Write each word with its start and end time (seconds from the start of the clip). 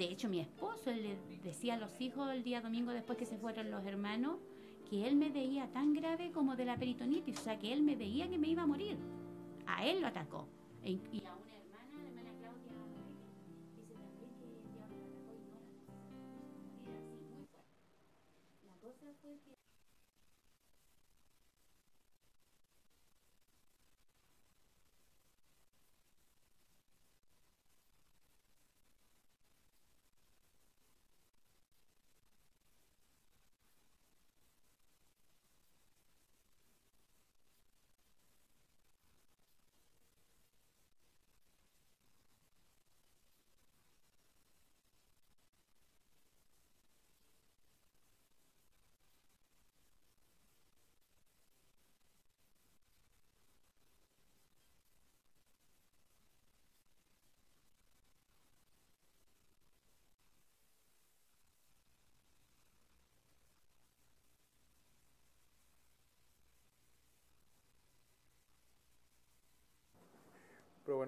De 0.00 0.06
hecho, 0.06 0.30
mi 0.30 0.40
esposo 0.40 0.90
le 0.90 1.18
decía 1.44 1.74
a 1.74 1.76
los 1.76 2.00
hijos 2.00 2.32
el 2.32 2.42
día 2.42 2.62
domingo 2.62 2.90
después 2.90 3.18
que 3.18 3.26
se 3.26 3.36
fueron 3.36 3.70
los 3.70 3.84
hermanos 3.84 4.38
que 4.88 5.06
él 5.06 5.14
me 5.14 5.28
veía 5.28 5.70
tan 5.72 5.92
grave 5.92 6.32
como 6.32 6.56
de 6.56 6.64
la 6.64 6.78
peritonitis, 6.78 7.38
o 7.38 7.42
sea, 7.42 7.58
que 7.58 7.70
él 7.70 7.82
me 7.82 7.96
veía 7.96 8.26
que 8.26 8.38
me 8.38 8.48
iba 8.48 8.62
a 8.62 8.66
morir. 8.66 8.96
A 9.66 9.84
él 9.84 10.00
lo 10.00 10.06
atacó. 10.06 10.48
E 10.82 10.98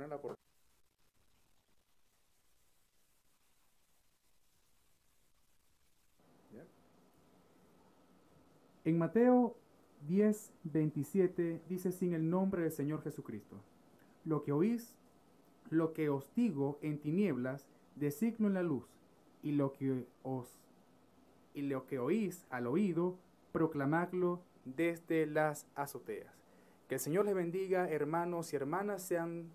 la. 0.01 0.21
En 8.85 8.99
Mateo 8.99 9.57
10, 10.09 10.53
27 10.65 11.63
dice 11.69 11.93
sin 11.93 12.15
el 12.15 12.29
nombre 12.29 12.63
del 12.63 12.73
Señor 12.73 13.03
Jesucristo, 13.03 13.57
lo 14.25 14.43
que 14.43 14.51
oís, 14.51 14.97
lo 15.71 15.93
que 15.93 16.09
os 16.09 16.35
digo 16.35 16.79
en 16.83 16.99
tinieblas, 16.99 17.65
designo 17.95 18.49
en 18.49 18.55
la 18.55 18.63
luz, 18.65 18.85
y 19.43 19.53
lo 19.53 19.73
que 19.73 20.07
os 20.23 20.59
y 21.55 21.63
lo 21.63 21.87
que 21.87 21.99
oís 21.99 22.47
al 22.49 22.67
oído, 22.67 23.19
proclamadlo 23.53 24.41
desde 24.65 25.27
las 25.27 25.67
azoteas. 25.75 26.33
Que 26.89 26.95
el 26.95 27.01
Señor 27.01 27.27
les 27.27 27.35
bendiga, 27.35 27.91
hermanos 27.91 28.53
y 28.53 28.57
hermanas, 28.57 29.03
sean 29.03 29.51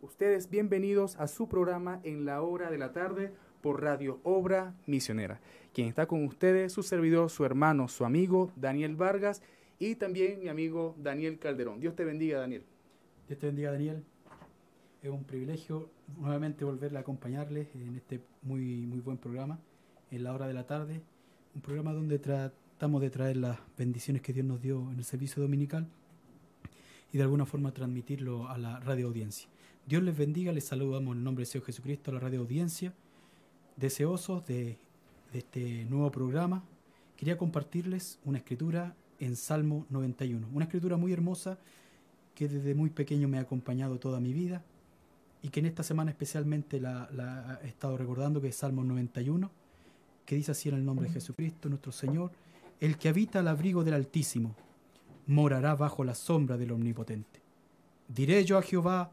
ustedes 0.00 0.50
bienvenidos 0.50 1.16
a 1.16 1.28
su 1.28 1.48
programa 1.48 2.00
en 2.02 2.24
la 2.24 2.42
hora 2.42 2.70
de 2.70 2.78
la 2.78 2.92
tarde 2.92 3.32
por 3.60 3.82
Radio 3.82 4.20
Obra 4.22 4.74
Misionera. 4.86 5.40
Quien 5.72 5.88
está 5.88 6.06
con 6.06 6.24
ustedes, 6.24 6.72
su 6.72 6.82
servidor, 6.82 7.30
su 7.30 7.44
hermano, 7.44 7.88
su 7.88 8.04
amigo 8.04 8.52
Daniel 8.56 8.96
Vargas 8.96 9.42
y 9.78 9.96
también 9.96 10.40
mi 10.40 10.48
amigo 10.48 10.94
Daniel 10.98 11.38
Calderón. 11.38 11.80
Dios 11.80 11.96
te 11.96 12.04
bendiga, 12.04 12.38
Daniel. 12.38 12.64
Dios 13.26 13.38
te 13.38 13.46
bendiga, 13.46 13.72
Daniel. 13.72 14.04
Es 15.02 15.10
un 15.10 15.24
privilegio 15.24 15.90
nuevamente 16.18 16.64
volverle 16.64 16.98
a 16.98 17.00
acompañarles 17.00 17.68
en 17.74 17.96
este 17.96 18.20
muy, 18.42 18.86
muy 18.86 19.00
buen 19.00 19.18
programa, 19.18 19.58
en 20.10 20.24
la 20.24 20.34
hora 20.34 20.46
de 20.46 20.54
la 20.54 20.66
tarde. 20.66 21.02
Un 21.54 21.60
programa 21.60 21.92
donde 21.92 22.18
tratamos 22.18 23.00
de 23.00 23.10
traer 23.10 23.36
las 23.36 23.58
bendiciones 23.76 24.22
que 24.22 24.32
Dios 24.32 24.46
nos 24.46 24.60
dio 24.60 24.90
en 24.90 24.98
el 24.98 25.04
servicio 25.04 25.42
dominical 25.42 25.86
y 27.12 27.16
de 27.16 27.22
alguna 27.22 27.46
forma 27.46 27.72
transmitirlo 27.72 28.48
a 28.48 28.58
la 28.58 28.80
radio 28.80 29.06
audiencia. 29.06 29.48
Dios 29.86 30.02
les 30.02 30.16
bendiga, 30.16 30.50
les 30.50 30.64
saludamos 30.64 31.12
en 31.12 31.18
el 31.18 31.24
nombre 31.24 31.42
de 31.42 31.46
Señor 31.46 31.66
Jesucristo 31.66 32.10
a 32.10 32.14
la 32.14 32.20
radio 32.20 32.40
audiencia, 32.40 32.94
deseosos 33.76 34.46
de, 34.46 34.78
este 35.34 35.84
nuevo 35.86 36.10
programa. 36.10 36.64
Quería 37.16 37.36
compartirles 37.36 38.18
una 38.24 38.38
escritura 38.38 38.94
en 39.18 39.36
Salmo 39.36 39.84
91, 39.90 40.48
una 40.54 40.64
escritura 40.64 40.96
muy 40.96 41.12
hermosa 41.12 41.58
que 42.34 42.48
desde 42.48 42.74
muy 42.74 42.88
pequeño 42.88 43.28
me 43.28 43.36
ha 43.36 43.42
acompañado 43.42 43.98
toda 43.98 44.20
mi 44.20 44.32
vida 44.32 44.62
y 45.42 45.50
que 45.50 45.60
en 45.60 45.66
esta 45.66 45.82
semana 45.82 46.12
especialmente 46.12 46.80
la, 46.80 47.60
he 47.62 47.68
estado 47.68 47.98
recordando, 47.98 48.40
que 48.40 48.48
es 48.48 48.56
Salmo 48.56 48.84
91, 48.84 49.50
que 50.24 50.36
dice 50.36 50.52
así 50.52 50.70
en 50.70 50.76
el 50.76 50.84
nombre 50.84 51.08
de 51.08 51.12
Jesucristo, 51.12 51.68
nuestro 51.68 51.92
Señor, 51.92 52.32
el 52.80 52.96
que 52.96 53.10
habita 53.10 53.40
al 53.40 53.48
abrigo 53.48 53.84
del 53.84 53.94
Altísimo, 53.94 54.54
morará 55.26 55.74
bajo 55.74 56.04
la 56.04 56.14
sombra 56.14 56.56
del 56.56 56.72
Omnipotente. 56.72 57.40
Diré 58.08 58.44
yo 58.44 58.56
a 58.56 58.62
Jehová, 58.62 59.12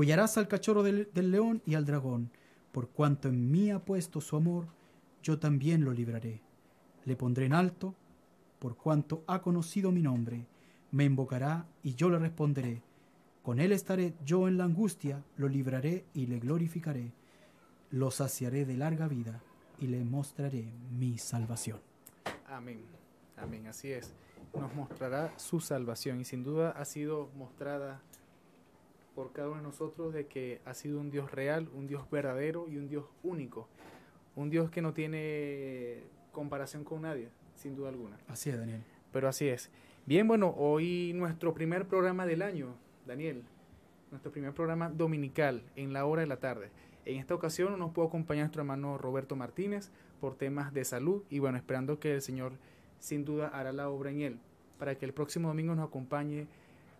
Hollarás 0.00 0.38
al 0.38 0.46
cachorro 0.46 0.84
del, 0.84 1.08
león 1.12 1.60
y 1.66 1.74
al 1.74 1.84
dragón, 1.84 2.30
por 2.70 2.88
cuanto 2.88 3.26
en 3.26 3.50
mí 3.50 3.72
ha 3.72 3.80
puesto 3.80 4.20
su 4.20 4.36
amor, 4.36 4.68
yo 5.24 5.40
también 5.40 5.84
lo 5.84 5.90
libraré. 5.90 6.40
Le 7.04 7.16
pondré 7.16 7.46
en 7.46 7.52
alto, 7.52 7.96
por 8.60 8.76
cuanto 8.76 9.24
ha 9.26 9.42
conocido 9.42 9.90
mi 9.90 10.00
nombre, 10.00 10.46
me 10.92 11.02
invocará 11.02 11.66
y 11.82 11.96
yo 11.96 12.10
le 12.10 12.20
responderé. 12.20 12.80
Con 13.42 13.58
él 13.58 13.72
estaré 13.72 14.14
yo 14.24 14.46
en 14.46 14.56
la 14.56 14.66
angustia, 14.66 15.24
lo 15.36 15.48
libraré 15.48 16.04
y 16.14 16.26
le 16.26 16.38
glorificaré. 16.38 17.10
Lo 17.90 18.12
saciaré 18.12 18.64
de 18.64 18.76
larga 18.76 19.08
vida 19.08 19.42
y 19.80 19.88
le 19.88 20.04
mostraré 20.04 20.68
mi 20.96 21.18
salvación. 21.18 21.80
Amén. 22.46 22.84
Amén, 23.36 23.66
así 23.66 23.90
es. 23.90 24.14
Nos 24.54 24.72
mostrará 24.76 25.36
su 25.38 25.58
salvación 25.58 26.20
y 26.20 26.24
sin 26.24 26.44
duda 26.44 26.70
ha 26.70 26.84
sido 26.84 27.30
mostrada 27.36 28.00
por 29.18 29.32
cada 29.32 29.48
uno 29.48 29.56
de 29.56 29.62
nosotros 29.64 30.14
de 30.14 30.28
que 30.28 30.60
ha 30.64 30.74
sido 30.74 31.00
un 31.00 31.10
Dios 31.10 31.32
real, 31.32 31.68
un 31.74 31.88
Dios 31.88 32.08
verdadero 32.08 32.68
y 32.68 32.76
un 32.76 32.86
Dios 32.86 33.04
único. 33.24 33.66
Un 34.36 34.48
Dios 34.48 34.70
que 34.70 34.80
no 34.80 34.92
tiene 34.92 36.04
comparación 36.30 36.84
con 36.84 37.02
nadie, 37.02 37.28
sin 37.56 37.74
duda 37.74 37.88
alguna. 37.88 38.16
Así 38.28 38.48
es, 38.48 38.56
Daniel. 38.56 38.80
Pero 39.10 39.26
así 39.26 39.48
es. 39.48 39.72
Bien, 40.06 40.28
bueno, 40.28 40.54
hoy 40.56 41.10
nuestro 41.16 41.52
primer 41.52 41.88
programa 41.88 42.26
del 42.26 42.42
año, 42.42 42.76
Daniel. 43.08 43.42
Nuestro 44.12 44.30
primer 44.30 44.52
programa 44.52 44.88
dominical 44.88 45.64
en 45.74 45.92
la 45.92 46.06
hora 46.06 46.20
de 46.20 46.28
la 46.28 46.36
tarde. 46.36 46.70
En 47.04 47.16
esta 47.18 47.34
ocasión 47.34 47.76
nos 47.76 47.90
puede 47.90 48.06
acompañar 48.06 48.44
nuestro 48.44 48.62
hermano 48.62 48.98
Roberto 48.98 49.34
Martínez 49.34 49.90
por 50.20 50.36
temas 50.36 50.72
de 50.72 50.84
salud 50.84 51.24
y 51.28 51.40
bueno, 51.40 51.58
esperando 51.58 51.98
que 51.98 52.14
el 52.14 52.22
Señor 52.22 52.52
sin 53.00 53.24
duda 53.24 53.48
hará 53.48 53.72
la 53.72 53.88
obra 53.88 54.12
en 54.12 54.20
él 54.20 54.38
para 54.78 54.94
que 54.96 55.04
el 55.04 55.12
próximo 55.12 55.48
domingo 55.48 55.74
nos 55.74 55.88
acompañe 55.88 56.46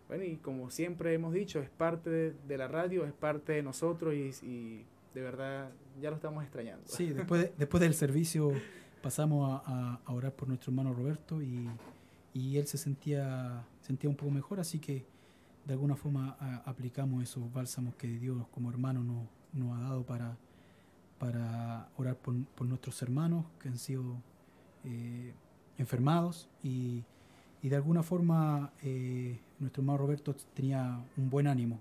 bueno, 0.09 0.23
y 0.23 0.37
como 0.37 0.71
siempre 0.71 1.13
hemos 1.13 1.33
dicho, 1.33 1.59
es 1.59 1.69
parte 1.69 2.09
de, 2.33 2.57
la 2.57 2.67
radio, 2.67 3.05
es 3.05 3.13
parte 3.13 3.53
de 3.53 3.63
nosotros 3.63 4.13
y, 4.13 4.83
de 5.13 5.21
verdad 5.21 5.71
ya 6.01 6.09
lo 6.09 6.15
estamos 6.15 6.43
extrañando. 6.43 6.83
Sí, 6.87 7.11
después, 7.11 7.51
después 7.57 7.79
del 7.81 7.93
servicio 7.93 8.51
pasamos 9.01 9.61
a, 9.65 10.01
orar 10.07 10.33
por 10.33 10.47
nuestro 10.47 10.71
hermano 10.71 10.93
Roberto 10.93 11.41
y, 11.41 11.69
él 12.33 12.67
se 12.67 12.77
sentía, 12.77 13.65
sentía 13.81 14.09
un 14.09 14.15
poco 14.15 14.31
mejor, 14.31 14.59
así 14.59 14.79
que 14.79 15.05
de 15.65 15.73
alguna 15.73 15.95
forma 15.95 16.37
aplicamos 16.65 17.21
esos 17.21 17.51
bálsamos 17.53 17.95
que 17.95 18.07
Dios 18.07 18.47
como 18.49 18.71
hermano 18.71 19.03
nos, 19.03 19.27
nos 19.53 19.77
ha 19.77 19.81
dado 19.81 20.03
para, 20.03 20.37
para 21.19 21.89
orar 21.97 22.15
por, 22.15 22.35
por 22.55 22.65
nuestros 22.65 23.01
hermanos 23.01 23.45
que 23.59 23.67
han 23.67 23.77
sido 23.77 24.15
eh, 24.85 25.33
enfermados 25.77 26.49
y, 26.63 27.03
y 27.61 27.69
de 27.69 27.75
alguna 27.75 28.03
forma 28.03 28.71
eh, 28.83 29.37
nuestro 29.59 29.81
hermano 29.81 29.97
Roberto 29.97 30.35
tenía 30.53 31.03
un 31.17 31.29
buen 31.29 31.47
ánimo. 31.47 31.79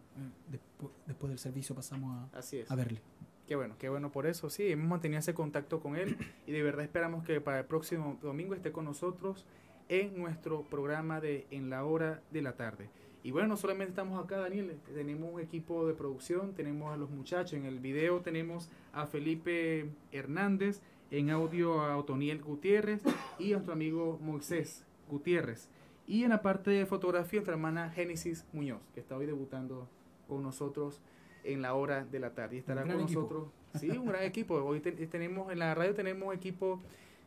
Despu- 0.50 0.90
después 1.06 1.30
del 1.30 1.38
servicio 1.38 1.74
pasamos 1.74 2.28
Así 2.34 2.58
es. 2.58 2.70
a, 2.70 2.74
a 2.74 2.76
verle. 2.76 3.00
Qué 3.46 3.56
bueno, 3.56 3.74
qué 3.78 3.88
bueno 3.88 4.10
por 4.12 4.26
eso. 4.26 4.50
Sí, 4.50 4.70
hemos 4.70 4.88
mantenido 4.88 5.20
ese 5.20 5.32
contacto 5.34 5.80
con 5.80 5.96
él 5.96 6.16
y 6.46 6.52
de 6.52 6.62
verdad 6.62 6.84
esperamos 6.84 7.24
que 7.24 7.40
para 7.40 7.60
el 7.60 7.64
próximo 7.66 8.18
domingo 8.22 8.54
esté 8.54 8.72
con 8.72 8.84
nosotros 8.84 9.46
en 9.88 10.18
nuestro 10.18 10.62
programa 10.62 11.20
de 11.20 11.46
En 11.50 11.70
la 11.70 11.84
Hora 11.84 12.22
de 12.30 12.42
la 12.42 12.52
Tarde. 12.56 12.90
Y 13.24 13.30
bueno, 13.30 13.48
no 13.48 13.56
solamente 13.56 13.90
estamos 13.90 14.22
acá, 14.22 14.36
Daniel, 14.38 14.78
tenemos 14.94 15.32
un 15.32 15.40
equipo 15.40 15.86
de 15.86 15.94
producción, 15.94 16.54
tenemos 16.54 16.92
a 16.92 16.96
los 16.96 17.10
muchachos, 17.10 17.54
en 17.54 17.64
el 17.64 17.80
video 17.80 18.20
tenemos 18.20 18.70
a 18.92 19.06
Felipe 19.06 19.88
Hernández, 20.12 20.80
en 21.10 21.30
audio 21.30 21.80
a 21.80 21.96
Otoniel 21.96 22.42
Gutiérrez 22.42 23.02
y 23.38 23.52
a 23.52 23.56
nuestro 23.56 23.72
amigo 23.72 24.18
Moisés 24.22 24.84
Gutiérrez. 25.08 25.68
Y 26.06 26.24
en 26.24 26.30
la 26.30 26.40
parte 26.42 26.70
de 26.70 26.86
fotografía, 26.86 27.38
nuestra 27.40 27.54
hermana 27.54 27.90
Génesis 27.90 28.46
Muñoz, 28.52 28.80
que 28.94 29.00
está 29.00 29.16
hoy 29.16 29.26
debutando 29.26 29.88
con 30.26 30.42
nosotros 30.42 31.00
en 31.44 31.62
la 31.62 31.74
hora 31.74 32.04
de 32.04 32.18
la 32.18 32.34
tarde. 32.34 32.56
Y 32.56 32.58
estará 32.60 32.82
con 32.82 32.92
equipo. 32.92 33.20
nosotros. 33.20 33.48
Sí, 33.74 33.90
un 33.90 34.06
gran 34.06 34.22
equipo. 34.22 34.54
Hoy 34.54 34.80
te- 34.80 34.92
tenemos 34.92 35.52
en 35.52 35.58
la 35.58 35.74
radio 35.74 35.94
tenemos 35.94 36.34
equipo 36.34 36.80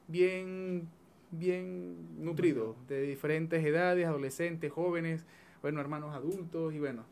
bien 0.08 0.88
bien 1.34 2.24
nutrido, 2.26 2.76
de 2.90 3.02
diferentes 3.04 3.64
edades, 3.64 4.06
adolescentes, 4.06 4.70
jóvenes, 4.70 5.24
bueno, 5.62 5.80
hermanos 5.80 6.14
adultos 6.14 6.74
y 6.74 6.80
bueno, 6.80 7.06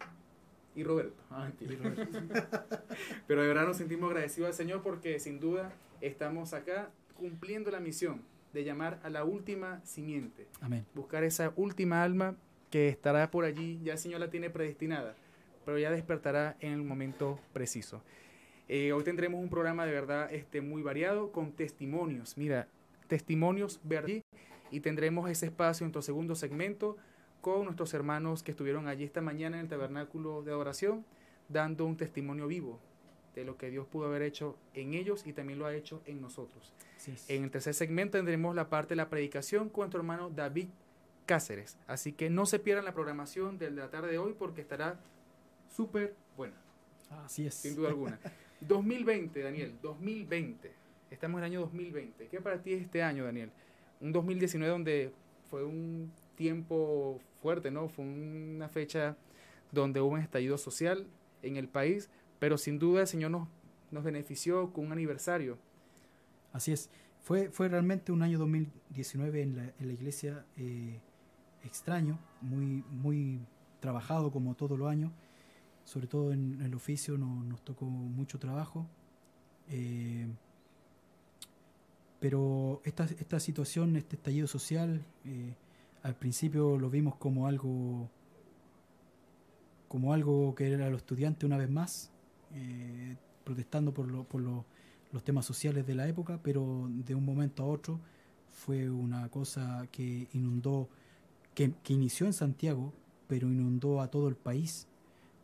y 0.75 0.83
Roberto. 0.83 1.23
Ah, 1.29 1.45
mentira. 1.45 1.77
Pero 3.27 3.41
de 3.41 3.47
verdad 3.47 3.65
nos 3.65 3.77
sentimos 3.77 4.09
agradecidos 4.11 4.47
al 4.49 4.53
Señor 4.55 4.81
porque 4.81 5.19
sin 5.19 5.39
duda 5.39 5.71
estamos 6.01 6.53
acá 6.53 6.89
cumpliendo 7.15 7.71
la 7.71 7.79
misión 7.79 8.21
de 8.53 8.63
llamar 8.63 8.99
a 9.03 9.09
la 9.09 9.23
última 9.23 9.81
simiente 9.85 10.47
Amén. 10.61 10.85
buscar 10.95 11.23
esa 11.23 11.53
última 11.55 12.03
alma 12.03 12.35
que 12.69 12.87
estará 12.87 13.31
por 13.31 13.45
allí, 13.45 13.79
ya 13.83 13.93
el 13.93 13.99
Señor 13.99 14.19
la 14.19 14.29
tiene 14.29 14.49
predestinada, 14.49 15.15
pero 15.65 15.79
ya 15.79 15.89
despertará 15.91 16.55
en 16.59 16.73
el 16.73 16.83
momento 16.83 17.39
preciso. 17.53 18.03
Eh, 18.67 18.91
hoy 18.91 19.03
tendremos 19.03 19.41
un 19.41 19.49
programa 19.49 19.85
de 19.85 19.91
verdad 19.91 20.31
este, 20.31 20.61
muy 20.61 20.83
variado 20.83 21.31
con 21.31 21.51
testimonios, 21.51 22.37
mira, 22.37 22.67
testimonios 23.07 23.79
verdaderos 23.83 24.23
y 24.71 24.81
tendremos 24.81 25.29
ese 25.29 25.47
espacio 25.47 25.83
en 25.83 25.87
nuestro 25.87 26.03
segundo 26.03 26.35
segmento 26.35 26.97
con 27.41 27.65
nuestros 27.65 27.93
hermanos 27.93 28.43
que 28.43 28.51
estuvieron 28.51 28.87
allí 28.87 29.03
esta 29.03 29.21
mañana 29.21 29.57
en 29.57 29.63
el 29.63 29.69
tabernáculo 29.69 30.43
de 30.43 30.51
adoración 30.51 31.05
dando 31.47 31.85
un 31.85 31.97
testimonio 31.97 32.47
vivo 32.47 32.79
de 33.35 33.43
lo 33.45 33.57
que 33.57 33.69
Dios 33.69 33.87
pudo 33.87 34.07
haber 34.07 34.21
hecho 34.23 34.57
en 34.73 34.93
ellos 34.93 35.25
y 35.25 35.33
también 35.33 35.59
lo 35.59 35.65
ha 35.65 35.73
hecho 35.73 36.01
en 36.05 36.21
nosotros. 36.21 36.73
En 37.27 37.43
el 37.43 37.51
tercer 37.51 37.73
segmento 37.73 38.17
tendremos 38.17 38.55
la 38.55 38.69
parte 38.69 38.89
de 38.89 38.95
la 38.97 39.09
predicación 39.09 39.69
con 39.69 39.83
nuestro 39.83 39.99
hermano 40.01 40.29
David 40.29 40.67
Cáceres. 41.25 41.77
Así 41.87 42.11
que 42.13 42.29
no 42.29 42.45
se 42.45 42.59
pierdan 42.59 42.85
la 42.85 42.93
programación 42.93 43.57
del 43.57 43.75
de 43.75 43.81
la 43.81 43.89
tarde 43.89 44.11
de 44.11 44.17
hoy 44.17 44.35
porque 44.37 44.61
estará 44.61 44.99
súper 45.75 46.15
buena, 46.35 46.55
Así 47.23 47.45
es. 47.45 47.53
sin 47.53 47.75
duda 47.75 47.89
alguna. 47.89 48.19
2020, 48.61 49.41
Daniel, 49.41 49.75
2020. 49.81 50.71
Estamos 51.11 51.39
en 51.39 51.45
el 51.45 51.51
año 51.51 51.59
2020. 51.61 52.27
¿Qué 52.27 52.41
para 52.41 52.61
ti 52.61 52.73
es 52.73 52.81
este 52.81 53.01
año, 53.01 53.23
Daniel? 53.23 53.51
Un 54.01 54.11
2019 54.11 54.71
donde 54.71 55.11
fue 55.49 55.63
un 55.63 56.11
tiempo 56.35 57.19
fuerte, 57.41 57.71
¿no? 57.71 57.87
Fue 57.89 58.05
una 58.05 58.67
fecha 58.69 59.15
donde 59.71 60.01
hubo 60.01 60.13
un 60.13 60.19
estallido 60.19 60.57
social 60.57 61.07
en 61.41 61.55
el 61.57 61.67
país, 61.67 62.09
pero 62.39 62.57
sin 62.57 62.79
duda 62.79 63.01
el 63.01 63.07
Señor 63.07 63.31
nos, 63.31 63.47
nos 63.91 64.03
benefició 64.03 64.71
con 64.73 64.85
un 64.87 64.91
aniversario. 64.93 65.57
Así 66.53 66.71
es. 66.71 66.89
Fue, 67.21 67.49
fue 67.51 67.67
realmente 67.69 68.11
un 68.11 68.23
año 68.23 68.39
2019 68.39 69.41
en 69.41 69.55
la, 69.57 69.63
en 69.79 69.87
la 69.87 69.93
iglesia 69.93 70.45
eh, 70.57 70.99
extraño, 71.63 72.17
muy, 72.41 72.83
muy 72.89 73.39
trabajado 73.81 74.31
como 74.31 74.55
todos 74.55 74.79
los 74.79 74.89
años. 74.89 75.11
Sobre 75.83 76.07
todo 76.07 76.31
en 76.33 76.61
el 76.61 76.73
oficio 76.75 77.17
no- 77.17 77.43
nos 77.43 77.61
tocó 77.63 77.85
mucho 77.85 78.39
trabajo. 78.39 78.87
Eh, 79.69 80.27
pero 82.19 82.81
esta, 82.83 83.05
esta 83.05 83.39
situación, 83.39 83.95
este 83.95 84.15
estallido 84.15 84.47
social, 84.47 85.05
eh, 85.25 85.55
al 86.03 86.15
principio 86.15 86.77
lo 86.77 86.89
vimos 86.89 87.15
como 87.15 87.47
algo 87.47 88.09
como 89.87 90.13
algo 90.13 90.53
que 90.53 90.71
era 90.71 90.87
los 90.89 90.99
estudiantes 91.01 91.45
una 91.45 91.57
vez 91.57 91.69
más, 91.69 92.11
eh, 92.55 93.15
protestando 93.43 93.93
por, 93.93 94.07
lo- 94.09 94.23
por 94.23 94.41
lo- 94.41 94.65
los 95.11 95.23
temas 95.23 95.45
sociales 95.45 95.87
de 95.87 95.95
la 95.95 96.07
época, 96.07 96.39
pero 96.43 96.87
de 96.89 97.15
un 97.15 97.25
momento 97.25 97.63
a 97.63 97.65
otro 97.65 97.99
fue 98.51 98.89
una 98.89 99.29
cosa 99.29 99.87
que 99.91 100.27
inundó, 100.33 100.87
que, 101.55 101.73
que 101.83 101.93
inició 101.93 102.25
en 102.27 102.33
Santiago, 102.33 102.93
pero 103.27 103.47
inundó 103.49 104.01
a 104.01 104.09
todo 104.09 104.27
el 104.27 104.35
país. 104.35 104.87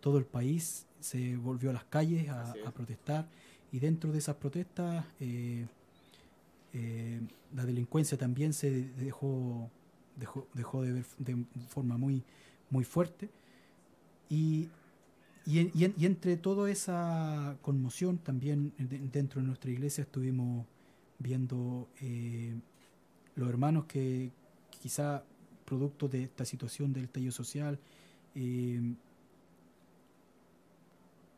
Todo 0.01 0.17
el 0.19 0.25
país 0.25 0.85
se 0.99 1.35
volvió 1.37 1.69
a 1.71 1.73
las 1.73 1.85
calles 1.85 2.29
a, 2.29 2.53
protestar 2.73 3.27
y 3.71 3.79
dentro 3.79 4.11
de 4.11 4.19
esas 4.19 4.35
protestas 4.35 5.05
eh, 5.19 5.65
eh, 6.73 7.21
la 7.55 7.65
delincuencia 7.65 8.17
también 8.17 8.53
se 8.53 8.69
dejó, 8.99 9.69
dejó, 10.17 10.47
dejó 10.53 10.81
de 10.83 10.91
ver 10.93 11.05
de 11.17 11.37
forma 11.69 11.97
muy, 11.97 12.23
muy 12.69 12.83
fuerte. 12.83 13.29
Y, 14.29 14.69
y, 15.45 15.59
y 15.59 15.93
y 15.97 16.05
entre 16.05 16.37
toda 16.37 16.69
esa 16.71 17.57
conmoción, 17.61 18.17
también 18.17 18.73
de- 18.77 18.99
dentro 18.99 19.41
de 19.41 19.47
nuestra 19.47 19.71
iglesia 19.71 20.03
estuvimos 20.03 20.65
viendo 21.19 21.87
eh, 22.01 22.55
los 23.35 23.49
hermanos 23.49 23.85
que 23.85 24.31
quizá 24.81 25.23
producto 25.65 26.07
de 26.07 26.23
esta 26.23 26.45
situación 26.45 26.93
del 26.93 27.09
tallo 27.09 27.31
social, 27.31 27.79
eh, 28.35 28.93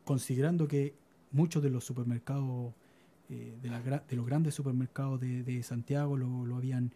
considerando 0.04 0.66
que 0.68 0.94
muchos 1.32 1.62
de 1.62 1.70
los 1.70 1.84
supermercados, 1.84 2.72
eh, 3.30 3.56
de, 3.62 3.70
la 3.70 3.80
de 3.80 4.16
los 4.16 4.26
grandes 4.26 4.54
supermercados 4.54 5.20
de, 5.20 5.42
de 5.42 5.62
Santiago, 5.62 6.16
lo, 6.16 6.46
lo 6.46 6.56
habían, 6.56 6.92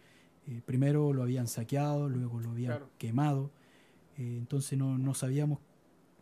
eh, 0.47 0.61
primero 0.65 1.13
lo 1.13 1.21
habían 1.23 1.47
saqueado, 1.47 2.09
luego 2.09 2.39
lo 2.39 2.51
habían 2.51 2.71
Claro. 2.71 2.89
quemado, 2.97 3.51
entonces 4.17 4.77
no, 4.77 4.97
no 4.97 5.13
sabíamos 5.13 5.59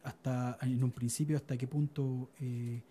hasta 0.03 0.57
en 0.62 0.83
un 0.83 0.92
principio 0.92 1.38
hasta 1.38 1.57
qué 1.57 1.68
punto 1.68 2.30
eh, 2.39 2.81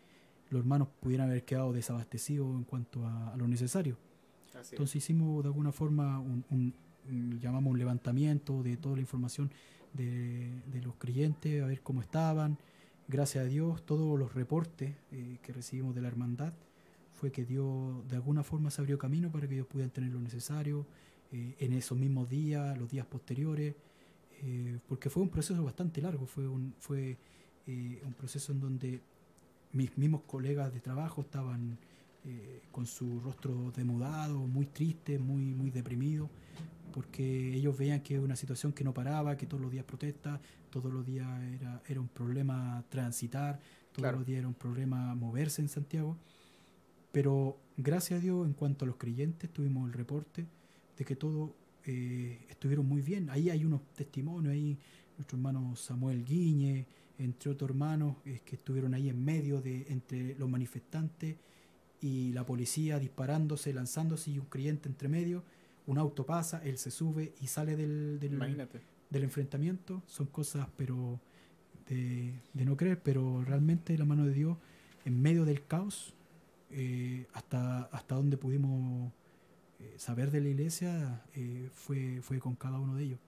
los 0.50 0.60
hermanos 0.60 0.88
pudieran 1.00 1.28
haber 1.28 1.44
quedado 1.44 1.72
desabastecidos 1.72 2.54
en 2.56 2.64
cuanto 2.64 3.06
a, 3.06 3.32
a 3.32 3.36
lo 3.36 3.46
necesario. 3.48 3.96
Así 4.50 4.58
es. 4.60 4.72
Entonces 4.72 4.96
hicimos 4.96 5.42
de 5.42 5.48
alguna 5.48 5.72
forma 5.72 6.18
un, 6.20 6.44
un- 6.50 6.74
un- 7.08 7.40
llamamos 7.40 7.72
un 7.72 7.78
levantamiento 7.78 8.62
de 8.62 8.76
toda 8.76 8.96
la 8.96 9.00
información 9.02 9.50
de, 9.92 10.50
de 10.72 10.82
los 10.82 10.94
creyentes, 10.96 11.62
a 11.62 11.66
ver 11.66 11.80
cómo 11.82 12.00
estaban. 12.00 12.58
Gracias 13.08 13.44
a 13.44 13.48
Dios, 13.48 13.84
todos 13.84 14.18
los 14.18 14.34
reportes 14.34 14.94
eh, 15.10 15.38
que 15.42 15.52
recibimos 15.52 15.94
de 15.94 16.00
la 16.02 16.08
hermandad 16.08 16.52
fue 17.12 17.32
que 17.32 17.44
Dios 17.44 18.06
de 18.08 18.16
alguna 18.16 18.42
forma 18.44 18.70
se 18.70 18.80
abrió 18.80 18.98
camino 18.98 19.30
para 19.30 19.46
que 19.48 19.54
ellos 19.54 19.66
pudieran 19.66 19.90
tener 19.90 20.10
lo 20.12 20.20
necesario 20.20 20.86
eh, 21.32 21.54
en 21.58 21.72
esos 21.72 21.98
mismos 21.98 22.28
días, 22.28 22.78
los 22.78 22.88
días 22.88 23.06
posteriores, 23.06 23.74
eh, 24.42 24.78
porque 24.88 25.10
fue 25.10 25.22
un 25.22 25.28
proceso 25.28 25.62
bastante 25.62 26.00
largo, 26.00 26.26
fue 26.26 26.48
un, 26.48 26.74
fue, 26.78 27.18
eh, 27.66 28.02
un 28.04 28.14
proceso 28.14 28.52
en 28.52 28.60
donde 28.60 29.00
mis 29.72 29.96
mismos 29.98 30.22
colegas 30.26 30.72
de 30.72 30.80
trabajo 30.80 31.20
estaban 31.20 31.78
eh, 32.24 32.62
con 32.72 32.86
su 32.86 33.20
rostro 33.20 33.70
demudado, 33.76 34.38
muy 34.46 34.66
triste, 34.66 35.18
muy, 35.18 35.54
muy 35.54 35.70
deprimido, 35.70 36.28
porque 36.92 37.54
ellos 37.54 37.76
veían 37.78 38.00
que 38.02 38.14
era 38.14 38.22
una 38.22 38.36
situación 38.36 38.72
que 38.72 38.82
no 38.84 38.92
paraba, 38.92 39.36
que 39.36 39.46
todos 39.46 39.62
los 39.62 39.70
días 39.70 39.84
protesta, 39.84 40.40
todos 40.70 40.92
los 40.92 41.04
días 41.06 41.28
era, 41.54 41.82
era 41.86 42.00
un 42.00 42.08
problema 42.08 42.82
transitar, 42.88 43.58
todos 43.92 44.02
Claro. 44.02 44.18
los 44.18 44.26
días 44.26 44.38
era 44.38 44.48
un 44.48 44.54
problema 44.54 45.14
moverse 45.14 45.62
en 45.62 45.68
Santiago. 45.68 46.16
Pero 47.12 47.58
gracias 47.76 48.18
a 48.20 48.22
Dios, 48.22 48.46
en 48.46 48.54
cuanto 48.54 48.84
a 48.84 48.88
los 48.88 48.96
creyentes, 48.96 49.50
tuvimos 49.52 49.86
el 49.88 49.92
reporte 49.92 50.46
de 50.96 51.04
que 51.04 51.16
todos 51.16 51.50
eh, 51.84 52.46
estuvieron 52.48 52.86
muy 52.86 53.02
bien. 53.02 53.30
Ahí 53.30 53.50
hay 53.50 53.64
unos 53.64 53.80
testimonios, 53.94 54.52
ahí 54.52 54.78
nuestro 55.16 55.36
hermano 55.36 55.74
Samuel 55.76 56.24
Guiñe, 56.24 56.86
entre 57.18 57.50
otros 57.50 57.70
hermanos 57.70 58.16
eh, 58.24 58.40
que 58.44 58.56
estuvieron 58.56 58.94
ahí 58.94 59.08
en 59.08 59.22
medio 59.24 59.60
de 59.60 59.86
entre 59.88 60.34
los 60.36 60.48
manifestantes 60.48 61.36
y 62.00 62.32
la 62.32 62.46
policía 62.46 62.98
disparándose, 62.98 63.72
lanzándose 63.74 64.30
y 64.30 64.38
un 64.38 64.46
creyente 64.46 64.88
entre 64.88 65.08
medio. 65.08 65.44
Un 65.86 65.98
auto 65.98 66.24
pasa, 66.24 66.62
él 66.64 66.78
se 66.78 66.90
sube 66.90 67.34
y 67.40 67.46
sale 67.46 67.76
del, 67.76 68.20
del, 68.20 69.22
enfrentamiento. 69.22 70.02
Son 70.06 70.26
cosas, 70.26 70.68
pero 70.76 71.20
de, 71.88 72.32
de 72.54 72.64
no 72.64 72.76
creer, 72.76 73.02
pero 73.02 73.42
realmente 73.44 73.96
la 73.98 74.04
mano 74.04 74.24
de 74.24 74.32
Dios 74.32 74.56
en 75.04 75.20
medio 75.20 75.44
del 75.44 75.66
caos, 75.66 76.14
eh, 76.70 77.26
hasta, 77.32 77.82
hasta 77.84 78.14
donde 78.14 78.36
pudimos 78.36 79.12
eh, 79.80 79.94
saber 79.96 80.30
de 80.30 80.40
la 80.40 80.48
iglesia, 80.48 81.24
eh, 81.34 81.70
fue, 81.72 82.20
fue 82.22 82.38
con 82.38 82.54
cada 82.54 82.78
uno 82.78 82.96
de 82.96 83.04
ellos. 83.04 83.18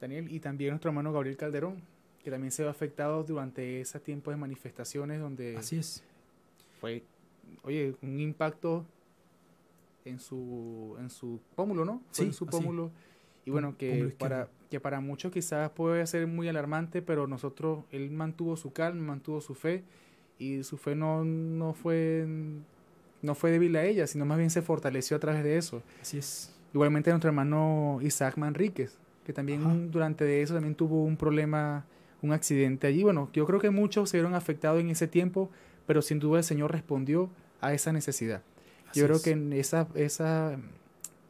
Daniel, 0.00 0.30
y 0.30 0.40
también 0.40 0.70
nuestro 0.70 0.90
hermano 0.90 1.12
Gabriel 1.12 1.36
Calderón, 1.36 1.82
que 2.22 2.30
también 2.30 2.52
se 2.52 2.62
ve 2.62 2.68
afectado 2.68 3.24
durante 3.24 3.80
esos 3.80 4.02
tiempos 4.02 4.32
de 4.32 4.38
manifestaciones 4.38 5.20
donde 5.20 5.56
Así 5.56 5.78
es. 5.78 6.04
fue 6.80 7.02
oye, 7.62 7.94
un 8.02 8.20
impacto 8.20 8.84
en 10.04 10.18
su, 10.18 10.96
en 10.98 11.10
su 11.10 11.40
pómulo, 11.54 11.84
¿no? 11.84 12.02
Sí, 12.10 12.24
en 12.24 12.32
su 12.32 12.44
así. 12.44 12.56
pómulo. 12.56 12.90
Y 13.44 13.50
bueno, 13.50 13.76
que 13.76 14.14
para, 14.18 14.48
que 14.70 14.80
para 14.80 15.00
muchos 15.00 15.32
quizás 15.32 15.70
puede 15.70 16.06
ser 16.06 16.26
muy 16.26 16.48
alarmante, 16.48 17.02
pero 17.02 17.26
nosotros, 17.26 17.84
él 17.90 18.10
mantuvo 18.10 18.56
su 18.56 18.72
calma, 18.72 19.02
mantuvo 19.02 19.40
su 19.40 19.54
fe, 19.54 19.84
y 20.38 20.62
su 20.62 20.76
fe 20.76 20.94
no, 20.94 21.24
no 21.24 21.72
fue 21.72 22.26
no 23.22 23.34
fue 23.34 23.50
débil 23.50 23.76
a 23.76 23.84
ella, 23.84 24.06
sino 24.06 24.24
más 24.24 24.38
bien 24.38 24.50
se 24.50 24.62
fortaleció 24.62 25.16
a 25.16 25.20
través 25.20 25.44
de 25.44 25.56
eso. 25.56 25.82
Así 26.00 26.18
es. 26.18 26.52
Igualmente 26.74 27.10
nuestro 27.10 27.28
hermano 27.28 27.98
Isaac 28.02 28.36
Manríquez, 28.36 28.96
que 29.24 29.32
también 29.32 29.62
Ajá. 29.62 29.74
durante 29.90 30.42
eso 30.42 30.54
también 30.54 30.74
tuvo 30.74 31.04
un 31.04 31.16
problema, 31.16 31.84
un 32.20 32.32
accidente 32.32 32.86
allí. 32.86 33.02
Bueno, 33.02 33.30
yo 33.32 33.46
creo 33.46 33.60
que 33.60 33.70
muchos 33.70 34.10
se 34.10 34.16
vieron 34.16 34.34
afectados 34.34 34.80
en 34.80 34.90
ese 34.90 35.06
tiempo, 35.06 35.50
pero 35.86 36.02
sin 36.02 36.18
duda 36.18 36.38
el 36.38 36.44
Señor 36.44 36.72
respondió 36.72 37.30
a 37.60 37.72
esa 37.72 37.92
necesidad. 37.92 38.42
Así 38.90 39.00
yo 39.00 39.06
creo 39.06 39.16
es. 39.16 39.22
que 39.22 39.30
en 39.30 39.52
esa, 39.52 39.86
esa, 39.94 40.58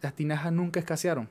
las 0.01 0.15
tinajas 0.15 0.53
nunca 0.53 0.81
escasearon. 0.81 1.29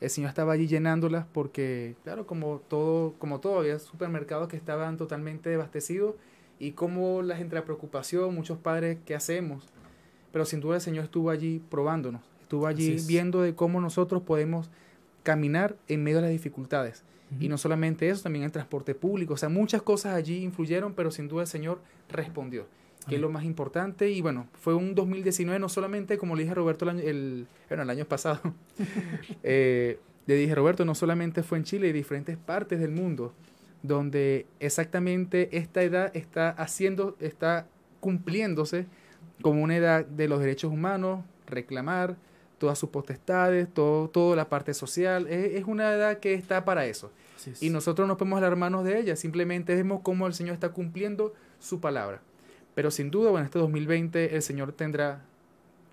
El 0.00 0.10
Señor 0.10 0.28
estaba 0.28 0.52
allí 0.52 0.66
llenándolas 0.66 1.26
porque, 1.32 1.96
claro, 2.04 2.26
como 2.26 2.60
todo, 2.68 3.14
como 3.18 3.40
todo, 3.40 3.60
había 3.60 3.78
supermercados 3.78 4.48
que 4.48 4.56
estaban 4.56 4.96
totalmente 4.96 5.54
abastecidos 5.54 6.14
y 6.62 6.70
como 6.70 7.22
la 7.22 7.36
gente 7.36 7.56
la 7.56 7.64
preocupación, 7.64 8.32
muchos 8.36 8.56
padres, 8.56 8.96
¿qué 9.04 9.16
hacemos? 9.16 9.64
Pero 10.30 10.44
sin 10.44 10.60
duda 10.60 10.76
el 10.76 10.80
Señor 10.80 11.06
estuvo 11.06 11.30
allí 11.30 11.60
probándonos, 11.68 12.22
estuvo 12.40 12.68
allí 12.68 12.94
es. 12.94 13.08
viendo 13.08 13.42
de 13.42 13.56
cómo 13.56 13.80
nosotros 13.80 14.22
podemos 14.22 14.70
caminar 15.24 15.74
en 15.88 16.04
medio 16.04 16.18
de 16.18 16.22
las 16.22 16.30
dificultades. 16.30 17.02
Y 17.40 17.48
no 17.48 17.58
solamente 17.58 18.08
eso, 18.08 18.22
también 18.22 18.44
el 18.44 18.52
transporte 18.52 18.94
público. 18.94 19.34
O 19.34 19.36
sea, 19.36 19.48
muchas 19.48 19.82
cosas 19.82 20.14
allí 20.14 20.44
influyeron, 20.44 20.94
pero 20.94 21.10
sin 21.10 21.26
duda 21.26 21.42
el 21.42 21.48
Señor 21.48 21.80
respondió, 22.08 22.68
que 23.08 23.16
es 23.16 23.20
lo 23.20 23.28
más 23.28 23.42
importante. 23.42 24.10
Y 24.10 24.20
bueno, 24.20 24.46
fue 24.52 24.74
un 24.74 24.94
2019 24.94 25.58
no 25.58 25.68
solamente, 25.68 26.16
como 26.16 26.36
le 26.36 26.42
dije 26.42 26.52
a 26.52 26.54
Roberto 26.54 26.84
el 26.84 26.90
año, 26.90 27.00
el, 27.00 27.48
bueno, 27.68 27.82
el 27.82 27.90
año 27.90 28.04
pasado, 28.04 28.40
eh, 29.42 29.98
le 30.26 30.34
dije, 30.36 30.54
Roberto, 30.54 30.84
no 30.84 30.94
solamente 30.94 31.42
fue 31.42 31.58
en 31.58 31.64
Chile 31.64 31.88
y 31.88 31.92
diferentes 31.92 32.36
partes 32.36 32.78
del 32.78 32.92
mundo, 32.92 33.32
donde 33.82 34.46
exactamente 34.60 35.56
esta 35.56 35.82
edad 35.82 36.16
está 36.16 36.50
haciendo, 36.50 37.16
está 37.20 37.66
cumpliéndose 38.00 38.86
como 39.42 39.62
una 39.62 39.76
edad 39.76 40.06
de 40.06 40.28
los 40.28 40.40
derechos 40.40 40.72
humanos, 40.72 41.24
reclamar 41.46 42.16
todas 42.58 42.78
sus 42.78 42.90
potestades, 42.90 43.68
todo, 43.72 44.08
toda 44.08 44.36
la 44.36 44.48
parte 44.48 44.72
social. 44.72 45.26
Es, 45.26 45.54
es 45.54 45.64
una 45.64 45.92
edad 45.92 46.18
que 46.18 46.34
está 46.34 46.64
para 46.64 46.86
eso. 46.86 47.10
Es. 47.44 47.62
Y 47.62 47.70
nosotros 47.70 48.06
no 48.06 48.16
podemos 48.16 48.38
alarmarnos 48.38 48.84
de 48.84 49.00
ella, 49.00 49.16
simplemente 49.16 49.74
vemos 49.74 50.00
cómo 50.02 50.28
el 50.28 50.34
Señor 50.34 50.54
está 50.54 50.68
cumpliendo 50.68 51.34
su 51.58 51.80
palabra. 51.80 52.22
Pero 52.74 52.90
sin 52.90 53.10
duda, 53.10 53.30
bueno, 53.30 53.44
este 53.44 53.58
2020 53.58 54.36
el 54.36 54.42
Señor 54.42 54.72
tendrá 54.72 55.24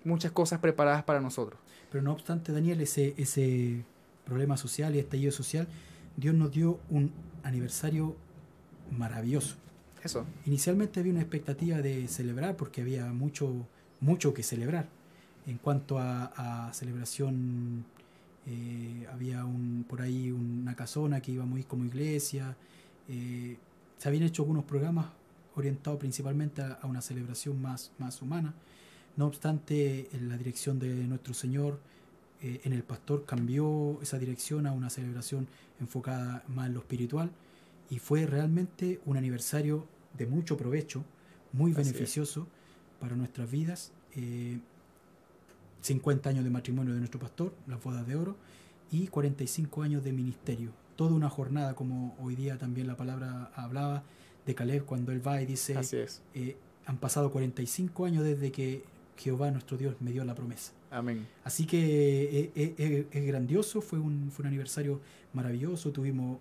muchas 0.04 0.32
cosas 0.32 0.60
preparadas 0.60 1.02
para 1.02 1.20
nosotros. 1.20 1.60
Pero 1.90 2.02
no 2.02 2.12
obstante, 2.12 2.52
Daniel, 2.52 2.80
ese, 2.80 3.14
ese 3.16 3.84
problema 4.24 4.56
social 4.56 4.94
y 4.94 5.00
estallido 5.00 5.32
social, 5.32 5.66
Dios 6.16 6.34
nos 6.34 6.52
dio 6.52 6.78
un 6.88 7.12
aniversario 7.42 8.16
maravilloso. 8.96 9.56
Eso, 10.02 10.24
Inicialmente 10.46 11.00
había 11.00 11.12
una 11.12 11.20
expectativa 11.20 11.78
de 11.82 12.08
celebrar 12.08 12.56
porque 12.56 12.80
había 12.80 13.06
mucho, 13.12 13.66
mucho 14.00 14.32
que 14.32 14.42
celebrar. 14.42 14.88
En 15.46 15.58
cuanto 15.58 15.98
a, 15.98 16.68
a 16.68 16.72
celebración, 16.72 17.84
eh, 18.46 19.06
había 19.12 19.44
un, 19.44 19.84
por 19.88 20.00
ahí 20.00 20.30
una 20.30 20.74
casona 20.74 21.20
que 21.20 21.32
íbamos 21.32 21.56
a 21.56 21.60
ir 21.60 21.66
como 21.66 21.84
iglesia. 21.84 22.56
eh, 23.08 23.56
se 23.98 24.08
habían 24.08 24.24
hecho 24.24 24.42
algunos 24.42 24.64
programas 24.64 25.06
orientados 25.56 25.98
principalmente 25.98 26.62
a, 26.62 26.78
a 26.80 26.86
una 26.86 27.02
celebración 27.02 27.60
más, 27.60 27.92
más 27.98 28.22
humana. 28.22 28.54
No 29.16 29.26
obstante, 29.26 30.08
en 30.12 30.28
la 30.28 30.38
dirección 30.38 30.78
de 30.78 30.88
nuestro 31.06 31.34
Señor, 31.34 31.78
eh, 32.42 32.60
en 32.64 32.72
el 32.72 32.82
pastor 32.82 33.24
cambió 33.26 33.98
esa 34.02 34.18
dirección 34.18 34.66
a 34.66 34.72
una 34.72 34.90
celebración 34.90 35.46
enfocada 35.80 36.42
más 36.48 36.68
en 36.68 36.74
lo 36.74 36.80
espiritual 36.80 37.30
y 37.90 37.98
fue 37.98 38.26
realmente 38.26 39.00
un 39.06 39.16
aniversario 39.16 39.86
de 40.16 40.26
mucho 40.26 40.56
provecho, 40.56 41.04
muy 41.52 41.72
Así 41.72 41.80
es. 41.80 41.86
beneficioso 41.88 42.46
para 43.00 43.16
nuestras 43.16 43.50
vidas. 43.50 43.92
Eh, 44.16 44.58
50 45.82 46.28
años 46.28 46.44
de 46.44 46.50
matrimonio 46.50 46.92
de 46.92 46.98
nuestro 46.98 47.18
pastor, 47.20 47.54
las 47.66 47.82
bodas 47.82 48.06
de 48.06 48.16
oro, 48.16 48.36
y 48.92 49.06
45 49.08 49.82
años 49.82 50.04
de 50.04 50.12
ministerio. 50.12 50.70
Toda 50.96 51.14
una 51.14 51.30
jornada, 51.30 51.74
como 51.74 52.14
hoy 52.20 52.36
día 52.36 52.58
también 52.58 52.86
la 52.86 52.96
palabra 52.96 53.50
hablaba 53.54 54.02
de 54.46 54.54
Caleb 54.54 54.84
cuando 54.84 55.12
él 55.12 55.26
va 55.26 55.40
y 55.40 55.46
dice, 55.46 55.76
así 55.78 55.96
es. 55.96 56.22
eh, 56.34 56.56
han 56.86 56.98
pasado 56.98 57.30
45 57.30 58.04
años 58.04 58.24
desde 58.24 58.52
que 58.52 58.82
Jehová 59.20 59.50
nuestro 59.50 59.76
Dios 59.76 59.94
me 60.00 60.10
dio 60.12 60.24
la 60.24 60.34
promesa. 60.34 60.72
Amén. 60.90 61.26
Así 61.44 61.66
que 61.66 61.78
eh, 61.78 62.52
eh, 62.54 62.74
eh, 62.78 63.06
es 63.12 63.26
grandioso, 63.26 63.80
fue 63.80 63.98
un, 63.98 64.30
fue 64.32 64.42
un 64.44 64.48
aniversario 64.48 65.00
maravilloso, 65.32 65.92
tuvimos, 65.92 66.38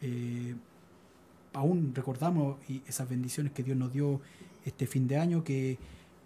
eh, 0.00 0.54
aún 1.52 1.92
recordamos 1.94 2.56
esas 2.86 3.08
bendiciones 3.08 3.52
que 3.52 3.62
Dios 3.62 3.76
nos 3.76 3.92
dio 3.92 4.20
este 4.64 4.86
fin 4.86 5.06
de 5.06 5.16
año, 5.18 5.44
que 5.44 5.78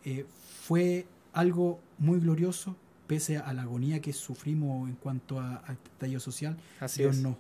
eh, 0.05 0.25
fue 0.63 1.07
algo 1.33 1.81
muy 1.99 2.19
glorioso, 2.21 2.77
pese 3.07 3.39
a 3.39 3.53
la 3.53 3.63
agonía 3.63 4.01
que 4.01 4.13
sufrimos 4.13 4.89
en 4.89 4.97
cuanto 4.97 5.39
a, 5.41 5.63
a 5.67 5.73
este 5.73 5.89
estallido 5.91 6.21
social, 6.21 6.57
Así 6.81 7.03
Dios 7.03 7.17
es. 7.17 7.23
nos, 7.23 7.37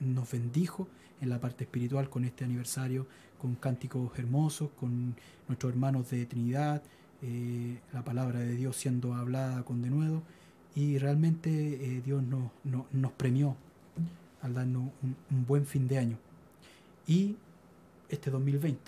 nos 0.00 0.30
bendijo 0.30 0.88
en 1.20 1.28
la 1.28 1.38
parte 1.38 1.64
espiritual 1.64 2.08
con 2.08 2.24
este 2.24 2.44
aniversario, 2.44 3.06
con 3.40 3.54
cánticos 3.54 4.18
hermosos, 4.18 4.70
con 4.78 5.14
nuestros 5.48 5.72
hermanos 5.72 6.10
de 6.10 6.26
Trinidad, 6.26 6.82
eh, 7.22 7.78
la 7.92 8.02
palabra 8.02 8.40
de 8.40 8.54
Dios 8.54 8.76
siendo 8.76 9.14
hablada 9.14 9.62
con 9.64 9.82
denuedo, 9.82 10.22
y 10.74 10.98
realmente 10.98 11.50
eh, 11.50 12.02
Dios 12.04 12.22
nos, 12.22 12.50
nos, 12.92 13.12
premió 13.12 13.56
al 14.40 14.54
darnos 14.54 14.90
un, 15.02 15.46
buen 15.46 15.66
fin 15.66 15.88
de 15.88 15.98
año. 15.98 16.18
Y 17.06 17.36
este 18.08 18.30
2020, 18.30 18.80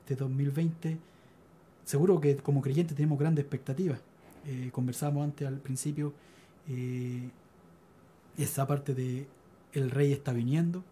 este 0.00 0.16
2020, 0.16 0.98
seguro 1.84 2.20
que 2.20 2.36
como 2.36 2.60
creyentes 2.60 2.96
tenemos 2.96 3.18
grandes 3.18 3.44
expectativas. 3.44 4.00
Eh, 4.46 4.70
conversamos 4.72 5.24
antes 5.24 5.46
al 5.46 5.58
principio 5.58 6.12
esa 8.36 8.66
parte 8.66 8.94
de 8.94 9.26
el 9.72 9.90
rey 9.90 10.12
está 10.12 10.34
viniendo 10.34 10.84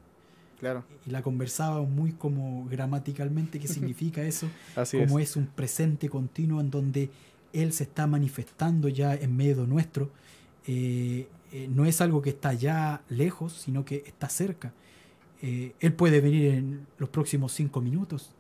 Claro, 0.58 0.84
y 1.06 1.10
la 1.10 1.22
conversábamos 1.22 1.88
muy 1.90 2.12
como 2.12 2.66
gramaticalmente 2.66 3.58
qué 3.58 3.68
significa 3.68 4.22
eso, 4.22 4.48
así 4.74 4.98
como 4.98 5.18
es. 5.18 5.30
es. 5.30 5.36
un 5.36 5.46
presente 5.46 6.08
continuo 6.08 6.60
en 6.60 6.70
donde 6.70 7.10
él 7.52 7.72
se 7.72 7.84
está 7.84 8.06
manifestando 8.06 8.88
ya 8.88 9.14
en 9.14 9.36
medio 9.36 9.66
nuestro. 9.66 10.10
Eh, 10.66 11.28
eh, 11.52 11.68
no 11.70 11.84
es 11.86 12.00
algo 12.00 12.22
que 12.22 12.30
está 12.30 12.52
ya 12.52 13.02
lejos, 13.08 13.52
sino 13.52 13.84
que 13.84 14.02
está 14.06 14.28
cerca. 14.28 14.72
Eh, 15.42 15.74
él 15.80 15.92
puede 15.92 16.20
venir 16.20 16.50
en 16.52 16.86
los 16.98 17.08
próximos 17.08 17.52
cinco 17.52 17.80
minutos, 17.80 18.30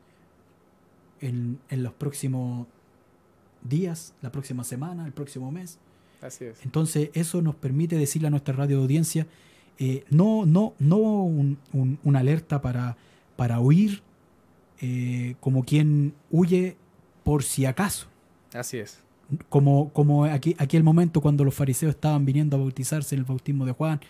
en, 1.20 1.58
en 1.70 1.82
los 1.82 1.92
próximos 1.92 2.66
días, 3.62 4.14
la 4.22 4.32
próxima 4.32 4.64
semana, 4.64 5.06
el 5.06 5.12
próximo 5.12 5.50
mes. 5.50 5.78
Así 6.20 6.44
es. 6.44 6.64
Entonces 6.64 7.10
eso 7.14 7.42
nos 7.42 7.54
permite 7.54 7.96
decirle 7.96 8.28
a 8.28 8.30
nuestra 8.30 8.54
radio 8.54 8.80
audiencia, 8.80 9.26
eh, 9.78 10.04
no, 10.10 10.46
no, 10.46 10.74
no 10.78 10.96
un- 10.96 11.58
un- 11.72 11.98
una 12.04 12.20
alerta 12.20 12.60
para, 12.62 12.96
para 13.36 13.60
huir 13.60 14.02
eh, 14.80 15.34
como 15.40 15.64
quien 15.64 16.14
huye 16.30 16.76
por 17.24 17.42
si 17.42 17.64
acaso. 17.66 18.06
Así 18.54 18.78
es. 18.78 19.02
Como, 19.48 19.90
como 19.92 20.24
aquí, 20.24 20.54
aquel 20.58 20.82
momento 20.84 21.20
cuando 21.20 21.44
los 21.44 21.54
fariseos 21.54 21.90
estaban 21.94 22.24
viniendo 22.24 22.56
a 22.56 22.60
bautizarse 22.60 23.14
en 23.14 23.20
el 23.20 23.24
bautismo 23.24 23.66
de 23.66 23.72
Juan 23.72 24.00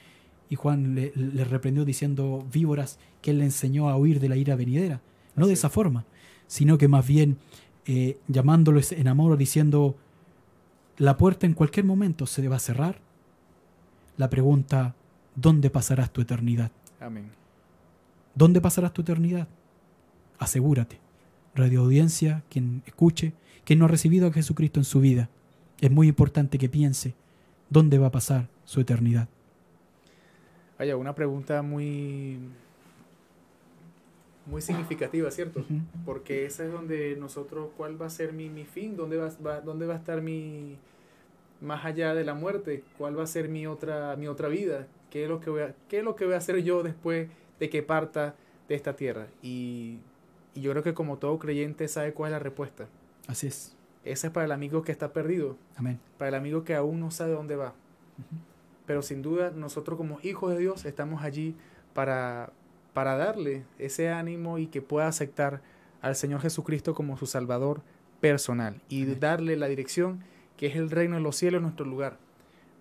y 0.50 0.54
Juan 0.56 0.94
le, 0.94 1.12
le 1.16 1.44
reprendió 1.44 1.84
diciendo 1.84 2.46
víboras 2.52 2.98
que 3.22 3.30
él 3.30 3.38
le 3.38 3.44
enseñó 3.44 3.88
a 3.88 3.96
huir 3.96 4.20
de 4.20 4.28
la 4.28 4.36
ira 4.36 4.54
venidera. 4.56 5.00
No 5.34 5.42
Así 5.44 5.48
de 5.48 5.52
es. 5.54 5.58
esa 5.60 5.70
forma, 5.70 6.04
sino 6.46 6.78
que 6.78 6.88
más 6.88 7.06
bien 7.06 7.38
eh, 7.86 8.18
llamándoles 8.28 8.92
en 8.92 9.08
amor 9.08 9.36
diciendo 9.36 9.96
la 10.98 11.16
puerta 11.16 11.46
en 11.46 11.54
cualquier 11.54 11.86
momento 11.86 12.26
se 12.26 12.46
va 12.48 12.56
a 12.56 12.60
cerrar. 12.60 13.00
La 14.16 14.28
pregunta, 14.30 14.94
¿dónde 15.36 15.70
pasarás 15.70 16.12
tu 16.12 16.20
eternidad? 16.20 16.72
Amén. 17.00 17.30
¿Dónde 18.34 18.60
pasarás 18.60 18.92
tu 18.92 19.02
eternidad? 19.02 19.46
Asegúrate. 20.38 20.98
Radio 21.54 21.80
audiencia, 21.82 22.42
quien 22.50 22.82
escuche, 22.86 23.32
quien 23.64 23.78
no 23.78 23.84
ha 23.86 23.88
recibido 23.88 24.26
a 24.28 24.32
Jesucristo 24.32 24.80
en 24.80 24.84
su 24.84 25.00
vida, 25.00 25.28
es 25.80 25.90
muy 25.90 26.08
importante 26.08 26.58
que 26.58 26.68
piense 26.68 27.14
dónde 27.70 27.98
va 27.98 28.08
a 28.08 28.10
pasar 28.12 28.48
su 28.64 28.80
eternidad. 28.80 29.28
Vaya, 30.78 30.96
una 30.98 31.14
pregunta 31.14 31.62
muy, 31.62 32.38
muy 34.44 34.60
significativa, 34.60 35.30
¿cierto? 35.30 35.64
Porque 36.04 36.44
esa 36.44 36.64
es 36.66 36.72
donde 36.72 37.16
nosotros, 37.16 37.70
¿cuál 37.76 38.00
va 38.00 38.06
a 38.06 38.10
ser 38.10 38.32
mi, 38.34 38.50
mi 38.50 38.64
fin? 38.64 38.96
¿Dónde 38.96 39.16
va, 39.16 39.30
va- 39.44 39.60
¿Dónde 39.62 39.86
va 39.86 39.94
a 39.94 39.96
estar 39.96 40.20
mi, 40.20 40.76
más 41.62 41.84
allá 41.86 42.14
de 42.14 42.24
la 42.24 42.34
muerte? 42.34 42.84
¿Cuál 42.98 43.18
va 43.18 43.22
a 43.24 43.26
ser 43.26 43.48
mi 43.48 43.66
otra, 43.66 44.14
mi 44.16 44.28
otra 44.28 44.48
vida? 44.48 44.86
¿Qué 45.16 45.22
es, 45.22 45.30
lo 45.30 45.40
que 45.40 45.48
voy 45.48 45.62
a, 45.62 45.74
¿Qué 45.88 45.98
es 46.00 46.04
lo 46.04 46.14
que 46.14 46.26
voy 46.26 46.34
a 46.34 46.36
hacer 46.36 46.62
yo 46.62 46.82
después 46.82 47.30
de 47.58 47.70
que 47.70 47.82
parta 47.82 48.34
de 48.68 48.74
esta 48.74 48.96
tierra? 48.96 49.28
Y, 49.40 50.00
Y 50.52 50.60
yo 50.60 50.72
creo 50.72 50.82
que 50.82 50.92
como 50.92 51.16
todo 51.16 51.38
creyente 51.38 51.88
sabe 51.88 52.12
cuál 52.12 52.28
es 52.28 52.32
la 52.32 52.38
respuesta. 52.38 52.86
Así 53.26 53.46
es. 53.46 53.74
Esa 54.04 54.26
es 54.26 54.32
para 54.34 54.44
el 54.44 54.52
amigo 54.52 54.82
que 54.82 54.92
está 54.92 55.14
perdido, 55.14 55.56
Amén. 55.74 55.98
para 56.18 56.28
el 56.28 56.34
amigo 56.34 56.64
que 56.64 56.74
aún 56.74 57.00
no 57.00 57.10
sabe 57.10 57.32
dónde 57.32 57.56
va. 57.56 57.72
Pero 58.84 59.00
sin 59.00 59.22
duda 59.22 59.52
nosotros 59.52 59.96
como 59.96 60.18
hijos 60.22 60.52
de 60.52 60.58
Dios 60.58 60.84
estamos 60.84 61.22
allí 61.22 61.56
para, 61.94 62.52
para 62.92 63.16
darle 63.16 63.64
ese 63.78 64.10
ánimo 64.10 64.58
y 64.58 64.66
que 64.66 64.82
pueda 64.82 65.08
aceptar 65.08 65.62
al 66.02 66.14
Señor 66.14 66.42
Jesucristo 66.42 66.94
como 66.94 67.16
su 67.16 67.24
Salvador 67.24 67.80
personal 68.20 68.82
y 68.90 69.04
Amén. 69.04 69.20
darle 69.20 69.56
la 69.56 69.66
dirección 69.66 70.22
que 70.58 70.66
es 70.66 70.76
el 70.76 70.90
reino 70.90 71.16
de 71.16 71.22
los 71.22 71.36
cielos, 71.36 71.62
nuestro 71.62 71.86
lugar, 71.86 72.18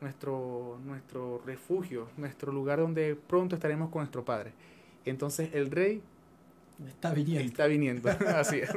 nuestro, 0.02 0.80
nuestro 0.86 1.42
refugio, 1.46 2.08
nuestro 2.18 2.52
lugar 2.52 2.80
donde 2.80 3.16
pronto 3.16 3.56
estaremos 3.56 3.90
con 3.90 4.02
nuestro 4.02 4.24
Padre. 4.26 4.52
Entonces 5.06 5.50
el 5.54 5.72
rey 5.72 6.02
Está 6.90 7.14
viniendo. 7.14 7.46
Está 7.48 7.68
viniendo, 7.68 8.10
así 8.36 8.58
es. 8.58 8.70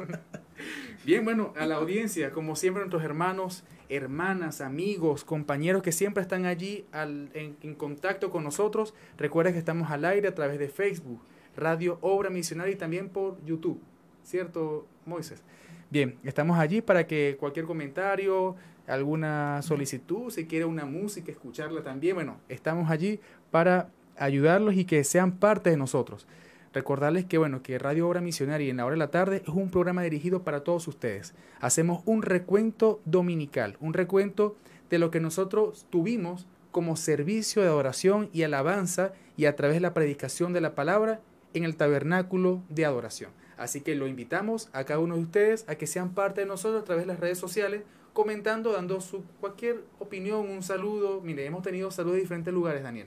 Bien, 1.04 1.24
bueno, 1.24 1.52
a 1.56 1.66
la 1.66 1.76
audiencia, 1.76 2.30
como 2.30 2.54
siempre, 2.54 2.80
nuestros 2.80 3.02
hermanos, 3.02 3.64
hermanas, 3.88 4.60
amigos, 4.60 5.24
compañeros 5.24 5.82
que 5.82 5.90
siempre 5.90 6.22
están 6.22 6.46
allí 6.46 6.84
al- 6.92 7.28
en, 7.34 7.56
en 7.60 7.74
contacto 7.74 8.30
con 8.30 8.44
nosotros. 8.44 8.94
Recuerden 9.16 9.52
que 9.54 9.58
estamos 9.58 9.90
al 9.90 10.04
aire 10.04 10.28
a 10.28 10.34
través 10.34 10.60
de 10.60 10.68
Facebook, 10.68 11.20
Radio 11.56 11.98
Obra 12.00 12.30
Misionaria 12.30 12.74
y 12.74 12.76
también 12.76 13.08
por 13.08 13.44
YouTube. 13.44 13.80
¿Cierto, 14.22 14.86
Moisés? 15.04 15.42
Bien, 15.90 16.18
estamos 16.22 16.56
allí 16.58 16.82
para 16.82 17.04
que 17.06 17.36
cualquier 17.40 17.64
comentario, 17.64 18.54
alguna 18.88 19.62
solicitud, 19.62 20.30
si 20.30 20.46
quiere 20.46 20.64
una 20.64 20.84
música, 20.84 21.30
escucharla 21.30 21.82
también, 21.82 22.14
bueno, 22.14 22.38
estamos 22.48 22.90
allí 22.90 23.20
para 23.50 23.90
ayudarlos 24.16 24.74
y 24.74 24.84
que 24.84 25.04
sean 25.04 25.32
parte 25.32 25.70
de 25.70 25.76
nosotros. 25.76 26.26
Recordarles 26.72 27.24
que 27.24 27.38
bueno, 27.38 27.62
que 27.62 27.78
Radio 27.78 28.08
Obra 28.08 28.20
Misionaria 28.20 28.70
en 28.70 28.76
la 28.76 28.84
hora 28.84 28.94
de 28.94 28.98
la 28.98 29.10
tarde 29.10 29.42
es 29.46 29.48
un 29.48 29.70
programa 29.70 30.02
dirigido 30.02 30.42
para 30.42 30.64
todos 30.64 30.86
ustedes. 30.86 31.34
Hacemos 31.60 32.02
un 32.04 32.22
recuento 32.22 33.00
dominical, 33.04 33.76
un 33.80 33.94
recuento 33.94 34.56
de 34.90 34.98
lo 34.98 35.10
que 35.10 35.20
nosotros 35.20 35.86
tuvimos 35.90 36.46
como 36.70 36.96
servicio 36.96 37.62
de 37.62 37.68
adoración 37.68 38.28
y 38.32 38.42
alabanza 38.42 39.12
y 39.36 39.46
a 39.46 39.56
través 39.56 39.76
de 39.76 39.80
la 39.80 39.94
predicación 39.94 40.52
de 40.52 40.60
la 40.60 40.74
palabra 40.74 41.20
en 41.54 41.64
el 41.64 41.76
tabernáculo 41.76 42.62
de 42.68 42.84
adoración. 42.84 43.30
Así 43.56 43.80
que 43.80 43.94
lo 43.94 44.06
invitamos 44.06 44.68
a 44.72 44.84
cada 44.84 45.00
uno 45.00 45.16
de 45.16 45.22
ustedes 45.22 45.64
a 45.68 45.74
que 45.74 45.86
sean 45.86 46.14
parte 46.14 46.42
de 46.42 46.46
nosotros 46.46 46.82
a 46.82 46.84
través 46.84 47.04
de 47.04 47.12
las 47.12 47.20
redes 47.20 47.38
sociales, 47.38 47.82
comentando, 48.22 48.72
dando 48.72 49.00
su 49.00 49.22
cualquier 49.40 49.84
opinión, 50.00 50.40
un 50.50 50.64
saludo. 50.64 51.20
Mire, 51.20 51.46
hemos 51.46 51.62
tenido 51.62 51.88
saludos 51.92 52.16
de 52.16 52.22
diferentes 52.22 52.52
lugares, 52.52 52.82
Daniel. 52.82 53.06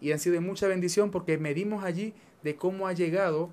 Y 0.00 0.12
han 0.12 0.20
sido 0.20 0.34
de 0.34 0.40
mucha 0.40 0.68
bendición 0.68 1.10
porque 1.10 1.38
medimos 1.38 1.82
allí 1.82 2.14
de 2.44 2.54
cómo 2.54 2.86
ha 2.86 2.92
llegado 2.92 3.50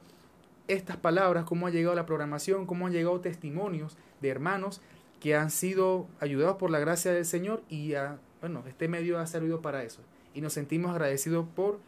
estas 0.68 0.98
palabras, 0.98 1.46
cómo 1.46 1.66
ha 1.66 1.72
llegado 1.72 1.96
la 1.96 2.06
programación, 2.06 2.68
cómo 2.68 2.86
han 2.86 2.94
llegado 2.94 3.20
testimonios 3.20 3.98
de 4.22 4.30
hermanos 4.30 4.80
que 5.20 5.34
han 5.36 5.50
sido 5.50 6.08
ayudados 6.20 6.58
por 6.58 6.70
la 6.70 6.78
gracia 6.78 7.12
del 7.12 7.26
Señor 7.26 7.64
y 7.68 7.96
a- 7.96 8.20
bueno, 8.40 8.64
este 8.68 8.88
medio 8.88 9.18
ha 9.18 9.26
servido 9.26 9.60
para 9.60 9.82
eso. 9.84 10.02
Y 10.36 10.42
nos 10.42 10.54
sentimos 10.54 10.92
agradecidos 10.92 11.48
por, 11.56 11.80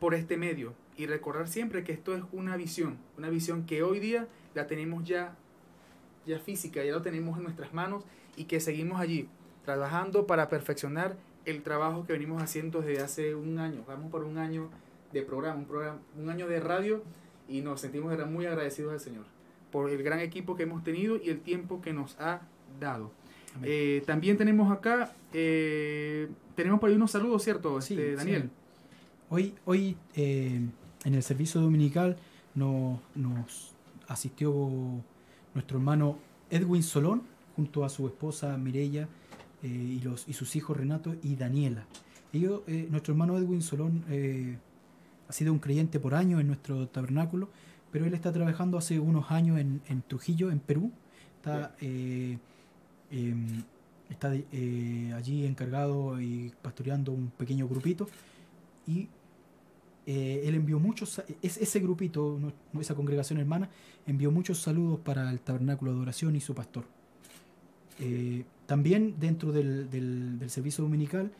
por 0.00 0.14
este 0.14 0.36
medio. 0.36 0.74
Y 0.96 1.06
recordar 1.06 1.46
siempre 1.46 1.84
que 1.84 1.92
esto 1.92 2.16
es 2.16 2.24
una 2.32 2.56
visión, 2.56 2.98
una 3.16 3.30
visión 3.30 3.64
que 3.64 3.84
hoy 3.84 4.00
día 4.00 4.26
la 4.54 4.66
tenemos 4.66 5.04
ya, 5.04 5.36
ya 6.26 6.38
física, 6.38 6.84
ya 6.84 6.92
lo 6.92 7.02
tenemos 7.02 7.36
en 7.38 7.44
nuestras 7.44 7.72
manos 7.74 8.04
y 8.36 8.44
que 8.44 8.60
seguimos 8.60 9.00
allí 9.00 9.28
trabajando 9.64 10.26
para 10.26 10.48
perfeccionar 10.48 11.16
el 11.44 11.62
trabajo 11.62 12.04
que 12.06 12.12
venimos 12.12 12.42
haciendo 12.42 12.80
desde 12.80 13.02
hace 13.02 13.34
un 13.34 13.58
año. 13.58 13.84
Vamos 13.86 14.10
por 14.10 14.24
un 14.24 14.38
año 14.38 14.68
de 15.12 15.22
programa, 15.22 15.58
un, 15.58 15.64
programa, 15.66 15.98
un 16.18 16.28
año 16.30 16.46
de 16.48 16.60
radio 16.60 17.02
y 17.48 17.60
nos 17.60 17.80
sentimos 17.80 18.16
muy 18.28 18.46
agradecidos 18.46 18.92
al 18.92 19.00
Señor 19.00 19.24
por 19.70 19.90
el 19.90 20.02
gran 20.02 20.20
equipo 20.20 20.54
que 20.54 20.62
hemos 20.64 20.84
tenido 20.84 21.16
y 21.16 21.30
el 21.30 21.40
tiempo 21.40 21.80
que 21.80 21.92
nos 21.92 22.18
ha 22.20 22.42
dado. 22.78 23.10
Eh, 23.62 24.02
también 24.06 24.36
tenemos 24.38 24.72
acá, 24.72 25.12
eh, 25.32 26.28
tenemos 26.56 26.80
por 26.80 26.88
ahí 26.88 26.96
unos 26.96 27.10
saludos, 27.10 27.42
¿cierto, 27.42 27.80
Sí, 27.80 27.94
este, 27.94 28.10
sí. 28.10 28.16
Daniel? 28.16 28.50
Hoy, 29.28 29.54
hoy 29.64 29.96
eh, 30.14 30.60
en 31.04 31.14
el 31.14 31.22
servicio 31.22 31.60
dominical 31.60 32.16
no- 32.54 33.00
nos 33.14 33.72
asistió 34.08 34.54
nuestro 35.54 35.78
hermano 35.78 36.18
Edwin 36.50 36.82
Solón 36.82 37.22
junto 37.56 37.84
a 37.84 37.88
su 37.88 38.06
esposa 38.06 38.56
Mireya 38.56 39.08
eh, 39.62 39.68
y, 39.68 40.00
los, 40.00 40.28
y 40.28 40.32
sus 40.32 40.56
hijos 40.56 40.76
Renato 40.76 41.14
y 41.22 41.36
Daniela. 41.36 41.84
Ellos, 42.32 42.62
eh, 42.66 42.88
nuestro 42.90 43.12
hermano 43.12 43.36
Edwin 43.36 43.62
Solón 43.62 44.04
eh, 44.08 44.56
ha 45.28 45.32
sido 45.32 45.52
un 45.52 45.58
creyente 45.58 46.00
por 46.00 46.14
años 46.14 46.40
en 46.40 46.46
nuestro 46.46 46.88
tabernáculo, 46.88 47.48
pero 47.90 48.06
él 48.06 48.14
está 48.14 48.32
trabajando 48.32 48.78
hace 48.78 48.98
unos 48.98 49.30
años 49.30 49.58
en, 49.58 49.82
en 49.88 50.02
Trujillo, 50.02 50.50
en 50.50 50.60
Perú. 50.60 50.90
Está, 51.36 51.74
eh, 51.80 52.38
em, 53.10 53.62
está 54.08 54.32
eh, 54.34 55.12
allí 55.14 55.44
encargado 55.44 56.20
y 56.20 56.52
pastoreando 56.62 57.12
un 57.12 57.30
pequeño 57.30 57.68
grupito 57.68 58.08
y 58.86 59.08
eh, 60.06 60.42
él 60.44 60.54
envió 60.54 60.78
muchos, 60.80 61.22
es, 61.42 61.56
ese 61.58 61.80
grupito, 61.80 62.38
no- 62.40 62.80
esa 62.80 62.94
congregación 62.94 63.38
hermana, 63.38 63.68
envió 64.06 64.30
muchos 64.30 64.58
saludos 64.58 64.98
para 65.00 65.30
el 65.30 65.40
tabernáculo 65.40 65.94
de 65.94 66.00
oración 66.00 66.34
y 66.36 66.40
su 66.40 66.54
pastor. 66.54 66.84
Eh, 68.00 68.44
también 68.66 69.14
dentro 69.20 69.52
del, 69.52 69.90
del- 69.90 70.50
servicio 70.50 70.82
dominical 70.84 71.30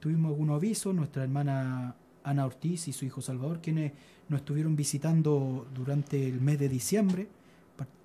tuvimos 0.00 0.30
algunos 0.30 0.56
avisos, 0.56 0.94
nuestra 0.94 1.22
hermana 1.24 1.94
Ana 2.24 2.46
Ortiz 2.46 2.88
y 2.88 2.92
su 2.92 3.04
hijo 3.04 3.20
Salvador, 3.20 3.60
quienes 3.60 3.92
nos 4.28 4.40
estuvieron 4.40 4.76
visitando 4.76 5.66
durante 5.74 6.26
el 6.28 6.40
mes 6.40 6.58
de 6.58 6.68
diciembre, 6.68 7.28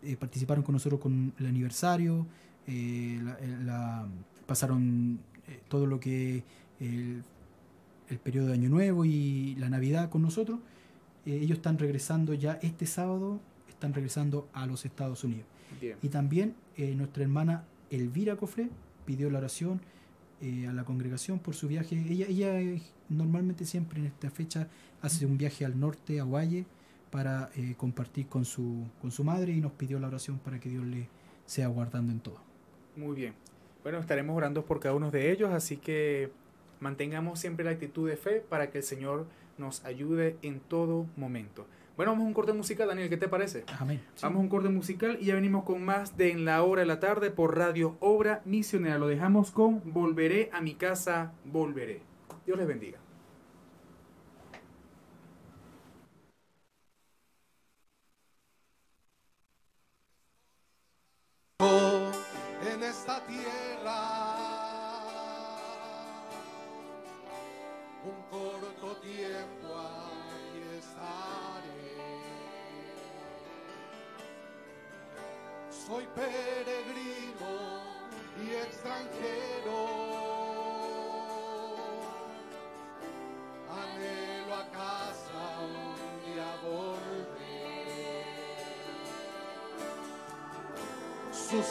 eh, 0.04 0.16
participaron 0.18 0.64
con 0.64 0.74
nosotros 0.74 1.00
con 1.00 1.34
el 1.40 1.46
aniversario, 1.46 2.26
eh, 2.68 3.20
pasaron 4.46 5.20
todo 5.68 5.86
lo 5.86 6.00
que 6.00 6.44
el, 6.80 7.24
el 8.12 8.20
periodo 8.20 8.48
de 8.48 8.54
Año 8.54 8.70
Nuevo 8.70 9.06
y 9.06 9.56
la 9.56 9.70
Navidad 9.70 10.10
con 10.10 10.22
nosotros. 10.22 10.60
Eh, 11.26 11.40
ellos 11.42 11.58
están 11.58 11.80
regresando 11.80 12.34
ya 12.34 12.60
este 12.62 12.86
sábado, 12.86 13.40
están 13.68 13.94
regresando 13.94 14.48
a 14.54 14.68
los 14.68 14.86
Estados 14.86 15.24
Unidos. 15.24 15.46
Bien. 15.80 15.98
Y 16.04 16.10
también 16.10 16.56
eh, 16.78 16.94
nuestra 16.96 17.24
hermana 17.24 17.64
Elvira 17.90 18.36
Cofré 18.36 18.70
pidió 19.06 19.30
la 19.30 19.40
oración 19.40 19.82
eh, 20.42 20.68
a 20.68 20.74
la 20.74 20.84
congregación 20.84 21.40
por 21.40 21.54
su 21.54 21.68
viaje. 21.68 21.96
Ella, 22.10 22.26
ella 22.28 22.82
normalmente 23.10 23.66
siempre 23.66 24.00
en 24.00 24.08
esta 24.08 24.32
fecha 24.32 24.68
hace 25.02 25.26
un 25.26 25.38
viaje 25.38 25.66
al 25.66 25.80
norte, 25.80 26.20
a 26.20 26.24
Valle, 26.24 26.66
para 27.12 27.52
eh, 27.56 27.76
compartir 27.78 28.28
con 28.28 28.46
su, 28.46 28.88
con 29.02 29.12
su 29.12 29.24
madre 29.24 29.52
y 29.52 29.62
nos 29.62 29.74
pidió 29.74 30.00
la 30.00 30.08
oración 30.08 30.40
para 30.40 30.60
que 30.60 30.70
Dios 30.70 30.84
le 30.86 31.08
sea 31.46 31.68
guardando 31.68 32.12
en 32.12 32.22
todo. 32.22 32.40
Muy 32.96 33.16
bien. 33.16 33.34
Bueno, 33.84 34.00
estaremos 34.00 34.36
orando 34.36 34.66
por 34.66 34.80
cada 34.80 34.96
uno 34.96 35.12
de 35.12 35.32
ellos, 35.32 35.52
así 35.52 35.78
que 35.78 36.32
mantengamos 36.82 37.40
siempre 37.40 37.64
la 37.64 37.72
actitud 37.72 38.10
de 38.10 38.18
fe 38.18 38.44
para 38.48 38.70
que 38.70 38.80
el 38.80 38.84
Señor 38.84 39.26
nos 39.58 39.86
ayude 39.86 40.36
en 40.42 40.60
todo 40.60 41.06
momento. 41.16 41.66
Bueno, 41.96 42.14
vamos 42.14 42.26
a 42.26 42.28
un 42.28 42.34
corte 42.34 42.54
musical, 42.54 42.88
Daniel, 42.88 43.10
¿qué 43.10 43.18
te 43.18 43.28
parece? 43.28 43.64
Amén. 43.78 44.02
Sí. 44.16 44.24
Vamos 44.24 44.40
a 44.40 44.42
un 44.42 44.50
corte 44.50 44.70
musical 44.70 45.18
y 45.22 45.26
ya 45.26 45.36
venimos 45.36 45.64
con 45.64 45.84
más 45.84 46.18
de 46.18 46.32
En 46.32 46.46
la 46.46 46.64
Hora 46.64 46.82
de 46.82 46.88
la 46.88 47.00
Tarde 47.00 47.32
por 47.32 47.58
Radio 47.58 47.96
Obra 48.00 48.42
Misionera. 48.46 48.98
Lo 48.98 49.08
dejamos 49.08 49.52
con 49.52 49.82
Volveré 49.94 50.50
a 50.52 50.62
mi 50.62 50.74
casa, 50.74 51.34
volveré. 51.46 52.02
Dios 52.46 52.58
les 52.58 52.68
bendiga. 52.68 53.01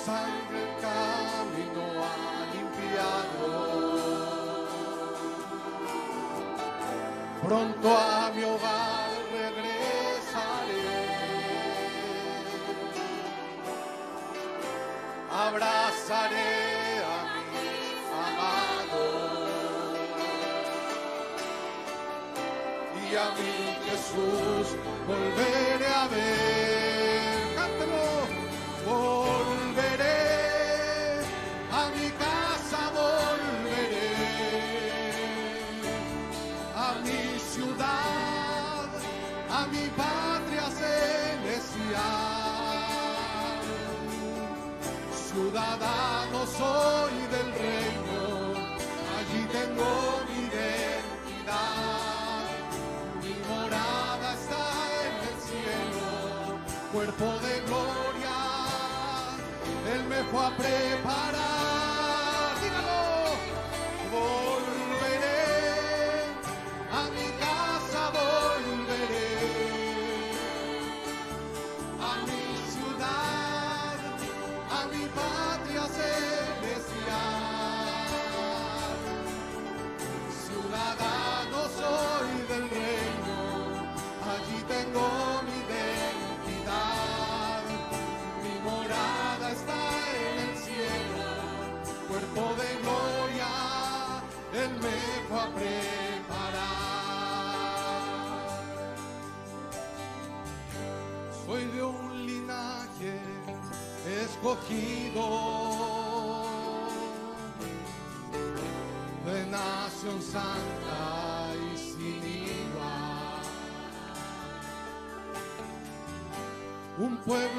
Su 0.04 0.29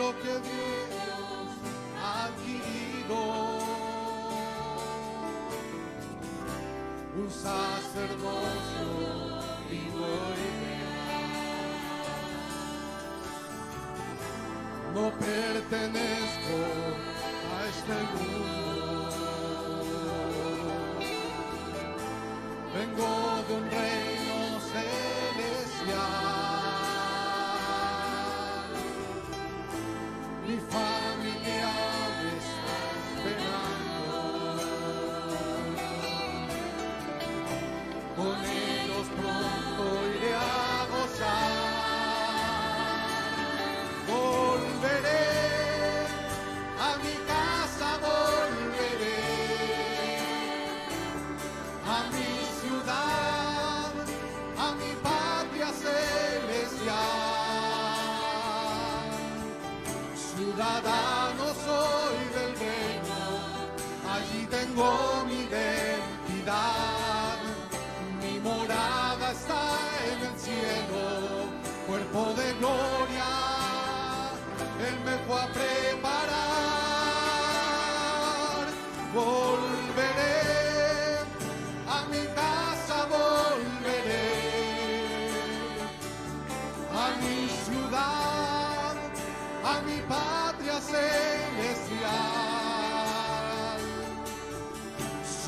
lo 0.01 0.11
que 0.19 0.50
tengo 64.71 65.25
mi 65.25 65.41
identidad, 65.41 67.37
mi 68.21 68.39
morada 68.39 69.31
está 69.31 69.77
en 70.07 70.25
el 70.27 70.39
cielo, 70.39 71.45
cuerpo 71.87 72.33
de 72.33 72.53
gloria, 72.53 73.29
Él 74.87 74.95
me 75.05 75.17
fue 75.25 75.41
a 75.41 75.47
preparar. 75.47 76.20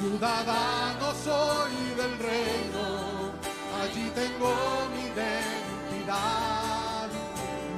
Ciudadano 0.03 1.13
soy 1.23 1.71
del 1.95 2.19
reino, 2.19 3.31
allí 3.81 4.11
tengo 4.13 4.51
mi 4.93 5.03
identidad. 5.05 7.07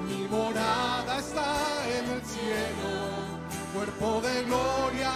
Mi 0.07 0.27
morada 0.27 1.19
está 1.19 1.53
en 1.85 2.09
el 2.09 2.25
cielo, 2.25 2.93
cuerpo 3.75 4.21
de 4.21 4.43
gloria, 4.45 5.13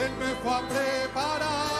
Él 0.00 0.12
me 0.20 0.32
fue 0.44 0.54
a 0.54 0.60
preparar. 0.68 1.77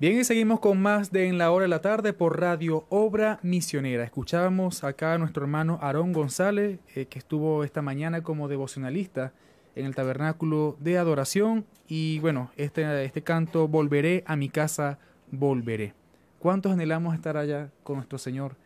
Bien, 0.00 0.18
y 0.18 0.24
seguimos 0.24 0.58
con 0.58 0.82
más 0.82 1.12
de 1.12 1.28
En 1.28 1.38
la 1.38 1.52
Hora 1.52 1.62
de 1.62 1.68
la 1.68 1.80
Tarde 1.80 2.12
por 2.12 2.40
Radio 2.40 2.84
Obra 2.88 3.38
Misionera. 3.44 4.02
Escuchábamos 4.02 4.82
acá 4.82 5.14
a 5.14 5.18
nuestro 5.18 5.44
hermano 5.44 5.78
Aarón 5.80 6.12
González, 6.12 6.80
eh, 6.96 7.06
que 7.06 7.20
estuvo 7.20 7.62
esta 7.62 7.80
mañana 7.80 8.20
como 8.24 8.48
devocionalista 8.48 9.32
en 9.76 9.86
el 9.86 9.94
tabernáculo 9.94 10.76
de 10.80 10.98
adoración. 10.98 11.64
Y 11.86 12.18
bueno, 12.18 12.50
este, 12.56 13.04
este 13.04 13.22
canto, 13.22 13.68
Volveré 13.68 14.24
a 14.26 14.34
mi 14.34 14.48
casa, 14.48 14.98
volveré. 15.30 15.94
¿Cuántos 16.40 16.72
anhelamos 16.72 17.14
estar 17.14 17.36
allá 17.36 17.70
con 17.84 17.94
nuestro 17.94 18.18
Señor? 18.18 18.56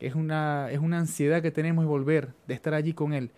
Es 0.00 0.16
una, 0.16 0.72
es 0.72 0.80
una 0.80 0.98
ansiedad 0.98 1.40
que 1.40 1.52
tenemos 1.52 1.84
de 1.84 1.88
volver, 1.88 2.34
de 2.48 2.54
estar 2.54 2.74
allí 2.74 2.94
con 2.94 3.12
Él. 3.12 3.30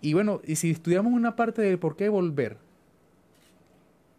Y 0.00 0.14
bueno, 0.14 0.40
y 0.44 0.54
si 0.54 0.70
estudiamos 0.70 1.12
una 1.12 1.34
parte 1.34 1.62
de 1.62 1.76
por 1.78 1.96
qué 1.96 2.08
volver, 2.08 2.58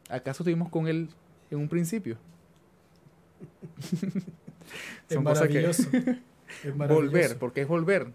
¿acaso 0.10 0.44
estuvimos 0.44 0.68
con 0.68 0.90
Él 0.90 1.08
en 1.52 1.60
un 1.60 1.68
principio? 1.70 2.18
Es 5.10 5.16
Son 5.16 5.24
cosas 5.24 5.48
que- 5.48 5.54
maravilloso. 5.56 5.90
Es 6.64 6.76
maravilloso. 6.76 7.12
volver, 7.12 7.38
porque 7.38 7.62
es 7.62 7.68
volver. 7.68 8.08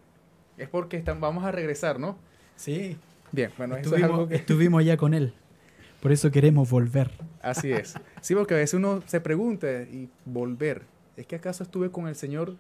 Es 0.59 0.69
porque 0.69 0.97
están, 0.97 1.21
vamos 1.21 1.45
a 1.45 1.53
regresar, 1.53 1.99
¿no? 2.01 2.17
Sí, 2.57 2.97
Bien, 3.33 3.51
bueno, 3.59 3.77
eso 3.77 3.81
es 3.81 3.87
estuvimos, 4.03 4.11
algo 4.11 4.29
que... 4.29 4.35
estuvimos 4.37 4.81
allá 4.81 4.97
con 4.97 5.15
él. 5.15 5.33
Por 6.01 6.13
eso 6.13 6.31
queremos 6.31 6.69
volver. 6.71 7.11
Así 7.43 7.73
es. 7.73 7.95
Sí, 8.21 8.35
porque 8.35 8.55
a 8.55 8.59
veces 8.59 8.75
uno 8.75 9.03
se 9.07 9.21
pregunta 9.21 9.67
y 9.83 10.09
volver. 10.25 10.83
¿Es 11.17 11.27
que 11.27 11.35
acaso 11.37 11.63
estuve 11.65 11.91
con 11.91 12.07
el 12.07 12.15
Señor 12.15 12.55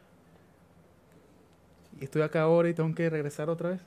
y 2.00 2.04
estoy 2.04 2.22
acá 2.22 2.42
ahora 2.42 2.68
y 2.68 2.74
tengo 2.74 2.92
que 2.94 3.08
regresar 3.10 3.48
otra 3.50 3.70
vez? 3.70 3.80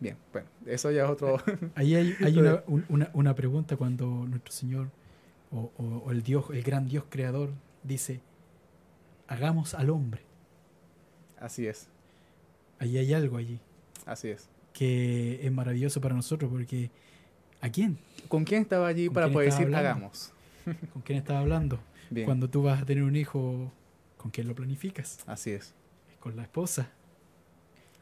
Bien, 0.00 0.16
bueno, 0.32 0.48
eso 0.66 0.90
ya 0.90 1.04
es 1.04 1.10
otro... 1.10 1.38
Ahí 1.74 1.94
hay, 1.94 2.14
hay 2.24 2.38
una, 2.38 2.62
un- 2.66 2.84
una, 2.88 3.10
una 3.14 3.34
pregunta 3.34 3.76
cuando 3.76 4.06
nuestro 4.28 4.52
Señor 4.52 4.88
o, 5.56 5.72
o- 5.78 6.02
o 6.06 6.10
el 6.12 6.22
Dios, 6.22 6.44
el 6.52 6.62
gran 6.62 6.86
Dios 6.86 7.04
creador 7.08 7.50
dice, 7.82 8.20
hagamos 9.28 9.74
al 9.74 9.90
hombre. 9.90 10.22
Así 11.38 11.66
es, 11.66 11.88
Ahí 12.78 12.98
hay 12.98 13.12
algo 13.14 13.36
allí 13.38 13.58
así 14.04 14.28
es. 14.28 14.48
que 14.74 15.40
es 15.46 15.50
maravilloso 15.52 16.00
para 16.00 16.14
nosotros 16.14 16.50
porque 16.50 16.90
¿a 17.60 17.70
quién? 17.70 17.98
¿Con 18.28 18.44
quién 18.44 18.62
estaba 18.62 18.86
allí 18.86 19.06
¿Con 19.06 19.14
para 19.14 19.30
poder 19.32 19.50
decir 19.50 19.64
hablando? 19.66 19.88
hagamos? 19.90 20.32
¿Con 20.92 21.02
quién 21.02 21.18
estaba 21.18 21.40
hablando? 21.40 21.78
Bien, 22.10 22.26
Cuando 22.26 22.48
tú 22.50 22.62
vas 22.62 22.82
a 22.82 22.84
tener 22.86 23.02
un 23.04 23.16
hijo, 23.16 23.72
¿con 24.18 24.30
quién 24.30 24.46
lo 24.48 24.54
planificas? 24.54 25.18
así 25.26 25.50
es. 25.52 25.74
Es 26.10 26.16
con 26.20 26.36
la 26.36 26.42
esposa. 26.42 26.90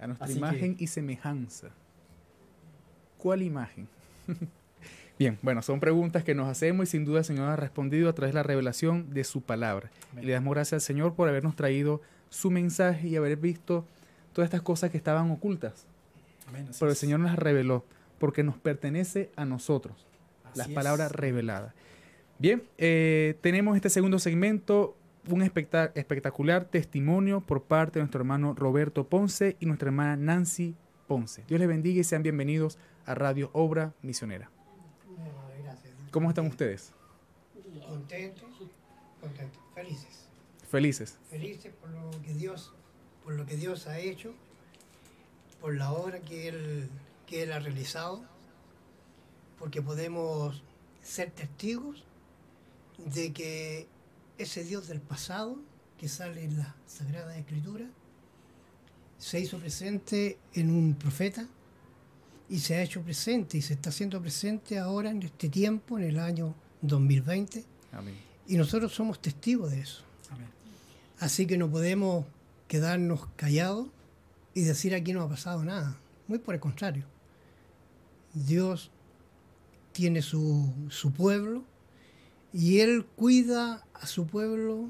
A 0.00 0.06
nuestra 0.08 0.24
Así 0.24 0.34
que- 0.34 0.38
imagen 0.38 0.76
y 0.78 0.86
semejanza. 0.88 1.68
¿Cuál 3.18 3.42
imagen? 3.42 3.88
Bien, 5.18 5.38
bueno, 5.42 5.62
son 5.62 5.78
preguntas 5.78 6.24
que 6.24 6.34
nos 6.34 6.48
hacemos 6.48 6.88
y 6.88 6.90
sin 6.90 7.04
duda 7.04 7.20
el 7.20 7.24
Señor 7.24 7.48
ha 7.48 7.56
respondido 7.56 8.08
a 8.08 8.14
través 8.14 8.34
de 8.34 8.38
la 8.40 8.42
revelación 8.42 9.10
de 9.14 9.22
su 9.24 9.42
palabra. 9.42 9.90
Y 10.20 10.24
le 10.26 10.32
damos 10.32 10.52
gracias 10.54 10.72
al 10.74 10.80
Señor 10.86 11.14
por 11.14 11.28
habernos 11.28 11.54
traído 11.54 12.00
su 12.30 12.50
mensaje 12.50 13.06
y 13.06 13.16
haber 13.16 13.36
visto 13.36 13.86
todas 14.32 14.46
estas 14.48 14.62
cosas 14.62 14.90
que 14.90 14.96
estaban 14.96 15.30
ocultas. 15.30 15.86
Amén, 16.48 16.68
Pero 16.78 16.90
el. 16.90 16.96
Señor 16.96 17.20
nos 17.20 17.30
las 17.30 17.38
reveló 17.38 17.84
porque 18.18 18.42
nos 18.42 18.56
pertenece 18.58 19.30
a 19.36 19.44
nosotros, 19.44 20.04
Así 20.44 20.58
las 20.58 20.68
es. 20.68 20.74
palabras 20.74 21.12
reveladas. 21.12 21.72
Bien, 22.40 22.64
eh, 22.78 23.38
tenemos 23.40 23.76
este 23.76 23.90
segundo 23.90 24.18
segmento, 24.18 24.96
un 25.28 25.42
especta- 25.42 25.92
espectacular 25.94 26.64
testimonio 26.64 27.40
por 27.40 27.62
parte 27.62 27.98
de 27.98 28.02
nuestro 28.02 28.20
hermano 28.20 28.54
Roberto 28.54 29.06
Ponce 29.08 29.56
y 29.60 29.66
nuestra 29.66 29.88
hermana 29.88 30.16
Nancy 30.16 30.74
Ponce. 31.06 31.44
Dios 31.46 31.60
les 31.60 31.68
bendiga 31.68 32.00
y 32.00 32.04
sean 32.04 32.24
bienvenidos 32.24 32.78
a 33.06 33.14
Radio 33.14 33.50
Obra 33.52 33.92
Misionera. 34.02 34.50
¿Cómo 36.14 36.28
están 36.28 36.46
ustedes? 36.46 36.92
Contentos, 37.88 38.48
contentos, 39.20 39.60
felices. 39.74 40.28
Felices. 40.70 41.18
Felices 41.28 41.74
por 41.80 41.90
lo 41.90 42.08
que 42.22 42.32
Dios, 42.34 42.72
por 43.24 43.32
lo 43.32 43.44
que 43.44 43.56
Dios 43.56 43.88
ha 43.88 43.98
hecho, 43.98 44.32
por 45.60 45.74
la 45.74 45.90
obra 45.90 46.20
que 46.20 46.46
Él, 46.46 46.88
que 47.26 47.42
él 47.42 47.50
ha 47.50 47.58
realizado, 47.58 48.22
porque 49.58 49.82
podemos 49.82 50.62
ser 51.02 51.32
testigos 51.32 52.04
de 52.98 53.32
que 53.32 53.88
ese 54.38 54.62
Dios 54.62 54.86
del 54.86 55.00
pasado, 55.00 55.56
que 55.98 56.06
sale 56.06 56.44
en 56.44 56.58
la 56.58 56.76
Sagrada 56.86 57.36
Escritura, 57.36 57.86
se 59.18 59.40
hizo 59.40 59.58
presente 59.58 60.38
en 60.52 60.70
un 60.70 60.94
profeta 60.94 61.48
y 62.48 62.58
se 62.58 62.76
ha 62.76 62.82
hecho 62.82 63.02
presente 63.02 63.56
y 63.58 63.62
se 63.62 63.74
está 63.74 63.90
haciendo 63.90 64.20
presente 64.20 64.78
ahora 64.78 65.10
en 65.10 65.22
este 65.22 65.48
tiempo, 65.48 65.98
en 65.98 66.04
el 66.04 66.18
año 66.18 66.54
2020, 66.82 67.64
Amén. 67.92 68.14
y 68.46 68.56
nosotros 68.56 68.92
somos 68.94 69.20
testigos 69.20 69.70
de 69.70 69.80
eso. 69.80 70.02
Amén. 70.30 70.48
Así 71.18 71.46
que 71.46 71.56
no 71.56 71.70
podemos 71.70 72.26
quedarnos 72.68 73.26
callados 73.36 73.88
y 74.52 74.62
decir 74.62 74.94
aquí 74.94 75.12
no 75.12 75.22
ha 75.22 75.28
pasado 75.28 75.64
nada. 75.64 75.96
Muy 76.28 76.38
por 76.38 76.54
el 76.54 76.60
contrario. 76.60 77.04
Dios 78.34 78.90
tiene 79.92 80.22
su, 80.22 80.72
su 80.90 81.12
pueblo 81.12 81.62
y 82.52 82.80
Él 82.80 83.04
cuida 83.16 83.86
a 83.94 84.06
su 84.06 84.26
pueblo 84.26 84.88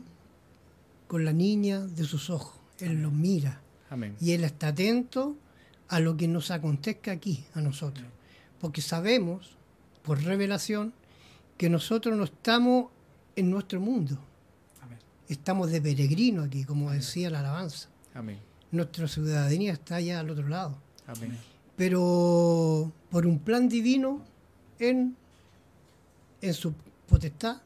con 1.07 1.25
la 1.25 1.33
niña 1.33 1.81
de 1.81 2.05
sus 2.05 2.31
ojos. 2.31 2.59
Él 2.81 3.03
los 3.03 3.13
mira 3.13 3.61
Amén. 3.91 4.17
y 4.21 4.33
Él 4.33 4.45
está 4.45 4.69
atento 4.69 5.37
a 5.89 6.01
lo 6.01 6.17
que 6.17 6.29
nos 6.29 6.51
acontezca 6.51 7.13
aquí, 7.13 7.45
a 7.55 7.61
nosotros. 7.61 8.07
Porque 8.61 8.81
sabemos, 8.83 9.57
por 10.03 10.23
revelación, 10.23 10.93
que 11.59 11.69
nosotros 11.71 12.17
no 12.17 12.25
estamos 12.25 12.91
en 13.37 13.51
nuestro 13.51 13.81
mundo. 13.81 14.19
Amén. 14.81 14.99
Estamos 15.29 15.71
de 15.71 15.81
peregrino 15.81 16.43
aquí, 16.43 16.65
como 16.65 16.91
decía 16.91 17.31
la 17.31 17.41
alabanza. 17.41 17.89
Amén. 18.15 18.39
Nuestra 18.71 19.07
ciudadanía 19.09 19.73
está 19.73 19.97
allá 19.97 20.21
al 20.21 20.31
otro 20.31 20.49
lado. 20.49 20.79
Amén. 21.07 21.37
Pero 21.77 22.93
por 23.11 23.27
un 23.27 23.39
plan 23.39 23.69
divino, 23.69 24.23
en, 24.79 25.17
en 26.41 26.55
su 26.55 26.73
potestad, 27.09 27.59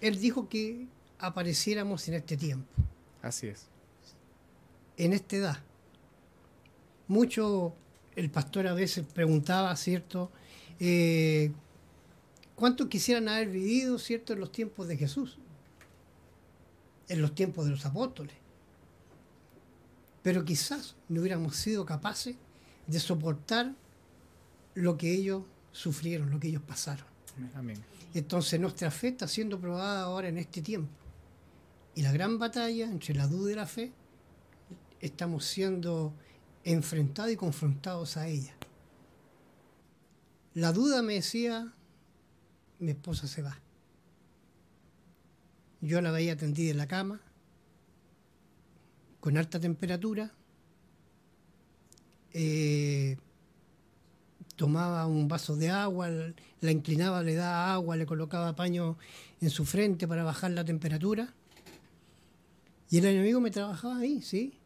Él 0.00 0.18
dijo 0.18 0.48
que 0.48 0.86
apareciéramos 1.18 2.06
en 2.08 2.14
este 2.14 2.36
tiempo, 2.36 2.66
Así 3.22 3.46
es. 3.48 3.66
en 4.96 5.12
esta 5.12 5.36
edad. 5.36 5.58
Mucho, 7.10 7.74
el 8.14 8.30
pastor 8.30 8.68
a 8.68 8.72
veces 8.72 9.04
preguntaba, 9.04 9.74
¿cierto? 9.74 10.30
Eh, 10.78 11.50
¿Cuántos 12.54 12.86
quisieran 12.86 13.28
haber 13.28 13.48
vivido, 13.48 13.98
¿cierto?, 13.98 14.32
en 14.32 14.38
los 14.38 14.52
tiempos 14.52 14.86
de 14.86 14.96
Jesús, 14.96 15.36
en 17.08 17.20
los 17.20 17.34
tiempos 17.34 17.64
de 17.64 17.72
los 17.72 17.84
apóstoles. 17.84 18.36
Pero 20.22 20.44
quizás 20.44 20.94
no 21.08 21.20
hubiéramos 21.20 21.56
sido 21.56 21.84
capaces 21.84 22.36
de 22.86 23.00
soportar 23.00 23.74
lo 24.74 24.96
que 24.96 25.12
ellos 25.12 25.42
sufrieron, 25.72 26.30
lo 26.30 26.38
que 26.38 26.46
ellos 26.46 26.62
pasaron. 26.62 27.06
Amén. 27.56 27.82
Entonces 28.14 28.60
nuestra 28.60 28.92
fe 28.92 29.08
está 29.08 29.26
siendo 29.26 29.58
probada 29.58 30.02
ahora 30.02 30.28
en 30.28 30.38
este 30.38 30.62
tiempo. 30.62 30.92
Y 31.96 32.02
la 32.02 32.12
gran 32.12 32.38
batalla 32.38 32.84
entre 32.84 33.16
la 33.16 33.26
duda 33.26 33.50
y 33.50 33.54
la 33.56 33.66
fe, 33.66 33.90
estamos 35.00 35.44
siendo 35.44 36.14
enfrentados 36.64 37.32
y 37.32 37.36
confrontados 37.36 38.16
a 38.16 38.28
ella. 38.28 38.54
La 40.54 40.72
duda 40.72 41.02
me 41.02 41.14
decía, 41.14 41.72
mi 42.78 42.90
esposa 42.90 43.26
se 43.26 43.42
va. 43.42 43.58
Yo 45.80 46.00
la 46.00 46.10
veía 46.10 46.36
tendida 46.36 46.70
en 46.70 46.78
la 46.78 46.86
cama, 46.86 47.20
con 49.20 49.36
alta 49.36 49.60
temperatura. 49.60 50.32
Eh, 52.32 53.16
tomaba 54.56 55.06
un 55.06 55.26
vaso 55.26 55.56
de 55.56 55.70
agua, 55.70 56.10
la 56.60 56.70
inclinaba, 56.70 57.22
le 57.22 57.34
daba 57.34 57.72
agua, 57.72 57.96
le 57.96 58.04
colocaba 58.04 58.54
paño 58.54 58.98
en 59.40 59.50
su 59.50 59.64
frente 59.64 60.06
para 60.06 60.22
bajar 60.24 60.50
la 60.50 60.64
temperatura. 60.64 61.32
Y 62.90 62.98
el 62.98 63.06
enemigo 63.06 63.40
me 63.40 63.50
trabajaba 63.50 63.98
ahí, 63.98 64.20
¿sí? 64.20 64.59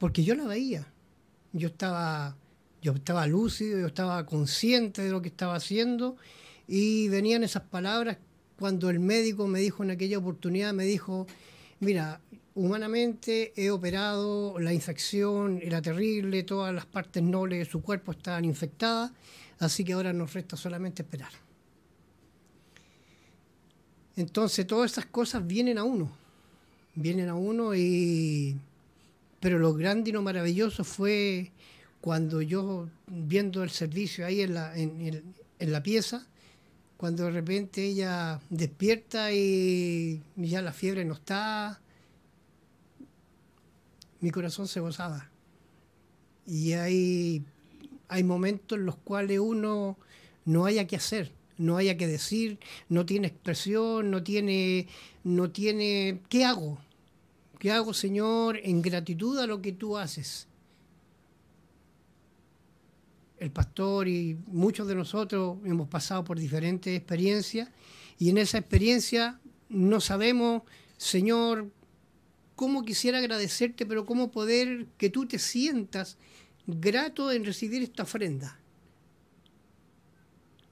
Porque 0.00 0.24
yo 0.24 0.34
la 0.34 0.46
veía. 0.46 0.86
Yo 1.52 1.68
estaba, 1.68 2.34
yo 2.80 2.92
estaba 2.94 3.26
lúcido, 3.26 3.78
yo 3.78 3.86
estaba 3.86 4.24
consciente 4.24 5.02
de 5.02 5.10
lo 5.10 5.20
que 5.20 5.28
estaba 5.28 5.54
haciendo 5.54 6.16
y 6.66 7.08
venían 7.08 7.44
esas 7.44 7.64
palabras 7.64 8.16
cuando 8.58 8.88
el 8.88 8.98
médico 8.98 9.46
me 9.46 9.60
dijo 9.60 9.84
en 9.84 9.90
aquella 9.90 10.18
oportunidad, 10.18 10.72
me 10.72 10.84
dijo, 10.84 11.26
mira, 11.80 12.20
humanamente 12.54 13.52
he 13.56 13.70
operado, 13.70 14.58
la 14.58 14.72
infección 14.72 15.60
era 15.62 15.82
terrible, 15.82 16.44
todas 16.44 16.74
las 16.74 16.86
partes 16.86 17.22
nobles 17.22 17.58
de 17.58 17.70
su 17.70 17.82
cuerpo 17.82 18.12
estaban 18.12 18.44
infectadas, 18.44 19.12
así 19.58 19.84
que 19.84 19.92
ahora 19.92 20.12
nos 20.12 20.32
resta 20.32 20.56
solamente 20.56 21.02
esperar. 21.02 21.32
Entonces 24.16 24.66
todas 24.66 24.92
esas 24.92 25.06
cosas 25.06 25.46
vienen 25.46 25.76
a 25.76 25.84
uno, 25.84 26.10
vienen 26.94 27.28
a 27.28 27.34
uno 27.34 27.74
y... 27.74 28.56
Pero 29.40 29.58
lo 29.58 29.74
grande 29.74 30.10
y 30.10 30.12
lo 30.12 30.22
maravilloso 30.22 30.84
fue 30.84 31.52
cuando 32.00 32.42
yo, 32.42 32.88
viendo 33.06 33.62
el 33.62 33.70
servicio 33.70 34.24
ahí 34.24 34.42
en 34.42 34.54
la, 34.54 34.76
en, 34.76 35.34
la 35.58 35.82
pieza, 35.82 36.26
cuando 36.96 37.24
de 37.24 37.30
repente 37.30 37.84
ella 37.84 38.40
despierta 38.50 39.32
y 39.32 40.22
ya 40.36 40.62
la 40.62 40.72
fiebre 40.72 41.04
no 41.04 41.14
está, 41.14 41.80
mi 44.20 44.30
corazón 44.30 44.68
se 44.68 44.80
gozaba. 44.80 45.30
Y 46.46 46.72
hay, 46.72 47.44
hay 48.08 48.24
momentos 48.24 48.78
en 48.78 48.86
los 48.86 48.96
cuales 48.96 49.38
uno 49.38 49.98
no 50.44 50.66
haya 50.66 50.86
que 50.86 50.96
hacer, 50.96 51.32
no 51.58 51.76
haya 51.76 51.96
que 51.96 52.06
decir, 52.06 52.58
no 52.88 53.06
tiene 53.06 53.28
expresión, 53.28 54.10
no 54.10 54.22
tiene, 54.22 54.88
no 55.24 55.50
tiene, 55.50 56.20
¿qué 56.28 56.44
hago? 56.44 56.78
¿Qué 57.60 57.70
hago, 57.70 57.92
Señor, 57.92 58.58
en 58.62 58.80
gratitud 58.80 59.38
a 59.38 59.46
lo 59.46 59.60
que 59.60 59.72
tú 59.72 59.98
haces? 59.98 60.48
El 63.38 63.50
pastor 63.50 64.08
y 64.08 64.38
muchos 64.46 64.88
de 64.88 64.94
nosotros 64.94 65.58
hemos 65.66 65.86
pasado 65.86 66.24
por 66.24 66.38
diferentes 66.38 66.96
experiencias 66.96 67.68
y 68.18 68.30
en 68.30 68.38
esa 68.38 68.56
experiencia 68.56 69.38
no 69.68 70.00
sabemos, 70.00 70.62
Señor, 70.96 71.70
cómo 72.56 72.82
quisiera 72.82 73.18
agradecerte, 73.18 73.84
pero 73.84 74.06
cómo 74.06 74.30
poder 74.30 74.86
que 74.96 75.10
tú 75.10 75.26
te 75.26 75.38
sientas 75.38 76.16
grato 76.66 77.30
en 77.30 77.44
recibir 77.44 77.82
esta 77.82 78.04
ofrenda. 78.04 78.58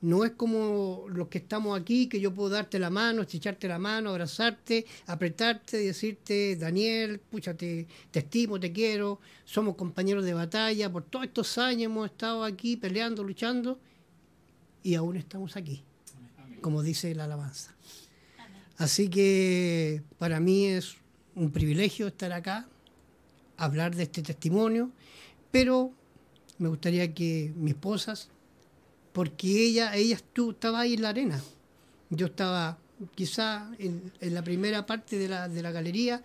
No 0.00 0.24
es 0.24 0.32
como 0.32 1.06
los 1.08 1.26
que 1.26 1.38
estamos 1.38 1.78
aquí, 1.78 2.06
que 2.06 2.20
yo 2.20 2.32
puedo 2.32 2.50
darte 2.50 2.78
la 2.78 2.88
mano, 2.88 3.22
estrecharte 3.22 3.66
la 3.66 3.80
mano, 3.80 4.10
abrazarte, 4.10 4.86
apretarte 5.06 5.82
y 5.82 5.86
decirte, 5.86 6.54
Daniel, 6.54 7.18
pucha, 7.18 7.54
te, 7.54 7.88
estimo, 8.12 8.60
te 8.60 8.72
quiero, 8.72 9.18
somos 9.44 9.74
compañeros 9.74 10.24
de 10.24 10.34
batalla, 10.34 10.90
por 10.92 11.02
todos 11.02 11.26
estos 11.26 11.58
años 11.58 11.86
hemos 11.86 12.10
estado 12.10 12.44
aquí 12.44 12.76
peleando, 12.76 13.24
luchando, 13.24 13.80
y 14.84 14.94
aún 14.94 15.16
estamos 15.16 15.56
aquí, 15.56 15.82
como 16.60 16.84
dice 16.84 17.12
la 17.16 17.24
alabanza. 17.24 17.74
Así 18.76 19.08
que 19.08 20.02
para 20.18 20.38
mí 20.38 20.66
es 20.66 20.94
un 21.34 21.50
privilegio 21.50 22.06
estar 22.06 22.32
acá, 22.32 22.68
hablar 23.56 23.96
de 23.96 24.04
este 24.04 24.22
testimonio, 24.22 24.92
pero 25.50 25.92
me 26.58 26.68
gustaría 26.68 27.12
que 27.12 27.52
mis 27.56 27.74
esposas, 27.74 28.30
porque 29.18 29.48
ella, 29.64 29.96
ella 29.96 30.14
estuvo, 30.14 30.52
estaba 30.52 30.78
ahí 30.78 30.94
en 30.94 31.02
la 31.02 31.08
arena, 31.08 31.42
yo 32.08 32.26
estaba 32.26 32.78
quizá 33.16 33.68
en, 33.80 34.12
la 34.20 34.44
primera 34.44 34.86
parte 34.86 35.18
de 35.18 35.26
la, 35.26 35.48
de 35.48 35.60
la, 35.60 35.72
galería 35.72 36.22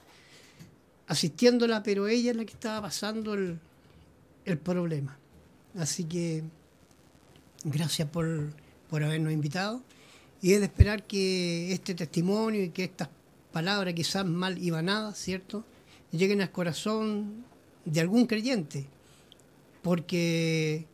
asistiéndola, 1.08 1.82
pero 1.82 2.08
ella 2.08 2.30
es 2.30 2.38
la 2.38 2.46
que 2.46 2.54
estaba 2.54 2.84
pasando 2.84 3.34
el, 3.34 3.58
el 4.46 4.60
problema. 4.60 5.18
Así 5.76 6.04
que 6.04 6.44
gracias 7.64 8.08
por, 8.10 8.54
por 8.92 9.04
habernos 9.04 9.34
invitado 9.34 9.82
y 10.40 10.54
es 10.54 10.60
de 10.60 10.68
esperar 10.68 11.02
que 11.02 11.74
este 11.74 11.96
testimonio 11.96 12.62
y 12.62 12.70
que 12.70 12.84
estas 12.84 13.10
palabras 13.52 13.96
quizás 13.96 14.24
mal 14.24 14.60
nada, 14.86 15.16
¿cierto? 15.16 15.66
Lleguen 16.12 16.44
al 16.44 16.52
corazón 16.52 17.44
de 17.86 18.02
algún 18.02 18.28
creyente, 18.28 18.86
porque 19.82 20.86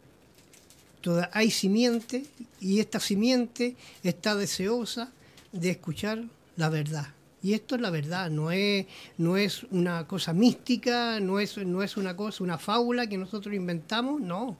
toda, 1.01 1.29
hay 1.33 1.51
simiente 1.51 2.25
y 2.59 2.79
esta 2.79 2.99
simiente 2.99 3.75
está 4.03 4.35
deseosa 4.35 5.11
de 5.51 5.71
escuchar 5.71 6.23
la 6.55 6.69
verdad. 6.69 7.07
Y 7.41 7.53
esto 7.53 7.75
es 7.75 7.81
la 7.81 7.89
verdad, 7.89 8.29
no 8.29 8.51
es, 8.51 8.85
no 9.17 9.37
es 9.37 9.63
una 9.71 10.05
cosa 10.07 10.33
mística, 10.33 11.19
no 11.21 11.39
es, 11.39 11.57
no 11.57 11.81
es 11.83 11.95
una 11.95 12.15
cosa, 12.15 12.43
una 12.43 12.57
fábula 12.57 13.07
que 13.07 13.17
nosotros 13.17 13.55
inventamos, 13.55 14.19
no, 14.19 14.57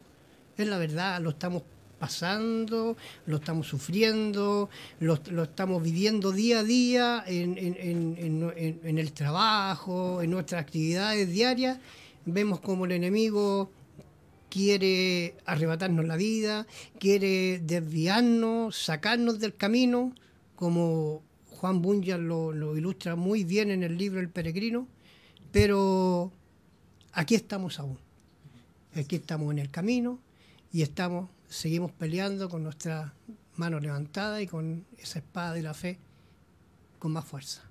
es 0.58 0.65
la 0.65 0.78
verdad, 0.78 1.19
lo 1.21 1.32
estamos 1.32 1.63
pasando, 1.99 2.95
lo 3.25 3.38
estamos 3.38 3.67
sufriendo, 3.67 4.69
lo, 5.02 5.43
estamos 5.43 5.84
viviendo 5.84 6.32
día 6.32 6.60
a 6.60 6.63
día 6.63 7.23
en, 7.28 8.97
el 8.97 9.12
trabajo, 9.12 10.21
en 10.21 10.32
nuestras 10.32 10.62
actividades 10.62 11.30
diarias. 11.30 11.78
Vemos 12.25 12.62
como 12.62 12.86
el 12.86 12.93
enemigo 12.93 13.69
quiere 14.49 15.35
arrebatarnos 15.45 16.05
la 16.05 16.15
vida, 16.15 16.67
quiere 16.99 17.59
desviarnos, 17.59 18.75
sacarnos 18.75 19.39
del 19.39 19.55
camino, 19.55 20.13
como 20.55 21.23
Juan 21.47 21.81
Bunyan 21.81 22.27
lo, 22.27 22.51
lo 22.51 22.77
ilustra 22.77 23.15
muy 23.15 23.43
bien 23.43 23.71
en 23.71 23.83
el 23.83 23.97
libro 23.97 24.19
El 24.19 24.29
Peregrino, 24.29 24.88
pero 25.51 26.31
aquí 27.13 27.35
estamos 27.35 27.79
aún. 27.79 27.97
Aquí 28.95 29.17
estamos 29.17 29.51
en 29.51 29.59
el 29.59 29.69
camino 29.69 30.19
y 30.71 30.81
estamos 30.81 31.29
seguimos 31.49 31.91
peleando 31.91 32.47
con 32.47 32.63
nuestra 32.63 33.13
mano 33.57 33.79
levantada 33.79 34.41
y 34.41 34.47
con 34.47 34.85
esa 34.97 35.19
espada 35.19 35.53
de 35.53 35.63
la 35.63 35.73
fe 35.73 35.97
con 36.99 37.12
más 37.12 37.25
fuerza. 37.25 37.63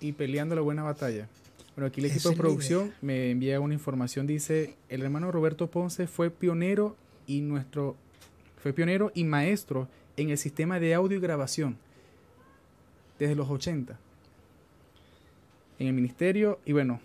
y, 0.00 0.12
peleando 0.12 0.54
la 0.54 0.60
buena 0.60 0.82
batalla. 0.82 1.28
Bueno, 1.76 1.88
aquí 1.88 2.00
el 2.00 2.06
equipo 2.06 2.30
de 2.30 2.36
producción 2.36 2.94
me 3.02 3.30
envía 3.30 3.58
una 3.60 3.74
información, 3.74 4.26
dice, 4.26 4.76
el 4.88 5.02
hermano 5.02 5.32
Roberto 5.32 5.68
Ponce 5.70 6.06
fue 6.06 6.30
pionero 6.30 6.96
y 7.26 7.40
nuestro 7.40 7.96
fue 8.62 8.72
pionero 8.72 9.10
y 9.14 9.24
maestro 9.24 9.88
en 10.16 10.30
el 10.30 10.38
sistema 10.38 10.78
de 10.78 10.94
audio 10.94 11.18
y 11.18 11.20
grabación 11.20 11.76
desde 13.18 13.34
los 13.34 13.50
80 13.50 13.98
en 15.78 15.86
el 15.86 15.92
ministerio 15.92 16.60
y 16.64 16.72
bueno, 16.72 17.00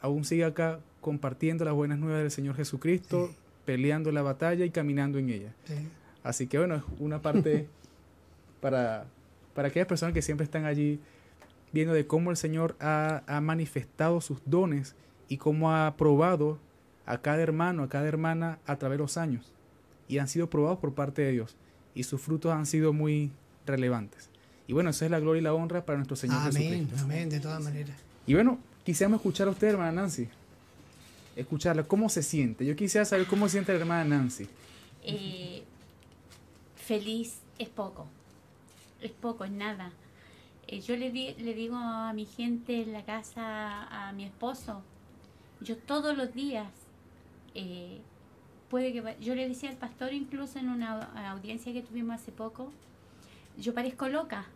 aún 0.00 0.24
sigue 0.24 0.44
acá 0.44 0.80
compartiendo 1.00 1.64
las 1.64 1.74
buenas 1.74 1.98
nuevas 1.98 2.20
del 2.22 2.30
Señor 2.30 2.56
Jesucristo, 2.56 3.34
peleando 3.64 4.12
la 4.12 4.22
batalla 4.22 4.64
y 4.64 4.70
caminando 4.70 5.18
en 5.18 5.30
ella. 5.30 5.52
Así 6.22 6.46
que 6.46 6.58
bueno, 6.58 6.76
es 6.76 6.82
una 6.98 7.22
parte 7.22 7.66
para, 8.60 9.06
para 9.54 9.68
aquellas 9.68 9.88
personas 9.88 10.14
que 10.14 10.22
siempre 10.22 10.44
están 10.44 10.64
allí 10.64 11.00
viendo 11.72 11.94
de 11.94 12.06
cómo 12.06 12.30
el 12.30 12.36
Señor 12.36 12.76
ha, 12.80 13.22
ha, 13.26 13.40
manifestado 13.40 14.20
sus 14.20 14.38
dones 14.44 14.94
y 15.28 15.36
cómo 15.36 15.72
ha 15.72 15.96
probado 15.96 16.58
a 17.06 17.18
cada 17.18 17.42
hermano, 17.42 17.82
a 17.82 17.88
cada 17.88 18.06
hermana 18.06 18.58
a 18.66 18.76
través 18.76 18.98
de 18.98 19.02
los 19.02 19.16
años. 19.16 19.52
Y 20.08 20.18
han 20.18 20.28
sido 20.28 20.50
probados 20.50 20.78
por 20.78 20.94
parte 20.94 21.22
de 21.22 21.32
Dios. 21.32 21.56
Y 21.94 22.02
sus 22.02 22.20
frutos 22.20 22.52
han 22.52 22.66
sido 22.66 22.92
muy 22.92 23.30
relevantes. 23.66 24.28
Y 24.66 24.72
bueno, 24.72 24.90
esa 24.90 25.04
es 25.04 25.10
la 25.10 25.20
gloria 25.20 25.40
y 25.40 25.44
la 25.44 25.54
honra 25.54 25.84
para 25.84 25.98
nuestro 25.98 26.16
Señor 26.16 26.38
amén, 26.38 26.88
Amén, 26.98 27.28
de 27.28 27.40
todas 27.40 27.62
maneras. 27.62 27.96
Y 28.26 28.34
bueno, 28.34 28.58
quisiéramos 28.84 29.18
escuchar 29.18 29.48
a 29.48 29.50
usted, 29.50 29.68
hermana 29.68 29.92
Nancy 29.92 30.28
escucharla. 31.36 31.84
¿Cómo 31.84 32.08
se 32.08 32.22
siente? 32.22 32.64
Yo 32.64 32.76
quisiera 32.76 33.04
saber 33.04 33.26
cómo 33.26 33.46
se 33.46 33.52
siente 33.52 33.72
la 33.72 33.80
hermana 33.80 34.04
Nancy. 34.04 34.48
Eh, 35.02 35.62
feliz 36.76 37.38
es 37.58 37.68
poco. 37.68 38.06
Es 39.00 39.10
poco, 39.10 39.44
es 39.44 39.50
nada. 39.50 39.92
Eh, 40.70 40.80
yo 40.82 40.94
le, 40.96 41.10
digo 41.10 41.74
a 41.74 42.12
mi 42.12 42.26
gente 42.26 42.82
en 42.82 42.92
la 42.92 43.04
casa, 43.04 43.88
a 43.90 44.12
mi 44.12 44.22
esposo, 44.22 44.82
yo 45.60 45.76
todos 45.76 46.16
los 46.16 46.32
días, 46.32 46.70
eh, 47.56 47.98
puede 48.68 48.92
que 48.92 49.16
yo 49.20 49.34
le 49.34 49.48
decía 49.48 49.68
al 49.68 49.76
pastor 49.76 50.12
incluso 50.12 50.60
en 50.60 50.68
una 50.68 51.02
audiencia 51.32 51.72
que 51.72 51.82
tuvimos 51.82 52.14
hace 52.14 52.30
poco, 52.30 52.70
yo 53.58 53.74
parezco 53.74 54.08
loca, 54.08 54.46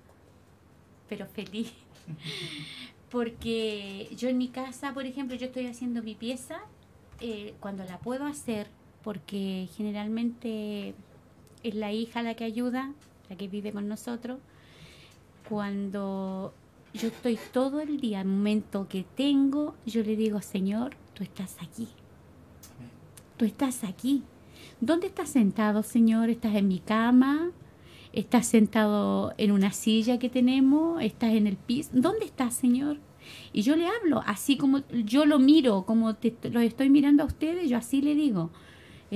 pero 1.08 1.26
feliz. 1.26 1.72
Porque 3.10 4.08
yo 4.16 4.28
en 4.28 4.38
mi 4.38 4.48
casa, 4.48 4.94
por 4.94 5.06
ejemplo, 5.06 5.36
yo 5.36 5.46
estoy 5.46 5.66
haciendo 5.66 6.00
mi 6.00 6.14
pieza, 6.14 6.60
eh, 7.20 7.54
cuando 7.58 7.84
la 7.84 7.98
puedo 7.98 8.24
hacer, 8.24 8.68
porque 9.02 9.68
generalmente 9.76 10.94
es 11.62 11.74
la 11.74 11.92
hija 11.92 12.22
la 12.22 12.34
que 12.34 12.44
ayuda, 12.44 12.92
la 13.28 13.36
que 13.36 13.46
vive 13.46 13.72
con 13.72 13.86
nosotros. 13.86 14.40
Cuando 15.49 16.55
yo 16.95 17.09
estoy 17.09 17.38
todo 17.53 17.80
el 17.80 18.01
día, 18.01 18.20
el 18.20 18.28
momento 18.28 18.86
que 18.88 19.05
tengo, 19.14 19.74
yo 19.84 20.03
le 20.03 20.16
digo, 20.16 20.40
Señor, 20.40 20.97
tú 21.12 21.22
estás 21.22 21.57
aquí. 21.61 21.88
Tú 23.36 23.45
estás 23.45 23.84
aquí. 23.84 24.22
¿Dónde 24.80 25.07
estás 25.07 25.28
sentado, 25.28 25.82
Señor? 25.82 26.30
¿Estás 26.30 26.55
en 26.55 26.68
mi 26.68 26.78
cama? 26.78 27.51
¿Estás 28.12 28.47
sentado 28.47 29.34
en 29.36 29.51
una 29.51 29.72
silla 29.72 30.18
que 30.18 30.28
tenemos? 30.28 31.03
¿Estás 31.03 31.34
en 31.34 31.47
el 31.47 31.57
piso? 31.57 31.90
¿Dónde 31.92 32.24
estás, 32.24 32.55
Señor? 32.55 32.99
Y 33.53 33.62
yo 33.62 33.76
le 33.76 33.86
hablo, 33.86 34.22
así 34.26 34.57
como 34.57 34.82
yo 34.90 35.24
lo 35.26 35.38
miro, 35.38 35.84
como 35.84 36.14
te, 36.14 36.36
lo 36.51 36.61
estoy 36.61 36.90
mirando 36.90 37.22
a 37.22 37.26
ustedes, 37.26 37.68
yo 37.68 37.76
así 37.76 38.03
le 38.03 38.14
digo. 38.14 38.51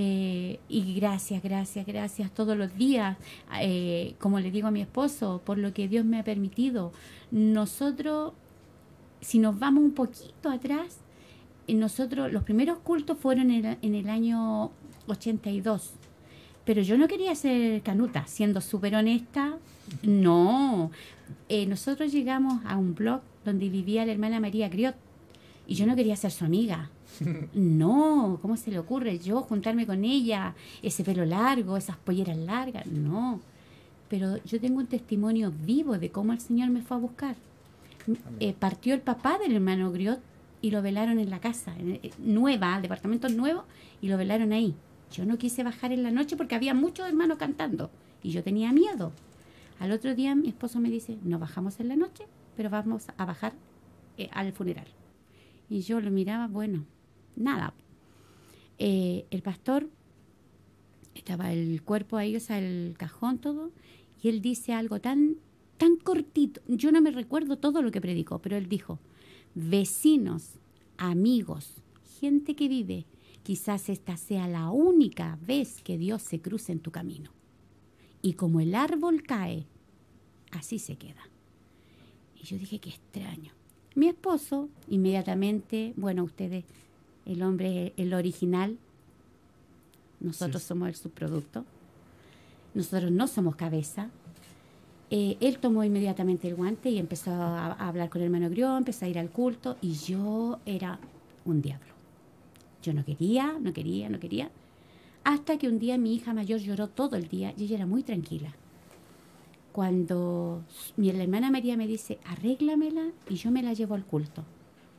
Eh, 0.00 0.60
y 0.68 0.94
gracias, 0.94 1.42
gracias, 1.42 1.84
gracias 1.84 2.30
todos 2.30 2.56
los 2.56 2.72
días, 2.76 3.16
eh, 3.60 4.14
como 4.20 4.38
le 4.38 4.52
digo 4.52 4.68
a 4.68 4.70
mi 4.70 4.80
esposo, 4.80 5.42
por 5.44 5.58
lo 5.58 5.74
que 5.74 5.88
Dios 5.88 6.04
me 6.04 6.20
ha 6.20 6.22
permitido. 6.22 6.92
Nosotros, 7.32 8.32
si 9.20 9.40
nos 9.40 9.58
vamos 9.58 9.82
un 9.82 9.94
poquito 9.94 10.50
atrás, 10.50 10.98
eh, 11.66 11.74
nosotros, 11.74 12.32
los 12.32 12.44
primeros 12.44 12.78
cultos 12.78 13.18
fueron 13.18 13.50
en 13.50 13.64
el, 13.64 13.78
en 13.82 13.96
el 13.96 14.08
año 14.08 14.70
82. 15.08 15.94
Pero 16.64 16.82
yo 16.82 16.96
no 16.96 17.08
quería 17.08 17.34
ser 17.34 17.82
canuta, 17.82 18.24
siendo 18.28 18.60
súper 18.60 18.94
honesta. 18.94 19.58
No. 20.04 20.92
nosotros 21.66 22.12
llegamos 22.12 22.64
a 22.66 22.76
un 22.76 22.94
blog 22.94 23.22
donde 23.44 23.68
vivía 23.68 24.06
la 24.06 24.12
hermana 24.12 24.38
María 24.38 24.68
Griot 24.68 24.94
y 25.66 25.74
yo 25.74 25.86
no 25.86 25.96
quería 25.96 26.14
ser 26.14 26.30
su 26.30 26.44
amiga. 26.44 26.88
No, 27.54 28.38
¿cómo 28.40 28.56
se 28.56 28.70
le 28.70 28.78
ocurre 28.78 29.18
yo 29.18 29.42
juntarme 29.42 29.86
con 29.86 30.04
ella? 30.04 30.54
Ese 30.82 31.04
pelo 31.04 31.24
largo, 31.24 31.76
esas 31.76 31.96
polleras 31.96 32.36
largas. 32.36 32.86
No. 32.86 33.40
Pero 34.08 34.42
yo 34.44 34.60
tengo 34.60 34.78
un 34.78 34.86
testimonio 34.86 35.52
vivo 35.64 35.98
de 35.98 36.10
cómo 36.10 36.32
el 36.32 36.40
Señor 36.40 36.70
me 36.70 36.82
fue 36.82 36.96
a 36.96 37.00
buscar. 37.00 37.36
Eh, 38.40 38.54
partió 38.58 38.94
el 38.94 39.00
papá 39.00 39.38
del 39.38 39.52
hermano 39.52 39.92
Griot 39.92 40.20
y 40.62 40.70
lo 40.70 40.82
velaron 40.82 41.18
en 41.18 41.30
la 41.30 41.40
casa, 41.40 41.74
eh, 41.78 42.10
nueva, 42.18 42.80
departamento 42.80 43.28
nuevo, 43.28 43.64
y 44.00 44.08
lo 44.08 44.16
velaron 44.16 44.52
ahí. 44.52 44.74
Yo 45.12 45.24
no 45.24 45.38
quise 45.38 45.62
bajar 45.62 45.92
en 45.92 46.02
la 46.02 46.10
noche 46.10 46.36
porque 46.36 46.54
había 46.54 46.74
muchos 46.74 47.06
hermanos 47.06 47.38
cantando 47.38 47.90
y 48.22 48.30
yo 48.30 48.42
tenía 48.42 48.72
miedo. 48.72 49.12
Al 49.78 49.92
otro 49.92 50.14
día 50.14 50.34
mi 50.34 50.48
esposo 50.48 50.80
me 50.80 50.90
dice, 50.90 51.18
no 51.22 51.38
bajamos 51.38 51.80
en 51.80 51.88
la 51.88 51.96
noche, 51.96 52.24
pero 52.56 52.70
vamos 52.70 53.06
a 53.16 53.24
bajar 53.24 53.52
eh, 54.16 54.28
al 54.32 54.52
funeral. 54.52 54.88
Y 55.70 55.80
yo 55.80 56.00
lo 56.00 56.10
miraba, 56.10 56.46
bueno, 56.48 56.84
nada. 57.38 57.74
Eh, 58.78 59.26
el 59.30 59.42
pastor, 59.42 59.88
estaba 61.14 61.52
el 61.52 61.82
cuerpo 61.82 62.16
ahí, 62.16 62.36
o 62.36 62.40
sea, 62.40 62.58
el 62.58 62.94
cajón, 62.96 63.38
todo, 63.38 63.72
y 64.22 64.28
él 64.28 64.40
dice 64.40 64.72
algo 64.72 65.00
tan, 65.00 65.36
tan 65.76 65.96
cortito. 65.96 66.60
Yo 66.68 66.92
no 66.92 67.00
me 67.00 67.10
recuerdo 67.10 67.58
todo 67.58 67.82
lo 67.82 67.90
que 67.90 68.00
predicó, 68.00 68.38
pero 68.38 68.56
él 68.56 68.68
dijo, 68.68 68.98
vecinos, 69.54 70.54
amigos, 70.96 71.82
gente 72.20 72.54
que 72.54 72.68
vive, 72.68 73.06
quizás 73.42 73.88
esta 73.88 74.16
sea 74.16 74.46
la 74.48 74.70
única 74.70 75.38
vez 75.46 75.82
que 75.82 75.98
Dios 75.98 76.22
se 76.22 76.40
cruce 76.40 76.72
en 76.72 76.80
tu 76.80 76.90
camino. 76.90 77.30
Y 78.22 78.34
como 78.34 78.60
el 78.60 78.74
árbol 78.74 79.22
cae, 79.22 79.66
así 80.50 80.78
se 80.78 80.96
queda. 80.96 81.28
Y 82.40 82.44
yo 82.44 82.58
dije, 82.58 82.78
qué 82.78 82.90
extraño. 82.90 83.52
Mi 83.94 84.08
esposo, 84.08 84.68
inmediatamente, 84.88 85.92
bueno, 85.96 86.24
ustedes 86.24 86.64
el 87.28 87.42
hombre 87.42 87.92
el 87.96 88.14
original, 88.14 88.78
nosotros 90.18 90.62
somos 90.62 90.88
el 90.88 90.96
subproducto, 90.96 91.64
nosotros 92.74 93.12
no 93.12 93.28
somos 93.28 93.54
cabeza. 93.54 94.08
Eh, 95.10 95.36
él 95.40 95.58
tomó 95.58 95.84
inmediatamente 95.84 96.48
el 96.48 96.56
guante 96.56 96.90
y 96.90 96.98
empezó 96.98 97.30
a, 97.30 97.72
hablar 97.74 98.08
con 98.08 98.20
el 98.20 98.26
hermano 98.26 98.50
Grión, 98.50 98.78
empezó 98.78 99.04
a 99.04 99.08
ir 99.08 99.18
al 99.18 99.30
culto 99.30 99.76
y 99.80 99.92
yo 99.92 100.58
era 100.66 100.98
un 101.44 101.62
diablo. 101.62 101.94
Yo 102.82 102.92
no 102.94 103.04
quería, 103.04 103.56
no 103.60 103.72
quería, 103.72 104.08
no 104.08 104.18
quería. 104.18 104.50
Hasta 105.24 105.58
que 105.58 105.68
un 105.68 105.78
día 105.78 105.98
mi 105.98 106.14
hija 106.14 106.32
mayor 106.32 106.60
lloró 106.60 106.88
todo 106.88 107.16
el 107.16 107.28
día 107.28 107.52
y 107.56 107.64
ella 107.64 107.76
era 107.76 107.86
muy 107.86 108.02
tranquila. 108.02 108.54
Cuando 109.72 110.62
mi 110.96 111.10
hermana 111.10 111.50
María 111.50 111.76
me 111.76 111.86
dice, 111.86 112.18
arréglamela 112.24 113.12
y 113.28 113.36
yo 113.36 113.50
me 113.50 113.62
la 113.62 113.74
llevo 113.74 113.94
al 113.94 114.04
culto 114.04 114.44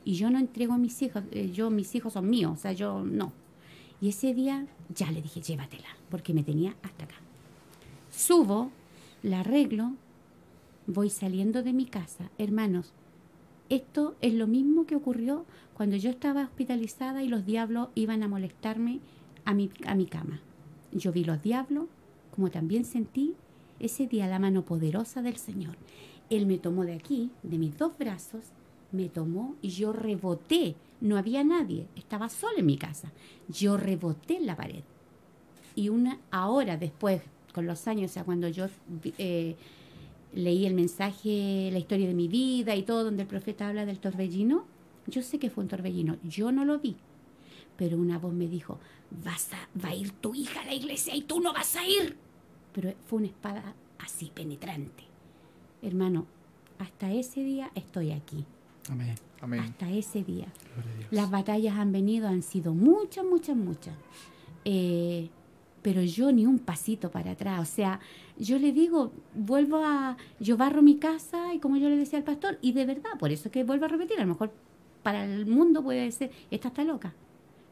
y 0.04 0.14
yo 0.14 0.30
no 0.30 0.38
entrego 0.38 0.72
a 0.74 0.78
mis 0.78 1.00
hijos, 1.02 1.22
eh, 1.30 1.50
yo 1.52 1.70
mis 1.70 1.94
hijos 1.94 2.12
son 2.14 2.28
míos, 2.28 2.52
o 2.52 2.56
sea, 2.56 2.72
yo 2.72 3.04
no. 3.04 3.32
Y 4.00 4.08
ese 4.08 4.34
día 4.34 4.66
ya 4.94 5.10
le 5.10 5.20
dije, 5.20 5.40
llévatela, 5.42 5.88
porque 6.08 6.32
me 6.32 6.42
tenía 6.42 6.74
hasta 6.82 7.04
acá. 7.04 7.16
Subo, 8.10 8.70
la 9.22 9.40
arreglo, 9.40 9.92
voy 10.86 11.10
saliendo 11.10 11.62
de 11.62 11.72
mi 11.72 11.84
casa. 11.84 12.30
Hermanos, 12.38 12.92
esto 13.68 14.16
es 14.20 14.34
lo 14.34 14.46
mismo 14.46 14.86
que 14.86 14.96
ocurrió 14.96 15.44
cuando 15.74 15.96
yo 15.96 16.10
estaba 16.10 16.44
hospitalizada 16.44 17.22
y 17.22 17.28
los 17.28 17.46
diablos 17.46 17.88
iban 17.94 18.22
a 18.22 18.28
molestarme 18.28 19.00
a 19.44 19.54
mi, 19.54 19.70
a 19.86 19.94
mi 19.94 20.06
cama. 20.06 20.40
Yo 20.92 21.12
vi 21.12 21.24
los 21.24 21.42
diablos, 21.42 21.86
como 22.34 22.50
también 22.50 22.84
sentí 22.84 23.34
ese 23.78 24.06
día 24.06 24.26
la 24.26 24.38
mano 24.38 24.64
poderosa 24.64 25.22
del 25.22 25.36
Señor. 25.36 25.76
Él 26.30 26.46
me 26.46 26.58
tomó 26.58 26.84
de 26.84 26.94
aquí, 26.94 27.30
de 27.42 27.58
mis 27.58 27.76
dos 27.76 27.96
brazos, 27.98 28.44
me 28.92 29.08
tomó 29.08 29.56
y 29.62 29.70
yo 29.70 29.92
reboté. 29.92 30.76
No 31.00 31.16
había 31.16 31.42
nadie, 31.44 31.86
estaba 31.96 32.28
sola 32.28 32.58
en 32.58 32.66
mi 32.66 32.76
casa. 32.76 33.12
Yo 33.48 33.76
reboté 33.76 34.36
en 34.36 34.46
la 34.46 34.56
pared. 34.56 34.82
Y 35.74 35.88
una 35.88 36.18
ahora 36.30 36.76
después, 36.76 37.22
con 37.54 37.66
los 37.66 37.88
años, 37.88 38.10
o 38.10 38.14
sea, 38.14 38.24
cuando 38.24 38.48
yo 38.48 38.66
eh, 39.18 39.56
leí 40.34 40.66
el 40.66 40.74
mensaje, 40.74 41.70
la 41.72 41.78
historia 41.78 42.06
de 42.06 42.14
mi 42.14 42.28
vida 42.28 42.74
y 42.76 42.82
todo, 42.82 43.04
donde 43.04 43.22
el 43.22 43.28
profeta 43.28 43.68
habla 43.68 43.86
del 43.86 43.98
torbellino, 43.98 44.64
yo 45.06 45.22
sé 45.22 45.38
que 45.38 45.50
fue 45.50 45.64
un 45.64 45.68
torbellino, 45.68 46.16
yo 46.22 46.52
no 46.52 46.64
lo 46.64 46.78
vi. 46.78 46.96
Pero 47.76 47.96
una 47.96 48.18
voz 48.18 48.34
me 48.34 48.46
dijo, 48.46 48.78
vas 49.24 49.52
a, 49.54 49.68
va 49.82 49.90
a 49.90 49.94
ir 49.94 50.10
tu 50.12 50.34
hija 50.34 50.60
a 50.60 50.66
la 50.66 50.74
iglesia 50.74 51.14
y 51.14 51.22
tú 51.22 51.40
no 51.40 51.52
vas 51.52 51.76
a 51.76 51.86
ir. 51.86 52.16
Pero 52.72 52.92
fue 53.06 53.20
una 53.20 53.28
espada 53.28 53.74
así, 53.98 54.30
penetrante. 54.34 55.04
Hermano, 55.82 56.26
hasta 56.78 57.10
ese 57.12 57.42
día 57.42 57.70
estoy 57.74 58.12
aquí. 58.12 58.44
Amén. 58.90 59.14
Hasta 59.60 59.90
ese 59.90 60.22
día. 60.22 60.48
Las 61.10 61.30
batallas 61.30 61.78
han 61.78 61.92
venido, 61.92 62.28
han 62.28 62.42
sido 62.42 62.74
muchas, 62.74 63.24
muchas, 63.24 63.56
muchas. 63.56 63.94
Eh, 64.64 65.30
pero 65.82 66.02
yo 66.02 66.30
ni 66.30 66.44
un 66.44 66.58
pasito 66.58 67.10
para 67.10 67.32
atrás. 67.32 67.60
O 67.60 67.64
sea, 67.64 68.00
yo 68.38 68.58
le 68.58 68.72
digo, 68.72 69.12
vuelvo 69.34 69.78
a, 69.78 70.16
yo 70.38 70.56
barro 70.56 70.82
mi 70.82 70.98
casa 70.98 71.54
y 71.54 71.58
como 71.58 71.78
yo 71.78 71.88
le 71.88 71.96
decía 71.96 72.18
al 72.18 72.24
pastor, 72.24 72.58
y 72.60 72.72
de 72.72 72.84
verdad, 72.84 73.10
por 73.18 73.30
eso 73.30 73.50
que 73.50 73.64
vuelvo 73.64 73.86
a 73.86 73.88
repetir, 73.88 74.18
a 74.18 74.22
lo 74.22 74.28
mejor 74.28 74.52
para 75.02 75.24
el 75.24 75.46
mundo 75.46 75.82
puede 75.82 76.10
ser, 76.12 76.30
esta 76.50 76.68
está 76.68 76.84
loca. 76.84 77.14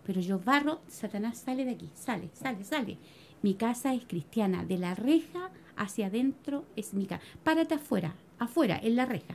Pero 0.07 0.23
yo 0.23 0.39
barro, 0.39 0.81
Satanás 0.89 1.37
sale 1.37 1.67
de 1.67 1.73
aquí, 1.73 1.91
sale, 1.95 2.31
sale, 2.33 2.65
sale. 2.65 2.97
Mi 3.43 3.55
casa 3.55 3.93
es 3.93 4.05
cristiana, 4.07 4.65
de 4.65 4.79
la 4.79 4.95
reja 4.95 5.51
hacia 5.77 6.07
adentro 6.07 6.65
es 6.77 6.95
mi 6.95 7.05
casa. 7.05 7.23
Párate 7.45 7.75
afuera, 7.75 8.15
afuera, 8.39 8.81
en 8.83 8.97
la 8.97 9.05
reja. 9.05 9.35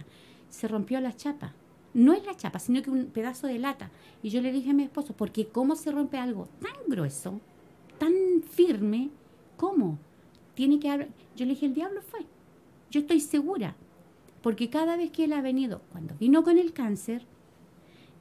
Se 0.50 0.68
rompió 0.68 1.00
la 1.00 1.16
chapa 1.16 1.54
no 1.94 2.14
es 2.14 2.26
la 2.26 2.36
chapa, 2.36 2.60
sino 2.60 2.82
que 2.82 2.90
un 2.90 3.06
pedazo 3.08 3.48
de 3.48 3.60
lata. 3.60 3.92
Y 4.22 4.30
yo 4.30 4.42
le 4.42 4.52
dije 4.52 4.72
a 4.72 4.74
mi 4.74 4.84
esposo, 4.84 5.14
porque 5.14 5.48
¿cómo 5.48 5.76
se 5.76 5.92
rompe 5.92 6.18
algo 6.18 6.48
tan 6.60 6.74
grueso, 6.88 7.40
tan 8.00 8.14
firme? 8.50 9.10
¿Cómo? 9.58 10.00
Tiene 10.56 10.80
que 10.80 10.90
haber... 10.90 11.10
Yo 11.36 11.46
le 11.46 11.54
dije, 11.54 11.68
el 11.68 11.74
diablo 11.74 12.02
fue. 12.02 12.22
Yo 12.92 13.02
estoy 13.02 13.20
segura. 13.20 13.76
Porque 14.42 14.70
cada 14.70 14.98
vez 14.98 15.12
que 15.12 15.26
él 15.26 15.34
ha 15.34 15.42
venido, 15.42 15.82
cuando 15.92 16.16
vino 16.20 16.44
con 16.44 16.58
el 16.58 16.74
cáncer, 16.74 17.26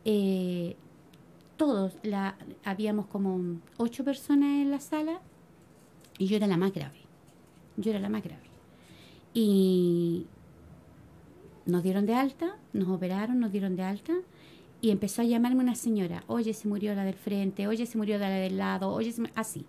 eh, 0.04 0.76
todos, 1.56 1.94
la, 2.02 2.36
habíamos 2.64 3.06
como 3.06 3.60
ocho 3.76 4.04
personas 4.04 4.62
en 4.62 4.70
la 4.70 4.80
sala 4.80 5.20
y 6.18 6.26
yo 6.26 6.36
era 6.36 6.46
la 6.46 6.56
más 6.56 6.72
grave. 6.72 6.98
Yo 7.76 7.90
era 7.90 8.00
la 8.00 8.08
más 8.08 8.22
grave. 8.22 8.42
Y 9.34 10.26
nos 11.66 11.82
dieron 11.82 12.06
de 12.06 12.14
alta, 12.14 12.56
nos 12.72 12.88
operaron, 12.88 13.40
nos 13.40 13.52
dieron 13.52 13.76
de 13.76 13.82
alta 13.82 14.14
y 14.82 14.90
empezó 14.90 15.22
a 15.22 15.24
llamarme 15.24 15.62
una 15.62 15.76
señora, 15.76 16.24
oye, 16.26 16.52
se 16.52 16.66
murió 16.66 16.94
la 16.94 17.04
del 17.04 17.14
frente, 17.14 17.68
oye, 17.68 17.86
se 17.86 17.96
murió 17.96 18.18
la 18.18 18.28
del 18.28 18.56
lado, 18.56 18.90
oye, 18.90 19.14
así. 19.36 19.64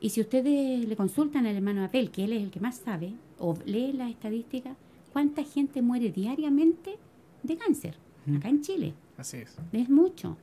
Y 0.00 0.10
si 0.10 0.20
ustedes 0.20 0.86
le 0.86 0.96
consultan 0.96 1.46
al 1.46 1.56
hermano 1.56 1.82
Abel, 1.82 2.10
que 2.10 2.24
él 2.24 2.32
es 2.32 2.42
el 2.42 2.50
que 2.50 2.60
más 2.60 2.76
sabe, 2.76 3.14
o 3.40 3.56
lee 3.66 3.92
la 3.92 4.08
estadística, 4.08 4.76
¿cuánta 5.12 5.42
gente 5.42 5.82
muere 5.82 6.10
diariamente 6.10 6.96
de 7.42 7.56
cáncer 7.56 7.96
acá 8.36 8.48
en 8.48 8.60
Chile? 8.60 8.94
Así 9.18 9.38
es. 9.38 9.56
Es 9.72 9.90
mucho. 9.90 10.36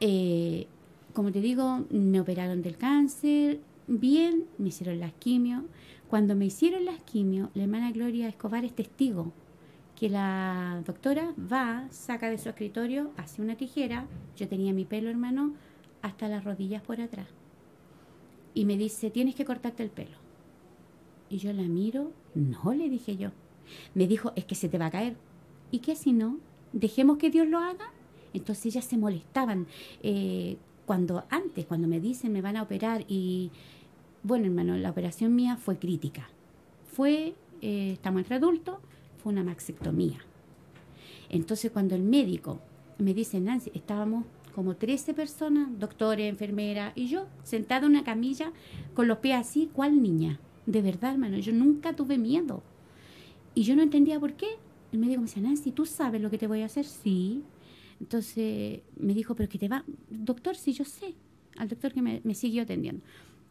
Eh, 0.00 0.66
como 1.12 1.30
te 1.30 1.42
digo, 1.42 1.84
me 1.90 2.20
operaron 2.20 2.62
del 2.62 2.78
cáncer, 2.78 3.60
bien, 3.86 4.46
me 4.56 4.68
hicieron 4.68 4.98
las 4.98 5.12
quimio. 5.12 5.64
Cuando 6.08 6.34
me 6.34 6.46
hicieron 6.46 6.86
las 6.86 7.00
quimio, 7.00 7.50
la 7.54 7.64
hermana 7.64 7.92
Gloria 7.92 8.28
Escobar 8.28 8.64
es 8.64 8.74
testigo 8.74 9.32
que 10.02 10.08
la 10.08 10.82
doctora 10.84 11.32
va, 11.38 11.86
saca 11.92 12.28
de 12.28 12.36
su 12.36 12.48
escritorio, 12.48 13.12
hace 13.16 13.40
una 13.40 13.54
tijera, 13.54 14.08
yo 14.36 14.48
tenía 14.48 14.72
mi 14.72 14.84
pelo, 14.84 15.08
hermano, 15.08 15.54
hasta 16.02 16.26
las 16.26 16.42
rodillas 16.42 16.82
por 16.82 17.00
atrás. 17.00 17.28
y 18.52 18.64
me 18.64 18.76
dice, 18.76 19.10
tienes 19.12 19.36
que 19.36 19.44
cortarte 19.44 19.84
el 19.84 19.90
pelo. 19.90 20.16
Y 21.30 21.38
yo 21.38 21.52
la 21.52 21.62
miro, 21.62 22.10
no, 22.34 22.74
le 22.74 22.88
dije 22.88 23.16
yo. 23.16 23.30
Me 23.94 24.08
dijo, 24.08 24.32
es 24.34 24.44
que 24.44 24.56
se 24.56 24.68
te 24.68 24.76
va 24.76 24.86
a 24.86 24.90
caer. 24.90 25.14
¿Y 25.70 25.78
qué 25.78 25.94
si 25.94 26.12
no? 26.12 26.38
Dejemos 26.72 27.18
que 27.18 27.30
Dios 27.30 27.46
lo 27.46 27.60
haga. 27.60 27.92
Entonces 28.34 28.66
ellas 28.66 28.84
se 28.84 28.98
molestaban. 28.98 29.68
Eh, 30.02 30.56
cuando 30.84 31.26
antes, 31.30 31.64
cuando 31.64 31.86
me 31.86 32.00
dicen 32.00 32.32
me 32.32 32.42
van 32.42 32.56
a 32.56 32.64
operar 32.64 33.04
y, 33.06 33.52
bueno 34.24 34.46
hermano, 34.46 34.76
la 34.76 34.90
operación 34.90 35.32
mía 35.36 35.56
fue 35.56 35.78
crítica. 35.78 36.28
Fue, 36.92 37.36
eh, 37.60 37.92
estamos 37.92 38.22
entre 38.22 38.34
adultos, 38.34 38.78
fue 39.22 39.32
una 39.32 39.44
maxectomía. 39.44 40.18
Entonces 41.28 41.70
cuando 41.70 41.94
el 41.94 42.02
médico 42.02 42.60
me 42.98 43.14
dice, 43.14 43.40
Nancy, 43.40 43.70
estábamos 43.74 44.24
como 44.54 44.76
13 44.76 45.14
personas, 45.14 45.68
doctores, 45.78 46.28
enfermeras, 46.28 46.92
y 46.94 47.08
yo 47.08 47.26
sentada 47.42 47.86
en 47.86 47.92
una 47.92 48.04
camilla 48.04 48.52
con 48.94 49.08
los 49.08 49.18
pies 49.18 49.36
así, 49.36 49.70
¿cuál 49.72 50.02
niña? 50.02 50.38
De 50.66 50.82
verdad, 50.82 51.12
hermano, 51.12 51.38
yo 51.38 51.52
nunca 51.52 51.94
tuve 51.96 52.18
miedo. 52.18 52.62
Y 53.54 53.64
yo 53.64 53.74
no 53.74 53.82
entendía 53.82 54.20
por 54.20 54.34
qué. 54.34 54.46
El 54.92 54.98
médico 54.98 55.20
me 55.20 55.26
decía, 55.26 55.42
Nancy, 55.42 55.72
¿tú 55.72 55.86
sabes 55.86 56.20
lo 56.20 56.30
que 56.30 56.38
te 56.38 56.46
voy 56.46 56.62
a 56.62 56.66
hacer? 56.66 56.84
Sí. 56.84 57.42
Entonces 58.00 58.80
me 58.96 59.14
dijo, 59.14 59.34
pero 59.34 59.48
que 59.48 59.58
te 59.58 59.68
va, 59.68 59.84
doctor, 60.10 60.56
si 60.56 60.72
yo 60.72 60.84
sé, 60.84 61.14
al 61.56 61.68
doctor 61.68 61.92
que 61.92 62.02
me, 62.02 62.34
siguió 62.34 62.62
atendiendo. 62.62 63.02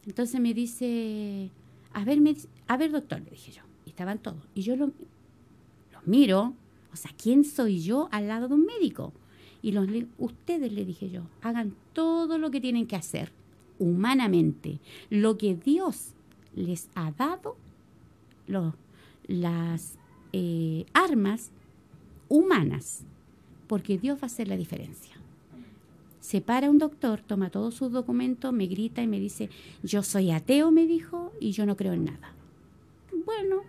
Entonces 0.06 0.40
me 0.40 0.54
dice, 0.54 1.52
a 1.94 2.04
ver, 2.06 2.20
a 2.68 2.78
ver, 2.78 2.92
doctor, 2.92 3.22
le 3.22 3.32
dije 3.32 3.52
yo. 3.52 3.64
Y 3.86 3.90
estaban 3.90 4.20
todos. 4.20 4.44
Y 4.54 4.62
yo 4.62 4.76
lo, 4.76 4.92
miro, 6.06 6.54
o 6.94 6.96
sea, 6.96 7.12
¿quién 7.22 7.44
soy 7.44 7.82
yo 7.82 8.10
al 8.12 8.28
lado 8.28 8.48
de 8.48 8.56
un 8.56 8.66
médico? 8.66 9.14
Y 9.62 9.72
los, 9.72 9.88
ustedes, 10.18 10.72
le 10.72 10.86
dije 10.86 11.10
yo, 11.10 11.24
hagan 11.42 11.76
todo 11.94 12.38
lo 12.38 12.52
que 12.52 12.62
tienen 12.62 12.88
que 12.88 12.96
hacer 12.96 13.32
humanamente, 13.80 14.80
lo 15.10 15.38
que 15.38 15.56
Dios 15.56 16.14
les 16.56 16.90
ha 16.96 17.12
dado, 17.12 17.56
las 19.28 19.96
eh, 20.34 20.86
armas 20.94 21.52
humanas, 22.30 23.04
porque 23.68 23.98
Dios 23.98 24.18
va 24.18 24.24
a 24.24 24.26
hacer 24.28 24.48
la 24.48 24.58
diferencia. 24.58 25.16
Se 26.20 26.42
para 26.42 26.70
un 26.70 26.78
doctor, 26.78 27.22
toma 27.22 27.50
todos 27.50 27.74
sus 27.74 27.92
documentos, 27.92 28.54
me 28.54 28.68
grita 28.68 29.02
y 29.02 29.08
me 29.08 29.20
dice, 29.20 29.50
yo 29.82 30.04
soy 30.04 30.32
ateo, 30.32 30.70
me 30.70 30.86
dijo, 30.86 31.32
y 31.40 31.52
yo 31.52 31.66
no 31.66 31.76
creo 31.76 31.94
en 31.94 32.06
nada. 32.06 32.34
Bueno, 33.26 33.64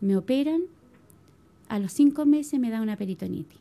me 0.00 0.16
operan, 0.16 0.62
a 1.72 1.78
los 1.78 1.90
cinco 1.92 2.26
meses 2.26 2.60
me 2.60 2.68
da 2.68 2.82
una 2.82 2.96
peritonitis. 2.96 3.58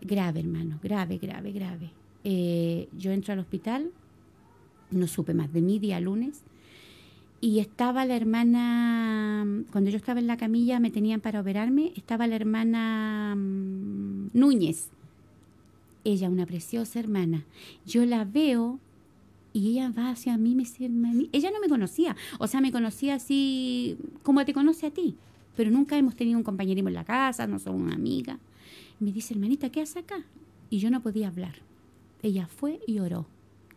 Grave, 0.00 0.40
hermano, 0.40 0.78
grave, 0.82 1.18
grave, 1.18 1.52
grave. 1.52 1.90
Eh, 2.24 2.88
yo 2.96 3.10
entro 3.10 3.34
al 3.34 3.40
hospital, 3.40 3.90
no 4.90 5.06
supe 5.08 5.34
más 5.34 5.52
de 5.52 5.60
mí, 5.60 5.78
día 5.78 6.00
lunes, 6.00 6.40
y 7.42 7.58
estaba 7.58 8.06
la 8.06 8.16
hermana, 8.16 9.46
cuando 9.70 9.90
yo 9.90 9.98
estaba 9.98 10.20
en 10.20 10.26
la 10.26 10.38
camilla, 10.38 10.80
me 10.80 10.90
tenían 10.90 11.20
para 11.20 11.42
operarme, 11.42 11.92
estaba 11.96 12.26
la 12.26 12.36
hermana 12.36 13.34
mm, 13.36 14.30
Núñez. 14.32 14.88
Ella, 16.04 16.30
una 16.30 16.46
preciosa 16.46 16.98
hermana. 16.98 17.44
Yo 17.84 18.06
la 18.06 18.24
veo 18.24 18.78
y 19.52 19.72
ella 19.72 19.90
va 19.90 20.08
hacia 20.08 20.38
mí, 20.38 20.54
me 20.54 20.62
dice, 20.62 20.90
ella 21.32 21.50
no 21.50 21.60
me 21.60 21.68
conocía, 21.68 22.16
o 22.38 22.46
sea, 22.46 22.62
me 22.62 22.72
conocía 22.72 23.16
así 23.16 23.98
como 24.22 24.46
te 24.46 24.54
conoce 24.54 24.86
a 24.86 24.90
ti, 24.90 25.14
pero 25.58 25.70
nunca 25.72 25.98
hemos 25.98 26.14
tenido 26.14 26.38
un 26.38 26.44
compañerismo 26.44 26.88
en 26.88 26.94
la 26.94 27.02
casa, 27.02 27.48
no 27.48 27.58
somos 27.58 27.82
una 27.82 27.96
amiga. 27.96 28.38
Me 29.00 29.10
dice, 29.10 29.34
hermanita, 29.34 29.70
¿qué 29.70 29.80
hace 29.80 29.98
acá? 29.98 30.22
Y 30.70 30.78
yo 30.78 30.88
no 30.88 31.02
podía 31.02 31.26
hablar. 31.26 31.56
Ella 32.22 32.46
fue 32.46 32.78
y 32.86 33.00
oró. 33.00 33.26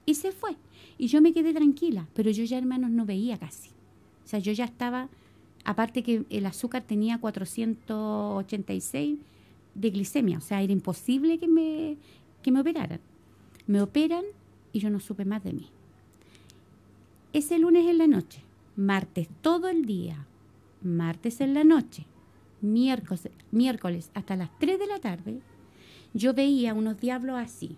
Y 0.06 0.14
se 0.14 0.32
fue. 0.32 0.58
Y 1.00 1.08
yo 1.08 1.24
me 1.24 1.34
quedé 1.34 1.56
tranquila, 1.56 2.08
pero 2.14 2.30
yo 2.30 2.44
ya, 2.44 2.60
hermanos, 2.60 2.92
no 2.92 3.08
veía 3.08 3.40
casi. 3.40 3.72
O 4.24 4.28
sea, 4.28 4.38
yo 4.38 4.52
ya 4.52 4.66
estaba, 4.66 5.10
aparte 5.66 6.04
que 6.04 6.24
el 6.30 6.46
azúcar 6.46 6.84
tenía 6.84 7.18
486 7.18 9.18
de 9.74 9.90
glicemia, 9.90 10.38
o 10.38 10.42
sea, 10.42 10.62
era 10.62 10.74
imposible 10.74 11.40
que 11.40 11.48
me, 11.48 11.98
que 12.44 12.52
me 12.52 12.60
operaran. 12.60 13.00
Me 13.66 13.82
operan 13.82 14.26
y 14.72 14.82
yo 14.82 14.92
no 14.92 15.00
supe 15.00 15.26
más 15.26 15.44
de 15.44 15.54
mí. 15.54 15.68
Ese 17.34 17.58
lunes 17.58 17.88
en 17.88 17.98
la 17.98 18.06
noche, 18.06 18.44
martes 18.76 19.30
todo 19.42 19.68
el 19.68 19.88
día, 19.88 20.28
martes 20.82 21.42
en 21.42 21.54
la 21.54 21.64
noche, 21.64 22.06
miércoles, 22.62 23.30
miércoles 23.52 24.12
hasta 24.14 24.36
las 24.36 24.50
3 24.60 24.80
de 24.80 24.88
la 24.88 25.00
tarde, 25.00 25.42
yo 26.14 26.34
veía 26.34 26.74
unos 26.74 27.00
diablos 27.00 27.38
así, 27.38 27.78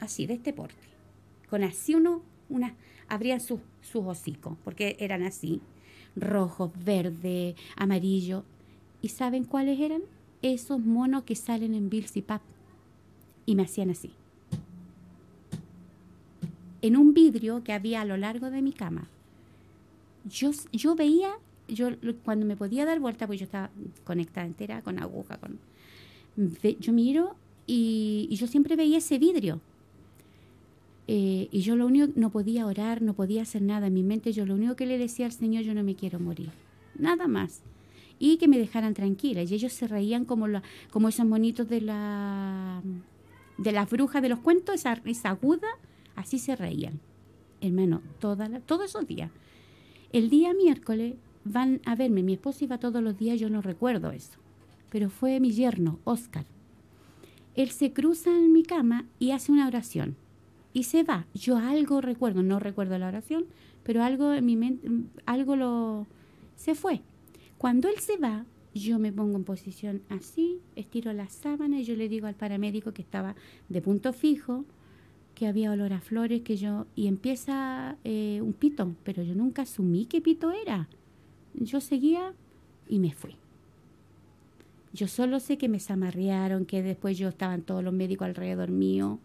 así, 0.00 0.26
de 0.26 0.34
este 0.34 0.52
porte, 0.52 0.88
con 1.48 1.62
así 1.62 1.94
uno, 1.94 2.22
una, 2.48 2.74
abrían 3.08 3.40
sus, 3.40 3.60
sus 3.82 4.04
hocicos, 4.04 4.56
porque 4.64 4.96
eran 4.98 5.22
así, 5.22 5.60
rojos, 6.16 6.70
verde, 6.84 7.54
amarillo. 7.76 8.44
¿Y 9.00 9.08
saben 9.08 9.44
cuáles 9.44 9.80
eran? 9.80 10.02
Esos 10.42 10.80
monos 10.80 11.24
que 11.24 11.34
salen 11.34 11.74
en 11.74 11.88
Bills 11.88 12.16
y 12.16 12.22
Pap. 12.22 12.42
Y 13.46 13.54
me 13.54 13.62
hacían 13.62 13.90
así. 13.90 14.12
En 16.82 16.96
un 16.96 17.14
vidrio 17.14 17.64
que 17.64 17.72
había 17.72 18.02
a 18.02 18.04
lo 18.04 18.16
largo 18.16 18.50
de 18.50 18.62
mi 18.62 18.72
cama. 18.72 19.08
Yo, 20.24 20.50
yo 20.72 20.94
veía 20.94 21.30
yo 21.68 21.90
cuando 22.24 22.46
me 22.46 22.56
podía 22.56 22.84
dar 22.84 23.00
vuelta, 23.00 23.26
pues 23.26 23.38
yo 23.38 23.44
estaba 23.44 23.70
conectada 24.04 24.46
entera 24.46 24.82
con 24.82 24.98
aguja, 24.98 25.36
con 25.38 25.58
yo 26.78 26.92
miro 26.92 27.34
y, 27.66 28.28
yo 28.30 28.46
siempre 28.46 28.76
veía 28.76 28.98
ese 28.98 29.18
vidrio. 29.18 29.60
Eh, 31.06 31.48
y 31.50 31.60
yo 31.60 31.74
lo 31.74 31.86
único, 31.86 32.12
no 32.16 32.30
podía 32.30 32.66
orar, 32.66 33.02
no 33.02 33.14
podía 33.14 33.42
hacer 33.42 33.62
nada. 33.62 33.88
En 33.88 33.94
mi 33.94 34.02
mente 34.02 34.32
yo 34.32 34.46
lo 34.46 34.54
único 34.54 34.76
que 34.76 34.86
le 34.86 34.98
decía 34.98 35.26
al 35.26 35.32
Señor, 35.32 35.64
yo 35.64 35.74
no 35.74 35.82
me 35.82 35.94
quiero 35.94 36.20
morir. 36.20 36.50
Nada 36.96 37.26
más. 37.26 37.62
Y 38.18 38.36
que 38.36 38.46
me 38.46 38.58
dejaran 38.58 38.94
tranquila. 38.94 39.42
Y 39.42 39.52
ellos 39.52 39.72
se 39.72 39.88
reían 39.88 40.24
como, 40.24 40.48
la, 40.48 40.62
como 40.90 41.08
esos 41.08 41.26
monitos 41.26 41.68
de 41.68 41.80
la 41.80 42.82
de 43.58 43.72
las 43.72 43.90
brujas 43.90 44.22
de 44.22 44.28
los 44.28 44.38
cuentos, 44.38 44.76
esa 44.76 44.94
risa 44.94 45.30
aguda, 45.30 45.68
así 46.14 46.38
se 46.38 46.56
reían. 46.56 47.00
Hermano, 47.60 48.00
toda 48.20 48.60
todos 48.60 48.86
esos 48.86 49.06
días. 49.06 49.30
El 50.12 50.30
día 50.30 50.54
miércoles 50.54 51.16
van 51.44 51.80
a 51.84 51.94
verme. 51.94 52.22
Mi 52.22 52.34
esposo 52.34 52.64
iba 52.64 52.78
todos 52.78 53.02
los 53.02 53.18
días, 53.18 53.40
yo 53.40 53.50
no 53.50 53.62
recuerdo 53.62 54.10
eso. 54.10 54.38
Pero 54.90 55.10
fue 55.10 55.40
mi 55.40 55.52
yerno, 55.52 55.98
Oscar. 56.04 56.46
Él 57.54 57.70
se 57.70 57.92
cruza 57.92 58.30
en 58.30 58.52
mi 58.52 58.62
cama 58.62 59.06
y 59.18 59.32
hace 59.32 59.52
una 59.52 59.66
oración. 59.66 60.16
Y 60.72 60.84
se 60.84 61.02
va. 61.02 61.26
Yo 61.34 61.56
algo 61.56 62.00
recuerdo, 62.00 62.42
no 62.42 62.58
recuerdo 62.60 62.98
la 62.98 63.08
oración, 63.08 63.46
pero 63.82 64.02
algo 64.02 64.32
en 64.32 64.44
mi 64.44 64.56
mente, 64.56 64.88
algo 65.26 65.56
lo... 65.56 66.06
se 66.56 66.74
fue. 66.74 67.00
Cuando 67.56 67.88
él 67.88 67.98
se 67.98 68.16
va, 68.16 68.44
yo 68.74 68.98
me 68.98 69.12
pongo 69.12 69.36
en 69.36 69.44
posición 69.44 70.02
así, 70.08 70.60
estiro 70.76 71.12
la 71.12 71.28
sábana 71.28 71.80
y 71.80 71.84
yo 71.84 71.96
le 71.96 72.08
digo 72.08 72.26
al 72.26 72.34
paramédico 72.34 72.92
que 72.92 73.02
estaba 73.02 73.34
de 73.68 73.82
punto 73.82 74.12
fijo, 74.12 74.64
que 75.34 75.46
había 75.46 75.72
olor 75.72 75.92
a 75.92 76.00
flores, 76.00 76.42
que 76.42 76.56
yo... 76.56 76.86
y 76.94 77.08
empieza 77.08 77.96
eh, 78.04 78.40
un 78.42 78.52
pito, 78.52 78.94
pero 79.02 79.22
yo 79.22 79.34
nunca 79.34 79.62
asumí 79.62 80.06
qué 80.06 80.20
pito 80.20 80.52
era 80.52 80.88
yo 81.60 81.80
seguía 81.80 82.34
y 82.88 82.98
me 82.98 83.12
fui. 83.12 83.36
Yo 84.92 85.06
solo 85.06 85.38
sé 85.40 85.58
que 85.58 85.68
me 85.68 85.80
zamarrearon, 85.80 86.64
que 86.64 86.82
después 86.82 87.18
yo 87.18 87.28
estaban 87.28 87.62
todos 87.62 87.84
los 87.84 87.92
médicos 87.92 88.26
alrededor 88.26 88.70
mío. 88.70 89.18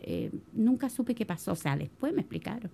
Eh, 0.00 0.30
nunca 0.52 0.88
supe 0.88 1.14
qué 1.14 1.26
pasó, 1.26 1.52
o 1.52 1.56
sea, 1.56 1.76
después 1.76 2.12
me 2.14 2.20
explicaron. 2.20 2.70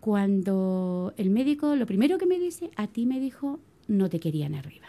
Cuando 0.00 1.12
el 1.16 1.30
médico, 1.30 1.76
lo 1.76 1.86
primero 1.86 2.18
que 2.18 2.26
me 2.26 2.38
dice, 2.38 2.70
a 2.76 2.86
ti 2.86 3.06
me 3.06 3.20
dijo, 3.20 3.60
no 3.88 4.08
te 4.08 4.18
querían 4.18 4.54
arriba. 4.54 4.86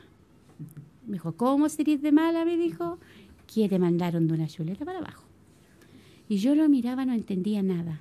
Me 1.05 1.13
dijo, 1.13 1.33
¿cómo 1.33 1.69
serías 1.69 2.01
de 2.01 2.11
mala? 2.11 2.45
Me 2.45 2.57
dijo, 2.57 2.97
que 3.45 3.69
te 3.69 3.77
mandaron 3.77 4.27
de 4.27 4.33
una 4.33 4.47
chuleta 4.47 4.85
para 4.85 4.99
abajo. 4.99 5.25
Y 6.29 6.37
yo 6.37 6.55
lo 6.55 6.67
miraba, 6.69 7.05
no 7.05 7.13
entendía 7.13 7.61
nada. 7.61 7.99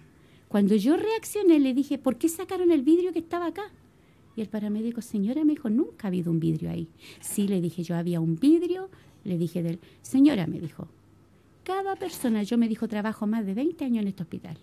Cuando 0.48 0.76
yo 0.76 0.96
reaccioné, 0.96 1.58
le 1.60 1.74
dije, 1.74 1.98
¿por 1.98 2.16
qué 2.16 2.28
sacaron 2.28 2.70
el 2.70 2.82
vidrio 2.82 3.12
que 3.12 3.18
estaba 3.18 3.46
acá? 3.46 3.64
Y 4.34 4.40
el 4.40 4.48
paramédico, 4.48 5.02
señora, 5.02 5.44
me 5.44 5.52
dijo, 5.52 5.68
nunca 5.68 6.06
ha 6.06 6.08
habido 6.08 6.30
un 6.30 6.40
vidrio 6.40 6.70
ahí. 6.70 6.88
Sí, 7.20 7.48
le 7.48 7.60
dije 7.60 7.82
yo, 7.82 7.96
había 7.96 8.20
un 8.20 8.36
vidrio. 8.36 8.88
Le 9.24 9.38
dije 9.38 9.62
del, 9.62 9.78
señora, 10.00 10.46
me 10.46 10.58
dijo, 10.58 10.88
cada 11.64 11.96
persona, 11.96 12.42
yo 12.42 12.58
me 12.58 12.68
dijo, 12.68 12.88
trabajo 12.88 13.26
más 13.26 13.46
de 13.46 13.54
20 13.54 13.84
años 13.84 14.02
en 14.02 14.08
este 14.08 14.22
hospital. 14.22 14.56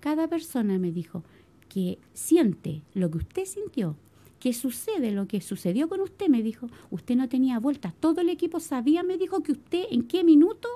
Cada 0.00 0.28
persona 0.28 0.78
me 0.78 0.92
dijo 0.92 1.22
que 1.68 1.98
siente 2.12 2.82
lo 2.94 3.10
que 3.10 3.18
usted 3.18 3.44
sintió, 3.46 3.96
que 4.38 4.52
sucede 4.52 5.12
lo 5.12 5.26
que 5.26 5.40
sucedió 5.40 5.88
con 5.88 6.00
usted, 6.00 6.28
me 6.28 6.42
dijo, 6.42 6.68
usted 6.90 7.16
no 7.16 7.28
tenía 7.28 7.58
vuelta. 7.60 7.94
Todo 8.00 8.20
el 8.20 8.28
equipo 8.28 8.60
sabía, 8.60 9.02
me 9.02 9.16
dijo, 9.16 9.42
que 9.42 9.52
usted 9.52 9.84
en 9.90 10.02
qué 10.02 10.24
minuto 10.24 10.68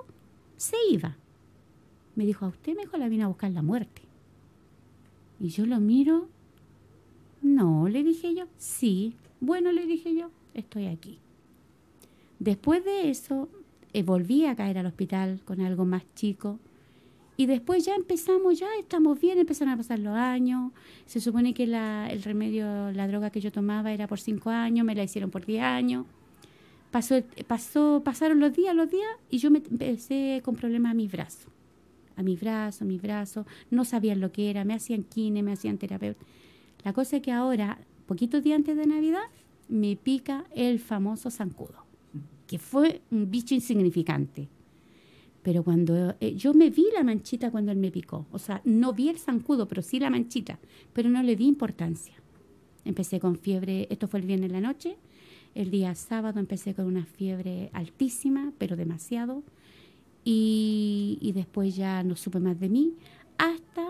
se 0.57 0.76
iba. 0.90 1.16
Me 2.14 2.24
dijo, 2.24 2.47
a 2.47 2.49
usted 2.49 2.76
mejor 2.76 3.01
la 3.01 3.09
vino 3.09 3.24
a 3.24 3.28
buscar 3.28 3.51
la 3.51 3.62
muerte. 3.62 4.03
Y 5.40 5.49
yo 5.49 5.66
lo 5.66 5.80
miro 5.80 6.28
no, 7.47 7.88
le 7.88 8.03
dije 8.03 8.34
yo. 8.34 8.44
Sí. 8.59 9.14
Bueno, 9.40 9.72
le 9.72 9.86
dije 9.86 10.14
yo, 10.14 10.30
estoy 10.55 10.86
aquí. 10.86 11.18
Después 12.38 12.84
de 12.84 13.11
eso, 13.11 13.49
eh, 13.92 14.03
volví 14.03 14.44
a 14.44 14.57
caer 14.57 14.78
al 14.78 14.86
hospital 14.86 15.40
con 15.44 15.61
algo 15.61 15.86
más 15.86 16.03
chico 16.14 16.59
Y 17.38 17.47
después 17.47 17.84
ya 17.84 17.94
empezamos, 17.94 18.59
ya 18.59 18.66
estamos 18.78 19.20
bien, 19.20 19.38
empezaron 19.38 19.74
a 19.74 19.76
pasar 19.76 19.99
los 19.99 20.14
años. 20.14 20.72
Se 21.07 21.20
supone 21.20 21.55
que 21.55 21.66
la, 21.66 22.09
el 22.11 22.22
remedio, 22.22 22.90
la 22.92 23.07
droga 23.09 23.30
que 23.30 23.40
yo 23.40 23.53
tomaba 23.53 23.92
era 23.92 24.07
por 24.07 24.18
cinco 24.18 24.51
años, 24.51 24.84
me 24.86 24.94
la 24.94 25.05
hicieron 25.05 25.30
por 25.30 25.44
diez 25.44 25.62
años. 25.62 26.07
Pasó, 26.90 27.22
pasó, 27.47 28.01
pasaron 28.05 28.40
los 28.40 28.55
días, 28.55 28.74
los 28.74 28.90
días, 28.90 29.11
y 29.30 29.38
yo 29.38 29.51
me 29.51 29.59
empecé 29.59 30.40
con 30.44 30.57
problemas 30.57 30.92
a 30.92 30.94
mis 30.94 31.12
brazos. 31.12 31.53
A 32.16 32.22
mis 32.22 32.40
brazos, 32.40 32.88
mis 32.88 33.03
brazos. 33.03 33.44
No 33.70 33.84
sabían 33.84 34.20
lo 34.20 34.32
que 34.32 34.49
era, 34.49 34.64
me 34.64 34.74
hacían 34.74 35.03
kine, 35.03 35.42
me 35.42 35.53
hacían 35.53 35.76
terapeuta. 35.76 36.24
La 36.87 36.93
cosa 36.93 37.16
es 37.16 37.22
que 37.22 37.32
ahora, 37.32 37.80
poquitos 38.07 38.45
días 38.45 38.59
antes 38.59 38.76
de 38.76 38.87
Navidad, 38.87 39.24
me 39.68 39.97
pica 39.97 40.45
el 40.55 40.78
famoso 40.78 41.32
zancudo, 41.32 41.84
que 42.47 42.61
fue 42.61 43.01
un 43.11 43.28
bicho 43.28 43.57
insignificante. 43.57 44.49
Pero 45.43 45.64
cuando 45.64 46.14
eh, 46.20 46.37
yo 46.37 46.55
me 46.55 46.70
vi 46.70 46.87
la 46.95 47.03
manchita 47.03 47.51
cuando 47.51 47.72
él 47.72 47.78
me 47.78 47.91
picó, 47.91 48.26
o 48.30 48.39
sea, 48.39 48.61
no 48.62 48.93
vi 48.93 49.09
el 49.09 49.18
zancudo, 49.18 49.66
pero 49.66 49.82
sí 49.82 49.99
la 49.99 50.11
manchita, 50.11 50.61
pero 50.93 51.11
no 51.11 51.24
le 51.24 51.34
di 51.34 51.47
importancia. 51.47 52.14
Empecé 52.84 53.18
con 53.18 53.37
fiebre, 53.37 53.89
esto 53.91 54.07
fue 54.07 54.20
el 54.20 54.26
viernes 54.26 54.51
en 54.51 54.62
la 54.62 54.68
noche, 54.68 54.97
el 55.57 55.72
día 55.72 55.93
sábado 55.97 56.39
empecé 56.39 56.72
con 56.72 56.87
una 56.87 57.05
fiebre 57.05 57.68
altísima, 57.72 58.53
pero 58.59 58.76
demasiado, 58.76 59.43
y, 60.22 61.18
y 61.20 61.32
después 61.32 61.74
ya 61.74 62.05
no 62.05 62.14
supe 62.14 62.39
más 62.39 62.61
de 62.61 62.68
mí, 62.68 62.95
hasta 63.39 63.86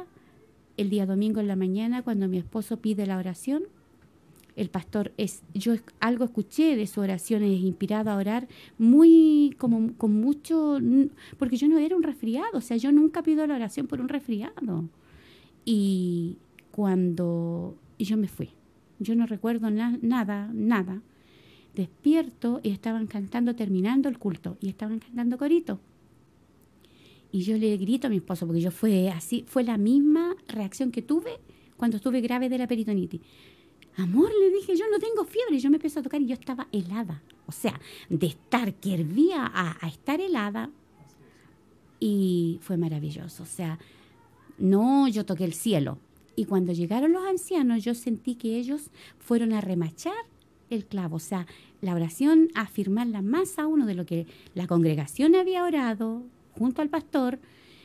el 0.76 0.90
día 0.90 1.06
domingo 1.06 1.40
en 1.40 1.48
la 1.48 1.56
mañana 1.56 2.02
cuando 2.02 2.28
mi 2.28 2.38
esposo 2.38 2.78
pide 2.78 3.06
la 3.06 3.18
oración 3.18 3.64
el 4.56 4.70
pastor 4.70 5.12
es, 5.18 5.42
yo 5.54 5.74
algo 6.00 6.24
escuché 6.24 6.76
de 6.76 6.86
su 6.86 7.02
oración, 7.02 7.42
es 7.42 7.60
inspirado 7.60 8.10
a 8.10 8.16
orar 8.16 8.48
muy, 8.78 9.54
como 9.58 9.92
con 9.98 10.18
mucho, 10.18 10.78
porque 11.38 11.58
yo 11.58 11.68
no 11.68 11.78
era 11.78 11.94
un 11.94 12.02
resfriado, 12.02 12.56
o 12.56 12.60
sea, 12.62 12.78
yo 12.78 12.90
nunca 12.90 13.22
pido 13.22 13.46
la 13.46 13.54
oración 13.54 13.86
por 13.86 14.00
un 14.00 14.08
resfriado. 14.08 14.88
Y 15.66 16.38
cuando, 16.70 17.76
yo 17.98 18.16
me 18.16 18.28
fui, 18.28 18.48
yo 18.98 19.14
no 19.14 19.26
recuerdo 19.26 19.70
nada, 19.70 20.50
nada. 20.54 21.02
Despierto 21.74 22.60
y 22.62 22.70
estaban 22.70 23.06
cantando, 23.06 23.54
terminando 23.54 24.08
el 24.08 24.18
culto, 24.18 24.56
y 24.62 24.70
estaban 24.70 25.00
cantando 25.00 25.36
corito. 25.36 25.80
Y 27.36 27.42
yo 27.42 27.58
le 27.58 27.76
grito 27.76 28.06
a 28.06 28.10
mi 28.10 28.16
esposo, 28.16 28.46
porque 28.46 28.62
yo 28.62 28.70
fue 28.70 29.10
así, 29.10 29.44
fue 29.46 29.62
la 29.62 29.76
misma 29.76 30.34
reacción 30.48 30.90
que 30.90 31.02
tuve 31.02 31.38
cuando 31.76 31.98
estuve 31.98 32.22
grave 32.22 32.48
de 32.48 32.56
la 32.56 32.66
peritonitis. 32.66 33.20
Amor, 33.98 34.30
le 34.40 34.48
dije, 34.48 34.74
yo 34.74 34.86
no 34.90 34.98
tengo 34.98 35.22
fiebre. 35.26 35.58
Yo 35.58 35.68
me 35.68 35.76
empecé 35.76 35.98
a 35.98 36.02
tocar 36.02 36.22
y 36.22 36.28
yo 36.28 36.32
estaba 36.32 36.66
helada. 36.72 37.22
O 37.44 37.52
sea, 37.52 37.78
de 38.08 38.28
estar 38.28 38.72
que 38.76 38.94
hervía 38.94 39.52
a, 39.52 39.86
estar 39.86 40.18
helada. 40.18 40.70
Y 42.00 42.58
fue 42.62 42.78
maravilloso. 42.78 43.42
O 43.42 43.46
sea, 43.46 43.78
no, 44.56 45.06
yo 45.06 45.26
toqué 45.26 45.44
el 45.44 45.52
cielo. 45.52 45.98
Y 46.36 46.46
cuando 46.46 46.72
llegaron 46.72 47.12
los 47.12 47.26
ancianos, 47.26 47.84
yo 47.84 47.92
sentí 47.92 48.36
que 48.36 48.56
ellos 48.56 48.90
fueron 49.18 49.52
a 49.52 49.60
remachar 49.60 50.24
el 50.70 50.86
clavo. 50.86 51.16
O 51.16 51.20
sea, 51.20 51.46
la 51.82 51.94
oración, 51.94 52.48
afirmarla 52.54 53.20
más 53.20 53.58
a 53.58 53.66
uno 53.66 53.84
de 53.84 53.94
lo 53.94 54.06
que 54.06 54.26
la 54.54 54.66
congregación 54.66 55.34
había 55.34 55.64
orado 55.64 56.24
junto 56.58 56.82
al 56.82 56.88
pastor. 56.88 57.38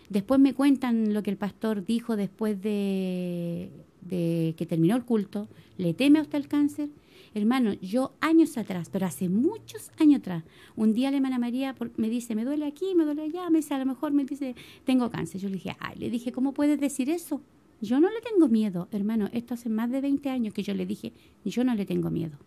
Después 0.10 0.40
me 0.40 0.54
cuentan 0.54 1.14
lo 1.14 1.24
que 1.24 1.30
el 1.30 1.38
pastor 1.38 1.86
dijo 1.86 2.16
después 2.16 2.62
de 2.62 3.70
que 4.10 4.66
terminó 4.68 4.96
el 4.96 5.06
culto, 5.06 5.48
le 5.78 5.94
teme 5.94 6.20
a 6.20 6.24
usted 6.24 6.38
el 6.38 6.48
cáncer. 6.48 6.90
Hermano, 7.34 7.74
yo 7.82 8.12
años 8.20 8.58
atrás, 8.58 8.90
pero 8.92 9.06
hace 9.06 9.30
muchos 9.30 9.90
años 9.98 10.20
atrás, 10.20 10.44
un 10.76 10.94
día 10.94 11.12
la 11.12 11.18
hermana 11.18 11.40
María 11.40 11.74
me 11.96 12.10
dice, 12.10 12.36
me 12.36 12.44
duele 12.44 12.66
aquí, 12.66 12.94
me 12.94 13.06
duele 13.06 13.22
allá, 13.22 13.50
me 13.50 13.60
dice, 13.60 13.74
a 13.74 13.80
lo 13.80 13.86
mejor 13.86 14.12
me 14.12 14.26
dice, 14.26 14.54
tengo 14.84 15.10
cáncer. 15.10 15.40
Yo 15.40 15.48
le 15.48 15.56
dije, 15.56 15.78
ay, 15.80 15.98
le 15.98 16.10
dije, 16.10 16.34
¿cómo 16.34 16.54
puedes 16.54 16.78
decir 16.80 17.10
eso? 17.10 17.42
Yo 17.80 18.02
no 18.02 18.10
le 18.10 18.20
tengo 18.20 18.50
miedo, 18.50 18.90
hermano, 18.92 19.30
esto 19.32 19.54
hace 19.54 19.70
más 19.70 19.90
de 19.90 20.02
20 20.02 20.30
años 20.30 20.54
que 20.54 20.62
yo 20.62 20.74
le 20.74 20.86
dije, 20.86 21.14
yo 21.46 21.64
no 21.64 21.74
le 21.74 21.86
tengo 21.86 22.10
miedo. 22.12 22.38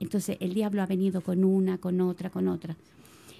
Entonces 0.00 0.36
el 0.40 0.52
diablo 0.52 0.82
ha 0.82 0.86
venido 0.86 1.22
con 1.22 1.42
una, 1.42 1.78
con 1.78 2.00
otra, 2.02 2.28
con 2.28 2.48
otra. 2.48 2.76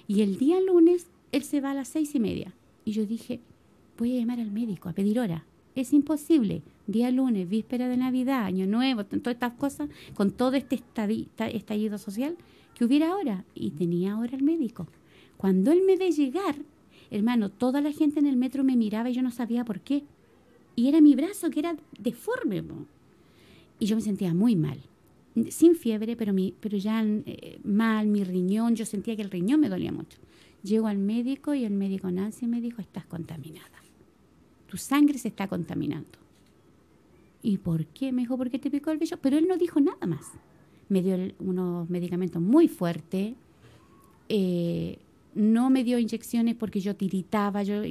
Y 0.07 0.23
el 0.23 0.37
día 0.37 0.59
lunes, 0.59 1.05
él 1.31 1.43
se 1.43 1.61
va 1.61 1.71
a 1.71 1.73
las 1.73 1.87
seis 1.87 2.15
y 2.15 2.19
media. 2.19 2.53
Y 2.85 2.91
yo 2.91 3.05
dije, 3.05 3.39
voy 3.97 4.15
a 4.15 4.19
llamar 4.19 4.39
al 4.39 4.51
médico 4.51 4.89
a 4.89 4.93
pedir 4.93 5.19
hora. 5.19 5.45
Es 5.75 5.93
imposible 5.93 6.63
día 6.87 7.11
lunes, 7.11 7.47
víspera 7.47 7.87
de 7.87 7.97
Navidad, 7.97 8.45
Año 8.45 8.65
Nuevo, 8.65 9.05
todas 9.05 9.35
estas 9.35 9.53
cosas, 9.53 9.89
con 10.15 10.31
todo 10.31 10.55
este 10.55 10.81
estallido 11.37 11.97
social 11.97 12.35
que 12.73 12.85
hubiera 12.85 13.11
ahora. 13.11 13.43
Y 13.53 13.71
tenía 13.71 14.13
ahora 14.13 14.35
el 14.35 14.43
médico. 14.43 14.87
Cuando 15.35 15.71
él 15.71 15.83
me 15.85 15.97
ve 15.97 16.11
llegar, 16.11 16.55
hermano, 17.11 17.49
toda 17.49 17.81
la 17.81 17.91
gente 17.91 18.19
en 18.19 18.25
el 18.25 18.37
metro 18.37 18.63
me 18.63 18.75
miraba 18.75 19.09
y 19.09 19.13
yo 19.13 19.21
no 19.21 19.31
sabía 19.31 19.65
por 19.65 19.81
qué. 19.81 20.03
Y 20.75 20.87
era 20.87 21.01
mi 21.01 21.15
brazo 21.15 21.49
que 21.49 21.59
era 21.59 21.75
deforme. 21.99 22.63
Y 23.79 23.85
yo 23.85 23.95
me 23.95 24.01
sentía 24.01 24.33
muy 24.33 24.55
mal. 24.55 24.79
Sin 25.49 25.75
fiebre, 25.75 26.15
pero, 26.15 26.33
mi, 26.33 26.53
pero 26.59 26.77
ya 26.77 27.03
eh, 27.03 27.59
mal, 27.63 28.07
mi 28.07 28.23
riñón, 28.23 28.75
yo 28.75 28.85
sentía 28.85 29.15
que 29.15 29.21
el 29.21 29.29
riñón 29.29 29.59
me 29.59 29.69
dolía 29.69 29.91
mucho. 29.91 30.17
Llego 30.67 30.87
al 30.87 30.97
médico 30.97 31.53
y 31.53 31.63
el 31.63 31.73
médico 31.73 32.11
Nancy 32.11 32.45
me 32.45 32.59
dijo, 32.59 32.81
estás 32.81 33.05
contaminada. 33.05 33.81
Tu 34.67 34.77
sangre 34.77 35.17
se 35.17 35.29
está 35.29 35.47
contaminando. 35.47 36.19
¿Y 37.41 37.57
por 37.57 37.85
qué? 37.85 38.11
Me 38.11 38.23
dijo, 38.23 38.37
¿por 38.37 38.49
qué 38.49 38.59
te 38.59 38.69
picó 38.69 38.91
el 38.91 38.97
vello? 38.97 39.17
Pero 39.21 39.37
él 39.37 39.47
no 39.47 39.55
dijo 39.55 39.79
nada 39.79 40.05
más. 40.05 40.25
Me 40.89 41.01
dio 41.01 41.15
unos 41.39 41.89
medicamentos 41.89 42.41
muy 42.41 42.67
fuertes. 42.67 43.35
Eh, 44.27 44.99
no 45.35 45.69
me 45.69 45.83
dio 45.83 45.99
inyecciones 45.99 46.55
porque 46.55 46.81
yo 46.81 46.95
tiritaba, 46.95 47.63
yo 47.63 47.83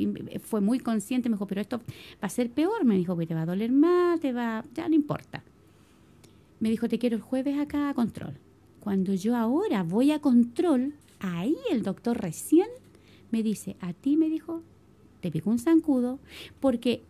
fue 0.42 0.60
muy 0.60 0.80
consciente, 0.80 1.28
me 1.28 1.36
dijo, 1.36 1.46
pero 1.46 1.60
esto 1.60 1.78
va 1.78 2.26
a 2.26 2.28
ser 2.28 2.50
peor, 2.50 2.84
me 2.84 2.96
dijo, 2.96 3.16
que 3.16 3.26
te 3.26 3.34
va 3.34 3.42
a 3.42 3.46
doler 3.46 3.70
más, 3.70 4.20
te 4.20 4.32
va, 4.32 4.64
ya 4.74 4.88
no 4.88 4.94
importa. 4.94 5.44
Me 6.58 6.70
dijo, 6.70 6.88
te 6.88 6.98
quiero 6.98 7.16
el 7.16 7.22
jueves 7.22 7.58
acá 7.58 7.88
a 7.88 7.94
control. 7.94 8.34
Cuando 8.80 9.14
yo 9.14 9.36
ahora 9.36 9.82
voy 9.84 10.10
a 10.10 10.20
control, 10.20 10.94
ahí 11.20 11.56
el 11.70 11.82
doctor 11.82 12.18
recién 12.18 12.68
me 13.30 13.42
dice, 13.42 13.76
a 13.80 13.92
ti 13.92 14.16
me 14.16 14.28
dijo, 14.28 14.62
te 15.20 15.30
picó 15.30 15.50
un 15.50 15.58
zancudo, 15.58 16.18
porque 16.60 17.02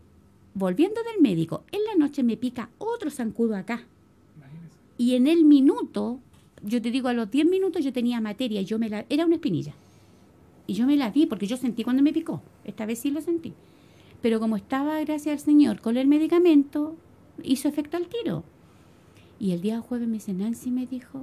volviendo 0.55 1.03
del 1.03 1.21
médico, 1.21 1.65
en 1.73 1.85
la 1.85 1.95
noche 1.95 2.23
me 2.23 2.37
pica 2.37 2.71
otro 2.79 3.11
zancudo 3.11 3.57
acá. 3.57 3.85
Y 4.99 5.15
en 5.15 5.27
el 5.27 5.45
minuto, 5.45 6.21
yo 6.63 6.81
te 6.81 6.91
digo, 6.91 7.09
a 7.09 7.13
los 7.13 7.31
10 7.31 7.47
minutos 7.47 7.85
yo 7.85 7.93
tenía 7.93 8.21
materia, 8.21 8.61
y 8.61 8.65
yo 8.65 8.79
me 8.79 8.89
la, 8.89 9.05
era 9.11 9.27
una 9.27 9.35
espinilla. 9.35 9.75
Y 10.67 10.75
yo 10.75 10.87
me 10.87 10.97
la 10.97 11.11
vi 11.11 11.27
porque 11.27 11.47
yo 11.47 11.57
sentí 11.57 11.85
cuando 11.85 12.03
me 12.03 12.13
picó. 12.13 12.43
Esta 12.65 12.87
vez 12.87 12.99
sí 12.99 13.11
lo 13.11 13.21
sentí. 13.21 13.53
Pero 14.23 14.41
como 14.41 14.57
estaba, 14.57 14.99
gracias 15.01 15.41
al 15.41 15.45
Señor, 15.45 15.81
con 15.81 15.97
el 15.97 16.09
medicamento, 16.09 16.97
hizo 17.43 17.69
efecto 17.69 17.97
al 17.97 18.09
tiro. 18.09 18.43
Y 19.39 19.53
el 19.53 19.61
día 19.61 19.81
jueves 19.81 20.09
me 20.09 20.15
dice, 20.15 20.33
Nancy 20.33 20.71
me 20.71 20.87
dijo, 20.87 21.23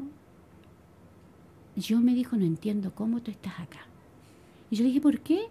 yo 1.76 2.00
me 2.00 2.14
dijo, 2.14 2.38
no 2.38 2.46
entiendo 2.46 2.94
cómo 2.94 3.22
tú 3.22 3.32
estás 3.32 3.60
acá. 3.60 3.82
Y 4.70 4.76
yo 4.76 4.84
dije, 4.84 5.02
¿por 5.02 5.20
qué? 5.20 5.48